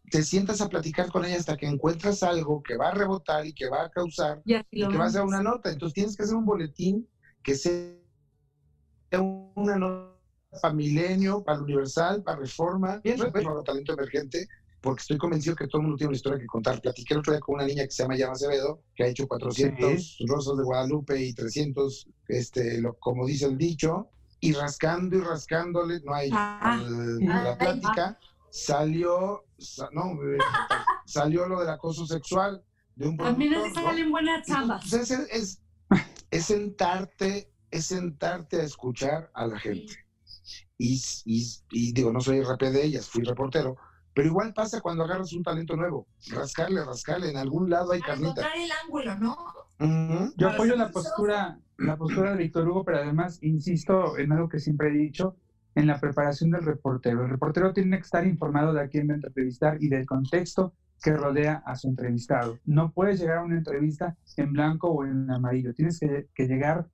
te 0.10 0.24
sientas 0.24 0.62
a 0.62 0.70
platicar 0.70 1.12
con 1.12 1.26
ella 1.26 1.38
hasta 1.38 1.56
que 1.58 1.68
encuentras 1.68 2.24
algo 2.24 2.62
que 2.64 2.76
va 2.78 2.90
a 2.90 2.94
rebotar 2.94 3.46
y 3.46 3.54
que 3.54 3.70
va 3.70 3.84
a 3.86 3.90
causar 3.90 4.42
y 4.46 4.56
y 4.72 4.88
que 4.88 4.98
va 4.98 5.06
a 5.06 5.10
ser 5.10 5.22
una 5.24 5.42
nota. 5.42 5.72
Entonces 5.72 5.94
tienes 5.94 6.16
que 6.18 6.24
hacer 6.24 6.36
un 6.36 6.46
boletín 6.46 7.08
que 7.44 7.56
sea 7.56 7.96
una 9.12 9.76
nota 9.78 10.16
para 10.62 10.74
Milenio, 10.74 11.44
para 11.44 11.58
el 11.60 11.64
Universal, 11.66 12.24
para 12.24 12.40
Reforma, 12.40 13.00
bien 13.04 13.18
para 13.18 13.64
talento 13.64 13.94
emergente, 13.94 14.48
porque 14.82 15.02
estoy 15.02 15.18
convencido 15.18 15.56
que 15.56 15.68
todo 15.68 15.80
el 15.82 15.84
mundo 15.84 15.98
tiene 15.98 16.10
una 16.10 16.18
historia 16.18 16.40
que 16.40 16.48
contar. 16.48 16.82
Platiqué 16.82 17.14
el 17.14 17.20
otro 17.20 17.34
día 17.34 17.40
con 17.40 17.56
una 17.56 17.66
niña 17.66 17.84
que 17.84 17.92
se 17.92 18.04
llama 18.04 18.16
Llama 18.16 18.34
Acevedo, 18.34 18.82
que 18.96 19.04
ha 19.04 19.08
hecho 19.08 19.28
400 19.28 20.18
Rosas 20.28 20.58
de 20.58 20.64
Guadalupe 20.64 21.22
y 21.24 21.34
300, 21.34 22.08
este, 22.28 22.82
lo, 22.82 22.96
como 22.96 23.26
dice 23.28 23.46
el 23.46 23.58
dicho, 23.58 24.10
y 24.40 24.54
rascando 24.54 25.18
y 25.18 25.22
rascándole, 25.22 26.00
no 26.04 26.14
hay 26.14 26.30
Ah. 26.34 26.80
al- 26.80 27.20
la 27.20 27.52
Ay. 27.52 27.58
plática, 27.58 28.18
salió, 28.50 29.44
sa- 29.46 29.49
no, 29.92 30.14
eh, 30.24 30.38
salió 31.06 31.48
lo 31.48 31.60
del 31.60 31.70
acoso 31.70 32.06
sexual 32.06 32.64
de 32.96 33.08
un 33.08 33.18
También 33.18 33.54
productor, 33.54 33.78
es 33.78 33.84
¿no? 33.84 33.90
salen 33.90 34.12
buenas 34.12 34.48
chambas. 34.48 34.86
Pues 34.90 35.12
es, 35.12 35.20
es, 35.32 35.62
es 36.32 36.46
sentarte, 36.46 37.52
es 37.72 37.86
sentarte 37.86 38.62
a 38.62 38.64
escuchar 38.64 39.32
a 39.34 39.48
la 39.48 39.60
gente. 39.60 39.94
Y, 40.78 41.02
y, 41.26 41.46
y 41.72 41.94
digo, 41.94 42.12
no 42.12 42.22
soy 42.22 42.42
RP 42.42 42.72
de 42.72 42.86
ellas, 42.86 43.10
fui 43.10 43.24
reportero, 43.24 43.76
pero 44.14 44.28
igual 44.28 44.54
pasa 44.54 44.82
cuando 44.82 45.04
agarras 45.04 45.34
un 45.34 45.44
talento 45.44 45.76
nuevo. 45.76 46.08
Rascarle, 46.30 46.84
rascarle, 46.84 47.30
en 47.30 47.38
algún 47.38 47.70
lado 47.70 47.92
hay 47.92 48.02
carnita. 48.02 48.30
encontrar 48.32 48.58
el 48.58 48.72
ángulo, 48.84 49.16
¿no? 49.16 50.34
Yo 50.36 50.50
apoyo 50.50 50.76
la 50.76 50.90
postura, 50.90 51.60
la 51.78 51.96
postura 51.96 52.32
de 52.32 52.38
Víctor 52.38 52.68
Hugo, 52.68 52.84
pero 52.84 52.98
además 52.98 53.40
insisto 53.42 54.18
en 54.18 54.32
algo 54.32 54.50
que 54.50 54.60
siempre 54.60 54.90
he 54.90 54.92
dicho, 54.92 55.38
en 55.76 55.88
la 55.88 56.00
preparación 56.00 56.52
del 56.52 56.64
reportero. 56.64 57.24
El 57.24 57.30
reportero 57.30 57.74
tiene 57.74 57.98
que 57.98 58.04
estar 58.04 58.26
informado 58.26 58.74
de 58.74 58.82
a 58.82 58.88
quién 58.88 59.08
va 59.10 59.14
a 59.14 59.18
entrevistar 59.18 59.78
y 59.82 59.90
del 59.90 60.06
contexto 60.06 60.74
que 61.02 61.14
rodea 61.14 61.64
a 61.66 61.76
su 61.76 61.88
entrevistado. 61.88 62.60
No 62.66 62.92
puedes 62.92 63.20
llegar 63.20 63.38
a 63.38 63.44
una 63.44 63.58
entrevista 63.58 64.18
en 64.36 64.52
blanco 64.52 64.90
o 64.90 65.06
en 65.06 65.30
amarillo. 65.32 65.74
Tienes 65.74 66.00
que, 66.00 66.28
que 66.36 66.48
llegar 66.48 66.88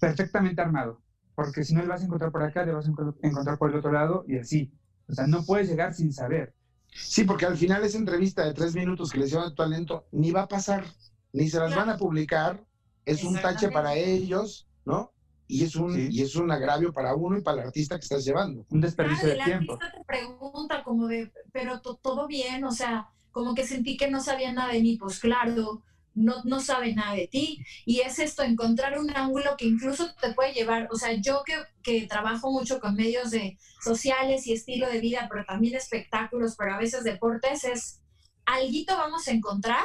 perfectamente 0.00 0.60
armado, 0.62 1.02
porque 1.34 1.64
si 1.64 1.74
no 1.74 1.82
le 1.82 1.88
vas 1.88 2.02
a 2.02 2.04
encontrar 2.06 2.30
por 2.32 2.42
acá, 2.42 2.64
le 2.64 2.72
vas 2.72 2.86
a 2.86 2.90
enco- 2.90 3.16
encontrar 3.22 3.58
por 3.58 3.70
el 3.70 3.76
otro 3.76 3.92
lado 3.92 4.24
y 4.26 4.38
así. 4.38 4.72
O 5.08 5.12
sea, 5.12 5.26
no 5.26 5.44
puedes 5.44 5.68
llegar 5.68 5.94
sin 5.94 6.12
saber. 6.12 6.54
Sí, 6.90 7.24
porque 7.24 7.44
al 7.46 7.56
final 7.56 7.84
esa 7.84 7.98
entrevista 7.98 8.44
de 8.44 8.54
tres 8.54 8.74
minutos 8.74 9.12
que 9.12 9.18
les 9.18 9.30
llevan 9.30 9.50
de 9.50 9.54
talento 9.54 10.06
ni 10.12 10.30
va 10.30 10.42
a 10.42 10.48
pasar, 10.48 10.84
ni 11.32 11.48
se 11.48 11.58
las 11.58 11.74
van 11.74 11.90
a 11.90 11.96
publicar, 11.98 12.64
es 13.04 13.22
un 13.24 13.34
tache 13.40 13.70
para 13.70 13.94
ellos, 13.94 14.68
¿no? 14.84 15.12
Y 15.48 15.64
es 15.64 15.74
un, 15.76 15.94
Sí. 15.94 16.08
y 16.10 16.22
es 16.22 16.36
un 16.36 16.50
agravio 16.52 16.92
para 16.92 17.14
uno 17.14 17.38
y 17.38 17.42
para 17.42 17.62
el 17.62 17.66
artista 17.68 17.96
que 17.98 18.02
estás 18.04 18.24
llevando. 18.24 18.66
Un 18.70 18.80
desperdicio 18.82 19.28
y 19.28 19.30
de 19.32 19.38
el 19.38 19.44
tiempo. 19.44 19.72
artista 19.74 19.92
te 19.98 20.04
pregunta 20.04 20.84
como 20.84 21.06
de, 21.08 21.32
pero 21.52 21.80
to- 21.80 21.96
todo 22.02 22.26
bien, 22.28 22.64
o 22.64 22.70
sea, 22.70 23.08
como 23.32 23.54
que 23.54 23.66
sentí 23.66 23.96
que 23.96 24.10
no 24.10 24.20
sabía 24.20 24.52
nada 24.52 24.72
de 24.72 24.82
mí, 24.82 24.96
pues 24.96 25.18
claro, 25.20 25.82
no, 26.14 26.42
no 26.44 26.60
sabe 26.60 26.94
nada 26.94 27.14
de 27.14 27.28
ti. 27.28 27.64
Y 27.86 28.00
es 28.00 28.18
esto, 28.18 28.42
encontrar 28.42 28.98
un 28.98 29.10
ángulo 29.16 29.56
que 29.56 29.66
incluso 29.66 30.12
te 30.20 30.32
puede 30.34 30.52
llevar, 30.52 30.88
o 30.90 30.96
sea, 30.96 31.12
yo 31.14 31.42
que, 31.46 31.54
que 31.82 32.06
trabajo 32.06 32.50
mucho 32.50 32.78
con 32.80 32.94
medios 32.96 33.30
de 33.30 33.56
sociales 33.80 34.46
y 34.46 34.52
estilo 34.52 34.88
de 34.88 35.00
vida, 35.00 35.28
pero 35.30 35.44
también 35.46 35.76
espectáculos, 35.76 36.56
pero 36.58 36.74
a 36.74 36.78
veces 36.78 37.04
deportes, 37.04 37.64
es 37.64 38.00
alguito 38.46 38.96
vamos 38.96 39.28
a 39.28 39.30
encontrar 39.32 39.84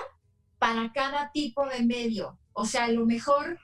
para 0.58 0.92
cada 0.92 1.32
tipo 1.32 1.66
de 1.68 1.84
medio. 1.84 2.40
O 2.54 2.66
sea, 2.66 2.86
a 2.86 2.92
lo 2.92 3.06
mejor 3.06 3.60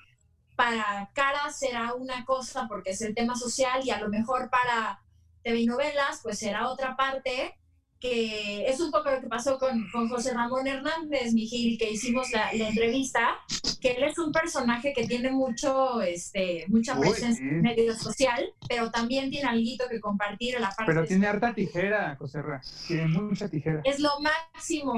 para 0.60 1.10
cara 1.14 1.50
será 1.54 1.94
una 1.94 2.26
cosa 2.26 2.68
porque 2.68 2.90
es 2.90 3.02
el 3.02 3.16
tema 3.16 3.38
social 3.38 3.80
y 3.82 3.92
a 3.92 4.02
lo 4.02 4.10
mejor 4.10 4.50
para 4.50 5.00
TV 5.42 5.62
y 5.62 5.66
novelas 5.66 6.20
pues 6.22 6.38
será 6.38 6.68
otra 6.68 6.98
parte 6.98 7.56
que 7.98 8.68
es 8.68 8.82
un 8.82 8.92
poco 8.92 9.10
lo 9.10 9.22
que 9.22 9.28
pasó 9.28 9.58
con, 9.58 9.90
con 9.92 10.10
José 10.10 10.34
Ramón 10.34 10.68
Hernández, 10.68 11.34
mi 11.34 11.48
Gil, 11.48 11.78
que 11.78 11.92
hicimos 11.92 12.32
la, 12.32 12.52
la 12.54 12.70
entrevista, 12.70 13.38
que 13.82 13.92
él 13.92 14.04
es 14.04 14.18
un 14.18 14.34
personaje 14.34 14.92
que 14.94 15.08
tiene 15.08 15.32
mucho, 15.32 16.02
este, 16.02 16.66
mucha 16.68 16.98
Uy, 16.98 17.10
presencia 17.10 17.44
sí. 17.44 17.50
en 17.50 17.62
medio 17.62 17.94
social, 17.96 18.54
pero 18.68 18.92
también 18.92 19.30
tiene 19.30 19.50
algo 19.50 19.90
que 19.90 20.00
compartir 20.00 20.56
en 20.56 20.62
la 20.62 20.70
parte 20.70 20.94
Pero 20.94 21.06
tiene 21.06 21.28
harta 21.28 21.54
tijera, 21.54 22.16
José 22.18 22.42
Ra. 22.42 22.62
Tiene 22.88 23.08
mucha 23.08 23.50
tijera. 23.50 23.82
Es 23.84 24.00
lo 24.00 24.12
máximo, 24.22 24.94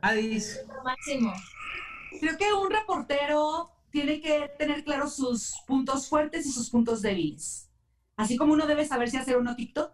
Adis, 0.00 0.60
lo 0.68 0.82
máximo. 0.82 1.32
Creo 2.20 2.36
que 2.36 2.52
un 2.52 2.70
reportero 2.70 3.70
tiene 3.90 4.20
que 4.20 4.50
tener 4.58 4.84
claros 4.84 5.16
sus 5.16 5.54
puntos 5.66 6.08
fuertes 6.08 6.46
y 6.46 6.52
sus 6.52 6.70
puntos 6.70 7.02
débiles. 7.02 7.70
Así 8.16 8.36
como 8.36 8.52
uno 8.54 8.66
debe 8.66 8.86
saber 8.86 9.10
si 9.10 9.16
hacer 9.16 9.36
uno 9.36 9.56
TikTok, 9.56 9.92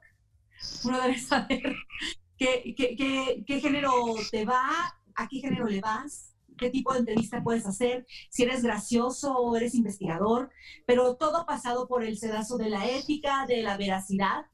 uno 0.85 1.01
debe 1.01 1.19
saber 1.19 1.77
qué, 2.39 2.75
qué- 2.77 2.97
qué- 2.97 3.45
qué 3.47 3.61
género 3.61 3.93
te 4.31 4.45
va, 4.45 4.95
a 5.15 5.29
qué 5.29 5.41
género 5.41 5.67
le 5.67 5.81
vas, 5.81 6.35
qué 6.59 6.71
tipo 6.71 6.93
de 6.93 7.01
entrevista 7.01 7.43
puedes 7.43 7.67
hacer, 7.67 8.07
si 8.31 8.43
eres 8.45 8.63
gracioso 8.63 9.37
o 9.37 9.57
eres 9.57 9.75
investigador, 9.75 10.51
pero 10.87 11.17
todo 11.17 11.47
pasado 11.47 11.87
por 11.89 12.05
el 12.05 12.17
sedazo 12.19 12.57
de 12.59 12.71
la 12.71 12.89
ética, 12.91 13.47
de 13.47 13.63
la 13.63 13.77
veracidad. 13.77 14.47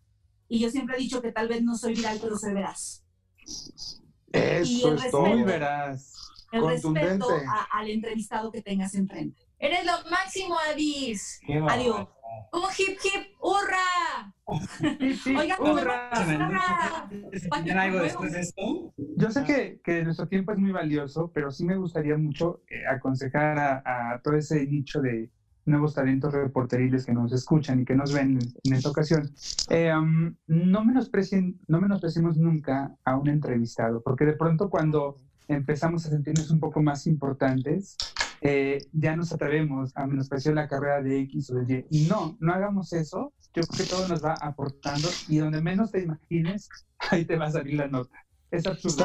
Y 0.49 0.59
yo 0.61 0.71
siempre 0.71 0.97
he 0.97 1.01
dicho 1.01 1.23
que 1.23 1.33
tal 1.33 1.49
vez 1.49 1.63
no 1.63 1.77
soy 1.77 1.95
viral, 1.95 2.19
pero 2.21 2.37
soy 2.37 2.55
veraz. 2.55 3.05
Y 4.63 4.83
Eso 4.83 4.89
el 4.89 4.99
es 4.99 5.03
respeto. 5.03 5.11
todo. 5.11 5.27
Muy 5.29 5.43
veraz. 5.43 6.20
El 6.53 6.67
respeto 6.67 7.27
a- 7.49 7.79
al 7.79 7.89
entrevistado 7.91 8.51
que 8.51 8.63
tengas 8.63 8.95
enfrente. 8.95 9.41
Eres 9.59 9.85
lo 9.85 9.93
máximo, 10.11 10.57
Adis. 10.73 11.41
Adiós. 11.69 12.09
Un 12.53 12.63
hip 12.79 12.99
hip, 13.05 13.35
hurra. 13.41 14.33
Oigan, 15.39 15.61
¡Hurra! 15.61 17.09
¿Tener 17.63 17.79
algo 17.79 18.01
después 18.01 18.33
de 18.33 18.41
esto? 18.41 18.93
Yo 19.17 19.31
sé 19.31 19.45
que, 19.45 19.81
que 19.85 20.03
nuestro 20.05 20.27
tiempo 20.29 20.53
es 20.53 20.59
muy 20.59 20.73
valioso, 20.73 21.31
pero 21.33 21.51
sí 21.51 21.65
me 21.65 21.77
gustaría 21.77 22.17
mucho 22.17 22.63
eh, 22.69 22.87
aconsejar 22.87 23.59
a, 23.59 23.83
a 24.15 24.23
todo 24.23 24.35
ese 24.37 24.67
nicho 24.67 25.01
de 25.01 25.31
nuevos 25.67 25.95
talentos 25.95 26.33
reporteriles 26.33 27.05
que 27.07 27.13
nos 27.13 27.33
escuchan 27.33 27.81
y 27.81 27.85
que 27.85 27.95
nos 27.95 28.13
ven 28.13 28.39
en, 28.41 28.49
en 28.65 28.73
esta 28.75 28.89
ocasión. 28.91 29.31
Eh, 29.69 29.93
um, 29.95 30.35
no, 30.47 30.85
menosprecien, 30.85 31.61
no 31.69 31.81
menospreciemos 31.81 32.37
nunca 32.37 32.97
a 33.05 33.17
un 33.17 33.29
entrevistado, 33.29 34.03
porque 34.03 34.25
de 34.25 34.33
pronto 34.33 34.71
cuando 34.71 35.17
empezamos 35.55 36.07
a 36.07 36.11
sentirnos 36.11 36.51
un 36.51 36.61
poco 36.61 36.81
más 36.83 37.07
importantes, 37.07 37.97
eh, 38.41 38.79
ya 38.93 39.17
nos 39.17 39.33
atrevemos 39.33 39.91
a 39.95 40.07
menospreciar 40.07 40.55
la 40.55 40.69
carrera 40.69 41.03
de 41.03 41.21
X 41.21 41.51
o 41.51 41.55
de 41.57 41.87
Y. 41.91 42.05
Y 42.05 42.09
no, 42.09 42.37
no 42.41 42.53
hagamos 42.53 42.93
eso. 42.93 43.33
Yo 43.55 43.63
creo 43.65 43.77
que 43.87 43.91
todo 43.91 44.09
nos 44.09 44.25
va 44.25 44.35
aportando 44.41 45.09
y 45.29 45.39
donde 45.39 45.61
menos 45.61 45.91
te 45.91 46.03
imagines, 46.03 46.69
ahí 47.11 47.25
te 47.25 47.37
va 47.37 47.47
a 47.47 47.51
salir 47.51 47.75
la 47.75 47.89
nota. 47.89 48.17
Es 48.51 48.67
absurdo, 48.67 49.05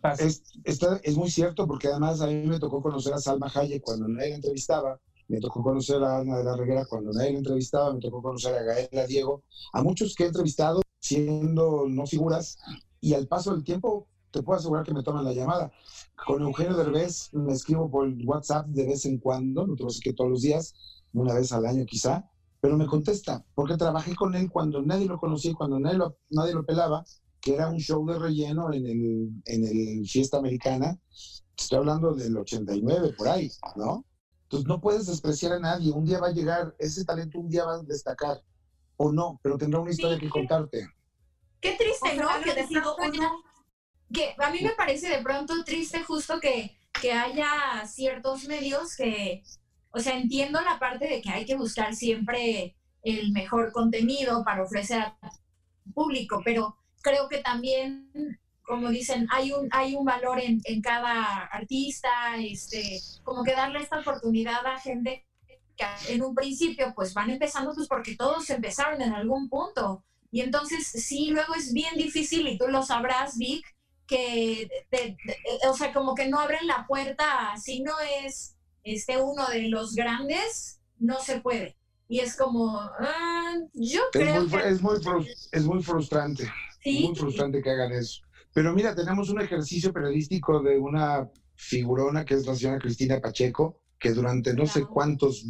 pasa. 0.00 0.24
Es, 0.24 0.42
está- 0.64 1.00
es 1.02 1.16
muy 1.16 1.30
cierto, 1.30 1.66
porque 1.66 1.88
además 1.88 2.20
a 2.20 2.26
mí 2.28 2.46
me 2.46 2.60
tocó 2.60 2.80
conocer 2.82 3.12
a 3.14 3.18
Salma 3.18 3.50
Hayek 3.52 3.82
cuando 3.82 4.06
nadie 4.08 4.30
la 4.30 4.36
entrevistaba, 4.36 5.00
me 5.28 5.40
tocó 5.40 5.62
conocer 5.62 6.02
a 6.02 6.18
Ana 6.18 6.38
de 6.38 6.44
la 6.44 6.56
Reguera 6.56 6.84
cuando 6.84 7.10
nadie 7.12 7.32
la 7.32 7.38
entrevistaba, 7.38 7.92
me 7.92 8.00
tocó 8.00 8.22
conocer 8.22 8.54
a 8.56 8.62
Gaela 8.62 9.06
Diego, 9.06 9.42
a 9.72 9.82
muchos 9.82 10.14
que 10.14 10.24
he 10.24 10.26
entrevistado 10.26 10.82
siendo 11.00 11.86
no 11.88 12.06
figuras, 12.06 12.56
y 13.00 13.14
al 13.14 13.26
paso 13.26 13.52
del 13.54 13.64
tiempo 13.64 14.08
te 14.34 14.42
puedo 14.42 14.58
asegurar 14.58 14.84
que 14.84 14.92
me 14.92 15.02
toman 15.02 15.24
la 15.24 15.32
llamada. 15.32 15.72
Con 16.26 16.42
Eugenio 16.42 16.76
Derbez 16.76 17.32
me 17.32 17.52
escribo 17.52 17.88
por 17.88 18.12
WhatsApp 18.24 18.66
de 18.66 18.84
vez 18.84 19.06
en 19.06 19.18
cuando, 19.18 19.66
no 19.66 19.74
decir 19.76 20.02
que 20.02 20.12
todos 20.12 20.30
los 20.30 20.42
días, 20.42 20.74
una 21.12 21.34
vez 21.34 21.52
al 21.52 21.64
año 21.64 21.86
quizá, 21.86 22.28
pero 22.60 22.76
me 22.76 22.86
contesta, 22.86 23.44
porque 23.54 23.76
trabajé 23.76 24.16
con 24.16 24.34
él 24.34 24.50
cuando 24.50 24.82
nadie 24.82 25.06
lo 25.06 25.18
conocía, 25.18 25.52
y 25.52 25.54
cuando 25.54 25.78
nadie 25.78 25.98
lo, 25.98 26.16
nadie 26.30 26.52
lo 26.52 26.66
pelaba, 26.66 27.04
que 27.40 27.54
era 27.54 27.68
un 27.68 27.78
show 27.78 28.04
de 28.06 28.18
relleno 28.18 28.72
en 28.72 28.86
el, 28.86 29.30
en 29.44 29.64
el 29.64 30.08
Fiesta 30.08 30.38
Americana. 30.38 30.98
Estoy 31.56 31.78
hablando 31.78 32.14
del 32.14 32.36
89, 32.36 33.14
por 33.16 33.28
ahí, 33.28 33.50
¿no? 33.76 34.04
Entonces 34.44 34.66
no 34.66 34.80
puedes 34.80 35.06
despreciar 35.06 35.52
a 35.52 35.60
nadie. 35.60 35.92
Un 35.92 36.04
día 36.04 36.18
va 36.18 36.28
a 36.28 36.32
llegar, 36.32 36.74
ese 36.78 37.04
talento 37.04 37.38
un 37.38 37.48
día 37.48 37.64
va 37.64 37.74
a 37.74 37.82
destacar, 37.82 38.42
o 38.96 39.12
no, 39.12 39.38
pero 39.42 39.56
tendrá 39.58 39.78
una 39.78 39.92
historia 39.92 40.18
que 40.18 40.28
contarte. 40.28 40.88
Qué 41.60 41.76
triste, 41.78 42.08
O 42.08 42.14
sea, 42.14 42.22
¿no? 42.22 42.28
Que 42.42 42.44
de 42.46 42.50
agradecido 42.50 42.96
que 44.12 44.34
a 44.38 44.50
mí 44.50 44.60
me 44.60 44.70
parece 44.70 45.08
de 45.08 45.22
pronto 45.22 45.64
triste 45.64 46.02
justo 46.02 46.40
que, 46.40 46.76
que 47.00 47.12
haya 47.12 47.84
ciertos 47.86 48.44
medios 48.44 48.96
que, 48.96 49.42
o 49.90 50.00
sea, 50.00 50.16
entiendo 50.16 50.60
la 50.60 50.78
parte 50.78 51.08
de 51.08 51.20
que 51.20 51.30
hay 51.30 51.44
que 51.44 51.56
buscar 51.56 51.94
siempre 51.94 52.76
el 53.02 53.32
mejor 53.32 53.72
contenido 53.72 54.44
para 54.44 54.62
ofrecer 54.62 55.00
al 55.00 55.30
público, 55.92 56.40
pero 56.44 56.76
creo 57.02 57.28
que 57.28 57.38
también, 57.38 58.10
como 58.62 58.88
dicen, 58.88 59.26
hay 59.30 59.52
un, 59.52 59.68
hay 59.70 59.94
un 59.94 60.04
valor 60.04 60.40
en, 60.40 60.60
en 60.64 60.80
cada 60.80 61.44
artista, 61.46 62.36
este, 62.38 63.00
como 63.22 63.44
que 63.44 63.52
darle 63.52 63.80
esta 63.80 64.00
oportunidad 64.00 64.66
a 64.66 64.80
gente 64.80 65.26
que 65.76 66.14
en 66.14 66.22
un 66.22 66.34
principio 66.34 66.92
pues 66.94 67.14
van 67.14 67.30
empezando 67.30 67.74
pues 67.74 67.88
porque 67.88 68.16
todos 68.16 68.48
empezaron 68.50 69.02
en 69.02 69.12
algún 69.12 69.48
punto. 69.48 70.04
Y 70.30 70.40
entonces 70.40 70.86
sí, 70.86 71.30
luego 71.30 71.54
es 71.54 71.72
bien 71.72 71.94
difícil 71.96 72.46
y 72.48 72.58
tú 72.58 72.68
lo 72.68 72.82
sabrás, 72.82 73.36
Vic, 73.36 73.73
que, 74.06 74.68
te- 74.90 75.16
te- 75.26 75.68
o 75.68 75.74
sea, 75.74 75.92
como 75.92 76.14
que 76.14 76.28
no 76.28 76.38
abren 76.40 76.66
la 76.66 76.86
puerta, 76.86 77.54
si 77.62 77.82
no 77.82 77.92
es 78.24 78.56
este 78.82 79.20
uno 79.20 79.46
de 79.48 79.68
los 79.68 79.94
grandes, 79.94 80.80
no 80.98 81.20
se 81.20 81.40
puede. 81.40 81.76
Y 82.08 82.20
es 82.20 82.36
como, 82.36 82.78
ah, 82.78 83.54
yo 83.72 84.00
Es 84.02 84.08
creo 84.12 84.42
muy, 84.42 84.50
que 84.50 84.68
es, 84.68 84.82
muy 84.82 84.94
es 85.52 85.64
muy 85.64 85.82
frustrante, 85.82 86.50
sí. 86.82 87.04
muy 87.06 87.16
frustrante 87.16 87.62
que 87.62 87.70
hagan 87.70 87.92
eso. 87.92 88.20
Pero 88.52 88.72
mira, 88.74 88.94
tenemos 88.94 89.30
un 89.30 89.40
ejercicio 89.40 89.92
periodístico 89.92 90.62
de 90.62 90.78
una 90.78 91.28
figurona 91.56 92.24
que 92.24 92.34
es 92.34 92.46
la 92.46 92.54
señora 92.54 92.78
Cristina 92.78 93.20
Pacheco, 93.20 93.80
que 93.98 94.10
durante 94.12 94.52
no 94.54 94.66
sé 94.66 94.84
cuántos 94.84 95.44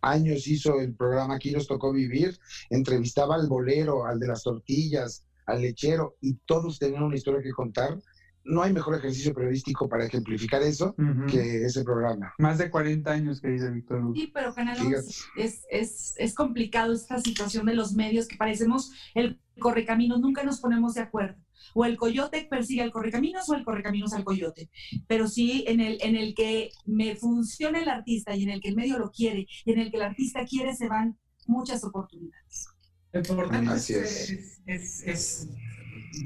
años 0.00 0.46
hizo 0.46 0.80
el 0.80 0.94
programa 0.94 1.34
Aquí 1.34 1.50
nos 1.50 1.66
tocó 1.66 1.92
vivir, 1.92 2.38
entrevistaba 2.70 3.34
al 3.34 3.48
bolero, 3.48 4.06
al 4.06 4.18
de 4.18 4.28
las 4.28 4.42
tortillas, 4.42 5.24
al 5.48 5.62
lechero, 5.62 6.16
y 6.20 6.34
todos 6.46 6.78
tenían 6.78 7.02
una 7.02 7.16
historia 7.16 7.42
que 7.42 7.50
contar. 7.52 7.98
no 8.44 8.62
hay 8.62 8.72
mejor 8.72 8.94
ejercicio 8.94 9.34
periodístico 9.34 9.88
para 9.90 10.06
ejemplificar 10.06 10.62
eso 10.62 10.94
Ujú. 10.96 11.26
que 11.26 11.64
ese 11.66 11.84
programa. 11.84 12.32
Más 12.38 12.56
de 12.56 12.70
40 12.70 13.10
años, 13.10 13.40
querido 13.42 13.70
Víctor. 13.72 14.12
Sí, 14.14 14.30
pero 14.32 14.54
Canal 14.54 14.76
Fíjate. 14.76 14.96
11 15.00 15.24
es, 15.36 15.64
es, 15.70 16.14
es 16.16 16.34
complicado 16.34 16.94
esta 16.94 17.18
situación 17.18 17.66
de 17.66 17.74
los 17.74 17.92
medios 17.92 18.26
que 18.26 18.36
parecemos 18.38 18.90
el 19.14 19.38
correcaminos, 19.58 20.20
nunca 20.20 20.44
nos 20.44 20.60
ponemos 20.60 20.94
de 20.94 21.02
acuerdo. 21.02 21.36
O 21.74 21.84
el 21.84 21.98
coyote 21.98 22.46
persigue 22.48 22.80
al 22.80 22.90
correcaminos 22.90 23.46
o 23.50 23.54
el 23.54 23.64
correcaminos 23.64 24.14
al 24.14 24.24
coyote. 24.24 24.70
Pero 25.06 25.28
sí 25.28 25.64
en 25.68 25.80
el, 25.80 25.98
en 26.00 26.16
el 26.16 26.34
que 26.34 26.70
me 26.86 27.16
funciona 27.16 27.82
el 27.82 27.88
artista 27.90 28.34
y 28.34 28.44
en 28.44 28.50
el 28.50 28.60
que 28.62 28.68
el 28.70 28.76
medio 28.76 28.98
lo 28.98 29.10
quiere 29.10 29.46
y 29.66 29.72
en 29.72 29.78
el 29.80 29.90
que 29.90 29.98
el 29.98 30.04
artista 30.04 30.46
quiere 30.46 30.74
se 30.74 30.88
van 30.88 31.18
muchas 31.46 31.84
oportunidades. 31.84 32.68
Lo 33.12 33.20
importante 33.20 33.70
Así 33.70 33.94
es, 33.94 34.30
es. 34.30 34.60
es- 34.66 35.02
es- 35.06 35.48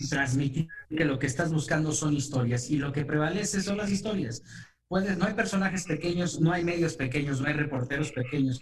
transmitir 0.08 0.68
que 0.88 1.04
lo 1.04 1.18
que 1.18 1.26
estás 1.26 1.52
buscando 1.52 1.92
son 1.92 2.14
historias 2.14 2.70
y 2.70 2.76
lo 2.76 2.92
que 2.92 3.04
prevalece 3.04 3.60
son 3.60 3.76
las 3.76 3.90
historias. 3.90 4.42
Puedes, 4.88 5.16
no 5.18 5.26
hay 5.26 5.34
personajes 5.34 5.84
pequeños, 5.84 6.40
no 6.40 6.52
hay 6.52 6.64
medios 6.64 6.94
pequeños, 6.96 7.40
no 7.40 7.48
hay 7.48 7.54
reporteros 7.54 8.12
pequeños. 8.12 8.60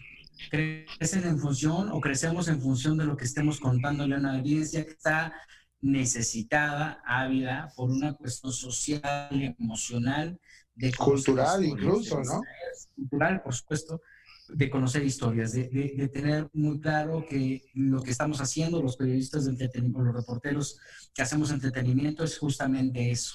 Crecen 0.50 1.24
en 1.24 1.38
función 1.38 1.90
o 1.92 2.00
crecemos 2.00 2.48
en 2.48 2.60
función 2.60 2.96
de 2.96 3.04
lo 3.04 3.16
que 3.16 3.24
estemos 3.26 3.60
contándole 3.60 4.14
a 4.14 4.18
una 4.18 4.36
audiencia 4.38 4.84
que 4.84 4.92
está 4.92 5.32
necesitada, 5.80 7.00
ávida 7.04 7.72
por 7.76 7.90
una 7.90 8.14
cuestión 8.14 8.52
social 8.52 9.28
y 9.32 9.54
emocional 9.58 10.38
de 10.74 10.92
Cultural 10.94 11.64
incluso, 11.64 12.22
¿no? 12.22 12.40
Cultural, 12.96 13.42
por 13.42 13.54
supuesto, 13.54 14.00
de 14.54 14.70
conocer 14.70 15.04
historias, 15.04 15.52
de, 15.52 15.68
de- 15.68 16.08
tener 16.08 16.48
muy 16.52 16.80
claro 16.80 17.24
que 17.28 17.62
lo 17.74 18.02
que 18.02 18.10
estamos 18.10 18.40
haciendo, 18.40 18.82
los 18.82 18.96
periodistas 18.96 19.44
de 19.44 19.52
entretenimiento, 19.52 20.00
los 20.02 20.14
reporteros 20.14 20.78
que 21.14 21.22
hacemos 21.22 21.50
entretenimiento, 21.50 22.24
es 22.24 22.38
justamente 22.38 23.10
eso. 23.10 23.34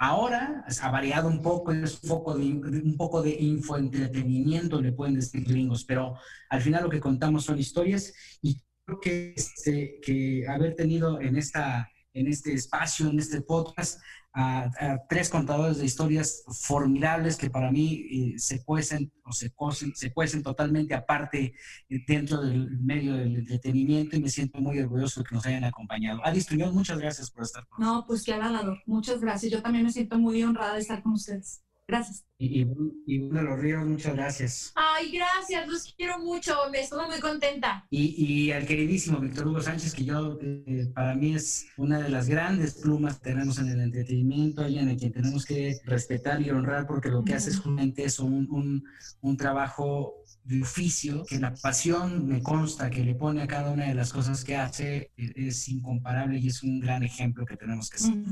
Ahora 0.00 0.64
ha 0.80 0.90
variado 0.90 1.28
un 1.28 1.42
poco, 1.42 1.72
es 1.72 2.00
un 2.02 2.08
poco 2.08 2.36
de, 2.36 2.44
de- 2.44 2.82
un 2.82 2.96
poco 2.96 3.20
de 3.22 3.30
infoentretenimiento, 3.40 4.80
le 4.80 4.92
pueden 4.92 5.14
decir 5.16 5.44
gringos, 5.44 5.84
pero 5.84 6.14
al 6.50 6.60
final 6.62 6.84
lo 6.84 6.90
que 6.90 7.00
contamos 7.00 7.44
son 7.44 7.58
historias 7.58 8.12
y 8.42 8.60
creo 8.84 9.00
que, 9.00 9.34
este, 9.36 9.98
que 10.02 10.46
haber 10.48 10.74
tenido 10.74 11.20
en, 11.20 11.36
esta, 11.36 11.88
en 12.14 12.26
este 12.28 12.52
espacio, 12.54 13.08
en 13.08 13.18
este 13.18 13.40
podcast, 13.42 14.00
a, 14.38 14.70
a 14.78 15.06
tres 15.08 15.28
contadores 15.28 15.78
de 15.78 15.84
historias 15.84 16.44
formidables 16.46 17.36
que 17.36 17.50
para 17.50 17.72
mí 17.72 18.06
eh, 18.08 18.34
se 18.38 18.62
cuecen 18.62 19.12
o 19.24 19.32
se 19.32 19.50
cuecen, 19.50 19.94
se 19.96 20.12
cuecen 20.12 20.44
totalmente 20.44 20.94
aparte 20.94 21.54
eh, 21.88 22.04
dentro 22.06 22.40
del 22.40 22.78
medio 22.78 23.14
del 23.14 23.36
entretenimiento 23.36 24.16
y 24.16 24.20
me 24.20 24.28
siento 24.28 24.60
muy 24.60 24.78
orgulloso 24.78 25.20
de 25.20 25.26
que 25.26 25.34
nos 25.34 25.44
hayan 25.44 25.64
acompañado. 25.64 26.24
Adi 26.24 26.38
Estuñón, 26.38 26.72
muchas 26.72 26.98
gracias 26.98 27.30
por 27.32 27.42
estar 27.42 27.66
con 27.66 27.80
nosotros. 27.80 28.00
No, 28.02 28.06
pues 28.06 28.24
qué 28.24 28.34
halagador. 28.34 28.78
Muchas 28.86 29.20
gracias. 29.20 29.50
Yo 29.50 29.60
también 29.60 29.84
me 29.84 29.92
siento 29.92 30.18
muy 30.18 30.40
honrada 30.42 30.74
de 30.74 30.80
estar 30.80 31.02
con 31.02 31.14
ustedes. 31.14 31.64
Gracias. 31.88 32.27
Y, 32.40 32.62
y, 32.62 32.66
y 33.06 33.18
Bruno 33.18 33.42
Los 33.42 33.58
Ríos, 33.58 33.84
muchas 33.84 34.14
gracias. 34.14 34.72
Ay, 34.76 35.10
gracias, 35.10 35.66
los 35.66 35.92
quiero 35.96 36.20
mucho, 36.20 36.54
me 36.70 36.82
estuve 36.82 37.04
muy 37.08 37.18
contenta. 37.18 37.84
Y, 37.90 38.14
y 38.44 38.52
al 38.52 38.64
queridísimo 38.64 39.18
Víctor 39.18 39.48
Hugo 39.48 39.60
Sánchez, 39.60 39.92
que 39.92 40.04
yo, 40.04 40.38
eh, 40.40 40.88
para 40.94 41.16
mí 41.16 41.34
es 41.34 41.66
una 41.76 41.98
de 41.98 42.08
las 42.10 42.28
grandes 42.28 42.74
plumas 42.74 43.18
que 43.18 43.30
tenemos 43.30 43.58
en 43.58 43.70
el 43.70 43.80
entretenimiento, 43.80 44.62
alguien 44.62 44.88
a 44.88 44.96
quien 44.96 45.10
tenemos 45.12 45.44
que 45.44 45.80
respetar 45.84 46.40
y 46.40 46.50
honrar, 46.50 46.86
porque 46.86 47.08
lo 47.08 47.24
que 47.24 47.34
hace 47.34 47.50
es 47.50 47.58
justamente 47.58 48.04
eso, 48.04 48.24
un, 48.24 48.48
un, 48.52 48.84
un 49.20 49.36
trabajo 49.36 50.14
de 50.44 50.62
oficio, 50.62 51.24
que 51.28 51.38
la 51.38 51.52
pasión 51.54 52.26
me 52.26 52.40
consta 52.42 52.88
que 52.88 53.04
le 53.04 53.14
pone 53.14 53.42
a 53.42 53.46
cada 53.46 53.70
una 53.70 53.84
de 53.86 53.94
las 53.94 54.12
cosas 54.14 54.44
que 54.44 54.56
hace, 54.56 55.10
eh, 55.18 55.32
es 55.36 55.68
incomparable 55.68 56.38
y 56.38 56.46
es 56.48 56.62
un 56.62 56.80
gran 56.80 57.02
ejemplo 57.02 57.44
que 57.44 57.56
tenemos 57.56 57.90
que 57.90 57.98
seguir. 57.98 58.24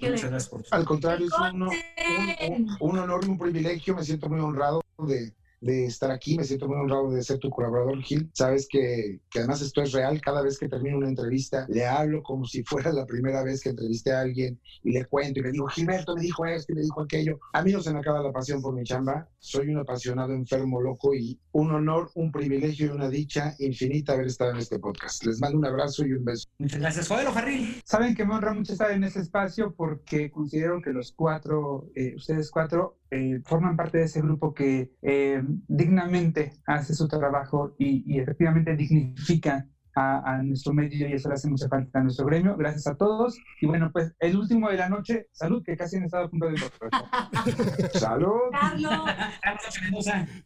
Gracias 0.00 0.48
por 0.48 0.62
tu 0.62 0.68
Al 0.74 0.84
contrario, 0.84 1.26
es 1.26 1.32
un, 1.52 1.62
un- 1.62 2.76
un 2.80 2.98
honor 2.98 3.27
un 3.28 3.38
privilegio. 3.38 3.94
Me 3.94 4.04
siento 4.04 4.28
muy 4.28 4.40
honrado 4.40 4.82
de, 5.06 5.32
de 5.60 5.86
estar 5.86 6.10
aquí. 6.10 6.36
Me 6.36 6.44
siento 6.44 6.68
muy 6.68 6.76
honrado 6.76 7.10
de 7.10 7.22
ser 7.22 7.38
tu 7.38 7.50
colaborador, 7.50 8.00
Gil. 8.02 8.30
Sabes 8.32 8.66
que, 8.68 9.20
que 9.30 9.40
además 9.40 9.60
esto 9.60 9.82
es 9.82 9.92
real. 9.92 10.20
Cada 10.20 10.42
vez 10.42 10.58
que 10.58 10.68
termino 10.68 10.98
una 10.98 11.08
entrevista, 11.08 11.66
le 11.68 11.86
hablo 11.86 12.22
como 12.22 12.44
si 12.44 12.62
fuera 12.62 12.92
la 12.92 13.06
primera 13.06 13.42
vez 13.42 13.62
que 13.62 13.70
entrevisté 13.70 14.12
a 14.12 14.20
alguien 14.20 14.60
y 14.82 14.92
le 14.92 15.04
cuento 15.06 15.40
y 15.40 15.42
le 15.42 15.52
digo, 15.52 15.66
Gilberto 15.68 16.14
me 16.14 16.22
dijo 16.22 16.46
esto 16.46 16.72
y 16.72 16.76
me 16.76 16.82
dijo 16.82 17.02
aquello. 17.02 17.38
A 17.52 17.62
mí 17.62 17.72
no 17.72 17.80
se 17.80 17.92
me 17.92 18.00
acaba 18.00 18.22
la 18.22 18.32
pasión 18.32 18.62
por 18.62 18.74
mi 18.74 18.84
chamba. 18.84 19.28
Soy 19.38 19.68
un 19.68 19.78
apasionado, 19.78 20.32
enfermo, 20.32 20.80
loco 20.80 21.14
y 21.14 21.38
un 21.52 21.70
honor, 21.70 22.10
un 22.14 22.30
privilegio 22.30 22.86
y 22.86 22.90
una 22.90 23.08
dicha 23.08 23.54
infinita 23.58 24.12
haber 24.12 24.26
estado 24.26 24.50
en 24.52 24.58
este 24.58 24.78
podcast. 24.78 25.24
Les 25.24 25.40
mando 25.40 25.58
un 25.58 25.66
abrazo 25.66 26.06
y 26.06 26.12
un 26.12 26.24
beso. 26.24 26.48
Muchas 26.58 26.80
gracias. 26.80 27.08
Joel 27.08 27.26
Ojarril. 27.26 27.82
Saben 27.84 28.14
que 28.14 28.24
me 28.24 28.34
honra 28.34 28.52
mucho 28.52 28.72
estar 28.72 28.90
en 28.90 29.04
este 29.04 29.20
espacio 29.20 29.74
porque 29.74 30.30
considero 30.30 30.80
que 30.82 30.92
los 30.92 31.12
cuatro, 31.12 31.90
eh, 31.94 32.14
ustedes 32.16 32.50
cuatro, 32.50 32.97
eh, 33.10 33.40
forman 33.44 33.76
parte 33.76 33.98
de 33.98 34.04
ese 34.04 34.20
grupo 34.20 34.52
que 34.52 34.92
eh, 35.02 35.42
dignamente 35.66 36.52
hace 36.66 36.94
su 36.94 37.08
trabajo 37.08 37.74
y, 37.78 38.04
y 38.06 38.18
efectivamente 38.20 38.76
dignifica 38.76 39.66
a, 39.94 40.34
a 40.34 40.42
nuestro 40.42 40.72
medio 40.72 41.08
y 41.08 41.12
eso 41.12 41.28
le 41.28 41.34
hace 41.34 41.48
mucha 41.48 41.68
falta 41.68 41.98
a 41.98 42.02
nuestro 42.02 42.26
gremio. 42.26 42.56
Gracias 42.56 42.86
a 42.86 42.96
todos. 42.96 43.36
Y 43.60 43.66
bueno, 43.66 43.90
pues 43.92 44.12
el 44.20 44.36
último 44.36 44.68
de 44.70 44.76
la 44.76 44.88
noche, 44.88 45.28
salud, 45.32 45.62
que 45.64 45.76
casi 45.76 45.96
han 45.96 46.04
estado 46.04 46.26
a 46.26 46.30
punto 46.30 46.46
de 46.46 46.56
¡Salud! 47.98 48.32
Carlos. 48.52 49.00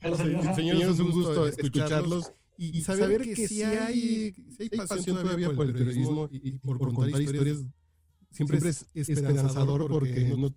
Carlos. 0.01 0.57
Señores, 0.57 0.89
es 0.89 1.01
un 1.01 1.11
gusto 1.11 1.47
escucharlos 1.47 2.33
y, 2.57 2.79
y 2.79 2.81
saber, 2.83 3.23
que 3.23 3.35
sí 3.35 3.63
hay, 3.63 4.33
sí 4.33 4.57
hay 4.59 4.69
pasión 4.69 5.17
todavía 5.17 5.51
por 5.51 5.67
el 5.67 5.73
periodismo 5.73 6.29
y, 6.31 6.49
y 6.49 6.53
por, 6.53 6.79
por 6.79 6.95
contar 6.95 7.21
historias. 7.21 7.65
Siempre 8.31 8.59
es 8.59 8.87
esperanzador 8.95 9.89
porque 9.89 10.35
no, 10.39 10.55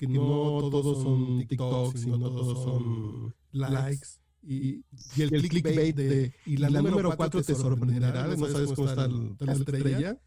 que 0.00 0.08
no 0.08 0.70
todos 0.70 1.02
son 1.02 1.46
TikToks, 1.46 2.04
y 2.04 2.10
no 2.10 2.18
todos 2.18 2.62
son 2.64 3.34
likes. 3.52 4.08
Y, 4.42 4.82
y 5.16 5.22
el 5.22 5.30
clickbait 5.48 5.94
de 5.94 6.32
y 6.46 6.56
la, 6.56 6.70
número 6.70 7.14
4 7.14 7.42
te 7.42 7.54
sorprenderá, 7.54 8.26
no 8.34 8.46
sabes 8.48 8.72
cómo 8.72 8.88
está 8.88 9.04
el- 9.04 9.36
la 9.38 9.52
estrella. 9.52 10.18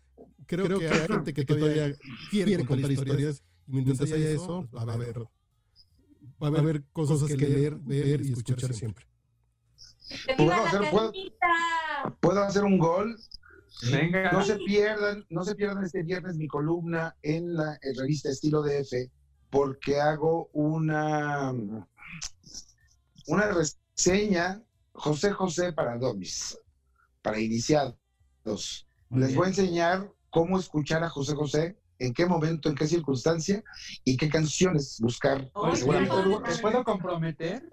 Creo, 0.46 0.78
que 0.78 0.88
hay 0.88 1.08
gente 1.08 1.34
que 1.34 1.46
todavía 1.46 1.96
quiere 2.30 2.64
contar 2.66 2.92
historias 2.92 3.42
y 3.68 3.72
mientras 3.72 4.00
haya 4.12 4.30
eso, 4.30 4.68
va 4.76 4.82
a 4.82 4.94
haber, 4.94 5.18
va 6.42 6.50
a 6.50 6.60
haber 6.60 6.84
cosas 6.92 7.24
que 7.24 7.36
leer, 7.38 7.76
ver 7.80 8.22
y 8.24 8.34
escuchar 8.34 8.74
siempre. 8.74 9.08
¡Que 10.28 10.36
¿Puedo 10.36 10.50
la 10.52 10.64
hacer- 10.70 10.92
puedo-! 10.92 11.12
¿Puedo 12.20 12.44
hacer 12.44 12.64
un 12.66 12.78
gol? 12.78 13.18
Venga. 13.92 14.32
No 14.32 14.44
se 14.46 14.58
pierdan, 14.58 15.26
no 15.30 15.44
se 15.44 15.56
pierdan 15.56 15.84
este 15.84 16.04
viernes 16.04 16.36
mi 16.36 16.48
columna 16.48 17.16
en 17.24 17.56
la 17.56 17.74
eh, 17.76 17.94
revista 17.98 18.30
Estilo 18.30 18.62
DF, 18.62 19.10
porque 19.54 20.02
hago 20.02 20.50
una, 20.52 21.52
una 23.28 23.52
reseña 23.52 24.64
José 24.94 25.32
José 25.32 25.72
para 25.74 25.96
Domis, 26.00 26.58
para 27.22 27.40
iniciados. 27.40 27.96
Muy 29.10 29.20
Les 29.20 29.28
bien. 29.28 29.38
voy 29.38 29.46
a 29.46 29.50
enseñar 29.50 30.12
cómo 30.32 30.58
escuchar 30.58 31.04
a 31.04 31.10
José 31.10 31.36
José, 31.36 31.80
en 32.00 32.16
qué 32.16 32.26
momento, 32.26 32.68
en 32.68 32.74
qué 32.74 32.88
circunstancia 32.88 33.64
y 34.04 34.18
qué 34.18 34.28
canciones 34.28 35.00
buscar. 35.00 35.52
Ay, 35.54 35.84
Oye, 35.84 36.10
¿te 36.46 36.58
puedo 36.60 36.84
comprometer? 36.84 37.70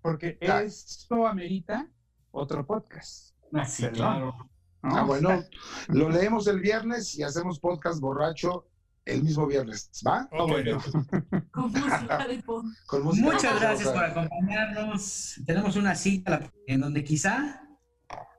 Porque 0.00 0.38
Claro. 0.38 0.66
esto 0.66 1.26
amerita 1.26 1.86
otro 2.30 2.66
podcast. 2.66 3.34
Ah, 3.52 3.66
sí, 3.66 3.86
claro. 3.88 4.34
¿no? 4.82 4.96
Ah, 4.96 5.02
bueno, 5.02 5.44
lo 5.88 6.08
leemos 6.08 6.46
el 6.46 6.60
viernes 6.60 7.14
y 7.18 7.22
hacemos 7.22 7.60
podcast 7.60 8.00
borracho 8.00 8.69
el 9.10 9.22
mismo 9.22 9.46
viernes, 9.46 9.90
¿va? 10.06 10.28
Ah, 10.32 10.44
bueno. 10.46 10.80
Con 11.50 11.72
música 11.72 12.26
de 12.28 12.42
fondo. 12.42 12.72
Con 12.86 13.02
música 13.02 13.26
Muchas 13.26 13.54
de 13.54 13.60
gracias 13.60 13.88
por 13.88 14.04
acompañarnos. 14.04 15.40
Tenemos 15.44 15.76
una 15.76 15.94
cita 15.94 16.50
en 16.66 16.80
donde 16.80 17.04
quizá 17.04 17.62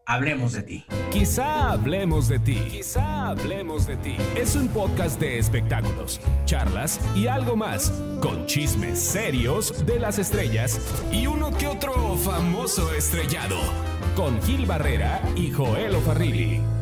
hablemos 0.05 0.53
de 0.53 0.63
ti. 0.63 0.85
Quizá 1.11 1.71
hablemos 1.71 2.27
de 2.27 2.39
ti. 2.39 2.55
Quizá 2.69 3.29
hablemos 3.29 3.87
de 3.87 3.97
ti. 3.97 4.15
Es 4.35 4.55
un 4.55 4.67
podcast 4.69 5.19
de 5.19 5.37
espectáculos, 5.37 6.19
charlas 6.45 6.99
y 7.15 7.27
algo 7.27 7.55
más, 7.55 7.91
con 8.21 8.45
chismes 8.45 8.99
serios 8.99 9.85
de 9.85 9.99
las 9.99 10.19
estrellas 10.19 10.79
y 11.11 11.27
uno 11.27 11.51
que 11.57 11.67
otro 11.67 12.15
famoso 12.17 12.93
estrellado, 12.93 13.57
con 14.15 14.41
Gil 14.41 14.65
Barrera 14.65 15.21
y 15.35 15.51
Joel 15.51 15.95
Ofarrilli. 15.95 16.80